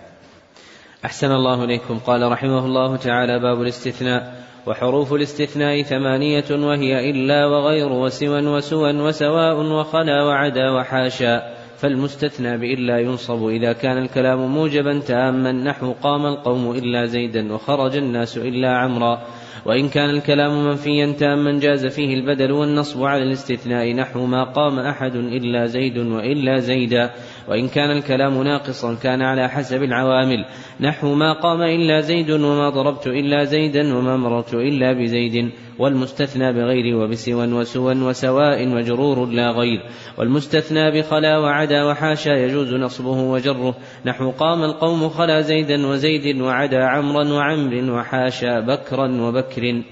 أحسن 1.05 1.31
الله 1.31 1.63
إليكم. 1.63 1.99
قال 2.07 2.31
رحمه 2.31 2.65
الله 2.65 2.95
تعالى 2.95 3.39
باب 3.39 3.61
الاستثناء. 3.61 4.43
وحروف 4.67 5.13
الاستثناء 5.13 5.81
ثمانية 5.81 6.45
وهي 6.51 7.09
إلا 7.09 7.45
وغير 7.45 7.91
وسوى 7.91 8.47
وسوى 8.47 8.91
وسواء 8.91 9.55
وخلا 9.55 10.23
وعدا 10.23 10.71
وحاشا. 10.71 11.53
فالمستثنى 11.77 12.57
بإلا 12.57 12.99
ينصب. 12.99 13.47
إذا 13.47 13.73
كان 13.73 13.97
الكلام 13.97 14.39
موجبا 14.39 14.99
تاما 14.99 15.51
نحو 15.51 15.93
قام 16.03 16.25
القوم 16.25 16.71
إلا 16.71 17.05
زيدا 17.05 17.53
وخرج 17.53 17.97
الناس 17.97 18.37
إلا 18.37 18.77
عمرا. 18.77 19.21
وإن 19.65 19.89
كان 19.89 20.09
الكلام 20.09 20.65
منفيا 20.65 21.15
تاما 21.19 21.59
جاز 21.59 21.85
فيه 21.85 22.13
البدل 22.13 22.51
والنصب 22.51 23.03
على 23.03 23.23
الاستثناء 23.23 23.93
نحو 23.93 24.25
ما 24.25 24.43
قام 24.43 24.79
أحد 24.79 25.15
إلا 25.15 25.65
زيد 25.65 25.97
وإلا 25.97 26.59
زيدا. 26.59 27.09
وإن 27.47 27.67
كان 27.67 27.91
الكلام 27.91 28.43
ناقصا 28.43 28.95
كان 29.03 29.21
على 29.21 29.49
حسب 29.49 29.83
العوامل 29.83 30.45
نحو 30.79 31.13
ما 31.13 31.33
قام 31.33 31.61
إلا 31.61 32.01
زيد 32.01 32.31
وما 32.31 32.69
ضربت 32.69 33.07
إلا 33.07 33.43
زيدا 33.43 33.95
وما 33.95 34.17
مررت 34.17 34.53
إلا 34.53 34.93
بزيد. 34.93 35.51
والمستثنى 35.79 36.53
بغير 36.53 36.95
وبسوى 36.95 37.53
وسوى 37.53 38.01
وسواء 38.01 38.67
وجرور 38.67 39.25
لا 39.25 39.51
غير. 39.51 39.79
والمستثنى 40.17 40.91
بخلا 40.91 41.37
وعدا 41.37 41.83
وحاشا 41.83 42.29
يجوز 42.29 42.73
نصبه 42.73 43.21
وجره 43.21 43.75
نحو 44.05 44.31
قام 44.31 44.63
القوم 44.63 45.09
خلا 45.09 45.41
زيدا 45.41 45.87
وزيد 45.87 46.41
وعدا 46.41 46.83
عمرا 46.83 47.33
وعمر 47.33 47.91
وحاشا 47.91 48.59
بكرا 48.59 49.07
وبكر 49.39 49.83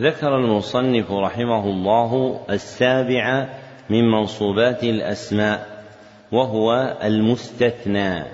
ذكر 0.00 0.36
المصنف 0.36 1.12
رحمه 1.12 1.64
الله 1.64 2.40
السابع 2.50 3.48
من 3.90 4.10
منصوبات 4.10 4.84
الأسماء 4.84 5.84
وهو 6.32 6.96
المستثنى 7.02 8.24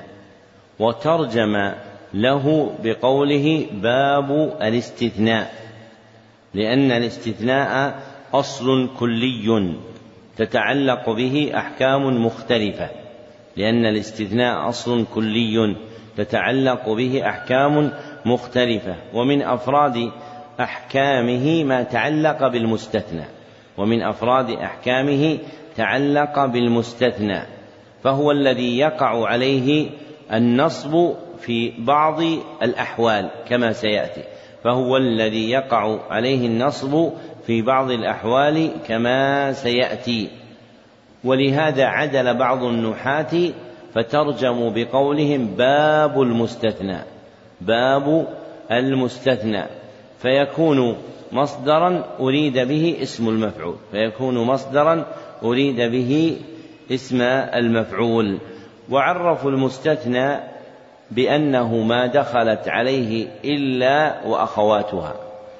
وترجم 0.78 1.72
له 2.14 2.72
بقوله 2.82 3.66
باب 3.72 4.56
الاستثناء 4.62 5.54
لأن 6.54 6.92
الاستثناء 6.92 8.02
أصل 8.34 8.88
كلي 8.98 9.74
تتعلق 10.36 11.10
به 11.10 11.52
أحكام 11.56 12.26
مختلفة 12.26 12.90
لأن 13.56 13.86
الاستثناء 13.86 14.68
أصل 14.68 15.06
كلي 15.14 15.76
تتعلق 16.16 16.92
به 16.92 17.28
أحكام 17.28 17.92
مختلفة 18.26 18.94
ومن 19.14 19.42
أفراد 19.42 20.10
أحكامه 20.60 21.64
ما 21.64 21.82
تعلق 21.82 22.46
بالمستثنى 22.48 23.24
ومن 23.78 24.02
أفراد 24.02 24.50
أحكامه 24.50 25.38
تعلق 25.76 26.44
بالمستثنى 26.44 27.42
فهو 28.02 28.30
الذي 28.30 28.78
يقع 28.78 29.28
عليه 29.28 29.90
النصب 30.32 31.12
في 31.40 31.72
بعض 31.78 32.20
الأحوال 32.62 33.30
كما 33.48 33.72
سيأتي 33.72 34.22
فهو 34.66 34.96
الذي 34.96 35.50
يقع 35.50 35.98
عليه 36.10 36.46
النصب 36.46 37.10
في 37.46 37.62
بعض 37.62 37.90
الأحوال 37.90 38.70
كما 38.88 39.52
سيأتي. 39.52 40.28
ولهذا 41.24 41.84
عدل 41.84 42.34
بعض 42.34 42.64
النحاة 42.64 43.50
فترجموا 43.94 44.70
بقولهم 44.74 45.46
باب 45.46 46.22
المستثنى. 46.22 46.98
باب 47.60 48.26
المستثنى 48.70 49.64
فيكون 50.18 50.96
مصدرا 51.32 52.04
أريد 52.20 52.58
به 52.58 52.96
اسم 53.02 53.28
المفعول 53.28 53.76
فيكون 53.90 54.38
مصدرا 54.38 55.06
أريد 55.42 55.76
به 55.76 56.36
اسم 56.90 57.22
المفعول. 57.54 58.38
وعرفوا 58.90 59.50
المستثنى 59.50 60.36
بأنه 61.10 61.76
ما 61.76 62.06
دخلت 62.06 62.68
عليه 62.68 63.28
إلا 63.44 64.26
وأخواتها. 64.26 65.14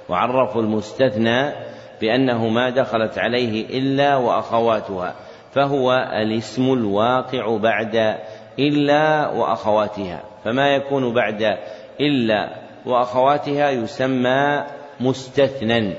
وعرفوا 0.09 0.62
المستثنى 0.62 1.52
بأنه 2.01 2.48
ما 2.48 2.70
دخلت 2.70 3.18
عليه 3.18 3.78
إلا 3.78 4.16
وأخواتها 4.16 5.14
فهو 5.52 5.93
الاسم 6.12 6.73
الواقع 6.73 7.56
بعد 7.56 8.16
إلا 8.59 9.28
وأخواتها 9.28 10.23
فما 10.44 10.68
يكون 10.68 11.14
بعد 11.14 11.59
إلا 12.01 12.51
وأخواتها 12.86 13.70
يسمى 13.70 14.64
مستثنى. 15.01 15.94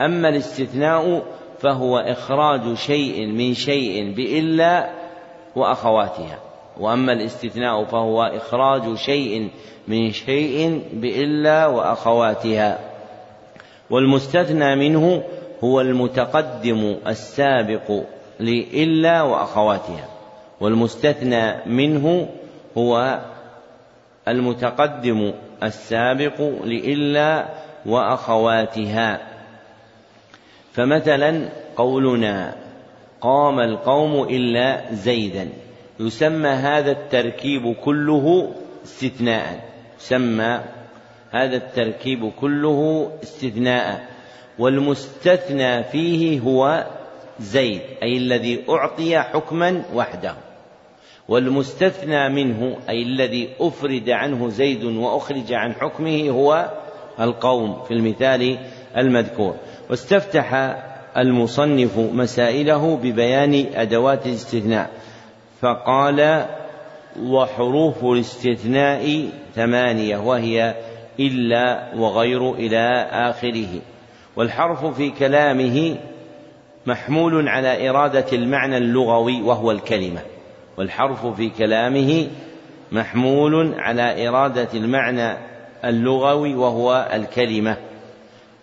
أما 0.00 0.28
الاستثناء 0.28 1.22
فهو 1.58 1.98
إخراج 1.98 2.74
شيء 2.74 3.26
من 3.26 3.54
شيء 3.54 4.14
بإلا 4.14 4.90
وأخواتها. 5.56 6.38
وأما 6.80 7.12
الاستثناء 7.12 7.84
فهو 7.84 8.22
إخراج 8.22 8.94
شيء 8.94 9.50
من 9.88 10.10
شيء 10.10 10.82
بإلا 10.92 11.66
وأخواتها. 11.66 12.78
والمستثنى 13.90 14.76
منه 14.76 15.22
هو 15.64 15.80
المتقدم 15.80 16.96
السابق 17.06 18.02
لإلا 18.40 19.22
وأخواتها. 19.22 20.08
والمستثنى 20.60 21.56
منه 21.66 22.28
هو 22.78 23.20
المتقدم 24.28 25.32
السابق 25.62 26.40
لإلا 26.64 27.48
وأخواتها. 27.86 29.20
فمثلا 30.72 31.48
قولنا 31.76 32.54
قام 33.20 33.60
القوم 33.60 34.28
إلا 34.28 34.94
زيدا. 34.94 35.48
يسمى 36.00 36.48
هذا 36.48 36.90
التركيب 36.90 37.74
كله 37.84 38.54
استثناء. 38.84 39.64
يسمى 40.00 40.60
هذا 41.30 41.56
التركيب 41.56 42.32
كله 42.40 43.10
استثناء. 43.22 44.06
والمستثنى 44.58 45.82
فيه 45.82 46.40
هو 46.40 46.86
زيد 47.40 47.80
أي 48.02 48.16
الذي 48.16 48.64
أعطي 48.68 49.20
حكما 49.20 49.82
وحده. 49.94 50.34
والمستثنى 51.32 52.28
منه 52.28 52.76
أي 52.88 53.02
الذي 53.02 53.48
أفرد 53.60 54.10
عنه 54.10 54.48
زيد 54.48 54.84
وأخرج 54.84 55.52
عن 55.52 55.72
حكمه 55.72 56.30
هو 56.30 56.70
القوم 57.20 57.82
في 57.88 57.94
المثال 57.94 58.58
المذكور. 58.96 59.54
واستفتح 59.90 60.76
المصنف 61.16 61.98
مسائله 61.98 62.96
ببيان 62.96 63.66
أدوات 63.74 64.26
الاستثناء 64.26 64.90
فقال 65.60 66.46
وحروف 67.22 68.04
الاستثناء 68.04 69.28
ثمانية 69.54 70.16
وهي 70.16 70.74
إلا 71.20 71.94
وغير 71.96 72.54
إلى 72.54 73.08
آخره. 73.10 73.80
والحرف 74.36 74.84
في 74.84 75.10
كلامه 75.10 75.96
محمول 76.86 77.48
على 77.48 77.90
إرادة 77.90 78.26
المعنى 78.32 78.76
اللغوي 78.76 79.42
وهو 79.42 79.70
الكلمة. 79.70 80.31
والحرف 80.78 81.26
في 81.26 81.48
كلامه 81.48 82.28
محمول 82.92 83.74
على 83.78 84.28
إرادة 84.28 84.68
المعنى 84.74 85.36
اللغوي 85.84 86.54
وهو 86.54 87.10
الكلمة 87.12 87.76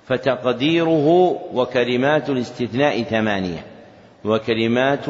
فتقديره 0.06 1.38
وكلمات 1.54 2.30
الاستثناء 2.30 3.04
ثمانية 3.04 3.66
وكلمات 4.26 5.06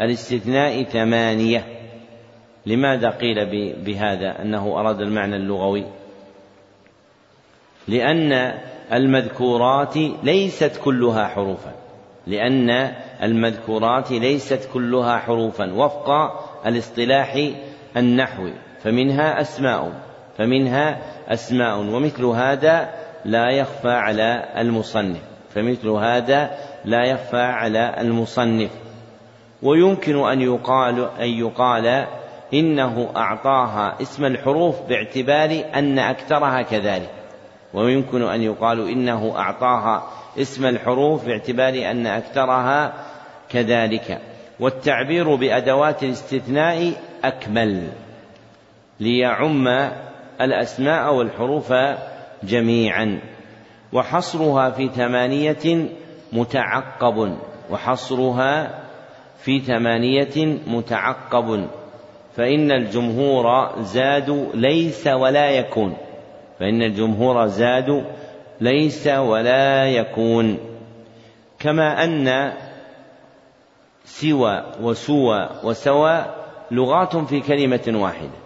الاستثناء 0.00 0.82
ثمانية. 0.82 1.64
لماذا 2.66 3.10
قيل 3.10 3.46
بهذا 3.84 4.42
أنه 4.42 4.80
أراد 4.80 5.00
المعنى 5.00 5.36
اللغوي؟ 5.36 5.84
لأن 7.88 8.58
المذكورات 8.92 9.96
ليست 10.22 10.80
كلها 10.84 11.28
حروفا. 11.28 11.85
لأن 12.26 12.70
المذكورات 13.22 14.10
ليست 14.10 14.68
كلها 14.72 15.18
حروفا 15.18 15.72
وفق 15.72 16.10
الاصطلاح 16.66 17.50
النحوي 17.96 18.52
فمنها 18.82 19.40
أسماء 19.40 19.92
فمنها 20.38 20.98
أسماء 21.28 21.78
ومثل 21.78 22.24
هذا 22.24 22.90
لا 23.24 23.50
يخفى 23.50 23.92
على 23.92 24.48
المصنف 24.58 25.36
فمثل 25.56 25.88
هذا 25.88 26.50
لا 26.84 27.04
يخفى 27.04 27.42
على 27.42 27.94
المصنف. 28.00 28.70
ويمكن 29.62 30.28
أن 30.28 30.40
يقال 30.40 31.08
أن 31.20 31.28
يقال 31.28 32.06
إنه 32.54 33.10
أعطاها 33.16 33.96
اسم 34.02 34.24
الحروف 34.24 34.82
باعتبار 34.88 35.64
أن 35.74 35.98
أكثرها 35.98 36.62
كذلك. 36.62 37.10
ويمكن 37.74 38.22
أن 38.22 38.42
يقال 38.42 38.88
إنه 38.88 39.34
أعطاها 39.36 40.06
اسم 40.38 40.66
الحروف 40.66 41.26
باعتبار 41.26 41.90
أن 41.90 42.06
أكثرها 42.06 42.92
كذلك. 43.48 44.20
والتعبير 44.60 45.34
بأدوات 45.34 46.02
الاستثناء 46.02 46.92
أكمل 47.24 47.88
ليعم 49.00 49.68
الأسماء 50.40 51.14
والحروف 51.14 51.72
جميعا. 52.42 53.20
وحصرها 53.92 54.70
في 54.70 54.88
ثمانية 54.88 55.88
متعقب 56.32 57.36
وحصرها 57.70 58.80
في 59.38 59.60
ثمانية 59.60 60.58
متعقب. 60.66 61.68
فإن 62.36 62.72
الجمهور 62.72 63.74
زادوا 63.82 64.46
ليس 64.54 65.06
ولا 65.06 65.50
يكون. 65.50 65.96
فإن 66.60 66.82
الجمهور 66.82 67.46
زادوا 67.46 68.02
ليس 68.60 69.06
ولا 69.06 69.86
يكون. 69.86 70.58
كما 71.58 72.04
أن 72.04 72.52
سوى 74.04 74.64
وسوى 74.80 75.48
وسوى 75.64 76.24
لغات 76.70 77.16
في 77.16 77.40
كلمة 77.40 78.02
واحدة. 78.02 78.38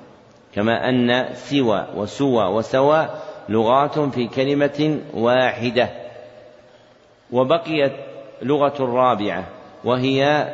كما 0.55 0.89
أن 0.89 1.35
سوى 1.35 1.87
وسوى 1.97 2.45
وسوى 2.45 3.09
لغات 3.49 3.99
في 3.99 4.27
كلمة 4.27 5.01
واحدة. 5.15 5.89
وبقيت 7.33 7.93
لغة 8.43 8.75
الرابعة 8.81 9.45
وهي 9.85 10.49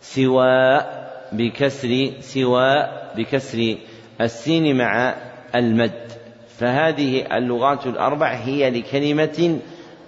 سواء 0.00 1.04
بكسر 1.32 2.10
سواء 2.20 3.12
بكسر 3.16 3.76
السين 4.20 4.76
مع 4.76 5.14
المد. 5.54 6.23
فهذه 6.58 7.36
اللغات 7.36 7.86
الأربع 7.86 8.34
هي 8.34 8.70
لكلمة 8.70 9.58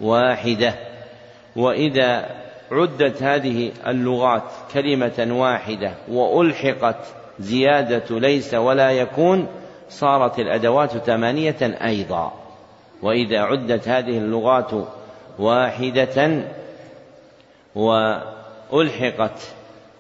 واحدة. 0.01 0.75
وإذا 1.57 2.29
عدت 2.73 3.23
هذه 3.23 3.73
اللغات 3.87 4.43
كلمة 4.75 5.27
واحدة 5.31 5.93
وألحقت 6.09 7.07
زيادة 7.39 8.19
ليس 8.19 8.55
ولا 8.55 8.91
يكون 8.91 9.47
صارت 9.89 10.39
الأدوات 10.39 10.91
ثمانية 10.91 11.79
أيضا. 11.87 12.33
وإذا 13.03 13.39
عدت 13.41 13.89
هذه 13.89 14.19
اللغات 14.19 14.71
واحدة 15.39 16.43
وألحقت 17.75 19.41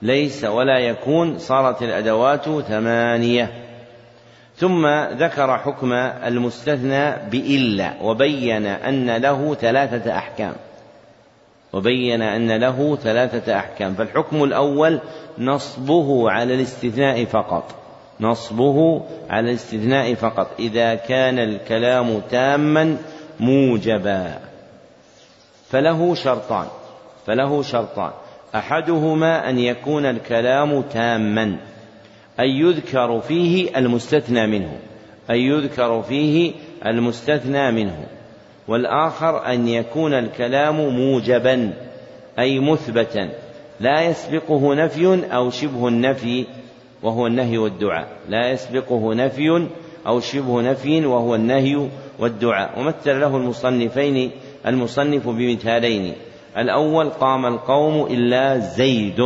ليس 0.03 0.45
ولا 0.45 0.79
يكون 0.79 1.39
صارت 1.39 1.83
الأدوات 1.83 2.45
ثمانية. 2.49 3.66
ثم 4.59 4.87
ذكر 5.13 5.59
حكم 5.59 5.93
المستثنى 5.93 7.17
بإلا 7.31 7.93
وبين 8.03 8.67
أن 8.67 9.17
له 9.17 9.55
ثلاثة 9.55 10.17
أحكام. 10.17 10.53
وبين 11.73 12.23
أن 12.23 12.53
له 12.53 12.97
ثلاثة 12.97 13.59
أحكام. 13.59 13.95
فالحكم 13.95 14.45
الأول 14.45 15.01
نصبه 15.39 16.31
على 16.31 16.55
الاستثناء 16.55 17.25
فقط. 17.25 17.75
نصبه 18.21 19.03
على 19.31 19.51
الاستثناء 19.51 20.15
فقط. 20.15 20.51
إذا 20.59 20.95
كان 20.95 21.39
الكلام 21.39 22.21
تاما 22.31 22.97
موجبا. 23.41 24.39
فله 25.71 26.15
شرطان. 26.15 26.67
فله 27.27 27.63
شرطان. 27.63 28.11
أحدهما 28.55 29.51
أن 29.51 29.59
يكون 29.59 30.07
الكلام 30.07 30.83
تاما. 30.83 31.57
أن 32.41 32.49
يذكر 32.49 33.21
فيه 33.21 33.79
المستثنى 33.79 34.47
منه 34.47 34.79
أن 35.31 35.37
يذكر 35.37 36.03
فيه 36.03 36.53
المستثنى 36.87 37.73
منه. 37.73 38.07
والآخر 38.69 39.47
أن 39.47 39.69
يكون 39.69 40.15
الكلام 40.15 40.77
موجبا 40.77 41.73
أي 42.39 42.59
مثبتا 42.59 43.31
لا 43.81 44.03
يسبقه 44.03 44.75
نفي 44.75 45.35
أو 45.35 45.51
شبه 45.51 45.89
النفي 45.89 46.45
وهو 47.03 47.27
النهي 47.27 47.59
والدعاء. 47.59 48.09
لا 48.29 48.51
يسبقه 48.51 49.15
نفي 49.15 49.67
أو 50.07 50.21
شبه 50.21 50.63
نفي 50.63 51.07
وهو 51.07 51.35
النهي 51.35 51.89
والدعاء. 52.19 52.81
ومثل 52.81 53.21
له 53.21 53.37
المصنفين 53.37 54.31
المصنف 54.67 55.29
بمثالين. 55.29 56.15
الأول 56.59 57.09
قام 57.09 57.47
القوم 57.47 58.07
إلا 58.07 58.59
زيد. 58.59 59.21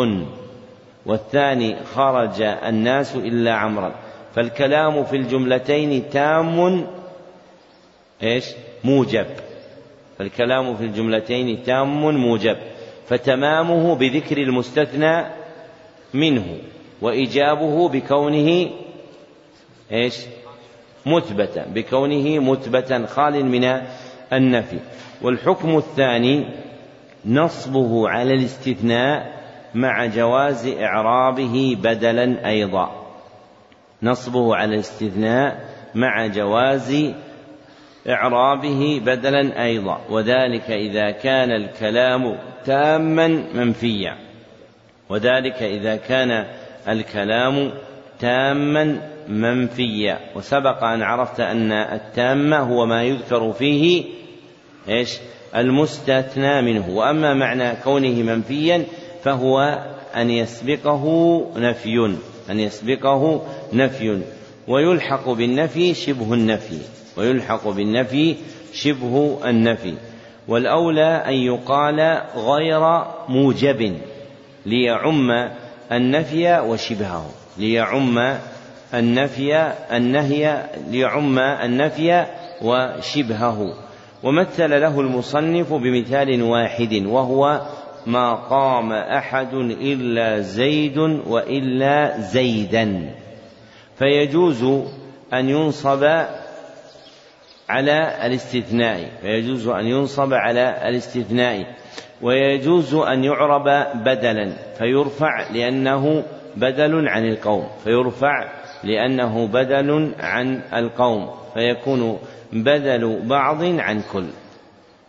والثاني 1.06 1.76
خرج 1.94 2.42
الناس 2.42 3.16
إلا 3.16 3.54
عمرا. 3.54 3.94
فالكلام 4.34 5.04
في 5.04 5.16
الجملتين 5.16 6.10
تام 6.10 6.86
إيش؟ 8.22 8.44
موجب. 8.84 9.26
فالكلام 10.18 10.76
في 10.76 10.84
الجملتين 10.84 11.62
تام 11.62 12.02
موجب. 12.16 12.56
فتمامه 13.06 13.94
بذكر 13.94 14.38
المستثنى 14.38 15.24
منه 16.14 16.58
وإيجابه 17.02 17.88
بكونه 17.88 18.70
إيش؟ 19.92 20.14
مثبتا 21.06 21.66
بكونه 21.74 22.38
مثبتا 22.38 23.06
خال 23.06 23.44
من 23.44 23.82
النفي. 24.32 24.78
والحكم 25.22 25.76
الثاني 25.76 26.46
نصبه 27.26 28.08
على 28.08 28.34
الاستثناء 28.34 29.39
مع 29.74 30.06
جواز 30.06 30.66
إعرابه 30.66 31.76
بدلا 31.82 32.48
أيضا. 32.48 32.90
نصبه 34.02 34.56
على 34.56 34.74
الاستثناء 34.74 35.60
مع 35.94 36.26
جواز 36.26 37.12
إعرابه 38.08 39.00
بدلا 39.06 39.64
أيضا. 39.64 40.00
وذلك 40.10 40.70
إذا 40.70 41.10
كان 41.10 41.50
الكلام 41.50 42.38
تاما 42.64 43.28
منفيا. 43.54 44.16
وذلك 45.08 45.62
إذا 45.62 45.96
كان 45.96 46.46
الكلام 46.88 47.72
تاما 48.18 49.00
منفيا. 49.28 50.18
وسبق 50.36 50.84
أن 50.84 51.02
عرفت 51.02 51.40
أن 51.40 51.72
التام 51.72 52.54
هو 52.54 52.86
ما 52.86 53.02
يذكر 53.02 53.52
فيه 53.52 54.04
إيش؟ 54.88 55.18
المستثنى 55.56 56.62
منه. 56.62 56.88
وأما 56.88 57.34
معنى 57.34 57.76
كونه 57.84 58.22
منفيا 58.22 58.84
فهو 59.22 59.78
أن 60.16 60.30
يسبقه 60.30 61.04
نفي 61.56 62.16
أن 62.50 62.60
يسبقه 62.60 63.42
نفي. 63.72 64.22
ويلحق 64.68 65.28
بالنفي 65.28 65.94
شبه 65.94 66.34
النفي 66.34 66.78
ويلحق 67.16 67.68
بالنفي 67.68 68.36
شبه 68.72 69.38
النفي. 69.44 69.94
والأولى 70.48 71.24
أن 71.26 71.34
يقال 71.34 72.22
غير 72.36 73.04
موجب 73.28 73.96
ليعم 74.66 75.30
النفي 75.92 76.60
وشبهه 76.60 77.30
ليعم 77.58 78.38
النفي 78.94 79.72
النهي 79.92 80.66
ليعم 80.90 81.38
النفي 81.38 82.26
وشبهه. 82.62 83.74
ومثل 84.22 84.80
له 84.80 85.00
المصنف 85.00 85.72
بمثال 85.72 86.42
واحد 86.42 87.02
وهو 87.06 87.60
ما 88.06 88.34
قام 88.34 88.92
أحد 88.92 89.54
إلا 89.54 90.40
زيد 90.40 90.98
وإلا 91.26 92.20
زيدا. 92.20 93.14
فيجوز 93.98 94.64
أن 95.32 95.48
ينصب 95.48 96.04
على 97.68 98.26
الاستثناء. 98.26 99.10
فيجوز 99.20 99.68
أن 99.68 99.86
ينصب 99.86 100.34
على 100.34 100.88
الاستثناء. 100.88 101.74
ويجوز 102.22 102.94
أن 102.94 103.24
يعرب 103.24 103.64
بدلا. 103.94 104.52
فيرفع 104.78 105.50
لأنه 105.50 106.22
بدل 106.56 107.08
عن 107.08 107.28
القوم. 107.28 107.66
فيرفع 107.84 108.48
لأنه 108.84 109.46
بدل 109.46 110.12
عن 110.20 110.62
القوم. 110.74 111.30
فيكون 111.54 112.18
بدل 112.52 113.20
بعض 113.24 113.64
عن 113.64 114.02
كل. 114.12 114.26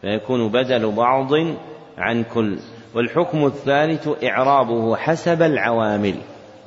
فيكون 0.02 0.50
بدل 0.50 0.92
بعض 0.92 1.32
عن 1.98 2.24
كل. 2.24 2.58
والحكم 2.96 3.46
الثالث 3.46 4.10
إعرابه 4.24 4.96
حسب 4.96 5.42
العوامل. 5.42 6.16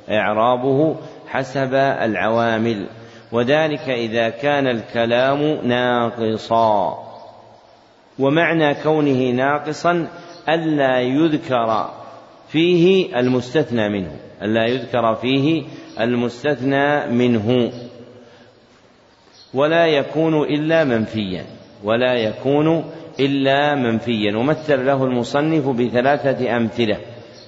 إعرابه 0.09 0.95
حسب 1.27 1.73
العوامل. 1.73 2.87
وذلك 3.31 3.89
إذا 3.89 4.29
كان 4.29 4.67
الكلام 4.67 5.67
ناقصا. 5.67 7.05
ومعنى 8.19 8.75
كونه 8.75 9.31
ناقصا 9.31 10.07
ألا 10.49 10.99
يذكر 10.99 11.89
فيه 12.47 13.15
المستثنى 13.19 13.89
منه. 13.89 14.11
ألا 14.41 14.65
يذكر 14.65 15.15
فيه 15.15 15.63
المستثنى 15.99 17.07
منه. 17.07 17.71
ولا 19.53 19.85
يكون 19.85 20.43
إلا 20.43 20.83
منفيا. 20.83 21.45
ولا 21.83 22.13
يكون 22.13 22.85
إلا 23.19 23.75
منفيا 23.75 24.37
ومثل 24.37 24.85
له 24.85 25.03
المصنف 25.03 25.69
بثلاثة 25.69 26.57
أمثلة. 26.57 26.97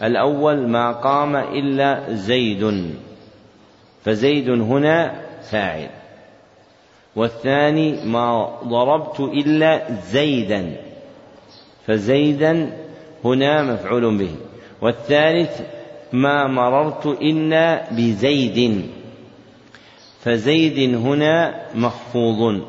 الأول 0.03 0.68
ما 0.68 0.91
قام 0.91 1.35
إلا 1.35 2.14
زيد 2.14 2.94
فزيد 4.03 4.49
هنا 4.49 5.22
فاعل. 5.52 5.89
والثاني 7.15 8.06
ما 8.06 8.60
ضربت 8.64 9.19
إلا 9.19 9.91
زيدا 10.11 10.76
فزيدا 11.88 12.73
هنا 13.26 13.64
مفعول 13.64 14.18
به. 14.18 14.35
والثالث 14.81 15.61
ما 16.14 16.48
مررت 16.48 17.06
إلا 17.06 17.94
بزيد 17.94 18.81
فزيد 20.19 20.95
هنا 20.95 21.61
مخفوض 21.76 22.61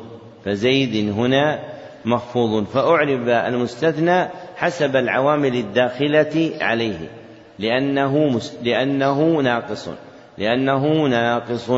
فزيد 0.45 1.13
هنا 1.13 1.68
مخفوض 2.05 2.65
فأعرب 2.65 3.29
المستثنى 3.29 4.27
حسب 4.55 4.95
العوامل 4.95 5.55
الداخلة 5.55 6.51
عليه. 6.61 7.09
لأنه 7.59 8.39
لأنه 8.63 9.41
ناقص. 9.41 9.89
لأنه 10.37 11.07
ناقص. 11.07 11.69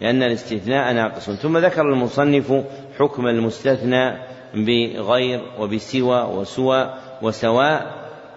لأن 0.00 0.22
الاستثناء 0.22 0.92
ناقص. 0.92 1.30
ثم 1.30 1.58
ذكر 1.58 1.82
المصنف 1.82 2.64
حكم 2.98 3.26
المستثنى 3.26 4.16
بغير 4.54 5.40
وبسوى 5.60 6.22
وسوى 6.22 6.94
وسواء 7.22 7.86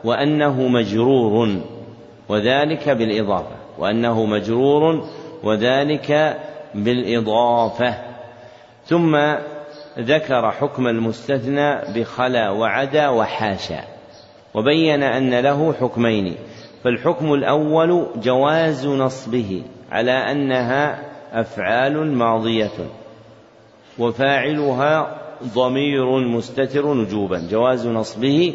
وأنه 0.04 0.68
مجرور 0.68 1.62
وذلك 2.30 2.90
بالإضافة. 2.90 3.56
وأنه 3.78 4.26
مجرور 4.26 5.10
وذلك 5.44 6.38
بالإضافة. 6.76 7.96
ثم 8.86 9.16
ذكر 10.00 10.52
حكم 10.52 10.88
المستثنى 10.88 11.76
بخلا 11.96 12.50
وعدا 12.50 13.10
وحاشا 13.10 13.84
وبين 14.54 15.04
أن 15.04 15.40
له 15.40 15.74
حكمين 15.74 16.36
فالحكم 16.84 17.34
الأول 17.34 18.06
جواز 18.16 18.88
نصبه 18.88 19.64
على 19.92 20.12
أنها 20.12 21.00
أفعال 21.34 22.16
ماضية 22.16 22.90
وفاعلها 24.00 25.18
ضمير 25.56 26.20
مستتر 26.20 26.86
وجوبا 26.86 27.48
جواز 27.52 27.88
نصبه 27.88 28.54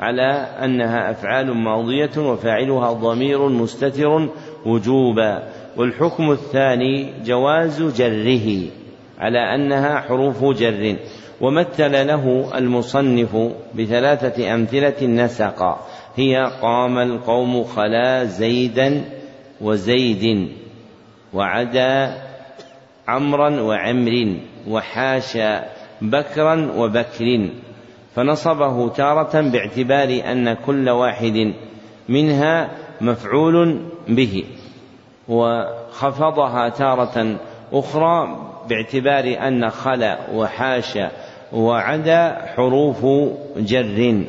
على 0.00 0.32
أنها 0.64 1.10
أفعال 1.10 1.54
ماضية 1.54 2.18
وفاعلها 2.18 2.92
ضمير 2.92 3.48
مستتر 3.48 4.28
وجوبا 4.66 5.42
والحكم 5.76 6.30
الثاني 6.30 7.12
جواز 7.24 7.82
جره. 7.82 8.85
على 9.18 9.54
أنها 9.54 10.00
حروف 10.00 10.44
جر. 10.44 10.96
ومثل 11.40 12.06
له 12.06 12.50
المصنف 12.58 13.36
بثلاثة 13.74 14.54
أمثلة 14.54 15.06
نسقا 15.06 15.80
هي 16.16 16.52
قام 16.62 16.98
القوم 16.98 17.64
خلا 17.64 18.24
زيدا 18.24 19.04
وزيد 19.60 20.48
وعدا 21.32 22.22
عمرا 23.08 23.60
وعمر 23.60 24.36
وحاشا 24.68 25.64
بكرا 26.02 26.72
وبكر. 26.76 27.48
فنصبه 28.14 28.88
تارة 28.88 29.40
باعتبار 29.40 30.32
أن 30.32 30.52
كل 30.52 30.88
واحد 30.88 31.52
منها 32.08 32.70
مفعول 33.00 33.80
به. 34.08 34.44
وخفضها 35.28 36.68
تارة 36.68 37.36
أخرى 37.72 38.45
باعتبار 38.68 39.48
أن 39.48 39.70
خلا 39.70 40.18
وحاشا 40.32 41.10
وعدا 41.52 42.46
حروف 42.56 43.06
جر. 43.56 44.24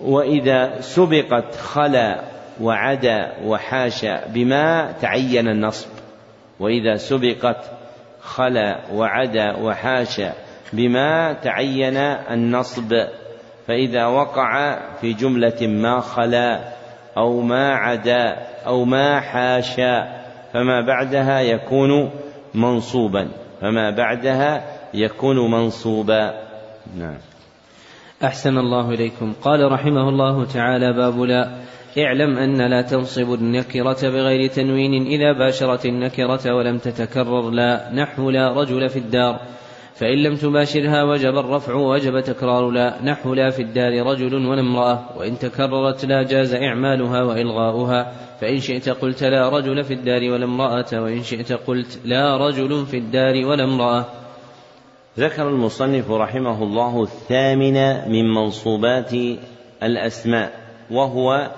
وإذا 0.00 0.80
سبقت 0.80 1.54
خلا 1.54 2.20
وعدا 2.60 3.32
وحاشا 3.44 4.26
بما 4.26 4.92
تعين 5.00 5.48
النصب. 5.48 5.88
وإذا 6.60 6.96
سبقت 6.96 7.70
خلا 8.20 8.78
وعدا 8.94 9.56
وحاشا 9.56 10.32
بما 10.72 11.32
تعين 11.32 11.96
النصب. 12.30 12.92
فإذا 13.66 14.06
وقع 14.06 14.78
في 15.00 15.12
جملة 15.12 15.66
ما 15.66 16.00
خلا 16.00 16.60
أو 17.16 17.40
ما 17.40 17.74
عدا 17.74 18.36
أو 18.66 18.84
ما 18.84 19.20
حاشا 19.20 20.18
فما 20.52 20.80
بعدها 20.80 21.40
يكون 21.40 22.10
منصوبا. 22.54 23.28
فما 23.60 23.90
بعدها 23.90 24.64
يكون 24.94 25.50
منصوبا. 25.50 26.34
نعم. 26.98 27.18
أحسن 28.24 28.58
الله 28.58 28.90
إليكم. 28.90 29.32
قال 29.42 29.72
رحمه 29.72 30.08
الله 30.08 30.44
تعالى 30.44 30.92
باب 30.92 31.20
لا. 31.20 31.50
اعلم 31.98 32.38
أن 32.38 32.70
لا 32.70 32.82
تنصب 32.82 33.34
النكرة 33.34 34.08
بغير 34.08 34.50
تنوين 34.50 35.06
إذا 35.06 35.32
باشرت 35.32 35.86
النكرة 35.86 36.54
ولم 36.54 36.78
تتكرر. 36.78 37.50
لا. 37.50 37.90
نحو 37.94 38.30
لا 38.30 38.52
رجل 38.52 38.88
في 38.88 38.98
الدار. 38.98 39.40
فإن 39.98 40.18
لم 40.18 40.36
تباشرها 40.36 41.04
وجب 41.04 41.38
الرفع 41.38 41.74
وجب 41.74 42.20
تكرار 42.20 42.70
لا. 42.70 42.98
نحو 43.04 43.34
لا 43.34 43.50
في 43.50 43.62
الدار 43.62 44.06
رجل 44.06 44.34
ولا 44.34 44.60
امرأة. 44.60 45.04
وإن 45.16 45.38
تكررت 45.38 46.04
لا 46.04 46.22
جاز 46.22 46.54
إعمالها 46.54 47.22
وإلغاؤها. 47.22 48.12
فإن 48.40 48.60
شئت 48.60 48.88
قلت 48.88 49.24
لا 49.24 49.48
رجل 49.48 49.84
في 49.84 49.94
الدار 49.94 50.30
ولا 50.30 50.44
امرأة. 50.44 51.02
وإن 51.02 51.22
شئت 51.22 51.52
قلت 51.52 52.00
لا 52.04 52.36
رجل 52.36 52.86
في 52.86 52.96
الدار 52.96 53.46
ولا 53.46 53.64
امرأة. 53.64 54.06
ذكر 55.18 55.48
المصنف 55.48 56.10
رحمه 56.10 56.62
الله 56.62 57.02
الثامن 57.02 58.08
من 58.10 58.34
منصوبات 58.34 59.12
الأسماء 59.82 60.52
وهو 60.90 61.50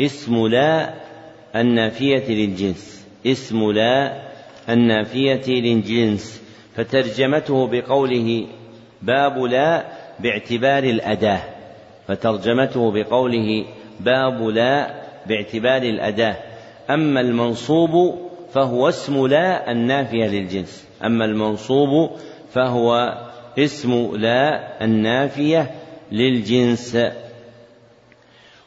اسم 0.00 0.46
لا 0.46 0.94
النافية 1.56 2.28
للجنس. 2.28 3.06
اسم 3.26 3.70
لا 3.72 4.22
النافية 4.68 5.60
للجنس. 5.60 6.41
فترجمته 6.76 7.66
بقوله 7.66 8.46
باب 9.02 9.38
لا 9.38 9.84
باعتبار 10.20 10.84
الأداة. 10.84 11.40
فترجمته 12.08 12.92
بقوله 12.92 13.64
باب 14.00 14.42
لا 14.42 14.94
باعتبار 15.26 15.82
الأداة. 15.82 16.36
أما 16.90 17.20
المنصوب 17.20 18.18
فهو 18.52 18.88
اسم 18.88 19.26
لا 19.26 19.70
النافية 19.70 20.26
للجنس. 20.26 20.88
أما 21.04 21.24
المنصوب 21.24 22.10
فهو 22.52 23.18
اسم 23.58 24.16
لا 24.16 24.84
النافية 24.84 25.70
للجنس. 26.12 26.98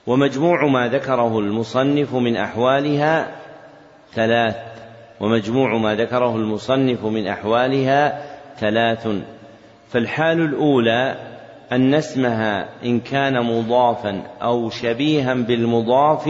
ومجموع 0.08 0.68
ما 0.68 0.88
ذكره 0.88 1.40
المصنف 1.40 2.14
من 2.14 2.38
أحوالها 2.38 3.36
ثلاث. 4.14 4.56
ومجموع 5.20 5.78
ما 5.78 5.96
ذكره 5.96 6.36
المصنف 6.36 7.06
من 7.06 7.28
أحوالها 7.28 8.22
ثلاث. 8.60 9.08
فالحال 9.90 10.42
الأولى 10.42 11.16
أن 11.72 11.94
اسمها 11.94 12.70
إن 12.84 13.00
كان 13.00 13.42
مضافا 13.44 14.22
أو 14.42 14.70
شبيها 14.70 15.34
بالمضاف 15.34 16.30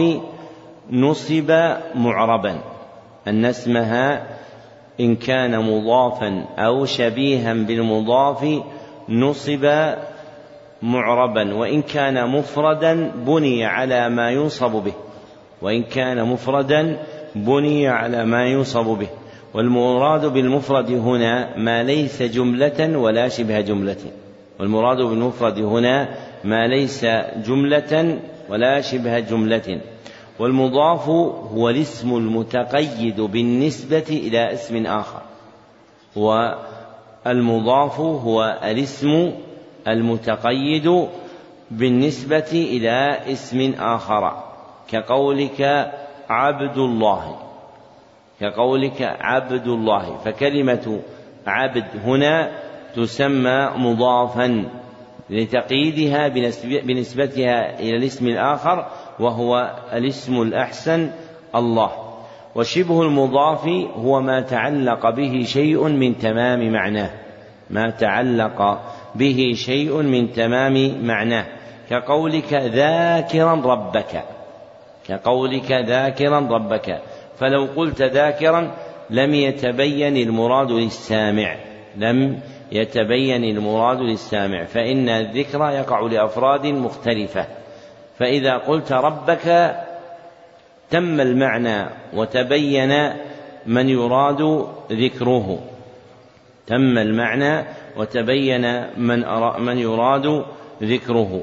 نصب 0.90 1.50
معربا. 1.94 2.60
أن 3.28 3.44
اسمها 3.44 4.26
إن 5.00 5.16
كان 5.16 5.60
مضافا 5.60 6.44
أو 6.58 6.84
شبيها 6.84 7.54
بالمضاف 7.54 8.62
نصب 9.08 9.94
معربا. 10.82 11.54
وإن 11.54 11.82
كان 11.82 12.28
مفردا 12.28 13.12
بني 13.26 13.64
على 13.64 14.08
ما 14.08 14.30
ينصب 14.30 14.70
به. 14.70 14.94
وإن 15.62 15.82
كان 15.82 16.24
مفردا 16.24 16.98
بني 17.36 17.88
على 17.88 18.24
ما 18.24 18.46
ينصب 18.46 18.84
به. 18.84 19.08
والمراد 19.54 20.26
بالمفرد 20.26 20.90
هنا 20.90 21.56
ما 21.56 21.82
ليس 21.82 22.22
جملة 22.22 22.98
ولا 22.98 23.28
شبه 23.28 23.60
جملة. 23.60 23.96
والمراد 24.60 24.96
بالمفرد 24.96 25.58
هنا 25.58 26.08
ما 26.44 26.66
ليس 26.66 27.04
جملة 27.46 28.18
ولا 28.48 28.80
شبه 28.80 29.18
جملة. 29.18 29.80
والمضاف 30.38 31.08
هو 31.08 31.70
الاسم 31.70 32.16
المتقيد 32.16 33.20
بالنسبة 33.20 34.08
إلى 34.08 34.52
اسم 34.52 34.86
آخر. 34.86 35.22
والمضاف 36.16 38.00
هو 38.00 38.58
الاسم 38.64 39.32
المتقيد 39.88 41.06
بالنسبة 41.70 42.52
إلى 42.52 43.18
اسم 43.32 43.72
آخر. 43.78 44.42
كقولك 44.90 45.92
عبد 46.30 46.78
الله 46.78 47.36
كقولك 48.40 49.02
عبد 49.20 49.66
الله 49.66 50.16
فكلمة 50.16 51.00
عبد 51.46 51.84
هنا 52.04 52.50
تسمى 52.96 53.70
مضافا 53.76 54.64
لتقييدها 55.30 56.28
بنسبتها 56.82 57.80
إلى 57.80 57.96
الاسم 57.96 58.26
الآخر 58.26 58.86
وهو 59.20 59.76
الاسم 59.92 60.42
الأحسن 60.42 61.10
الله. 61.54 61.90
وشبه 62.54 63.02
المضاف 63.02 63.68
هو 63.96 64.20
ما 64.20 64.40
تعلق 64.40 65.10
به 65.10 65.42
شيء 65.44 65.88
من 65.88 66.18
تمام 66.18 66.72
معناه. 66.72 67.10
ما 67.70 67.90
تعلق 67.90 68.80
به 69.14 69.52
شيء 69.54 70.02
من 70.02 70.32
تمام 70.32 71.06
معناه. 71.06 71.46
كقولك 71.90 72.52
ذاكرا 72.52 73.54
ربك. 73.54 74.24
كقولك 75.08 75.72
ذاكرا 75.72 76.40
ربك. 76.40 77.02
فلو 77.38 77.68
قلت 77.76 78.02
ذاكرا 78.02 78.74
لم 79.10 79.34
يتبين 79.34 80.16
المراد 80.16 80.70
للسامع. 80.70 81.56
لم 81.96 82.40
يتبين 82.72 83.44
المراد 83.44 84.00
للسامع. 84.00 84.64
فإن 84.64 85.08
الذكر 85.08 85.70
يقع 85.70 86.00
لأفراد 86.00 86.66
مختلفة. 86.66 87.46
فإذا 88.18 88.56
قلت 88.56 88.92
ربك 88.92 89.76
تم 90.90 91.20
المعنى 91.20 91.88
وتبين 92.14 93.12
من 93.66 93.88
يراد 93.88 94.66
ذكره. 94.92 95.58
تم 96.66 96.98
المعنى 96.98 97.64
وتبين 97.96 98.86
من 98.98 99.24
من 99.58 99.78
يراد 99.78 100.44
ذكره. 100.82 101.42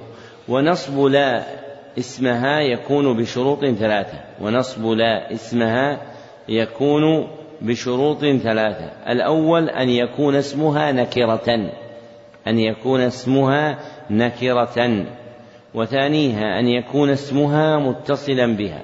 ونصب 0.50 1.06
لا 1.06 1.62
اسمها 1.97 2.59
يكون 2.59 3.17
بشروط 3.17 3.65
ثلاثة 3.65 4.19
ونصب 4.41 4.85
لا 4.85 5.31
اسمها 5.31 6.01
يكون 6.49 7.27
بشروط 7.61 8.19
ثلاثة. 8.19 8.91
الأول 9.11 9.69
أن 9.69 9.89
يكون 9.89 10.35
اسمها 10.35 10.91
نكرة 10.91 11.72
أن 12.47 12.59
يكون 12.59 13.01
اسمها 13.01 13.80
نكرة 14.09 15.05
وثانيها 15.73 16.59
أن 16.59 16.67
يكون 16.67 17.09
اسمها 17.09 17.77
متصلا 17.77 18.55
بها 18.55 18.81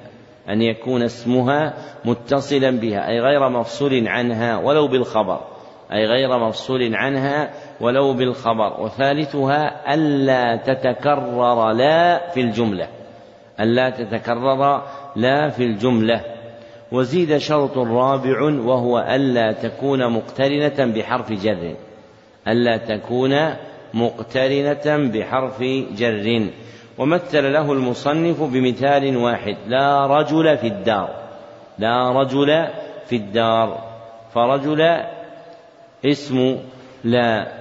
أن 0.48 0.62
يكون 0.62 1.02
اسمها 1.02 1.74
متصلا 2.04 2.70
بها 2.70 3.08
أي 3.08 3.20
غير 3.20 3.48
مفصول 3.48 4.08
عنها 4.08 4.56
ولو 4.56 4.88
بالخبر 4.88 5.40
أي 5.92 6.06
غير 6.06 6.38
مفصول 6.38 6.94
عنها 6.94 7.50
ولو 7.80 8.12
بالخبر. 8.12 8.80
وثالثها 8.80 9.94
ألا 9.94 10.56
تتكرر 10.56 11.72
لا 11.72 12.28
في 12.30 12.40
الجملة. 12.40 12.88
ألا 13.60 13.90
تتكرر 13.90 14.82
لا 15.16 15.48
في 15.48 15.64
الجملة. 15.64 16.20
وزيد 16.92 17.36
شرط 17.36 17.78
رابع 17.78 18.42
وهو 18.42 18.98
ألا 18.98 19.52
تكون 19.52 20.12
مقترنة 20.12 20.92
بحرف 20.94 21.32
جر. 21.32 21.74
ألا 22.48 22.76
تكون 22.76 23.54
مقترنة 23.94 25.10
بحرف 25.10 25.62
جر. 25.96 26.46
ومثل 26.98 27.52
له 27.52 27.72
المصنف 27.72 28.42
بمثال 28.42 29.16
واحد 29.16 29.56
لا 29.66 30.06
رجل 30.06 30.58
في 30.58 30.66
الدار. 30.66 31.10
لا 31.78 32.12
رجل 32.12 32.66
في 33.06 33.16
الدار. 33.16 33.78
فرجل 34.34 35.00
اسم 36.06 36.56
لا 37.04 37.52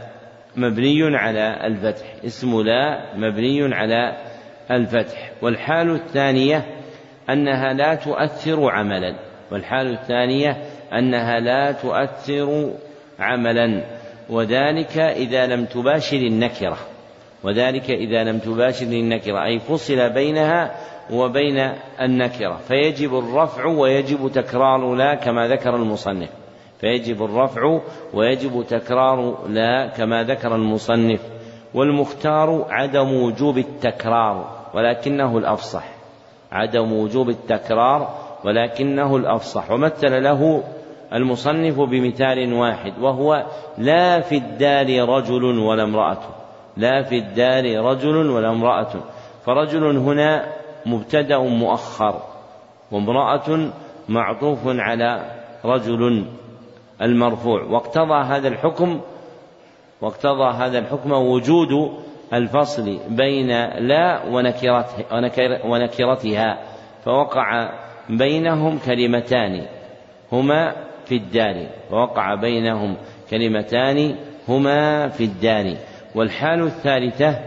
مبني 0.55 1.17
على 1.17 1.67
الفتح. 1.67 2.05
اسم 2.25 2.61
لا 2.61 3.15
مبني 3.15 3.75
على 3.75 4.28
الفتح. 4.71 5.31
والحال 5.41 5.95
الثانية 5.95 6.65
أنها 7.29 7.73
لا 7.73 7.95
تؤثر 7.95 8.69
عملا. 8.69 9.15
والحال 9.51 9.91
الثانية 9.91 10.57
أنها 10.93 11.39
لا 11.39 11.71
تؤثر 11.71 12.71
عملا. 13.19 13.83
وذلك 14.29 14.97
إذا 14.97 15.47
لم 15.47 15.65
تباشر 15.65 16.17
النكرة. 16.17 16.77
وذلك 17.43 17.91
إذا 17.91 18.23
لم 18.23 18.39
تباشر 18.39 18.85
النكرة. 18.85 19.45
أي 19.45 19.59
فصل 19.59 20.09
بينها 20.09 20.71
وبين 21.13 21.71
النكرة. 22.01 22.57
فيجب 22.67 23.19
الرفع 23.19 23.65
ويجب 23.65 24.31
تكرار 24.31 24.95
لا 24.95 25.15
كما 25.15 25.47
ذكر 25.47 25.75
المصنف. 25.75 26.29
فيجب 26.81 27.23
الرفع 27.23 27.79
ويجب 28.13 28.65
تكرار 28.69 29.47
لا 29.47 29.87
كما 29.87 30.23
ذكر 30.23 30.55
المصنف. 30.55 31.21
والمختار 31.73 32.65
عدم 32.69 33.13
وجوب 33.13 33.57
التكرار. 33.57 34.58
ولكنه 34.73 35.37
الأفصح 35.37 35.83
عدم 36.51 36.93
وجوب 36.93 37.29
التكرار 37.29 38.09
ولكنه 38.45 39.15
الأفصح. 39.15 39.71
ومثل 39.71 40.23
له 40.23 40.63
المصنف 41.13 41.79
بمثال 41.79 42.53
واحد 42.53 42.93
وهو 43.01 43.45
لا 43.77 44.19
في 44.19 44.37
الدار 44.37 45.09
رجل 45.09 45.43
ولا 45.43 45.83
امرأة 45.83 46.21
لا 46.77 47.03
في 47.03 47.17
الدار 47.17 47.85
رجل 47.85 48.29
ولا 48.29 48.51
امرأة. 48.51 48.91
فرجل 49.45 49.97
هنا 49.97 50.45
مبتدأ 50.85 51.37
مؤخر 51.37 52.21
وامرأة 52.91 53.71
معطوف 54.09 54.59
على 54.65 55.25
رجل 55.65 56.25
المرفوع. 57.01 57.63
واقتضى 57.63 58.23
هذا 58.23 58.47
الحكم 58.47 59.01
واقتضى 60.01 60.53
هذا 60.53 60.79
الحكم 60.79 61.11
وجود 61.11 61.99
الفصل 62.33 62.99
بين 63.09 63.47
لا 63.87 64.23
ونكرتها 65.65 66.59
فوقع 67.05 67.69
بينهم 68.09 68.79
كلمتان 68.85 69.65
هما 70.31 70.75
في 71.05 71.15
الدار 71.15 71.67
فوقع 71.89 72.35
بينهم 72.35 72.97
كلمتان 73.29 74.15
هما 74.47 75.07
في 75.07 75.23
الدار. 75.23 75.75
والحال 76.15 76.63
الثالثة 76.63 77.39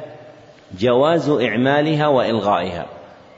جواز 0.79 1.31
إعمالها 1.31 2.09
وإلغائها 2.09 2.87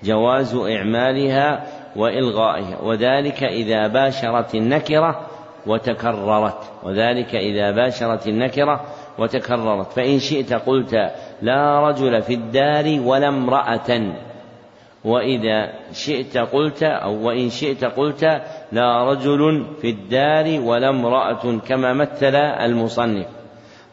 جواز 0.02 0.55
إعمالها 0.55 1.64
وإلغائها 1.97 2.81
وذلك 2.82 3.44
إذا 3.44 3.86
باشرت 3.86 4.55
النكرة 4.55 5.26
وتكررت 5.66 6.73
وذلك 6.82 7.34
إذا 7.34 7.70
باشرت 7.70 8.26
النكرة 8.28 8.84
وتكررت. 9.18 9.92
فإن 9.92 10.18
شئت 10.18 10.52
قلت 10.52 10.94
لا 11.44 11.89
رجل 11.89 12.23
في 12.23 12.34
الدار 12.34 13.00
ولا 13.05 13.28
امرأة. 13.28 13.90
وإذا 15.05 15.73
شئت 15.92 16.39
قلت 16.39 16.82
أو 16.82 17.26
وإن 17.26 17.50
شئت 17.50 17.84
قلت 17.84 18.24
لا 18.73 19.05
رجل 19.10 19.66
في 19.81 19.90
الدار 19.90 20.60
ولا 20.60 20.89
امرأة 20.90 21.58
كما 21.68 21.92
مثل 21.92 22.34
المصنف. 22.36 23.26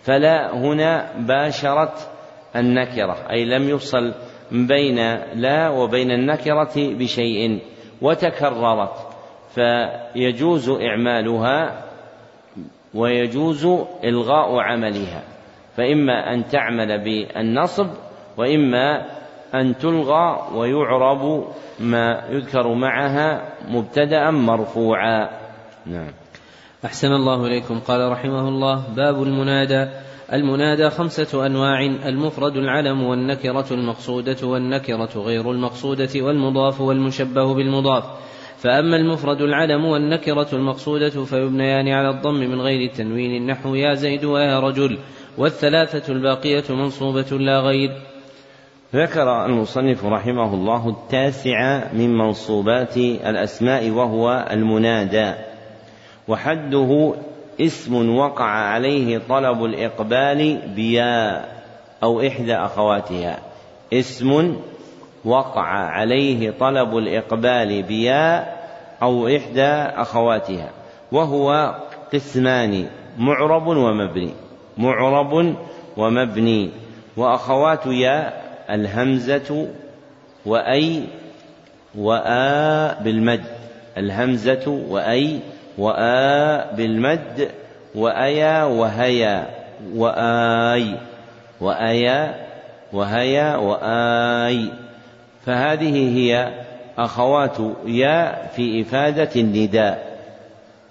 فلا 0.01 0.55
هنا 0.55 1.11
باشرت 1.17 2.09
النكرة 2.55 3.17
أي 3.31 3.45
لم 3.45 3.69
يفصل 3.69 4.13
بين 4.51 4.97
لا 5.35 5.69
وبين 5.69 6.11
النكرة 6.11 6.73
بشيء 6.75 7.59
وتكررت. 8.01 8.95
فيجوز 9.55 10.69
إعمالها 10.69 11.83
ويجوز 12.93 13.65
إلغاء 14.03 14.59
عملها. 14.59 15.30
فإما 15.77 16.33
أن 16.33 16.47
تعمل 16.47 17.03
بالنصب 17.03 17.87
وإما 18.37 19.05
أن 19.55 19.77
تلغى 19.77 20.47
ويعرب 20.55 21.47
ما 21.79 22.23
يذكر 22.29 22.73
معها 22.73 23.53
مبتدأ 23.69 24.31
مرفوعا. 24.31 25.29
نعم. 25.85 26.11
أحسن 26.85 27.13
الله 27.13 27.47
إليكم. 27.47 27.79
قال 27.79 28.11
رحمه 28.11 28.47
الله 28.47 28.83
باب 28.95 29.23
المنادى. 29.23 29.89
المنادى 30.33 30.89
خمسة 30.89 31.45
أنواع 31.45 31.85
المفرد 31.85 32.57
العلم 32.57 33.03
والنكرة 33.03 33.65
المقصودة 33.71 34.47
والنكرة 34.47 35.09
غير 35.15 35.51
المقصودة 35.51 36.09
والمضاف 36.15 36.81
والمشبه 36.81 37.53
بالمضاف. 37.53 38.03
فأما 38.57 38.97
المفرد 38.97 39.41
العلم 39.41 39.85
والنكرة 39.85 40.47
المقصودة 40.53 41.25
فيبنيان 41.25 41.87
على 41.87 42.09
الضم 42.09 42.39
من 42.39 42.61
غير 42.61 42.89
التنوين 42.89 43.47
نحو 43.47 43.75
يا 43.75 43.93
زيد 43.93 44.25
ويا 44.25 44.59
رجل. 44.59 44.97
والثلاثة 45.37 46.13
الباقية 46.13 46.63
منصوبة 46.69 47.37
لا 47.37 47.59
غير. 47.59 47.91
ذكر 48.95 49.45
المصنف 49.45 50.05
رحمه 50.05 50.53
الله 50.53 50.89
التاسع 50.89 51.83
من 51.93 52.17
منصوبات 52.17 52.97
الأسماء 52.97 53.89
وهو 53.89 54.47
المنادى 54.51 55.33
وحده 56.27 57.13
اسم 57.61 58.17
وقع 58.17 58.45
عليه 58.45 59.21
طلب 59.29 59.65
الإقبال 59.65 60.61
بيا 60.75 61.45
أو 62.03 62.21
إحدى 62.21 62.55
أخواتها. 62.55 63.39
اسم 63.93 64.55
وقع 65.25 65.67
عليه 65.67 66.51
طلب 66.51 66.97
الإقبال 66.97 67.83
بيا 67.83 68.55
أو 69.01 69.27
إحدى 69.27 69.71
أخواتها 70.01 70.69
وهو 71.11 71.75
قسمان 72.13 72.89
معرب 73.17 73.67
ومبني. 73.67 74.33
معرب 74.81 75.55
ومبني. 75.97 76.69
وأخوات 77.17 77.85
يا 77.85 78.33
الهمزة 78.69 79.67
وأي 80.45 81.03
وآ 81.97 83.01
بالمد. 83.03 83.43
الهمزة 83.97 84.81
وأي 84.89 85.39
وآ 85.77 86.75
بالمد. 86.75 87.49
وأيا 87.95 88.63
وهيا 88.63 89.47
وآي. 89.95 90.95
وأيا 91.61 92.35
وهيا 92.93 93.55
وآي. 93.55 94.65
فهذه 95.45 96.17
هي 96.17 96.49
أخوات 96.97 97.57
يا 97.85 98.47
في 98.55 98.81
إفادة 98.81 99.29
النداء. 99.35 100.11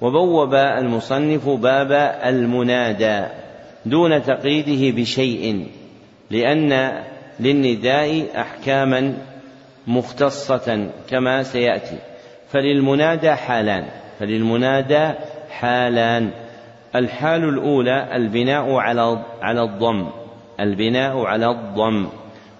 وبوب 0.00 0.54
المصنف 0.54 1.48
باب 1.48 1.92
المنادى. 2.24 3.39
دون 3.86 4.22
تقييده 4.22 4.96
بشيء 4.96 5.66
لأن 6.30 7.02
للنداء 7.40 8.26
أحكاما 8.36 9.14
مختصة 9.86 10.90
كما 11.08 11.42
سيأتي. 11.42 11.98
فللمنادى 12.48 13.32
حالان 13.32 13.84
فللمنادى 14.18 15.10
حالان. 15.50 16.30
الحال 16.94 17.44
الأولى 17.44 18.16
البناء 18.16 18.74
على 18.74 19.24
على 19.42 19.62
الضم 19.62 20.08
البناء 20.60 21.24
على 21.24 21.46
الضم. 21.46 22.08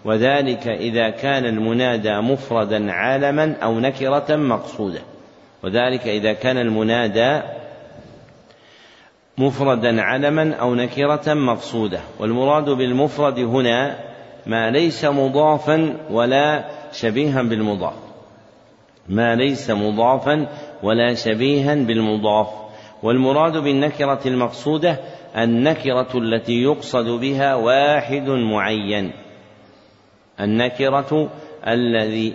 وذلك 0.05 0.69
إذا 0.69 1.11
كان 1.11 1.45
المنادى 1.45 2.21
مفردا 2.21 2.93
عالما 2.93 3.57
أو 3.63 3.81
نكرة 3.81 4.37
مقصودة. 4.37 5.01
وذلك 5.63 6.09
إذا 6.09 6.33
كان 6.33 6.59
المنادى 6.59 7.41
مفردا 9.41 10.03
علما 10.03 10.55
أو 10.55 10.75
نكرة 10.75 11.35
مقصودة 11.35 12.01
والمراد 12.19 12.71
بالمفرد 12.71 13.39
هنا 13.39 13.97
ما 14.47 14.71
ليس 14.71 15.05
مضافا 15.05 15.97
ولا 16.11 16.65
شبيها 16.93 17.43
بالمضاف. 17.43 17.95
ما 19.09 19.35
ليس 19.35 19.71
مضافا 19.71 20.47
ولا 20.83 21.15
شبيها 21.15 21.75
بالمضاف. 21.75 22.49
والمراد 23.03 23.57
بالنكرة 23.57 24.21
المقصودة 24.27 25.01
النكرة 25.37 26.09
التي 26.15 26.63
يقصد 26.63 27.21
بها 27.21 27.55
واحد 27.55 28.29
معين. 28.29 29.13
النكرة 30.41 31.31
الذي 31.67 32.35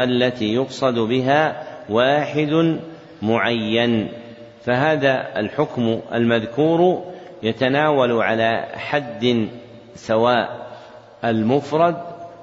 التي 0.00 0.54
يقصد 0.54 0.98
بها 0.98 1.62
واحد 1.90 2.78
معين. 3.22 4.21
فهذا 4.64 5.40
الحكم 5.40 6.00
المذكور 6.12 7.04
يتناول 7.42 8.12
على 8.12 8.66
حد 8.74 9.48
سواء 9.94 10.66
المفرد 11.24 11.96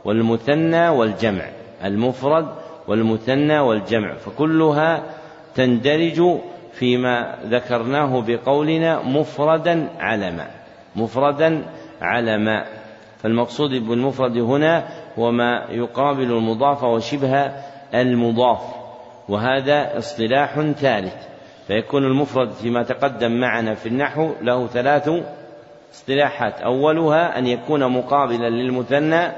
والمثنى 0.05 0.89
والجمع. 0.89 1.45
المفرد 1.83 2.47
والمثنى 2.87 3.59
والجمع. 3.59 4.13
فكلها 4.13 5.03
تندرج 5.55 6.37
فيما 6.73 7.35
ذكرناه 7.45 8.23
بقولنا 8.27 9.01
مفردا 9.01 9.87
علما 9.99 10.47
مفردا 10.95 11.63
علما 12.01 12.65
فالمقصود 13.17 13.69
بالمفرد 13.69 14.37
هنا 14.37 14.87
هو 15.19 15.31
ما 15.31 15.65
يقابل 15.69 16.23
المضاف 16.31 16.83
وشبه 16.83 17.51
المضاف. 17.93 18.61
وهذا 19.29 19.97
اصطلاح 19.97 20.61
ثالث. 20.61 21.29
فيكون 21.69 22.05
المفرد 22.05 22.51
فيما 22.51 22.83
تقدم 22.83 23.31
معنا 23.31 23.73
في 23.73 23.89
النحو 23.89 24.31
له 24.41 24.67
ثلاث 24.67 25.09
اصطلاحات. 25.93 26.61
أولها 26.61 27.37
أن 27.37 27.47
يكون 27.47 27.91
مقابلا 27.91 28.49
للمثنى 28.49 29.31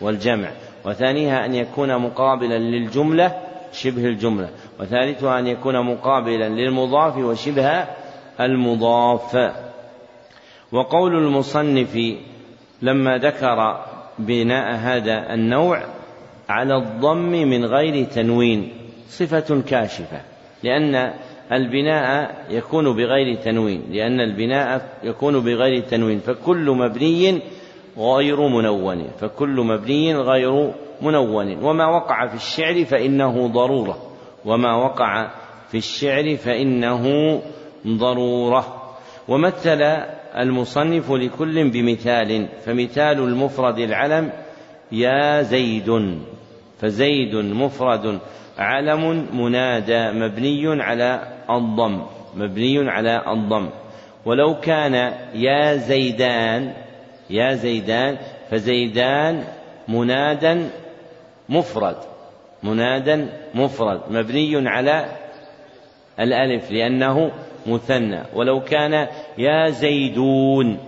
والجمع 0.00 0.48
وثانيها 0.84 1.44
أن 1.44 1.54
يكون 1.54 1.98
مقابلا 1.98 2.58
للجملة 2.58 3.40
شبه 3.72 4.04
الجملة 4.04 4.48
وثالثها 4.80 5.38
أن 5.38 5.46
يكون 5.46 5.86
مقابلا 5.86 6.48
للمضاف 6.48 7.16
وشبه 7.16 7.84
المضاف. 8.40 9.52
وقول 10.72 11.16
المصنف 11.16 11.98
لما 12.82 13.18
ذكر 13.18 13.84
بناء 14.18 14.74
هذا 14.74 15.34
النوع 15.34 15.82
على 16.48 16.76
الضم 16.76 17.32
من 17.32 17.64
غير 17.64 18.04
تنوين 18.04 18.72
صفة 19.08 19.62
كاشفة 19.68 20.20
لأن 20.62 21.14
البناء 21.52 22.36
يكون 22.50 22.96
بغير 22.96 23.36
تنوين 23.36 23.82
لأن 23.90 24.20
البناء 24.20 24.98
يكون 25.02 25.40
بغير 25.40 25.80
تنوين 25.80 26.18
فكل 26.18 26.70
مبني 26.70 27.40
غير 27.98 28.48
منون 28.48 29.08
فكل 29.20 29.60
مبني 29.60 30.14
غير 30.14 30.72
منون. 31.02 31.64
وما 31.64 31.86
وقع 31.86 32.26
في 32.26 32.34
الشعر 32.34 32.84
فإنه 32.84 33.46
ضرورة 33.46 33.98
وما 34.44 34.74
وقع 34.74 35.30
في 35.68 35.78
الشعر 35.78 36.36
فإنه 36.36 37.40
ضرورة. 37.86 38.94
ومثل 39.28 39.82
المصنف 40.36 41.12
لكل 41.12 41.70
بمثال 41.70 42.48
فمثال 42.64 43.18
المفرد 43.18 43.78
العلم 43.78 44.32
يا 44.92 45.42
زيد 45.42 46.18
فزيد 46.78 47.34
مفرد 47.34 48.18
علم 48.58 49.26
منادى 49.32 50.10
مبني 50.10 50.82
على 50.82 51.37
الضم 51.50 52.02
مبني 52.36 52.90
على 52.90 53.32
الضم. 53.32 53.70
ولو 54.24 54.60
كان 54.60 54.94
يا 55.34 55.76
زيدان 55.76 56.72
يا 57.30 57.54
زيدان 57.54 58.16
فزيدان 58.50 59.44
منادا 59.88 60.70
مفرد 61.48 61.96
منادا 62.62 63.28
مفرد 63.54 64.00
مبني 64.10 64.68
على 64.68 65.06
الألف 66.20 66.70
لأنه 66.70 67.30
مثنى. 67.66 68.22
ولو 68.34 68.60
كان 68.60 69.08
يا 69.38 69.68
زيدون 69.68 70.78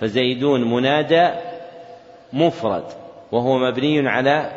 فزيدون 0.00 0.70
منادى 0.70 1.28
مفرد 2.32 2.84
وهو 3.32 3.58
مبني 3.58 4.08
على 4.08 4.52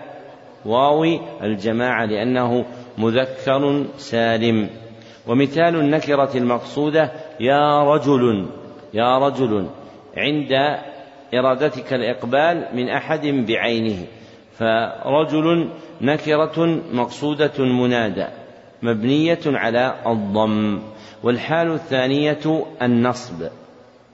واو 0.65 1.03
الجماعة 1.43 2.05
لأنه 2.05 2.65
مذكر 2.97 3.85
سالم. 3.97 4.69
ومثال 5.27 5.75
النكرة 5.75 6.37
المقصودة 6.37 7.11
يا 7.39 7.83
رجل 7.93 8.45
يا 8.93 9.17
رجل 9.17 9.67
عند 10.17 10.51
إرادتك 11.33 11.93
الإقبال 11.93 12.67
من 12.73 12.89
أحد 12.89 13.27
بعينه. 13.27 14.05
فرجل 14.57 15.69
نكرة 16.01 16.79
مقصودة 16.93 17.59
منادى 17.59 18.25
مبنية 18.81 19.39
على 19.45 19.95
الضم 20.07 20.79
والحال 21.23 21.71
الثانية 21.71 22.65
النصب. 22.81 23.47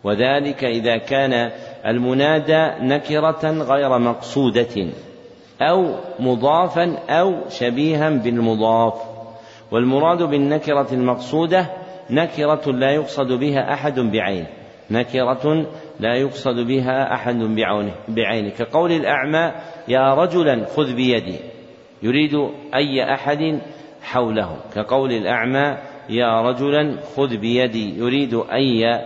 وذلك 0.03 0.63
إذا 0.63 0.97
كان 0.97 1.51
المنادى 1.85 2.85
نكرة 2.85 3.51
غير 3.51 3.99
مقصودة 3.99 4.87
أو 5.61 5.95
مضافا 6.19 6.97
أو 7.09 7.35
شبيها 7.49 8.09
بالمضاف. 8.09 9.10
والمراد 9.71 10.23
بالنكرة 10.23 10.87
المقصودة 10.91 11.69
نكرة 12.09 12.71
لا 12.71 12.91
يقصد 12.91 13.31
بها 13.31 13.73
أحد 13.73 13.99
بعينه 13.99 14.47
نكرة 14.91 15.65
لا 15.99 16.15
يقصد 16.15 16.59
بها 16.67 17.13
أحد 17.13 17.37
بعينه. 18.07 18.49
كقول 18.49 18.91
الأعمى 18.91 19.51
يا 19.87 20.13
رجلا 20.13 20.65
خذ 20.65 20.95
بيدي. 20.95 21.39
يريد 22.03 22.33
أي 22.75 23.13
أحد 23.13 23.59
حوله. 24.01 24.57
كقول 24.75 25.11
الأعمى 25.11 25.77
يا 26.09 26.41
رجلا 26.41 26.97
خذ 27.15 27.37
بيدي. 27.37 27.99
يريد 27.99 28.33
أي 28.33 29.01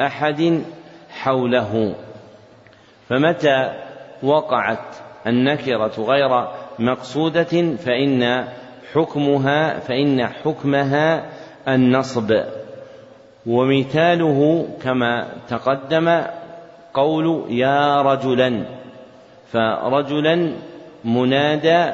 أحد 0.00 0.62
حوله. 1.10 1.94
فمتى 3.08 3.72
وقعت 4.22 4.96
النكرة 5.26 5.92
غير 5.98 6.48
مقصودة؟ 6.78 7.76
فإن 7.76 8.48
حكمها 8.94 9.78
فإن 9.78 10.26
حكمها 10.26 11.30
النصب. 11.68 12.32
ومثاله 13.46 14.68
كما 14.82 15.28
تقدم 15.48 16.22
قول 16.94 17.44
يا 17.52 18.02
رجلا. 18.02 18.66
فرجلا 19.52 20.52
منادى 21.04 21.90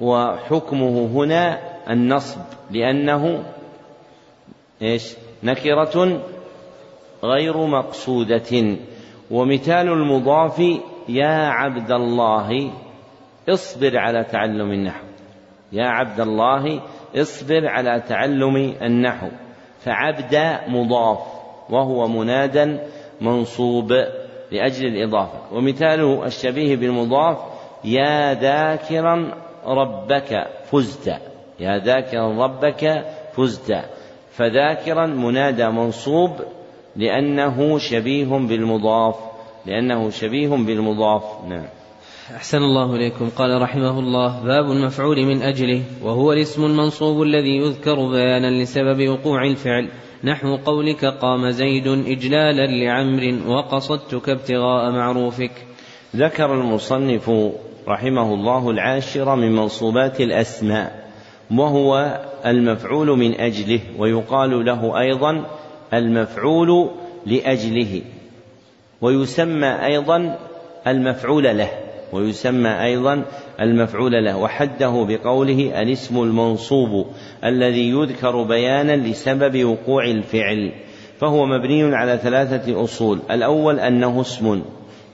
وحكمه 0.00 1.06
هنا 1.06 1.58
النصب 1.90 2.40
لأنه 2.70 3.44
إيش؟ 4.82 5.14
نكرة 5.42 6.20
غير 7.24 7.66
مقصودة. 7.66 8.76
ومثال 9.30 9.88
المضاف 9.88 10.62
يا 11.08 11.48
عبد 11.48 11.90
الله 11.90 12.70
اصبر 13.48 13.98
على 13.98 14.24
تعلم 14.24 14.72
النحو. 14.72 15.11
يا 15.72 15.86
عبد 15.86 16.20
الله 16.20 16.82
اصبر 17.16 17.66
على 17.66 18.02
تعلم 18.08 18.56
النحو. 18.82 19.28
فعبد 19.80 20.60
مضاف 20.68 21.18
وهو 21.70 22.08
منادى 22.08 22.78
منصوب 23.20 23.92
لأجل 24.52 24.86
الإضافة. 24.86 25.56
ومثاله 25.56 26.26
الشبيه 26.26 26.76
بالمضاف 26.76 27.38
يا 27.84 28.34
ذاكرا 28.34 29.34
ربك 29.66 30.46
فزت. 30.64 31.08
يا 31.60 31.78
ذاكرا 31.78 32.46
ربك 32.46 33.04
فزت. 33.32 33.84
فذاكرا 34.30 35.06
منادى 35.06 35.66
منصوب 35.66 36.30
لأنه 36.96 37.78
شبيه 37.78 38.28
بالمضاف. 38.28 39.16
لأنه 39.66 40.10
شبيه 40.10 40.48
بالمضاف. 40.48 41.44
نعم. 41.48 41.81
أحسن 42.36 42.58
الله 42.58 42.94
إليكم. 42.94 43.30
قال 43.36 43.62
رحمه 43.62 43.98
الله 43.98 44.44
باب 44.44 44.70
المفعول 44.70 45.26
من 45.26 45.42
أجله 45.42 45.82
وهو 46.02 46.32
الاسم 46.32 46.64
المنصوب 46.64 47.22
الذي 47.22 47.56
يذكر 47.56 47.94
بيانا 47.94 48.62
لسبب 48.62 49.08
وقوع 49.08 49.44
الفعل. 49.44 49.88
نحو 50.24 50.56
قولك 50.56 51.04
قام 51.04 51.50
زيد 51.50 51.86
إجلالا 51.86 52.66
لعمر 52.66 53.50
وقصدتك 53.50 54.28
ابتغاء 54.28 54.90
معروفك. 54.90 55.50
ذكر 56.16 56.54
المصنف 56.54 57.30
رحمه 57.88 58.34
الله 58.34 58.70
العاشر 58.70 59.36
من 59.36 59.52
منصوبات 59.56 60.20
الأسماء 60.20 61.10
وهو 61.50 62.20
المفعول 62.46 63.18
من 63.18 63.40
أجله 63.40 63.80
ويقال 63.98 64.64
له 64.64 65.00
أيضا 65.00 65.46
المفعول 65.94 66.90
لأجله 67.26 68.02
ويسمى 69.00 69.68
أيضا 69.68 70.38
المفعول 70.86 71.44
له. 71.44 71.81
ويسمى 72.12 72.84
أيضا 72.84 73.24
المفعول 73.60 74.24
له 74.24 74.38
وحده 74.38 75.06
بقوله 75.08 75.82
الاسم 75.82 76.22
المنصوب 76.22 77.06
الذي 77.44 77.90
يذكر 77.90 78.42
بيانا 78.42 78.96
لسبب 78.96 79.64
وقوع 79.64 80.04
الفعل 80.04 80.72
فهو 81.18 81.46
مبني 81.46 81.96
على 81.96 82.18
ثلاثة 82.18 82.84
أصول. 82.84 83.18
الأول 83.30 83.80
أنه 83.80 84.20
اسم 84.20 84.62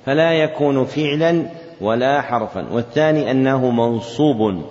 فلا 0.07 0.33
يكون 0.33 0.85
فعلا 0.85 1.47
ولا 1.81 2.21
حرفا 2.21 2.67
والثاني 2.73 3.31
أنه 3.31 3.71
منصوب 3.71 4.63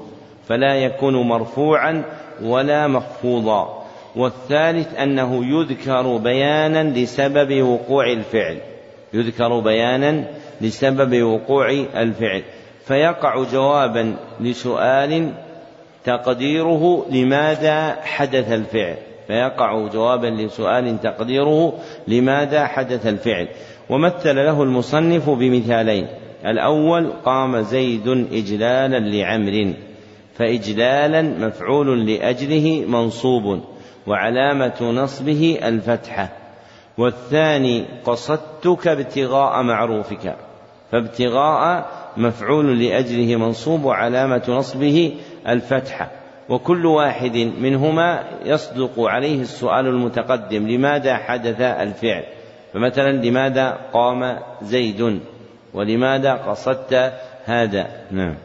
فلا 0.48 0.76
يكون 0.76 1.28
مرفوعا 1.28 2.04
ولا 2.44 2.88
مخفوضا 2.88 3.84
والثالث 4.16 4.96
أنه 4.96 5.46
يذكر 5.46 6.18
بيانا 6.18 6.84
لسبب 6.84 7.62
وقوع 7.62 8.12
الفعل. 8.12 8.58
يذكر 9.14 9.60
بيانا 9.60 10.24
لسبب 10.62 11.24
وقوع 11.24 11.70
الفعل 11.96 12.44
فيقع 12.86 13.44
جوابا 13.44 14.16
لسؤال 14.40 15.34
تقديره 16.04 17.06
لماذا 17.12 17.98
حدث 18.02 18.52
الفعل 18.52 18.96
فيقع 19.28 19.88
جوابا 19.88 20.28
لسؤال 20.28 21.02
تقديره 21.02 21.74
لماذا 22.08 22.66
حدث 22.66 23.08
الفعل. 23.08 23.48
ومثل 23.90 24.36
له 24.36 24.64
المصنف 24.64 25.30
بمثالين 25.30 26.08
الأول 26.46 27.14
قام 27.26 27.62
زيد 27.62 28.08
إجلالا 28.32 29.00
لعمر 29.00 29.74
فإجلالا 30.36 31.22
مفعول 31.22 32.10
لأجله 32.10 32.86
منصوب 32.88 33.62
وعلامة 34.08 34.92
نصبه 34.92 35.60
الفتحة 35.64 36.30
والثاني 36.98 37.86
قصدتك 38.06 38.88
ابتغاء 38.88 39.62
معروفك. 39.62 40.36
فابتغاء 40.92 41.90
مفعول 42.18 42.80
لأجله 42.80 43.36
منصوب 43.36 43.84
وعلامة 43.84 44.44
نصبه 44.50 45.16
الفتحة. 45.48 46.12
وكل 46.50 46.86
واحد 46.86 47.38
منهما 47.60 48.24
يصدق 48.46 49.00
عليه 49.00 49.42
السؤال 49.42 49.88
المتقدم 49.88 50.68
لماذا 50.68 51.18
حدث 51.18 51.62
الفعل؟ 51.62 52.24
فمثلا 52.74 53.12
لماذا 53.12 53.78
قام 53.94 54.40
زيد؟ 54.62 55.20
ولماذا 55.74 56.34
قصدت 56.34 57.14
هذا؟ 57.46 57.88
نعم. 58.12 58.36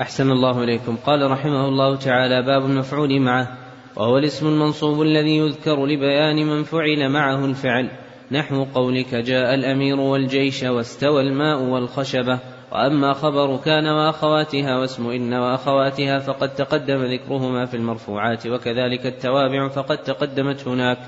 أحسن 0.00 0.30
الله 0.30 0.64
إليكم. 0.64 0.96
قال 1.06 1.30
رحمه 1.30 1.68
الله 1.68 1.96
تعالى 1.96 2.42
باب 2.42 2.64
المفعول 2.64 3.20
معه 3.20 3.48
وهو 3.96 4.18
الاسم 4.18 4.46
المنصوب 4.46 5.02
الذي 5.02 5.36
يذكر 5.38 5.86
لبيان 5.86 6.46
من 6.46 6.62
فعل 6.62 7.08
معه 7.08 7.44
الفعل. 7.44 7.90
نحو 8.32 8.64
قولك 8.74 9.14
جاء 9.14 9.54
الأمير 9.54 10.00
والجيش 10.00 10.62
واستوى 10.62 11.22
الماء 11.22 11.62
والخشبة. 11.62 12.38
وأما 12.72 13.12
خبر 13.12 13.56
كان 13.56 13.86
وأخواتها 13.86 14.78
واسم 14.78 15.10
إن 15.10 15.34
وأخواتها 15.34 16.18
فقد 16.18 16.54
تقدم 16.54 17.04
ذكرهما 17.04 17.66
في 17.66 17.74
المرفوعات 17.74 18.46
وكذلك 18.46 19.06
التوابع 19.06 19.68
فقد 19.68 19.98
تقدمت 19.98 20.68
هناك. 20.68 20.98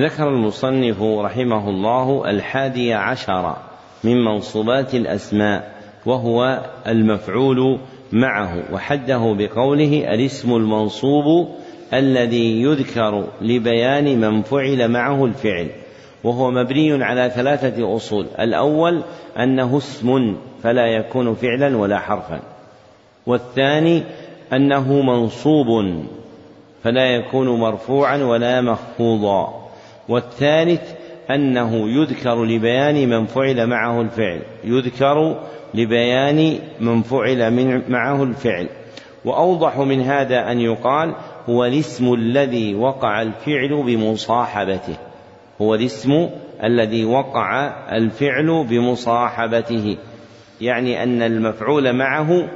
ذكر 0.00 0.28
المصنف 0.28 1.02
رحمه 1.02 1.70
الله 1.70 2.30
الحادي 2.30 2.94
عشر 2.94 3.56
من 4.04 4.24
منصوبات 4.24 4.94
الأسماء 4.94 5.74
وهو 6.06 6.60
المفعول 6.86 7.78
معه 8.12 8.72
وحده 8.72 9.36
بقوله 9.38 10.14
الاسم 10.14 10.56
المنصوب 10.56 11.48
الذي 11.92 12.62
يذكر 12.62 13.24
لبيان 13.40 14.20
من 14.20 14.42
فعل 14.42 14.88
معه 14.88 15.24
الفعل. 15.24 15.68
وهو 16.24 16.50
مبني 16.50 17.04
على 17.04 17.30
ثلاثة 17.30 17.96
أصول. 17.96 18.26
الأول 18.40 19.02
أنه 19.38 19.76
اسم 19.78 20.36
فلا 20.62 20.86
يكون 20.86 21.34
فعلا 21.34 21.76
ولا 21.76 21.98
حرفا. 21.98 22.40
والثاني 23.26 24.02
أنه 24.52 25.02
منصوب 25.02 25.66
فلا 26.84 27.06
يكون 27.06 27.60
مرفوعا 27.60 28.16
ولا 28.16 28.60
مخفوضا. 28.60 29.68
والثالث 30.08 30.92
أنه 31.30 31.88
يذكر 31.88 32.44
لبيان 32.44 33.08
من 33.08 33.26
فعل 33.26 33.66
معه 33.66 34.00
الفعل. 34.00 34.42
يذكر 34.64 35.40
لبيان 35.74 36.58
من 36.80 37.02
فعل 37.02 37.50
من 37.50 37.82
معه 37.88 38.22
الفعل. 38.22 38.68
وأوضح 39.24 39.78
من 39.78 40.00
هذا 40.00 40.52
أن 40.52 40.60
يقال 40.60 41.14
هو 41.48 41.64
الاسم 41.64 42.14
الذي 42.14 42.74
وقع 42.74 43.22
الفعل 43.22 43.82
بمصاحبته. 43.82 45.07
هو 45.60 45.74
الاسم 45.74 46.28
الذي 46.64 47.04
وقع 47.04 47.66
الفعل 47.96 48.66
بمصاحبته. 48.70 49.96
يعني 50.60 51.02
أن 51.02 51.22
المفعول 51.22 51.92
معه 51.92 52.48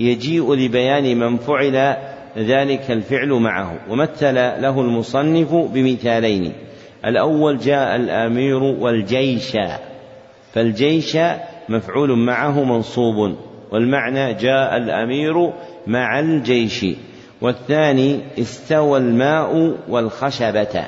يجيء 0.00 0.54
لبيان 0.54 1.18
من 1.18 1.36
فعل 1.36 1.96
ذلك 2.38 2.90
الفعل 2.90 3.28
معه 3.28 3.78
ومثل 3.90 4.34
له 4.34 4.80
المصنف 4.80 5.54
بمثالين. 5.54 6.52
الأول 7.04 7.58
جاء 7.58 7.96
الأمير 7.96 8.62
والجيش 8.62 9.56
فالجيش 10.52 11.18
مفعول 11.68 12.18
معه 12.18 12.64
منصوب 12.64 13.36
والمعنى 13.70 14.34
جاء 14.34 14.76
الأمير 14.76 15.52
مع 15.86 16.20
الجيش 16.20 16.86
والثاني 17.40 18.20
استوى 18.38 18.98
الماء 18.98 19.76
والخشبة. 19.88 20.84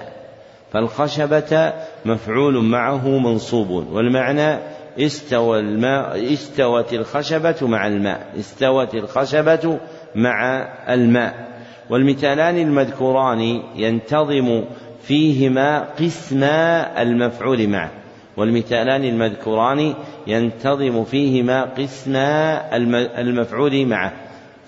فالخشبة 0.77 1.73
مفعول 2.05 2.65
معه 2.65 3.09
منصوب 3.09 3.71
والمعنى 3.71 4.59
استوى 4.99 5.61
الماء 5.61 6.33
استوت 6.33 6.93
الخشبة 6.93 7.57
مع 7.63 7.87
الماء 7.87 8.27
استوت 8.39 8.95
الخشبة 8.95 9.79
مع 10.15 10.69
الماء. 10.89 11.35
والمثالان 11.91 12.59
المذكوران 12.59 13.63
ينتظم 13.77 14.65
فيهما 15.03 15.81
قسم 16.01 16.45
المفعول 16.99 17.69
معه. 17.69 17.91
والمثالان 18.37 19.05
المذكوران 19.05 19.95
ينتظم 20.27 21.05
فيهما 21.05 21.65
قسم 21.65 22.17
المفعول 23.19 23.87
معه. 23.87 24.13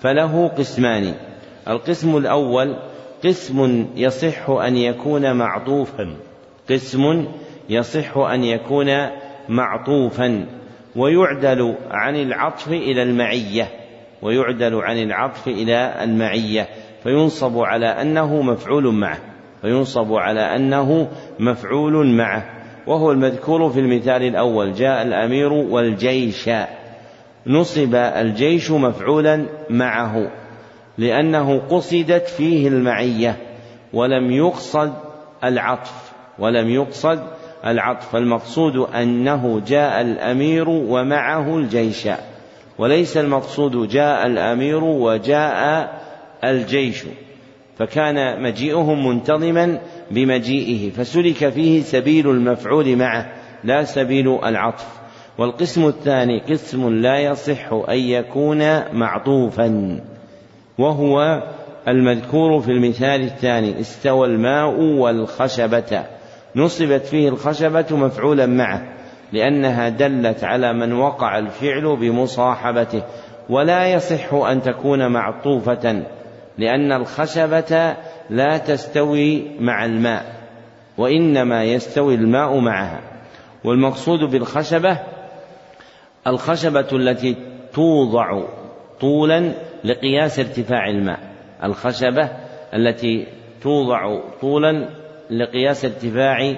فله 0.01 0.47
قسمان. 0.47 1.13
القسم 1.67 2.17
الأول 2.17 2.75
قسم 3.23 3.87
يصح 3.95 4.49
أن 4.49 4.77
يكون 4.77 5.33
معطوفا. 5.33 6.15
قسم 6.69 7.25
يصح 7.69 8.17
أن 8.17 8.43
يكون 8.43 8.87
معطوفا. 9.49 10.45
ويعدل 10.95 11.75
عن 11.91 12.15
العطف 12.15 12.67
إلى 12.67 13.03
المعية. 13.03 13.67
ويعدل 14.21 14.75
عن 14.75 14.97
العطف 14.97 15.47
إلى 15.47 16.03
المعية. 16.03 16.67
فينصب 17.03 17.57
على 17.57 17.85
أنه 17.85 18.41
مفعول 18.41 18.93
معه. 18.93 19.17
فينصب 19.61 20.13
على 20.13 20.41
أنه 20.55 21.07
مفعول 21.39 22.07
معه. 22.07 22.45
وهو 22.87 23.11
المذكور 23.11 23.69
في 23.69 23.79
المثال 23.79 24.23
الأول. 24.23 24.73
جاء 24.73 25.01
الأمير 25.01 25.53
والجيش. 25.53 26.49
نصب 27.47 27.95
الجيش 27.95 28.71
مفعولا 28.71 29.45
معه. 29.69 30.38
لأنه 30.99 31.59
قصدت 31.69 32.27
فيه 32.27 32.67
المعية 32.67 33.37
ولم 33.93 34.31
يقصد 34.31 34.93
العطف 35.43 36.11
ولم 36.39 36.69
يقصد 36.69 37.19
العطف. 37.65 38.09
فالمقصود 38.11 38.75
أنه 38.77 39.61
جاء 39.67 40.01
الأمير 40.01 40.69
ومعه 40.69 41.57
الجيش. 41.57 42.07
وليس 42.77 43.17
المقصود 43.17 43.87
جاء 43.87 44.27
الأمير 44.27 44.83
وجاء 44.83 45.89
الجيش. 46.43 47.03
فكان 47.77 48.43
مجيئهم 48.43 49.07
منتظما 49.07 49.79
بمجيئه 50.11 50.89
فسلك 50.89 51.49
فيه 51.49 51.81
سبيل 51.81 52.29
المفعول 52.29 52.95
معه 52.95 53.33
لا 53.63 53.83
سبيل 53.83 54.39
العطف. 54.45 54.87
والقسم 55.37 55.87
الثاني 55.87 56.39
قسم 56.39 56.89
لا 56.89 57.19
يصح 57.19 57.73
أن 57.89 57.97
يكون 57.97 58.93
معطوفا. 58.93 59.99
وهو 60.79 61.43
المذكور 61.87 62.59
في 62.61 62.71
المثال 62.71 63.23
الثاني 63.23 63.79
استوى 63.79 64.27
الماء 64.27 64.79
والخشبة. 64.79 66.03
نصبت 66.55 67.05
فيه 67.05 67.29
الخشبة 67.29 67.85
مفعولا 67.91 68.45
معه 68.45 68.83
لأنها 69.33 69.89
دلت 69.89 70.43
على 70.43 70.73
من 70.73 70.93
وقع 70.93 71.37
الفعل 71.37 71.97
بمصاحبته. 71.97 73.03
ولا 73.49 73.87
يصح 73.87 74.33
أن 74.33 74.61
تكون 74.61 75.11
معطوفة 75.11 76.03
لأن 76.57 76.91
الخشبة 76.91 77.95
لا 78.29 78.57
تستوي 78.57 79.43
مع 79.59 79.85
الماء 79.85 80.25
وإنما 80.97 81.63
يستوي 81.63 82.15
الماء 82.15 82.59
معها. 82.59 82.99
والمقصود 83.63 84.19
بالخشبة 84.19 84.99
الخشبة 86.27 86.87
التي 86.91 87.35
توضع 87.73 88.41
طولا 89.01 89.53
لقياس 89.83 90.39
ارتفاع 90.39 90.89
الماء 90.89 91.19
الخشبة 91.63 92.29
التي 92.73 93.27
توضع 93.61 94.19
طولا 94.41 94.89
لقياس 95.29 95.85
ارتفاع 95.85 96.55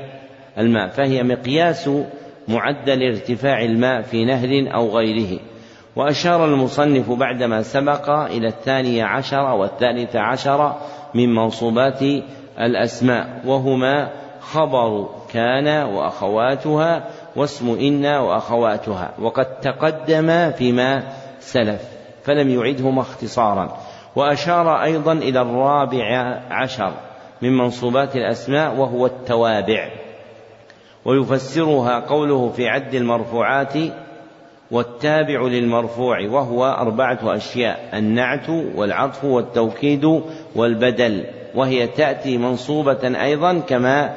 الماء 0.57 0.87
فهي 0.87 1.23
مقياس 1.23 1.89
معدل 2.47 3.03
ارتفاع 3.03 3.61
الماء 3.61 4.01
في 4.01 4.25
نهر 4.25 4.73
أو 4.75 4.97
غيره. 4.97 5.39
وأشار 5.95 6.45
المصنف 6.45 7.11
بعدما 7.11 7.61
سبق 7.61 8.09
إلى 8.09 8.47
الثاني 8.47 9.01
عشر 9.01 9.43
والثالث 9.43 10.15
عشر 10.15 10.75
من 11.13 11.35
منصوبات 11.35 12.01
الأسماء 12.59 13.41
وهما 13.45 14.09
خبر 14.39 15.09
كان 15.33 15.67
وأخواتها 15.67 17.09
واسم 17.35 17.69
إن 17.69 18.05
وأخواتها 18.05 19.13
وقد 19.19 19.59
تقدم 19.59 20.51
فيما 20.51 21.03
سلف. 21.39 21.90
فلم 22.23 22.49
يعدهما 22.49 23.01
اختصارا. 23.01 23.77
وأشار 24.15 24.83
أيضا 24.83 25.13
إلى 25.13 25.41
الرابع 25.41 26.39
عشر 26.51 26.93
من 27.41 27.57
منصوبات 27.57 28.15
الأسماء 28.15 28.75
وهو 28.75 29.05
التوابع. 29.05 29.89
ويفسرها 31.05 31.99
قوله 31.99 32.49
في 32.49 32.67
عد 32.67 32.95
المرفوعات 32.95 33.73
والتابع 34.71 35.41
للمرفوع 35.41 36.17
وهو 36.29 36.65
أربعة 36.65 37.19
أشياء 37.23 37.89
النعت 37.93 38.49
والعطف 38.49 39.23
والتوكيد 39.23 40.21
والبدل. 40.55 41.25
وهي 41.55 41.87
تأتي 41.87 42.37
منصوبة 42.37 43.23
أيضا 43.23 43.59
كما 43.59 44.15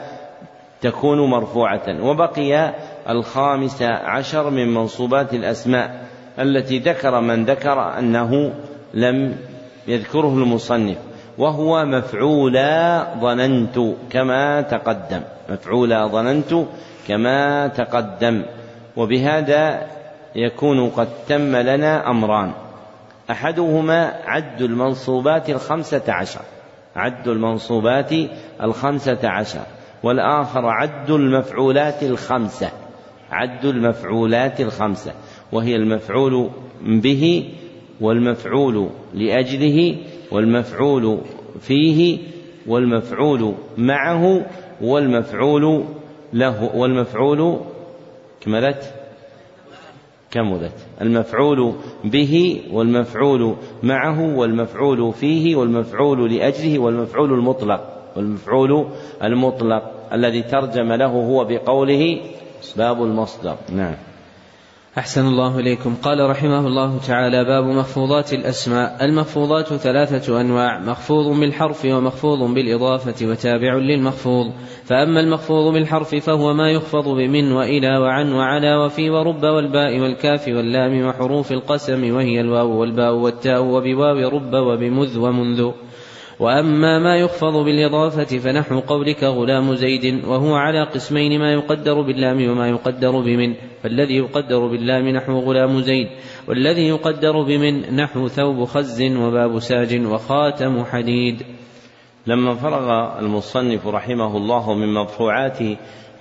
تكون 0.80 1.30
مرفوعة. 1.30 2.04
وبقي 2.04 2.74
الخامس 3.08 3.82
عشر 3.82 4.50
من 4.50 4.74
منصوبات 4.74 5.34
الأسماء. 5.34 6.03
التي 6.38 6.78
ذكر 6.78 7.20
من 7.20 7.44
ذكر 7.44 7.98
أنه 7.98 8.52
لم 8.94 9.36
يذكره 9.86 10.34
المصنف 10.38 10.96
وهو 11.38 11.84
مفعولا 11.84 13.04
ظننت 13.20 13.78
كما 14.10 14.60
تقدم 14.60 15.20
مفعولا 15.50 16.06
ظننت 16.06 16.54
كما 17.08 17.66
تقدم 17.66 18.42
وبهذا 18.96 19.86
يكون 20.36 20.90
قد 20.90 21.08
تم 21.28 21.56
لنا 21.56 22.10
أمران. 22.10 22.52
أحدهما 23.30 24.12
عد 24.26 24.62
المنصوبات 24.62 25.50
الخمسة 25.50 26.02
عشر 26.08 26.40
عد 26.96 27.28
المنصوبات 27.28 28.12
الخمسة 28.62 29.18
عشر 29.24 29.62
والآخر 30.02 30.66
عد 30.66 31.10
المفعولات 31.10 32.02
الخمسة 32.02 32.70
عد 33.32 33.64
المفعولات 33.64 34.60
الخمسة. 34.60 35.12
وهي 35.52 35.76
المفعول 35.76 36.50
به 36.82 37.44
والمفعول 38.00 38.88
لأجله 39.14 39.96
والمفعول 40.30 41.18
فيه 41.60 42.18
والمفعول 42.66 43.54
معه 43.78 44.46
والمفعول 44.80 45.84
له 46.32 46.76
والمفعول 46.76 47.60
كملت 48.40 48.94
كملت 50.30 50.72
المفعول 51.00 51.74
به 52.04 52.60
والمفعول 52.72 53.56
معه 53.82 54.36
والمفعول 54.36 55.12
فيه 55.12 55.56
والمفعول 55.56 56.34
لأجله 56.34 56.78
والمفعول 56.78 57.32
المطلق. 57.32 57.80
والمفعول 58.16 58.86
المطلق 59.22 59.82
الذي 60.12 60.42
ترجم 60.42 60.92
له 60.92 61.06
هو 61.06 61.44
بقوله 61.44 62.20
باب 62.76 63.02
المصدر. 63.02 63.56
نعم. 63.72 63.94
أحسن 64.98 65.26
الله 65.26 65.58
إليكم. 65.58 65.94
قال 66.02 66.30
رحمه 66.30 66.66
الله 66.66 66.98
تعالى 66.98 67.44
باب 67.44 67.64
مخفوضات 67.64 68.32
الأسماء. 68.32 69.04
المخفوضات 69.04 69.66
ثلاثة 69.66 70.40
أنواع 70.40 70.78
مخفوض 70.78 71.40
بالحرف 71.40 71.84
ومخفوض 71.84 72.54
بالإضافة 72.54 73.26
وتابع 73.26 73.74
للمخفوض. 73.74 74.52
فأما 74.84 75.20
المخفوض 75.20 75.72
بالحرف 75.72 76.14
فهو 76.14 76.54
ما 76.54 76.70
يخفض 76.70 77.08
بمن 77.08 77.52
وإلى 77.52 77.98
وعن 77.98 78.32
وعلى 78.32 78.76
وفي 78.76 79.10
ورب 79.10 79.42
والباء 79.42 80.00
والكاف 80.00 80.48
واللام 80.48 81.06
وحروف 81.06 81.52
القسم 81.52 82.14
وهي 82.14 82.40
الواو 82.40 82.80
والباء 82.80 83.14
والتاء 83.14 83.62
وبواو 83.64 84.28
رب 84.28 84.54
وبمذ 84.54 85.18
ومنذ. 85.18 85.70
وأما 86.44 86.98
ما 86.98 87.16
يخفض 87.16 87.64
بالإضافة 87.64 88.38
فنحو 88.38 88.80
قولك 88.80 89.24
غلام 89.24 89.74
زيد 89.74 90.24
وهو 90.24 90.54
على 90.54 90.84
قسمين 90.84 91.38
ما 91.38 91.52
يقدر 91.52 92.00
باللام 92.00 92.50
وما 92.50 92.68
يقدر 92.68 93.20
بمن. 93.20 93.54
فالذي 93.82 94.16
يقدر 94.16 94.66
باللام 94.66 95.08
نحو 95.08 95.38
غلام 95.38 95.80
زيد 95.80 96.08
والذي 96.48 96.88
يقدر 96.88 97.42
بمن 97.42 97.96
نحو 97.96 98.28
ثوب 98.28 98.64
خز 98.64 99.02
وباب 99.02 99.58
ساج 99.58 100.06
وخاتم 100.06 100.84
حديد. 100.84 101.42
لما 102.26 102.54
فرغ 102.54 103.18
المصنف 103.18 103.86
رحمه 103.86 104.36
الله 104.36 104.74
من 104.74 104.94
مرفوعات 104.94 105.58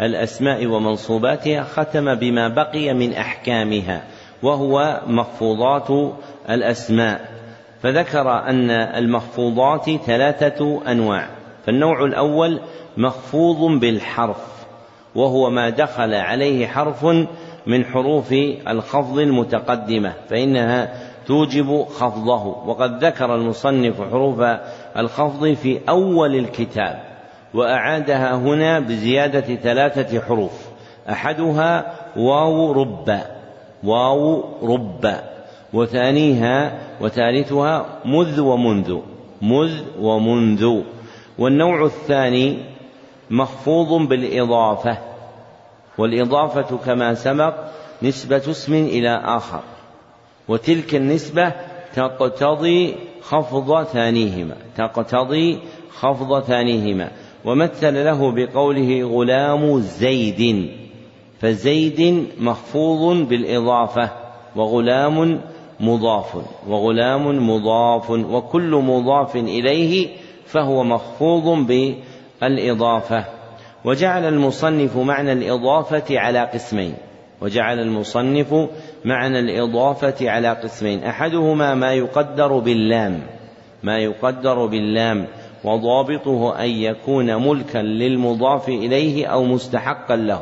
الأسماء 0.02 0.66
ومنصوباتها 0.66 1.64
ختم 1.64 2.16
بما 2.16 2.48
بقي 2.48 2.94
من 2.94 3.14
أحكامها 3.14 4.04
وهو 4.44 5.02
مخفوضات 5.08 6.16
الأسماء. 6.50 7.33
فذكر 7.84 8.32
أن 8.32 8.70
المخفوضات 8.72 9.90
ثلاثة 9.90 10.82
أنواع. 10.92 11.28
فالنوع 11.66 12.06
الأول 12.06 12.60
مخفوض 12.98 13.80
بالحرف 13.80 14.66
وهو 15.16 15.50
ما 15.50 15.70
دخل 15.70 16.14
عليه 16.14 16.68
حرف 16.68 17.06
من 17.68 17.86
حروف 17.86 18.34
الخفض 18.68 19.20
المتقدمة 19.20 20.14
فإنها 20.30 20.94
توجب 21.28 21.84
خفضه. 21.84 22.46
وقد 22.46 23.04
ذكر 23.04 23.36
المصنف 23.36 24.02
حروف 24.12 24.42
الخفض 24.98 25.54
في 25.54 25.80
أول 25.90 26.36
الكتاب 26.36 27.04
وأعادها 27.54 28.36
هنا 28.36 28.80
بزيادة 28.80 29.56
ثلاثة 29.56 30.22
حروف. 30.22 30.68
أحدها 31.10 31.94
واو 32.18 32.72
رب 32.72 33.20
واو 33.84 34.44
رب. 34.64 35.33
وثانيها 35.74 36.80
وثالثها 37.02 37.86
مذ 38.06 38.40
ومنذ 38.40 38.98
مذ 39.42 39.82
ومنذ. 40.00 40.82
والنوع 41.40 41.86
الثاني 41.86 42.58
مخفوض 43.30 44.08
بالإضافة 44.08 44.98
والإضافة 45.98 46.78
كما 46.78 47.14
سبق 47.14 47.54
نسبة 48.04 48.42
اسم 48.50 48.74
إلى 48.74 49.22
آخر. 49.26 49.62
وتلك 50.48 50.96
النسبة 50.96 51.52
تقتضي 51.96 52.96
خفض 53.22 53.84
ثانيهما 53.84 54.56
تقتضي 54.78 55.60
خفض 56.00 56.44
ثانيهما. 56.44 57.12
ومثل 57.46 58.06
له 58.06 58.32
بقوله 58.32 59.04
غلام 59.04 59.80
زيد 59.80 60.72
فزيد 61.40 62.28
مخفوض 62.40 63.28
بالإضافة 63.28 64.10
وغلام 64.56 65.42
مضاف 65.84 66.38
وغلام 66.68 67.50
مضاف 67.50 68.10
وكل 68.10 68.76
مضاف 68.76 69.36
إليه 69.36 70.08
فهو 70.46 70.84
مخفوض 70.84 71.68
بالإضافة. 72.42 73.26
وجعل 73.86 74.26
المصنف 74.26 74.98
معنى 74.98 75.34
الإضافة 75.34 76.20
على 76.20 76.40
قسمين. 76.40 76.94
وجعل 77.42 77.80
المصنف 77.80 78.54
معنى 79.06 79.40
الإضافة 79.40 80.30
على 80.30 80.50
قسمين. 80.50 81.04
أحدهما 81.04 81.76
ما 81.76 81.94
يقدر 81.94 82.60
باللام. 82.60 83.20
ما 83.84 83.98
يقدر 83.98 84.66
باللام. 84.66 85.28
وضابطه 85.64 86.64
أن 86.64 86.70
يكون 86.70 87.48
ملكا 87.48 87.78
للمضاف 87.78 88.70
إليه 88.70 89.26
أو 89.26 89.44
مستحقا 89.44 90.16
له. 90.16 90.42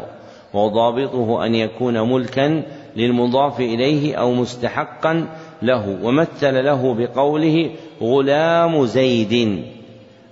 وضابطه 0.54 1.46
أن 1.46 1.56
يكون 1.56 2.14
ملكا 2.14 2.64
للمضاف 2.96 3.60
إليه 3.60 4.16
أو 4.16 4.34
مستحقا 4.34 5.28
له 5.62 6.00
ومثل 6.04 6.66
له 6.66 6.94
بقوله 6.94 7.70
غلام 8.02 8.86
زيد 8.86 9.64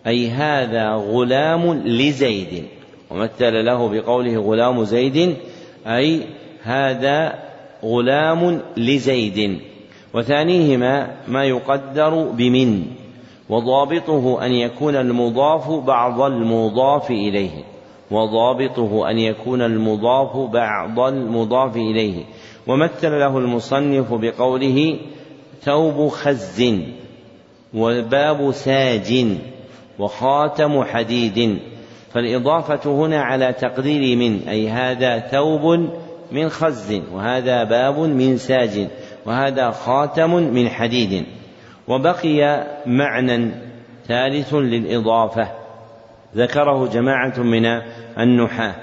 أي 0.08 0.30
هذا 0.30 0.94
غلام 0.94 1.74
لزيد 1.86 2.64
ومثل 3.10 3.66
له 3.66 3.90
بقوله 3.90 4.38
غلام 4.38 4.84
زيد 4.84 5.36
أي 5.88 6.22
هذا 6.64 7.40
غلام 7.84 8.62
لزيد. 8.78 9.60
وثانيهما 10.14 11.16
ما 11.28 11.44
يقدر 11.44 12.24
بمن 12.32 12.86
وضابطه 13.50 14.46
أن 14.46 14.52
يكون 14.52 14.96
المضاف 14.96 15.72
بعض 15.72 16.22
المضاف 16.22 17.12
إليه. 17.12 17.64
وضابطه 18.12 19.10
أن 19.10 19.18
يكون 19.18 19.62
المضاف 19.62 20.38
بعض 20.38 21.00
المضاف 21.00 21.76
إليه. 21.76 22.24
ومثل 22.68 23.20
له 23.20 23.38
المصنف 23.38 24.14
بقوله 24.14 25.00
ثوب 25.62 26.08
خز 26.08 26.66
وباب 27.74 28.52
ساج 28.52 29.26
وخاتم 30.00 30.84
حديد. 30.84 31.60
فالإضافة 32.14 32.92
هنا 32.92 33.22
على 33.22 33.54
تقدير 33.54 34.18
من 34.18 34.48
أي 34.48 34.70
هذا 34.70 35.20
ثوب 35.20 35.90
من 36.32 36.50
خز 36.50 37.02
وهذا 37.14 37.64
باب 37.64 38.00
من 38.00 38.38
ساج 38.38 38.88
وهذا 39.26 39.72
خاتم 39.72 40.36
من 40.36 40.70
حديد. 40.70 41.26
وبقي 41.88 42.68
معنى 42.86 43.52
ثالث 44.08 44.54
للإضافة. 44.54 45.59
ذكره 46.36 46.88
جماعة 46.88 47.40
من 47.40 47.82
النحاة 48.20 48.76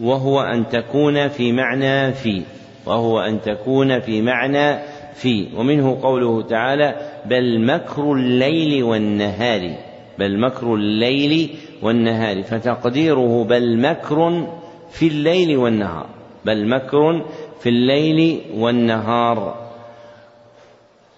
وهو 0.00 0.40
أن 0.40 0.68
تكون 0.68 1.28
في 1.28 1.52
معنى 1.52 2.12
في 2.12 2.42
وهو 2.86 3.20
أن 3.20 3.40
تكون 3.40 4.00
في 4.00 4.22
معنى 4.22 4.78
في 5.14 5.48
ومنه 5.56 5.98
قوله 6.02 6.42
تعالى 6.42 6.94
بل 7.26 7.66
مكر 7.66 8.12
الليل 8.12 8.82
والنهار 8.82 9.70
بل 10.18 10.40
مكر 10.40 10.74
الليل 10.74 11.50
والنهار 11.82 12.42
فتقديره 12.42 13.44
بل 13.44 13.78
مكر 13.78 14.46
في 14.90 15.06
الليل 15.06 15.56
والنهار 15.56 16.06
بل 16.44 16.68
مكر 16.68 17.24
في 17.60 17.68
الليل 17.68 18.40
والنهار. 18.54 19.62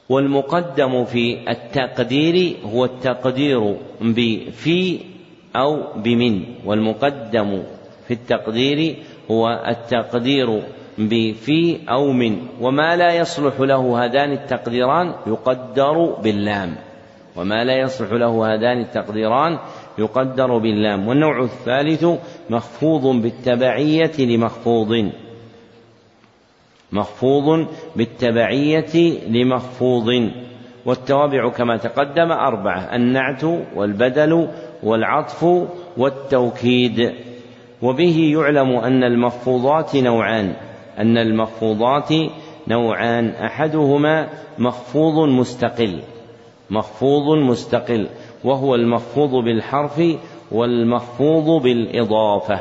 والمقدم 0.08 1.04
في 1.04 1.50
التقدير 1.50 2.56
هو 2.64 2.84
التقدير 2.84 3.76
بفي 4.00 5.00
أو 5.56 5.82
بمن. 5.96 6.44
والمقدم 6.64 7.62
في 8.08 8.14
التقدير 8.14 8.96
هو 9.30 9.64
التقدير 9.68 10.62
بفي 10.98 11.78
أو 11.88 12.12
من. 12.12 12.36
وما 12.60 12.96
لا 12.96 13.14
يصلح 13.14 13.60
له 13.60 14.04
هذان 14.04 14.32
التقديران 14.32 15.14
يقدر 15.26 16.14
باللام. 16.22 16.76
وما 17.36 17.64
لا 17.64 17.78
يصلح 17.78 18.12
له 18.12 18.54
هذان 18.54 18.80
التقديران 18.80 19.58
يقدر 19.98 20.58
باللام. 20.58 21.08
والنوع 21.08 21.42
الثالث 21.42 22.04
مخفوض 22.50 23.22
بالتبعية 23.22 24.12
لمخفوض. 24.18 25.10
مخفوض 26.92 27.66
بالتبعية 27.96 29.20
لمخفوض. 29.28 30.30
والتوابع 30.86 31.50
كما 31.50 31.76
تقدم 31.76 32.32
أربعة. 32.32 32.96
النعت 32.96 33.44
والبدل 33.76 34.48
والعطف 34.84 35.44
والتوكيد. 35.96 37.12
وبه 37.82 38.32
يعلم 38.34 38.76
أن 38.76 39.04
المخفوضات 39.04 39.96
نوعان. 39.96 40.56
أن 40.98 41.18
المخفوضات 41.18 42.08
نوعان. 42.68 43.28
أحدهما 43.28 44.28
مخفوض 44.58 45.28
مستقل. 45.28 46.00
مخفوض 46.70 47.38
مستقل. 47.38 48.06
وهو 48.44 48.74
المخفوض 48.74 49.44
بالحرف 49.44 50.02
والمخفوض 50.52 51.62
بالإضافة. 51.62 52.60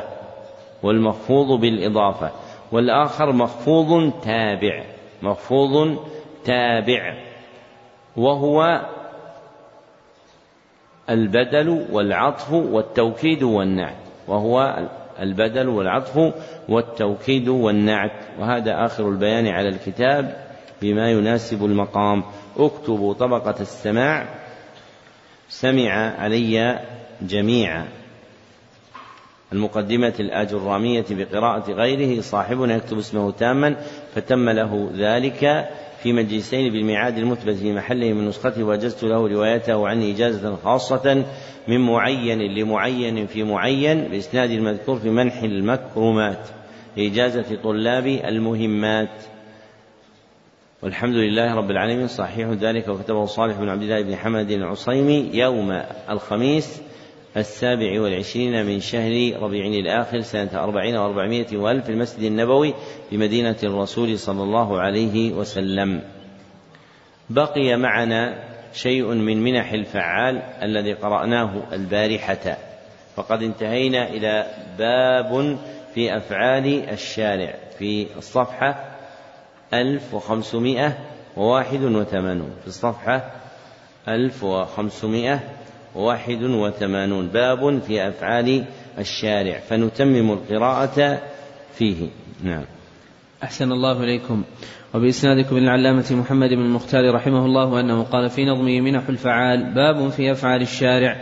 والمخفوض 0.82 1.60
بالإضافة. 1.60 2.30
والآخر 2.72 3.32
مخفوض 3.32 4.12
تابع. 4.22 4.82
مخفوض 5.22 5.96
تابع. 6.44 7.14
وهو 8.16 8.80
البدل 11.10 11.86
والعطف 11.90 12.52
والتوكيد 12.52 13.42
والنعت 13.42 13.96
وهو 14.28 14.88
البدل 15.20 15.68
والعطف 15.68 16.32
والتوكيد 16.68 17.48
والنعت. 17.48 18.12
وهذا 18.38 18.86
آخر 18.86 19.08
البيان 19.08 19.46
على 19.46 19.68
الكتاب 19.68 20.36
بما 20.82 21.10
يناسب 21.10 21.64
المقام. 21.64 22.22
اكتبوا 22.56 23.14
طبقة 23.14 23.54
السماع. 23.60 24.26
سمع 25.48 26.20
علي 26.20 26.80
جميعا. 27.22 27.86
المقدمة 29.52 30.14
الآجرامية 30.20 31.04
بقراءة 31.10 31.72
غيره 31.72 32.20
صاحبنا 32.20 32.76
يكتب 32.76 32.98
اسمه 32.98 33.30
تاما 33.30 33.76
فتم 34.14 34.50
له 34.50 34.90
ذلك. 34.96 35.68
في 36.04 36.12
مجلسين 36.12 36.72
بالميعاد 36.72 37.18
المثبت 37.18 37.54
في 37.54 37.72
محله 37.72 38.12
من 38.12 38.28
نسخته 38.28 38.64
وأجزت 38.64 39.04
له 39.04 39.28
روايته 39.28 39.88
عني 39.88 40.12
إجازة 40.12 40.56
خاصة 40.56 41.24
من 41.68 41.80
معين 41.80 42.38
لمعين 42.38 43.26
في 43.26 43.42
معين 43.42 44.08
بإسناد 44.08 44.50
المذكور 44.50 44.96
في 44.96 45.10
منح 45.10 45.42
المكرمات 45.42 46.48
لإجازة 46.96 47.56
طلاب 47.62 48.06
المهمات. 48.06 49.22
والحمد 50.82 51.14
لله 51.14 51.54
رب 51.54 51.70
العالمين 51.70 52.06
صحيح 52.06 52.48
ذلك 52.48 52.88
وكتبه 52.88 53.26
صالح 53.26 53.56
بن 53.56 53.68
عبد 53.68 53.82
الله 53.82 54.02
بن 54.02 54.16
حمد 54.16 54.50
العصيمي 54.50 55.30
يوم 55.32 55.82
الخميس. 56.10 56.82
السابع 57.36 58.00
والعشرين 58.00 58.66
من 58.66 58.80
شهر 58.80 59.42
ربيع 59.42 59.66
الآخر 59.66 60.20
سنة 60.20 60.50
أربعين 60.54 60.96
وأربعمائة 60.96 61.56
وألف 61.56 61.84
في 61.84 61.92
المسجد 61.92 62.22
النبوي 62.22 62.74
بمدينة 63.12 63.56
الرسول 63.62 64.18
صلى 64.18 64.42
الله 64.42 64.80
عليه 64.80 65.32
وسلم. 65.32 66.02
بقي 67.30 67.76
معنا 67.76 68.44
شيء 68.72 69.06
من 69.06 69.42
منح 69.42 69.72
الفعال 69.72 70.42
الذي 70.62 70.92
قرأناه 70.92 71.62
البارحة. 71.72 72.56
فقد 73.16 73.42
انتهينا 73.42 74.08
إلى 74.08 74.46
باب 74.78 75.58
في 75.94 76.16
أفعال 76.16 76.88
الشارع 76.88 77.54
في 77.78 78.06
الصفحة 78.16 78.84
1581 79.74 82.50
في 82.60 82.66
الصفحة 82.66 83.30
1500 84.08 85.40
واحد 85.94 86.42
وثمانون. 86.42 87.26
باب 87.26 87.82
في 87.86 88.08
أفعال 88.08 88.64
الشارع. 88.98 89.58
فنتمم 89.58 90.32
القراءة 90.32 91.22
فيه. 91.74 92.06
نعم. 92.44 92.64
أحسن 93.42 93.72
الله 93.72 94.04
إليكم. 94.04 94.42
وبإسنادكم 94.94 95.58
للعلامة 95.58 96.06
محمد 96.10 96.48
بن 96.48 96.62
المختار 96.62 97.14
رحمه 97.14 97.46
الله 97.46 97.80
أنه 97.80 98.02
قال 98.02 98.30
في 98.30 98.44
نظمه 98.44 98.80
منح 98.80 99.08
الفعال. 99.08 99.74
باب 99.74 100.08
في 100.08 100.32
أفعال 100.32 100.62
الشارع. 100.62 101.16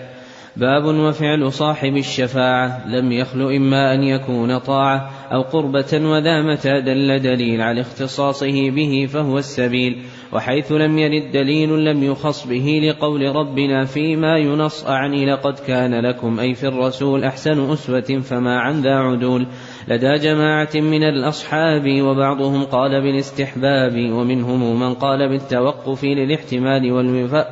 باب 0.57 0.84
وفعل 0.84 1.52
صاحب 1.52 1.97
الشفاعة. 1.97 2.89
لم 2.89 3.12
يخل 3.12 3.42
إما 3.42 3.94
أن 3.94 4.02
يكون 4.02 4.59
طاعة 4.59 5.10
أو 5.33 5.42
قربة 5.42 6.09
وذا 6.10 6.42
متى 6.42 6.81
دل 6.81 7.23
دليل 7.23 7.60
على 7.60 7.81
اختصاصه 7.81 8.70
به 8.70 9.09
فهو 9.12 9.39
السبيل. 9.39 10.02
وحيث 10.32 10.72
لم 10.72 10.98
يرد 10.98 11.32
دليل 11.32 11.84
لم 11.84 12.02
يخص 12.02 12.46
به 12.46 12.80
لقول 12.82 13.36
ربنا 13.36 13.84
فيما 13.84 14.38
ينص 14.38 14.86
أعني 14.86 15.26
لقد 15.26 15.58
كان 15.58 16.06
لكم 16.06 16.40
أي 16.40 16.54
في 16.54 16.68
الرسول 16.68 17.24
أحسن 17.24 17.72
أسوة 17.72 18.20
فما 18.20 18.60
عن 18.60 18.80
ذا 18.80 18.94
عدول 18.94 19.46
لدى 19.88 20.18
جماعة 20.18 20.70
من 20.74 21.02
الأصحاب 21.02 22.02
وبعضهم 22.02 22.64
قال 22.64 23.02
بالاستحباب 23.02 24.12
ومنهم 24.12 24.80
من 24.80 24.94
قال 24.94 25.28
بالتوقف 25.28 26.04
للاحتمال 26.04 26.92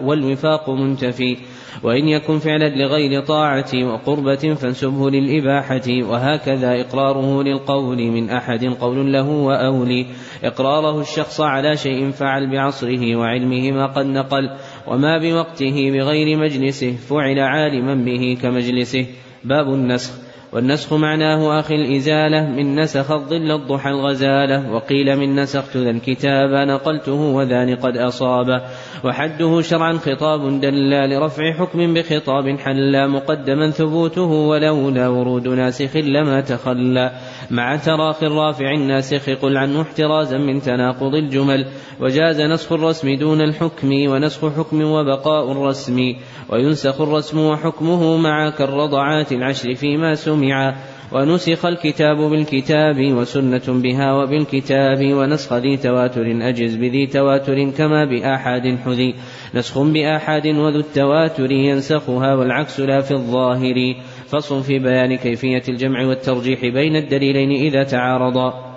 والوفاق 0.02 0.70
منتفي 0.70 1.36
وإن 1.82 2.08
يكن 2.08 2.38
فعلا 2.38 2.68
لغير 2.68 3.20
طاعة 3.20 3.70
وقربة 3.74 4.54
فانسبه 4.54 5.10
للإباحة 5.10 5.88
وهكذا 5.88 6.80
إقراره 6.80 7.42
للقول 7.42 7.96
من 7.96 8.30
أحد 8.30 8.64
قول 8.64 9.12
له 9.12 9.28
وأولي. 9.28 10.06
إقراره 10.44 11.00
الشخص 11.00 11.40
على 11.40 11.76
شيء 11.76 12.10
فعل 12.10 12.50
بعصره 12.50 13.16
وعلمه 13.16 13.72
ما 13.72 13.86
قد 13.86 14.06
نقل 14.06 14.50
وما 14.86 15.18
بوقته 15.18 15.90
بغير 15.90 16.38
مجلسه 16.38 16.96
فعل 16.96 17.38
عالما 17.38 17.94
به 17.94 18.38
كمجلسه. 18.42 19.06
باب 19.44 19.68
النسخ. 19.74 20.29
والنسخ 20.52 20.92
معناه 20.92 21.60
أخي 21.60 21.74
الإزالة 21.74 22.48
من 22.48 22.80
نسخ 22.80 23.10
الظل 23.10 23.50
الضحى 23.50 23.90
الغزالة 23.90 24.72
وقيل 24.72 25.16
من 25.16 25.34
نسخت 25.34 25.76
ذا 25.76 25.90
الكتاب 25.90 26.50
نقلته 26.68 27.12
وذان 27.12 27.76
قد 27.76 27.96
أصاب 27.96 28.62
وحده 29.04 29.60
شرعا 29.60 29.92
خطاب 29.92 30.60
دلا 30.60 31.06
لرفع 31.06 31.52
حكم 31.52 31.94
بخطاب 31.94 32.58
حلا 32.58 33.06
مقدما 33.06 33.70
ثبوته 33.70 34.22
ولولا 34.22 35.08
ورود 35.08 35.48
ناسخ 35.48 35.96
لما 35.96 36.40
تخلى. 36.40 37.12
مع 37.50 37.76
تراخ 37.76 38.22
الرافع 38.22 38.70
الناسخ 38.74 39.30
قل 39.42 39.56
عنه 39.56 39.82
احترازا 39.82 40.38
من 40.38 40.60
تناقض 40.60 41.14
الجمل. 41.14 41.66
وجاز 42.00 42.40
نسخ 42.40 42.72
الرسم 42.72 43.14
دون 43.14 43.40
الحكم 43.40 43.88
ونسخ 43.92 44.52
حكم 44.58 44.82
وبقاء 44.82 45.52
الرسم 45.52 46.14
وينسخ 46.48 47.00
الرسم 47.00 47.38
وحكمه 47.38 48.16
مع 48.16 48.50
كالرضعات 48.50 49.32
العشر 49.32 49.74
فيما 49.74 50.14
سمع 50.14 50.74
ونسخ 51.12 51.66
الكتاب 51.66 52.16
بالكتاب 52.16 52.96
وسنة 53.12 53.62
بها 53.68 54.12
وبالكتاب 54.12 54.98
ونسخ 55.02 55.52
ذي 55.52 55.76
تواتر 55.76 56.48
أجز 56.48 56.76
بذي 56.76 57.06
تواتر 57.06 57.70
كما 57.70 58.04
بآحاد 58.04 58.78
حذي. 58.84 59.14
نسخ 59.54 59.78
بآحاد 59.78 60.46
وذو 60.46 60.80
التواتر 60.80 61.50
ينسخها 61.50 62.34
والعكس 62.34 62.80
لا 62.80 63.00
في 63.00 63.10
الظاهر. 63.10 63.94
فصل 64.26 64.62
في 64.62 64.78
بيان 64.78 65.16
كيفية 65.16 65.62
الجمع 65.68 66.06
والترجيح 66.06 66.60
بين 66.60 66.96
الدليلين 66.96 67.50
إذا 67.50 67.82
تعارضا. 67.82 68.69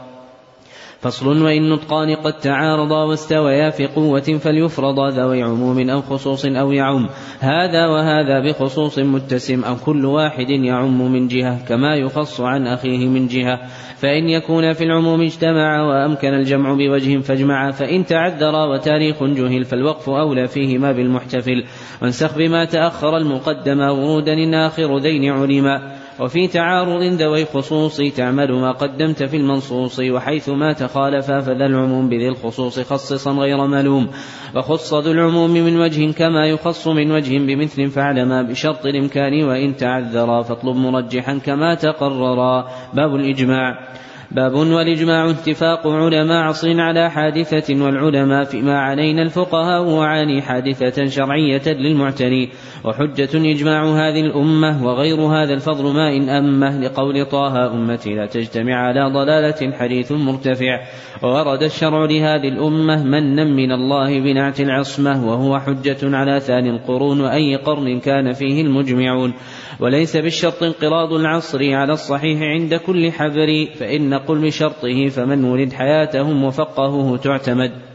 فصل 1.04 1.42
وإن 1.42 1.70
نطقان 1.70 2.16
قد 2.16 2.34
تعارضا 2.34 3.04
واستويا 3.04 3.70
في 3.70 3.88
قوة 3.88 4.22
فليفرضا 4.22 5.10
ذوي 5.10 5.44
عموم 5.44 5.90
أو 5.90 6.02
خصوص 6.02 6.46
أو 6.46 6.72
يعم. 6.72 7.10
هذا 7.40 7.88
وهذا 7.88 8.40
بخصوص 8.40 9.00
متسم 9.00 9.64
أو 9.64 9.76
كل 9.76 10.06
واحد 10.06 10.50
يعم 10.50 11.12
من 11.12 11.28
جهة 11.28 11.66
كما 11.66 11.96
يخص 11.96 12.42
عن 12.42 12.68
أخيه 12.68 13.08
من 13.08 13.28
جهة. 13.28 13.60
فإن 13.98 14.30
يكون 14.30 14.74
في 14.74 14.84
العموم 14.84 15.22
اجتمعا 15.22 15.82
وأمكن 15.82 16.34
الجمع 16.34 16.74
بوجه 16.74 17.20
فاجمعا 17.20 17.72
فإن 17.72 18.06
تعذرا 18.06 18.66
وتاريخ 18.66 19.24
جهل 19.24 19.66
فالوقف 19.66 20.10
أولى 20.10 20.48
فيهما 20.48 20.92
بالمحتفل. 20.92 21.64
وانسخ 22.02 22.38
بما 22.38 22.66
تأخر 22.66 23.18
المقدم 23.18 23.80
ورودا 23.80 24.34
الآخر 24.34 24.98
ذين 24.98 25.32
علما. 25.32 25.93
وفي 26.20 26.48
تعارض 26.48 27.04
ذوي 27.04 27.46
خصوص 27.46 28.02
تعمل 28.18 28.52
ما 28.52 28.72
قدمت 28.72 29.24
في 29.24 29.38
المنصوص 29.38 30.00
وحيث 30.00 30.50
ما 30.50 30.74
تخالفا 30.74 31.40
فذا 31.40 31.66
العموم 31.66 32.10
بذي 32.10 32.28
الخصوص 32.30 32.80
خصصا 32.80 33.32
غير 33.32 33.68
ملوم. 33.68 34.08
وخص 34.56 34.94
ذو 34.94 35.12
العموم 35.12 35.52
من 35.52 35.80
وجه 35.80 36.12
كما 36.12 36.48
يخص 36.48 36.88
من 36.88 37.12
وجه 37.12 37.38
بمثل 37.38 37.90
فعلما 37.90 38.42
بشرط 38.42 38.86
الإمكان 38.86 39.44
وإن 39.44 39.76
تعذرا 39.76 40.42
فاطلب 40.42 40.76
مرجحا 40.76 41.38
كما 41.38 41.76
تقررا. 41.76 42.68
باب 42.94 43.16
الإجماع. 43.16 43.93
باب 44.34 44.54
والإجماع 44.54 45.30
اتفاق 45.30 45.88
علماء 45.88 46.44
عصر 46.44 46.82
على 46.82 47.10
حادثة 47.12 47.84
والعلماء 47.84 48.44
فيما 48.44 48.80
علينا 48.80 49.22
الفقهاء 49.22 49.84
وعاني 49.84 50.42
حادثة 50.42 51.06
شرعية 51.06 51.62
للمعتني 51.68 52.50
وحجة 52.86 53.30
إجماع 53.52 53.84
هذه 53.84 54.20
الأمة 54.20 54.86
وغير 54.86 55.22
هذا 55.22 55.54
الفضل 55.54 55.94
ما 55.94 56.16
إن 56.18 56.30
أمه 56.30 56.80
لقول 56.80 57.26
طه 57.26 57.74
أمتي 57.74 58.14
لا 58.14 58.26
تجتمع 58.26 58.76
على 58.76 59.14
ضلالة 59.14 59.72
حديث 59.78 60.12
مرتفع 60.12 60.80
وورد 61.24 61.64
الشرع 61.64 62.06
لهذه 62.06 62.48
الأمة 62.48 63.04
منا 63.04 63.44
من 63.44 63.72
الله 63.72 64.20
بنعت 64.20 64.60
العصمة 64.60 65.28
وهو 65.28 65.60
حجة 65.60 66.18
على 66.18 66.40
ثاني 66.40 66.70
القرون 66.70 67.22
وأي 67.22 67.56
قرن 67.56 68.00
كان 68.00 68.34
فيه 68.34 68.62
المجمعون 68.62 69.34
وليس 69.80 70.18
بالشرط 70.18 70.64
انقراض 70.64 71.14
العصر 71.14 71.74
على 71.74 71.94
الصحيح 71.94 72.42
عند 72.42 72.76
كل 72.76 73.12
حبر 73.12 73.68
فإن 73.80 74.14
قل 74.14 74.42
بشرطه 74.42 75.10
فمن 75.10 75.44
ولد 75.44 75.74
حياتهم 75.74 76.44
وفقهه 76.44 77.18
تعتمد. 77.18 77.93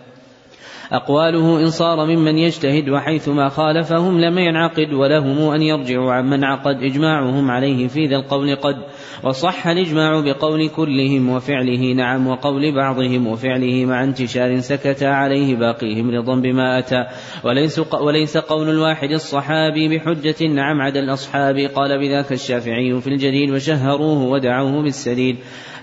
أقواله 0.93 1.61
إن 1.61 1.71
صار 1.71 2.07
ممن 2.07 2.39
يجتهد 2.39 2.89
وحيثما 2.89 3.49
خالفهم 3.49 4.21
لم 4.21 4.39
ينعقد 4.39 4.93
ولهم 4.93 5.51
أن 5.51 5.63
يرجعوا 5.63 6.13
عمن 6.13 6.45
عقد 6.45 6.83
إجماعهم 6.83 7.51
عليه 7.51 7.89
في 7.89 8.07
ذا 8.07 8.17
القول 8.17 8.57
قد 8.57 8.77
وصح 9.23 9.67
الإجماع 9.67 10.21
بقول 10.21 10.69
كلهم 10.69 11.29
وفعله 11.29 11.93
نعم 11.93 12.27
وقول 12.27 12.75
بعضهم 12.75 13.27
وفعله 13.27 13.85
مع 13.85 14.05
انتشار 14.05 14.61
سكت 14.61 15.03
عليه 15.03 15.57
باقيهم 15.57 16.11
رضا 16.11 16.35
بما 16.35 16.79
أتى 16.79 17.07
وليس, 17.45 17.79
وليس 17.79 18.37
قول 18.37 18.71
الواحد 18.71 19.11
الصحابي 19.11 19.97
بحجة 19.97 20.47
نعم 20.47 20.81
عدا 20.81 21.01
الأصحاب 21.01 21.57
قال 21.59 21.99
بذاك 21.99 22.33
الشافعي 22.33 23.01
في 23.01 23.07
الجليل 23.07 23.53
وشهروه 23.53 24.23
ودعوه 24.23 24.83
بالسديد 24.83 25.37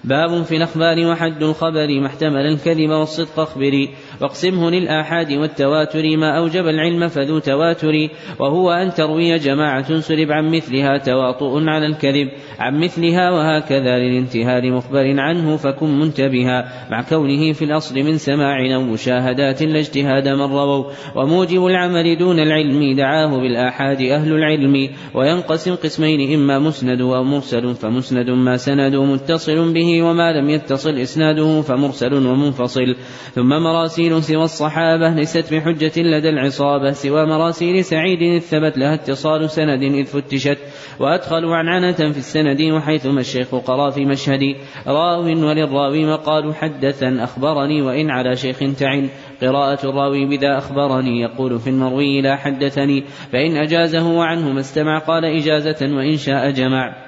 باب 0.03 0.43
في 0.43 0.57
الأخبار 0.57 1.05
وحد 1.05 1.43
الخبر 1.43 1.99
ما 1.99 2.07
احتمل 2.07 2.45
الكذب 2.45 2.89
والصدق 2.89 3.39
اخبري 3.39 3.89
واقسمه 4.21 4.69
للآن 4.71 4.95
الآحاد 4.95 5.31
والتواتر 5.31 6.17
ما 6.17 6.37
أوجب 6.37 6.67
العلم 6.67 7.07
فذو 7.07 7.39
تواتر 7.39 8.09
وهو 8.39 8.71
أن 8.71 8.93
تروي 8.93 9.37
جماعة 9.37 9.99
سرب 9.99 10.31
عن 10.31 10.51
مثلها 10.51 10.97
تواطؤ 10.97 11.63
على 11.67 11.85
الكذب 11.85 12.29
عن 12.59 12.79
مثلها 12.79 13.31
وهكذا 13.31 13.97
للانتهار 13.97 14.71
مخبر 14.71 15.19
عنه 15.19 15.57
فكن 15.57 15.99
منتبها 15.99 16.87
مع 16.91 17.01
كونه 17.01 17.53
في 17.53 17.65
الأصل 17.65 17.95
من 17.95 18.17
سماع 18.17 18.75
أو 18.75 18.81
مشاهدات 18.81 19.63
لا 19.63 19.79
اجتهاد 19.79 20.27
من 20.27 20.41
رووا 20.41 20.91
وموجب 21.15 21.65
العمل 21.65 22.17
دون 22.17 22.39
العلم 22.39 22.95
دعاه 22.95 23.37
بالآحاد 23.37 24.01
أهل 24.01 24.33
العلم 24.33 24.89
وينقسم 25.13 25.75
قسمين 25.75 26.33
إما 26.33 26.59
مسند 26.59 27.01
أو 27.01 27.23
مرسل 27.23 27.75
فمسند 27.75 28.29
ما 28.29 28.57
سند 28.57 28.95
متصل 28.95 29.73
به 29.73 30.03
وما 30.03 30.31
لم 30.31 30.49
يتصل 30.49 30.97
إسناده 30.97 31.61
فمرسل 31.61 32.13
ومنفصل 32.13 32.95
ثم 33.35 33.49
مراسيل 33.49 34.04
سوى 34.13 34.43
الصحابة 34.43 35.09
ليست 35.09 35.53
بحجة 35.53 36.01
لدى 36.01 36.29
العصابة 36.29 36.91
سوى 36.91 37.25
مراسيل 37.25 37.85
سعيد 37.85 38.21
إذ 38.21 38.39
ثبت 38.39 38.77
لها 38.77 38.93
اتصال 38.93 39.49
سند 39.49 39.83
إذ 39.83 40.05
فتشت 40.05 40.57
وأدخلوا 40.99 41.55
عنعنة 41.55 42.11
في 42.11 42.17
السند 42.17 42.61
وحيثما 42.61 43.19
الشيخ 43.19 43.55
قرأ 43.55 43.89
في 43.89 44.05
مشهد 44.05 44.55
راو 44.87 45.23
وللراوي 45.23 46.05
مقال 46.05 46.55
حدثا 46.55 47.23
أخبرني 47.23 47.81
وإن 47.81 48.09
على 48.09 48.35
شيخ 48.35 48.59
تعن 48.79 49.09
قراءة 49.41 49.89
الراوي 49.89 50.25
بذا 50.25 50.57
أخبرني 50.57 51.21
يقول 51.21 51.59
في 51.59 51.69
المروي 51.69 52.21
لا 52.21 52.35
حدثني 52.35 53.03
فإن 53.31 53.57
أجازه 53.57 54.07
وعنه 54.07 54.51
ما 54.51 54.59
استمع 54.59 54.99
قال 54.99 55.25
إجازة 55.25 55.95
وإن 55.95 56.17
شاء 56.17 56.51
جمع 56.51 57.05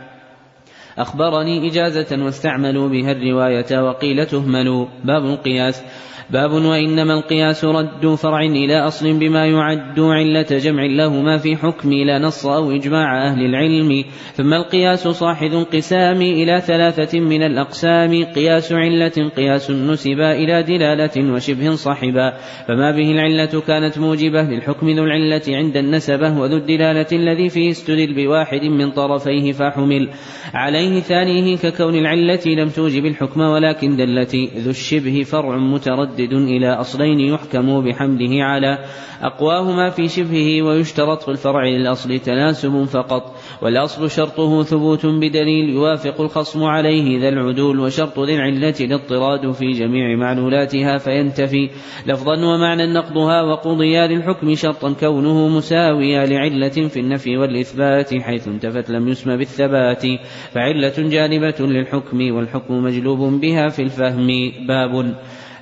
أخبرني 0.97 1.67
إجازة 1.67 2.25
واستعملوا 2.25 2.89
بها 2.89 3.11
الرواية 3.11 3.81
وقيل 3.81 4.25
تهملوا 4.25 4.85
باب 5.03 5.25
القياس 5.25 5.83
باب 6.29 6.51
وإنما 6.51 7.13
القياس 7.13 7.65
رد 7.65 8.15
فرع 8.15 8.41
إلى 8.41 8.79
أصل 8.79 9.19
بما 9.19 9.45
يعد 9.45 9.99
علة 9.99 10.45
جمع 10.51 10.85
لهما 10.85 11.37
في 11.37 11.55
حكم 11.55 11.93
لا 11.93 12.19
نص 12.19 12.45
أو 12.45 12.71
إجماع 12.71 13.27
أهل 13.27 13.45
العلم. 13.45 14.03
ثم 14.33 14.53
القياس 14.53 15.07
صاحب 15.07 15.51
انقسام 15.53 16.21
إلى 16.21 16.61
ثلاثة 16.61 17.19
من 17.19 17.43
الأقسام. 17.43 18.23
قياس 18.23 18.71
علة 18.71 19.29
قياس 19.37 19.71
نسبا 19.71 20.31
إلى 20.31 20.63
دلالة 20.63 21.33
وشبه 21.33 21.75
صاحبا 21.75 22.33
فما 22.67 22.91
به 22.91 23.11
العلة 23.11 23.61
كانت 23.67 23.97
موجبة 23.97 24.41
للحكم 24.41 24.89
ذو 24.89 25.03
العلة 25.03 25.41
عند 25.47 25.77
النسبة 25.77 26.39
وذو 26.39 26.57
الدلالة 26.57 27.07
الذي 27.11 27.49
فيه 27.49 27.69
استدل 27.69 28.13
بواحد 28.15 28.63
من 28.63 28.91
طرفيه 28.91 29.51
فحمل. 29.51 30.09
عليه 30.53 30.99
ثانية 30.99 31.57
ككون 31.57 31.95
العلة 31.95 32.45
لم 32.45 32.69
توجب 32.69 33.05
الحكم 33.05 33.41
ولكن 33.41 33.95
دلت 33.95 34.35
ذو 34.35 34.69
الشبه 34.69 35.23
فرع 35.23 35.57
متردد 35.57 36.16
متردد 36.17 36.33
إلى 36.33 36.73
أصلين 36.73 37.19
يحكم 37.19 37.81
بحمله 37.81 38.43
على 38.43 38.77
أقواهما 39.21 39.89
في 39.89 40.07
شبهه 40.07 40.61
ويشترط 40.61 41.21
في 41.23 41.31
الفرع 41.31 41.63
للأصل 41.67 42.19
تناسب 42.19 42.83
فقط 42.83 43.35
والأصل 43.61 44.11
شرطه 44.11 44.63
ثبوت 44.63 45.05
بدليل 45.05 45.69
يوافق 45.69 46.21
الخصم 46.21 46.63
عليه 46.63 47.19
ذا 47.19 47.29
العدول 47.29 47.79
وشرط 47.79 48.19
ذي 48.19 48.35
العلة 48.35 48.73
الاضطراد 48.81 49.51
في 49.51 49.71
جميع 49.71 50.15
معلولاتها 50.15 50.97
فينتفي. 50.97 51.69
لفظا 52.07 52.45
ومعنى 52.45 52.93
نقضها 52.93 53.41
وقضيا 53.41 54.07
للحكم 54.07 54.55
شرطا 54.55 54.93
كونه 54.93 55.47
مساويا 55.47 56.25
لعلة 56.25 56.87
في 56.87 56.99
النفي 56.99 57.37
والإثبات 57.37 58.13
حيث 58.21 58.47
انتفت 58.47 58.89
لم 58.89 59.07
يسمى 59.07 59.37
بالثبات 59.37 60.03
فعلة 60.51 60.93
جانبة 60.97 61.55
للحكم 61.59 62.35
والحكم 62.35 62.83
مجلوب 62.83 63.19
بها 63.41 63.67
في 63.69 63.81
الفهم. 63.81 64.27
باب 64.67 65.15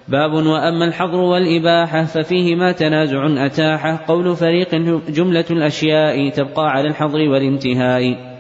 باب 0.08 0.34
وأما 0.34 0.86
الحظر 0.86 1.20
والإباحة 1.20 2.04
ففيهما 2.04 2.72
تنازع 2.72 3.46
أتاح 3.46 3.88
قول 3.88 4.36
فريق 4.36 4.76
جملة 5.10 5.46
الأشياء 5.52 6.30
تبقى 6.30 6.70
على 6.70 6.88
الحظر 6.88 7.20
والانتهاء. 7.20 8.36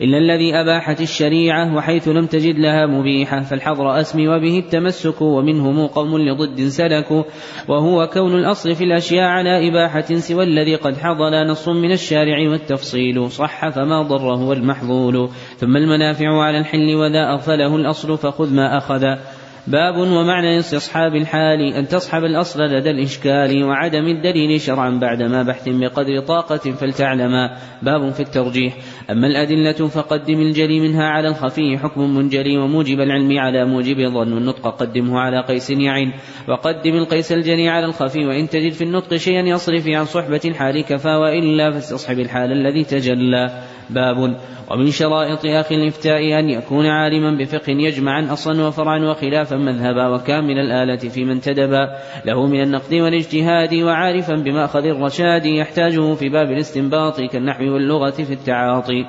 إلا 0.00 0.18
الذي 0.18 0.54
أباحت 0.54 1.00
الشريعة 1.00 1.74
وحيث 1.74 2.08
لم 2.08 2.26
تجد 2.26 2.58
لها 2.58 2.86
مبيحة 2.86 3.40
فالحظر 3.40 4.00
أسمي 4.00 4.28
وبه 4.28 4.58
التمسك 4.58 5.22
ومنهم 5.22 5.86
قوم 5.86 6.18
لضد 6.18 6.60
سلكوا. 6.60 7.22
وهو 7.68 8.06
كون 8.06 8.34
الأصل 8.34 8.74
في 8.74 8.84
الأشياء 8.84 9.24
على 9.24 9.68
إباحة 9.68 10.14
سوى 10.14 10.44
الذي 10.44 10.74
قد 10.74 10.96
حضل 10.96 11.46
نص 11.46 11.68
من 11.68 11.92
الشارع 11.92 12.50
والتفصيل. 12.50 13.30
صح 13.30 13.68
فما 13.68 14.02
ضره 14.02 14.52
المحظول 14.52 15.28
ثم 15.56 15.76
المنافع 15.76 16.42
على 16.42 16.58
الحل 16.58 16.94
وذا 16.94 17.30
أغفله 17.32 17.76
الأصل 17.76 18.18
فخذ 18.18 18.54
ما 18.54 18.78
أخذ. 18.78 19.04
باب 19.66 19.96
ومعنى 19.96 20.58
استصحاب 20.58 21.14
الحال 21.14 21.74
أن 21.74 21.88
تصحب 21.88 22.24
الأصل 22.24 22.62
لدى 22.62 22.90
الإشكال 22.90 23.64
وعدم 23.64 24.06
الدليل 24.06 24.60
شرعا 24.60 24.90
بعدما 24.90 25.42
بحث 25.42 25.68
بقدر 25.68 26.20
طاقة 26.20 26.56
فلتعلما. 26.56 27.56
باب 27.82 28.10
في 28.10 28.20
الترجيح. 28.20 28.76
أما 29.10 29.26
الأدلة 29.26 29.88
فقدم 29.88 30.40
الجلي 30.40 30.80
منها 30.80 31.04
على 31.04 31.28
الخفي 31.28 31.78
حكم 31.78 32.16
منجلي 32.16 32.56
وموجب 32.56 33.00
العلم 33.00 33.38
على 33.38 33.64
موجب 33.64 33.98
الظن 33.98 34.32
والنطق 34.32 34.76
قدمه 34.76 35.20
على 35.20 35.40
قيس 35.42 35.70
يعين. 35.70 36.12
وقدم 36.48 36.94
القيس 36.94 37.32
الجلي 37.32 37.68
على 37.68 37.86
الخفي 37.86 38.26
وإن 38.26 38.48
تجد 38.48 38.72
في 38.72 38.84
النطق 38.84 39.16
شيئا 39.16 39.40
يصرف 39.40 39.88
عن 39.88 40.04
صحبة 40.04 40.40
الحال 40.44 40.84
كفى 40.84 41.08
وإلا 41.08 41.70
فاستصحب 41.70 42.18
الحال 42.18 42.52
الذي 42.52 42.84
تجلى. 42.84 43.62
باب 43.90 44.36
ومن 44.70 44.90
شرائط 44.90 45.40
أخي 45.44 45.74
الإفتاء 45.74 46.38
أن 46.38 46.50
يكون 46.50 46.86
عالما 46.86 47.38
بفقه 47.38 47.72
يجمعا 47.72 48.32
أصلا 48.32 48.66
وفرعا 48.66 48.98
وخلافا 48.98 49.56
مذهبا 49.56 50.08
وكامل 50.08 50.58
الآلة 50.58 51.08
في 51.08 51.24
من 51.24 51.40
تدبا 51.40 51.88
له 52.24 52.46
من 52.46 52.62
النقد 52.62 52.94
والاجتهاد 52.94 53.74
وعارفا 53.74 54.34
بمأخذ 54.34 54.84
الرشاد 54.84 55.46
يحتاجه 55.46 56.14
في 56.14 56.28
باب 56.28 56.50
الاستنباط 56.50 57.20
كالنحو 57.20 57.64
واللغة 57.64 58.10
في 58.10 58.32
التعاطي. 58.32 59.04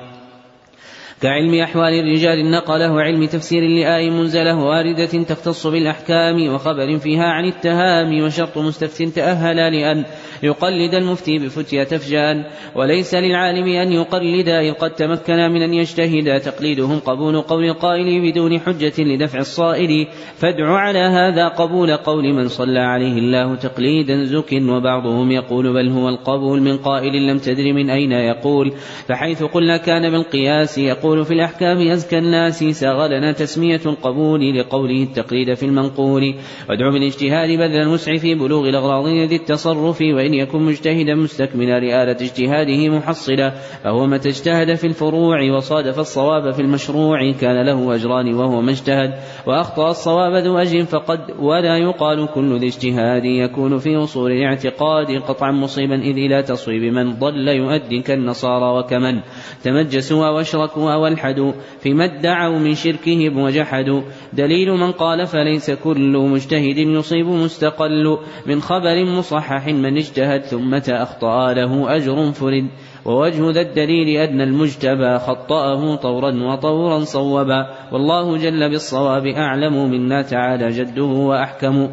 كعلم 1.22 1.54
أحوال 1.54 1.92
الرجال 1.94 2.50
نقله 2.50 3.02
علم 3.02 3.24
تفسير 3.24 3.62
لآي 3.62 4.10
منزلة 4.10 4.56
واردة 4.56 5.06
تختص 5.06 5.66
بالأحكام 5.66 6.54
وخبر 6.54 6.98
فيها 6.98 7.24
عن 7.24 7.44
التهام 7.44 8.22
وشرط 8.22 8.58
مستفت 8.58 9.02
تأهل 9.02 9.56
لأن 9.56 10.04
يقلد 10.42 10.94
المفتي 10.94 11.38
بفتيا 11.38 11.84
تفجان. 11.84 12.44
وليس 12.74 13.14
للعالم 13.14 13.68
أن 13.68 13.92
يقلد 13.92 14.48
إذ 14.48 14.72
قد 14.72 14.90
تمكن 14.90 15.36
من 15.36 15.62
أن 15.62 15.74
يجتهد. 15.74 16.40
تقليدهم 16.40 16.98
قبول 16.98 17.40
قول 17.40 17.64
القائل 17.64 18.30
بدون 18.30 18.60
حجة 18.60 18.92
لدفع 18.98 19.38
الصائل 19.38 20.06
فادع 20.36 20.70
على 20.70 20.98
هذا 20.98 21.48
قبول 21.48 21.96
قول 21.96 22.32
من 22.32 22.48
صلى 22.48 22.78
عليه 22.78 23.18
الله 23.18 23.54
تقليدا 23.54 24.24
زك. 24.24 24.52
وبعضهم 24.52 25.30
يقول 25.30 25.72
بل 25.72 25.88
هو 25.88 26.08
القبول 26.08 26.60
من 26.60 26.76
قائل 26.76 27.26
لم 27.26 27.38
تدر 27.38 27.72
من 27.72 27.90
أين 27.90 28.12
يقول. 28.12 28.72
فحيث 29.08 29.42
قلنا 29.42 29.76
كان 29.76 30.10
بالقياس 30.10 30.78
يقول 30.78 31.24
في 31.24 31.34
الأحكام 31.34 31.88
أزكى 31.88 32.18
الناس. 32.18 32.64
ساغ 32.64 33.06
لنا 33.06 33.32
تسمية 33.32 33.80
القبول 33.86 34.58
لقوله 34.58 35.02
التقليد 35.02 35.54
في 35.54 35.66
المنقول. 35.66 36.34
وادع 36.68 36.90
بالإجتهاد 36.90 37.48
بذل 37.48 37.82
الوسع 37.82 38.16
في 38.16 38.34
بلوغ 38.34 38.68
الأغراض 38.68 39.08
ذي 39.08 39.36
التصرف. 39.36 40.02
وإن 40.28 40.34
يكن 40.34 40.62
مجتهدا 40.62 41.14
مستكملا 41.14 41.80
لآلة 41.80 42.12
اجتهاده 42.12 42.88
محصلا 42.88 43.50
فهو 43.84 44.06
متى 44.06 44.28
اجتهد 44.28 44.74
في 44.74 44.86
الفروع 44.86 45.52
وصادف 45.56 45.98
الصواب 45.98 46.50
في 46.50 46.62
المشروع 46.62 47.32
كان 47.32 47.66
له 47.66 47.94
أجران 47.94 48.34
وهو 48.34 48.60
ما 48.60 48.70
اجتهد 48.70 49.14
وأخطأ 49.46 49.90
الصواب 49.90 50.44
ذو 50.44 50.58
أجر 50.58 50.84
فقد 50.84 51.20
ولا 51.38 51.76
يقال 51.76 52.28
كل 52.34 52.58
ذي 52.58 52.66
اجتهاد 52.66 53.24
يكون 53.24 53.78
في 53.78 53.96
أصول 53.96 54.32
الاعتقاد 54.32 55.22
قطعا 55.28 55.52
مصيبا 55.52 55.94
إذ 55.94 56.16
إلى 56.16 56.42
تصويب 56.42 56.82
من 56.92 57.18
ضل 57.18 57.48
يؤدي 57.48 58.02
كالنصارى 58.02 58.78
وكمن 58.78 59.20
تمجسوا 59.64 60.28
واشركوا 60.28 60.94
والحدوا 60.94 61.52
فيما 61.80 62.04
ادعوا 62.04 62.58
من 62.58 62.74
شركهم 62.74 63.38
وجحدوا 63.38 64.02
دليل 64.32 64.70
من 64.72 64.92
قال 64.92 65.26
فليس 65.26 65.70
كل 65.70 66.16
مجتهد 66.16 66.78
يصيب 66.78 67.26
مستقل 67.26 68.18
من 68.46 68.60
خبر 68.60 69.04
مصحح 69.04 69.66
من 69.66 69.96
اجتهد 69.96 70.17
ثم 70.20 70.74
أخطأ 70.74 71.52
له 71.52 71.96
أجر 71.96 72.32
فرد. 72.32 72.66
ووجه 73.04 73.50
ذا 73.50 73.60
الدليل 73.60 74.20
أدنى 74.20 74.44
المجتبى 74.44 75.18
خطأه 75.18 75.96
طورا 75.96 76.52
وطورا 76.52 77.04
صوبا. 77.04 77.66
والله 77.92 78.36
جل 78.36 78.70
بالصواب 78.70 79.26
أعلم 79.26 79.90
منا 79.90 80.22
تعالى 80.22 80.68
جده 80.68 81.02
وأحكم. 81.02 81.88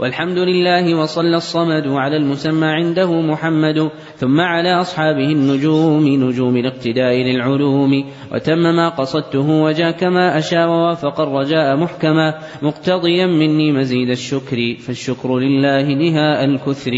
والحمد 0.00 0.38
لله 0.38 0.94
وصلى 0.94 1.36
الصمد 1.36 1.86
على 1.86 2.16
المسمى 2.16 2.66
عنده 2.66 3.20
محمد 3.20 3.90
ثم 4.16 4.40
على 4.40 4.80
أصحابه 4.80 5.24
النجوم 5.24 6.08
نجوم 6.08 6.56
الاقتداء 6.56 7.14
للعلوم. 7.14 8.04
وتم 8.32 8.58
ما 8.58 8.88
قصدته 8.88 9.48
وجاء 9.50 9.90
كما 9.90 10.38
أشاء 10.38 10.68
ووافق 10.68 11.20
الرجاء 11.20 11.76
محكما. 11.76 12.38
مقتضيا 12.62 13.26
مني 13.26 13.72
مزيد 13.72 14.10
الشكر 14.10 14.76
فالشكر 14.86 15.38
لله 15.38 15.82
نهاء 15.82 16.44
الكثر. 16.44 16.92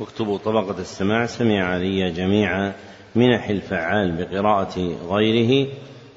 اكتبوا 0.00 0.38
طبقة 0.38 0.80
السماع 0.80 1.26
سمع 1.26 1.64
علي 1.64 2.10
جميع 2.10 2.72
منح 3.14 3.48
الفعال 3.48 4.12
بقراءة 4.12 4.74
غيره. 5.10 5.68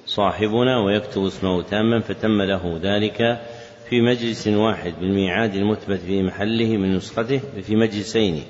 صاحبنا 0.06 0.80
ويكتب 0.86 1.26
اسمه 1.26 1.62
تاما 1.62 2.00
فتم 2.00 2.42
له 2.42 2.80
ذلك. 2.84 3.40
في 3.90 4.02
مجلس 4.02 4.48
واحد 4.48 4.94
بالميعاد 5.02 5.56
المثبت 5.56 6.00
في 6.00 6.24
محله 6.24 6.78
من 6.78 6.96
نسخته 6.96 7.42
في 7.62 7.76
مجلسين 7.76 8.44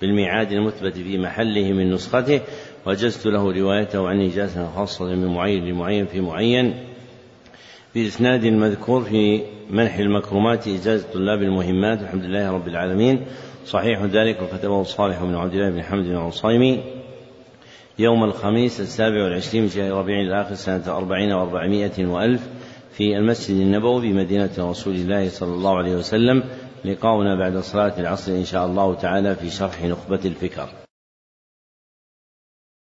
بالميعاد 0.00 0.52
المثبت 0.52 0.92
في 0.94 1.18
محله 1.18 1.72
من 1.72 1.92
نسخته 1.92 2.40
وجزت 2.86 3.26
له 3.26 3.52
روايته 3.52 4.08
عن 4.08 4.20
إجازة 4.20 4.70
خاصة 4.70 5.04
من 5.04 5.34
معين 5.34 5.64
لمعين 5.64 6.06
في 6.06 6.20
معين 6.20 6.74
بإسناد 7.94 8.46
مذكور 8.46 9.02
في 9.04 9.42
منح 9.70 9.96
المكرمات 9.96 10.68
إجازة 10.68 11.12
طلاب 11.12 11.42
المهمات 11.42 12.02
الحمد 12.02 12.24
لله 12.24 12.50
رب 12.50 12.68
العالمين. 12.68 13.20
صحيح 13.66 14.02
ذلك 14.02 14.42
وكتبه 14.42 14.82
صالح 14.82 15.22
بن 15.22 15.34
عبد 15.34 15.54
الله 15.54 15.70
بن 15.70 15.82
حمد 15.82 16.06
العصيمي 16.06 16.80
يوم 17.98 18.24
الخميس 18.24 18.80
السابع 18.80 19.24
والعشرين 19.24 19.62
من 19.62 19.68
شهر 19.68 19.92
ربيع 19.92 20.20
الآخر 20.20 20.54
سنة 20.54 20.96
أربعين 20.96 21.32
وأربعمائة 21.32 22.06
وألف. 22.06 22.48
في 22.96 23.16
المسجد 23.16 23.56
النبوي 23.56 24.12
بمدينة 24.12 24.50
رسول 24.58 24.94
الله 24.94 25.28
صلى 25.28 25.54
الله 25.54 25.76
عليه 25.76 25.96
وسلم 25.96 26.42
لقاؤنا 26.84 27.38
بعد 27.38 27.58
صلاة 27.58 28.00
العصر 28.00 28.32
إن 28.32 28.44
شاء 28.44 28.66
الله 28.66 28.94
تعالى 28.94 29.34
في 29.34 29.50
شرح 29.50 29.84
نخبة 29.84 30.20
الفكر. 30.24 30.83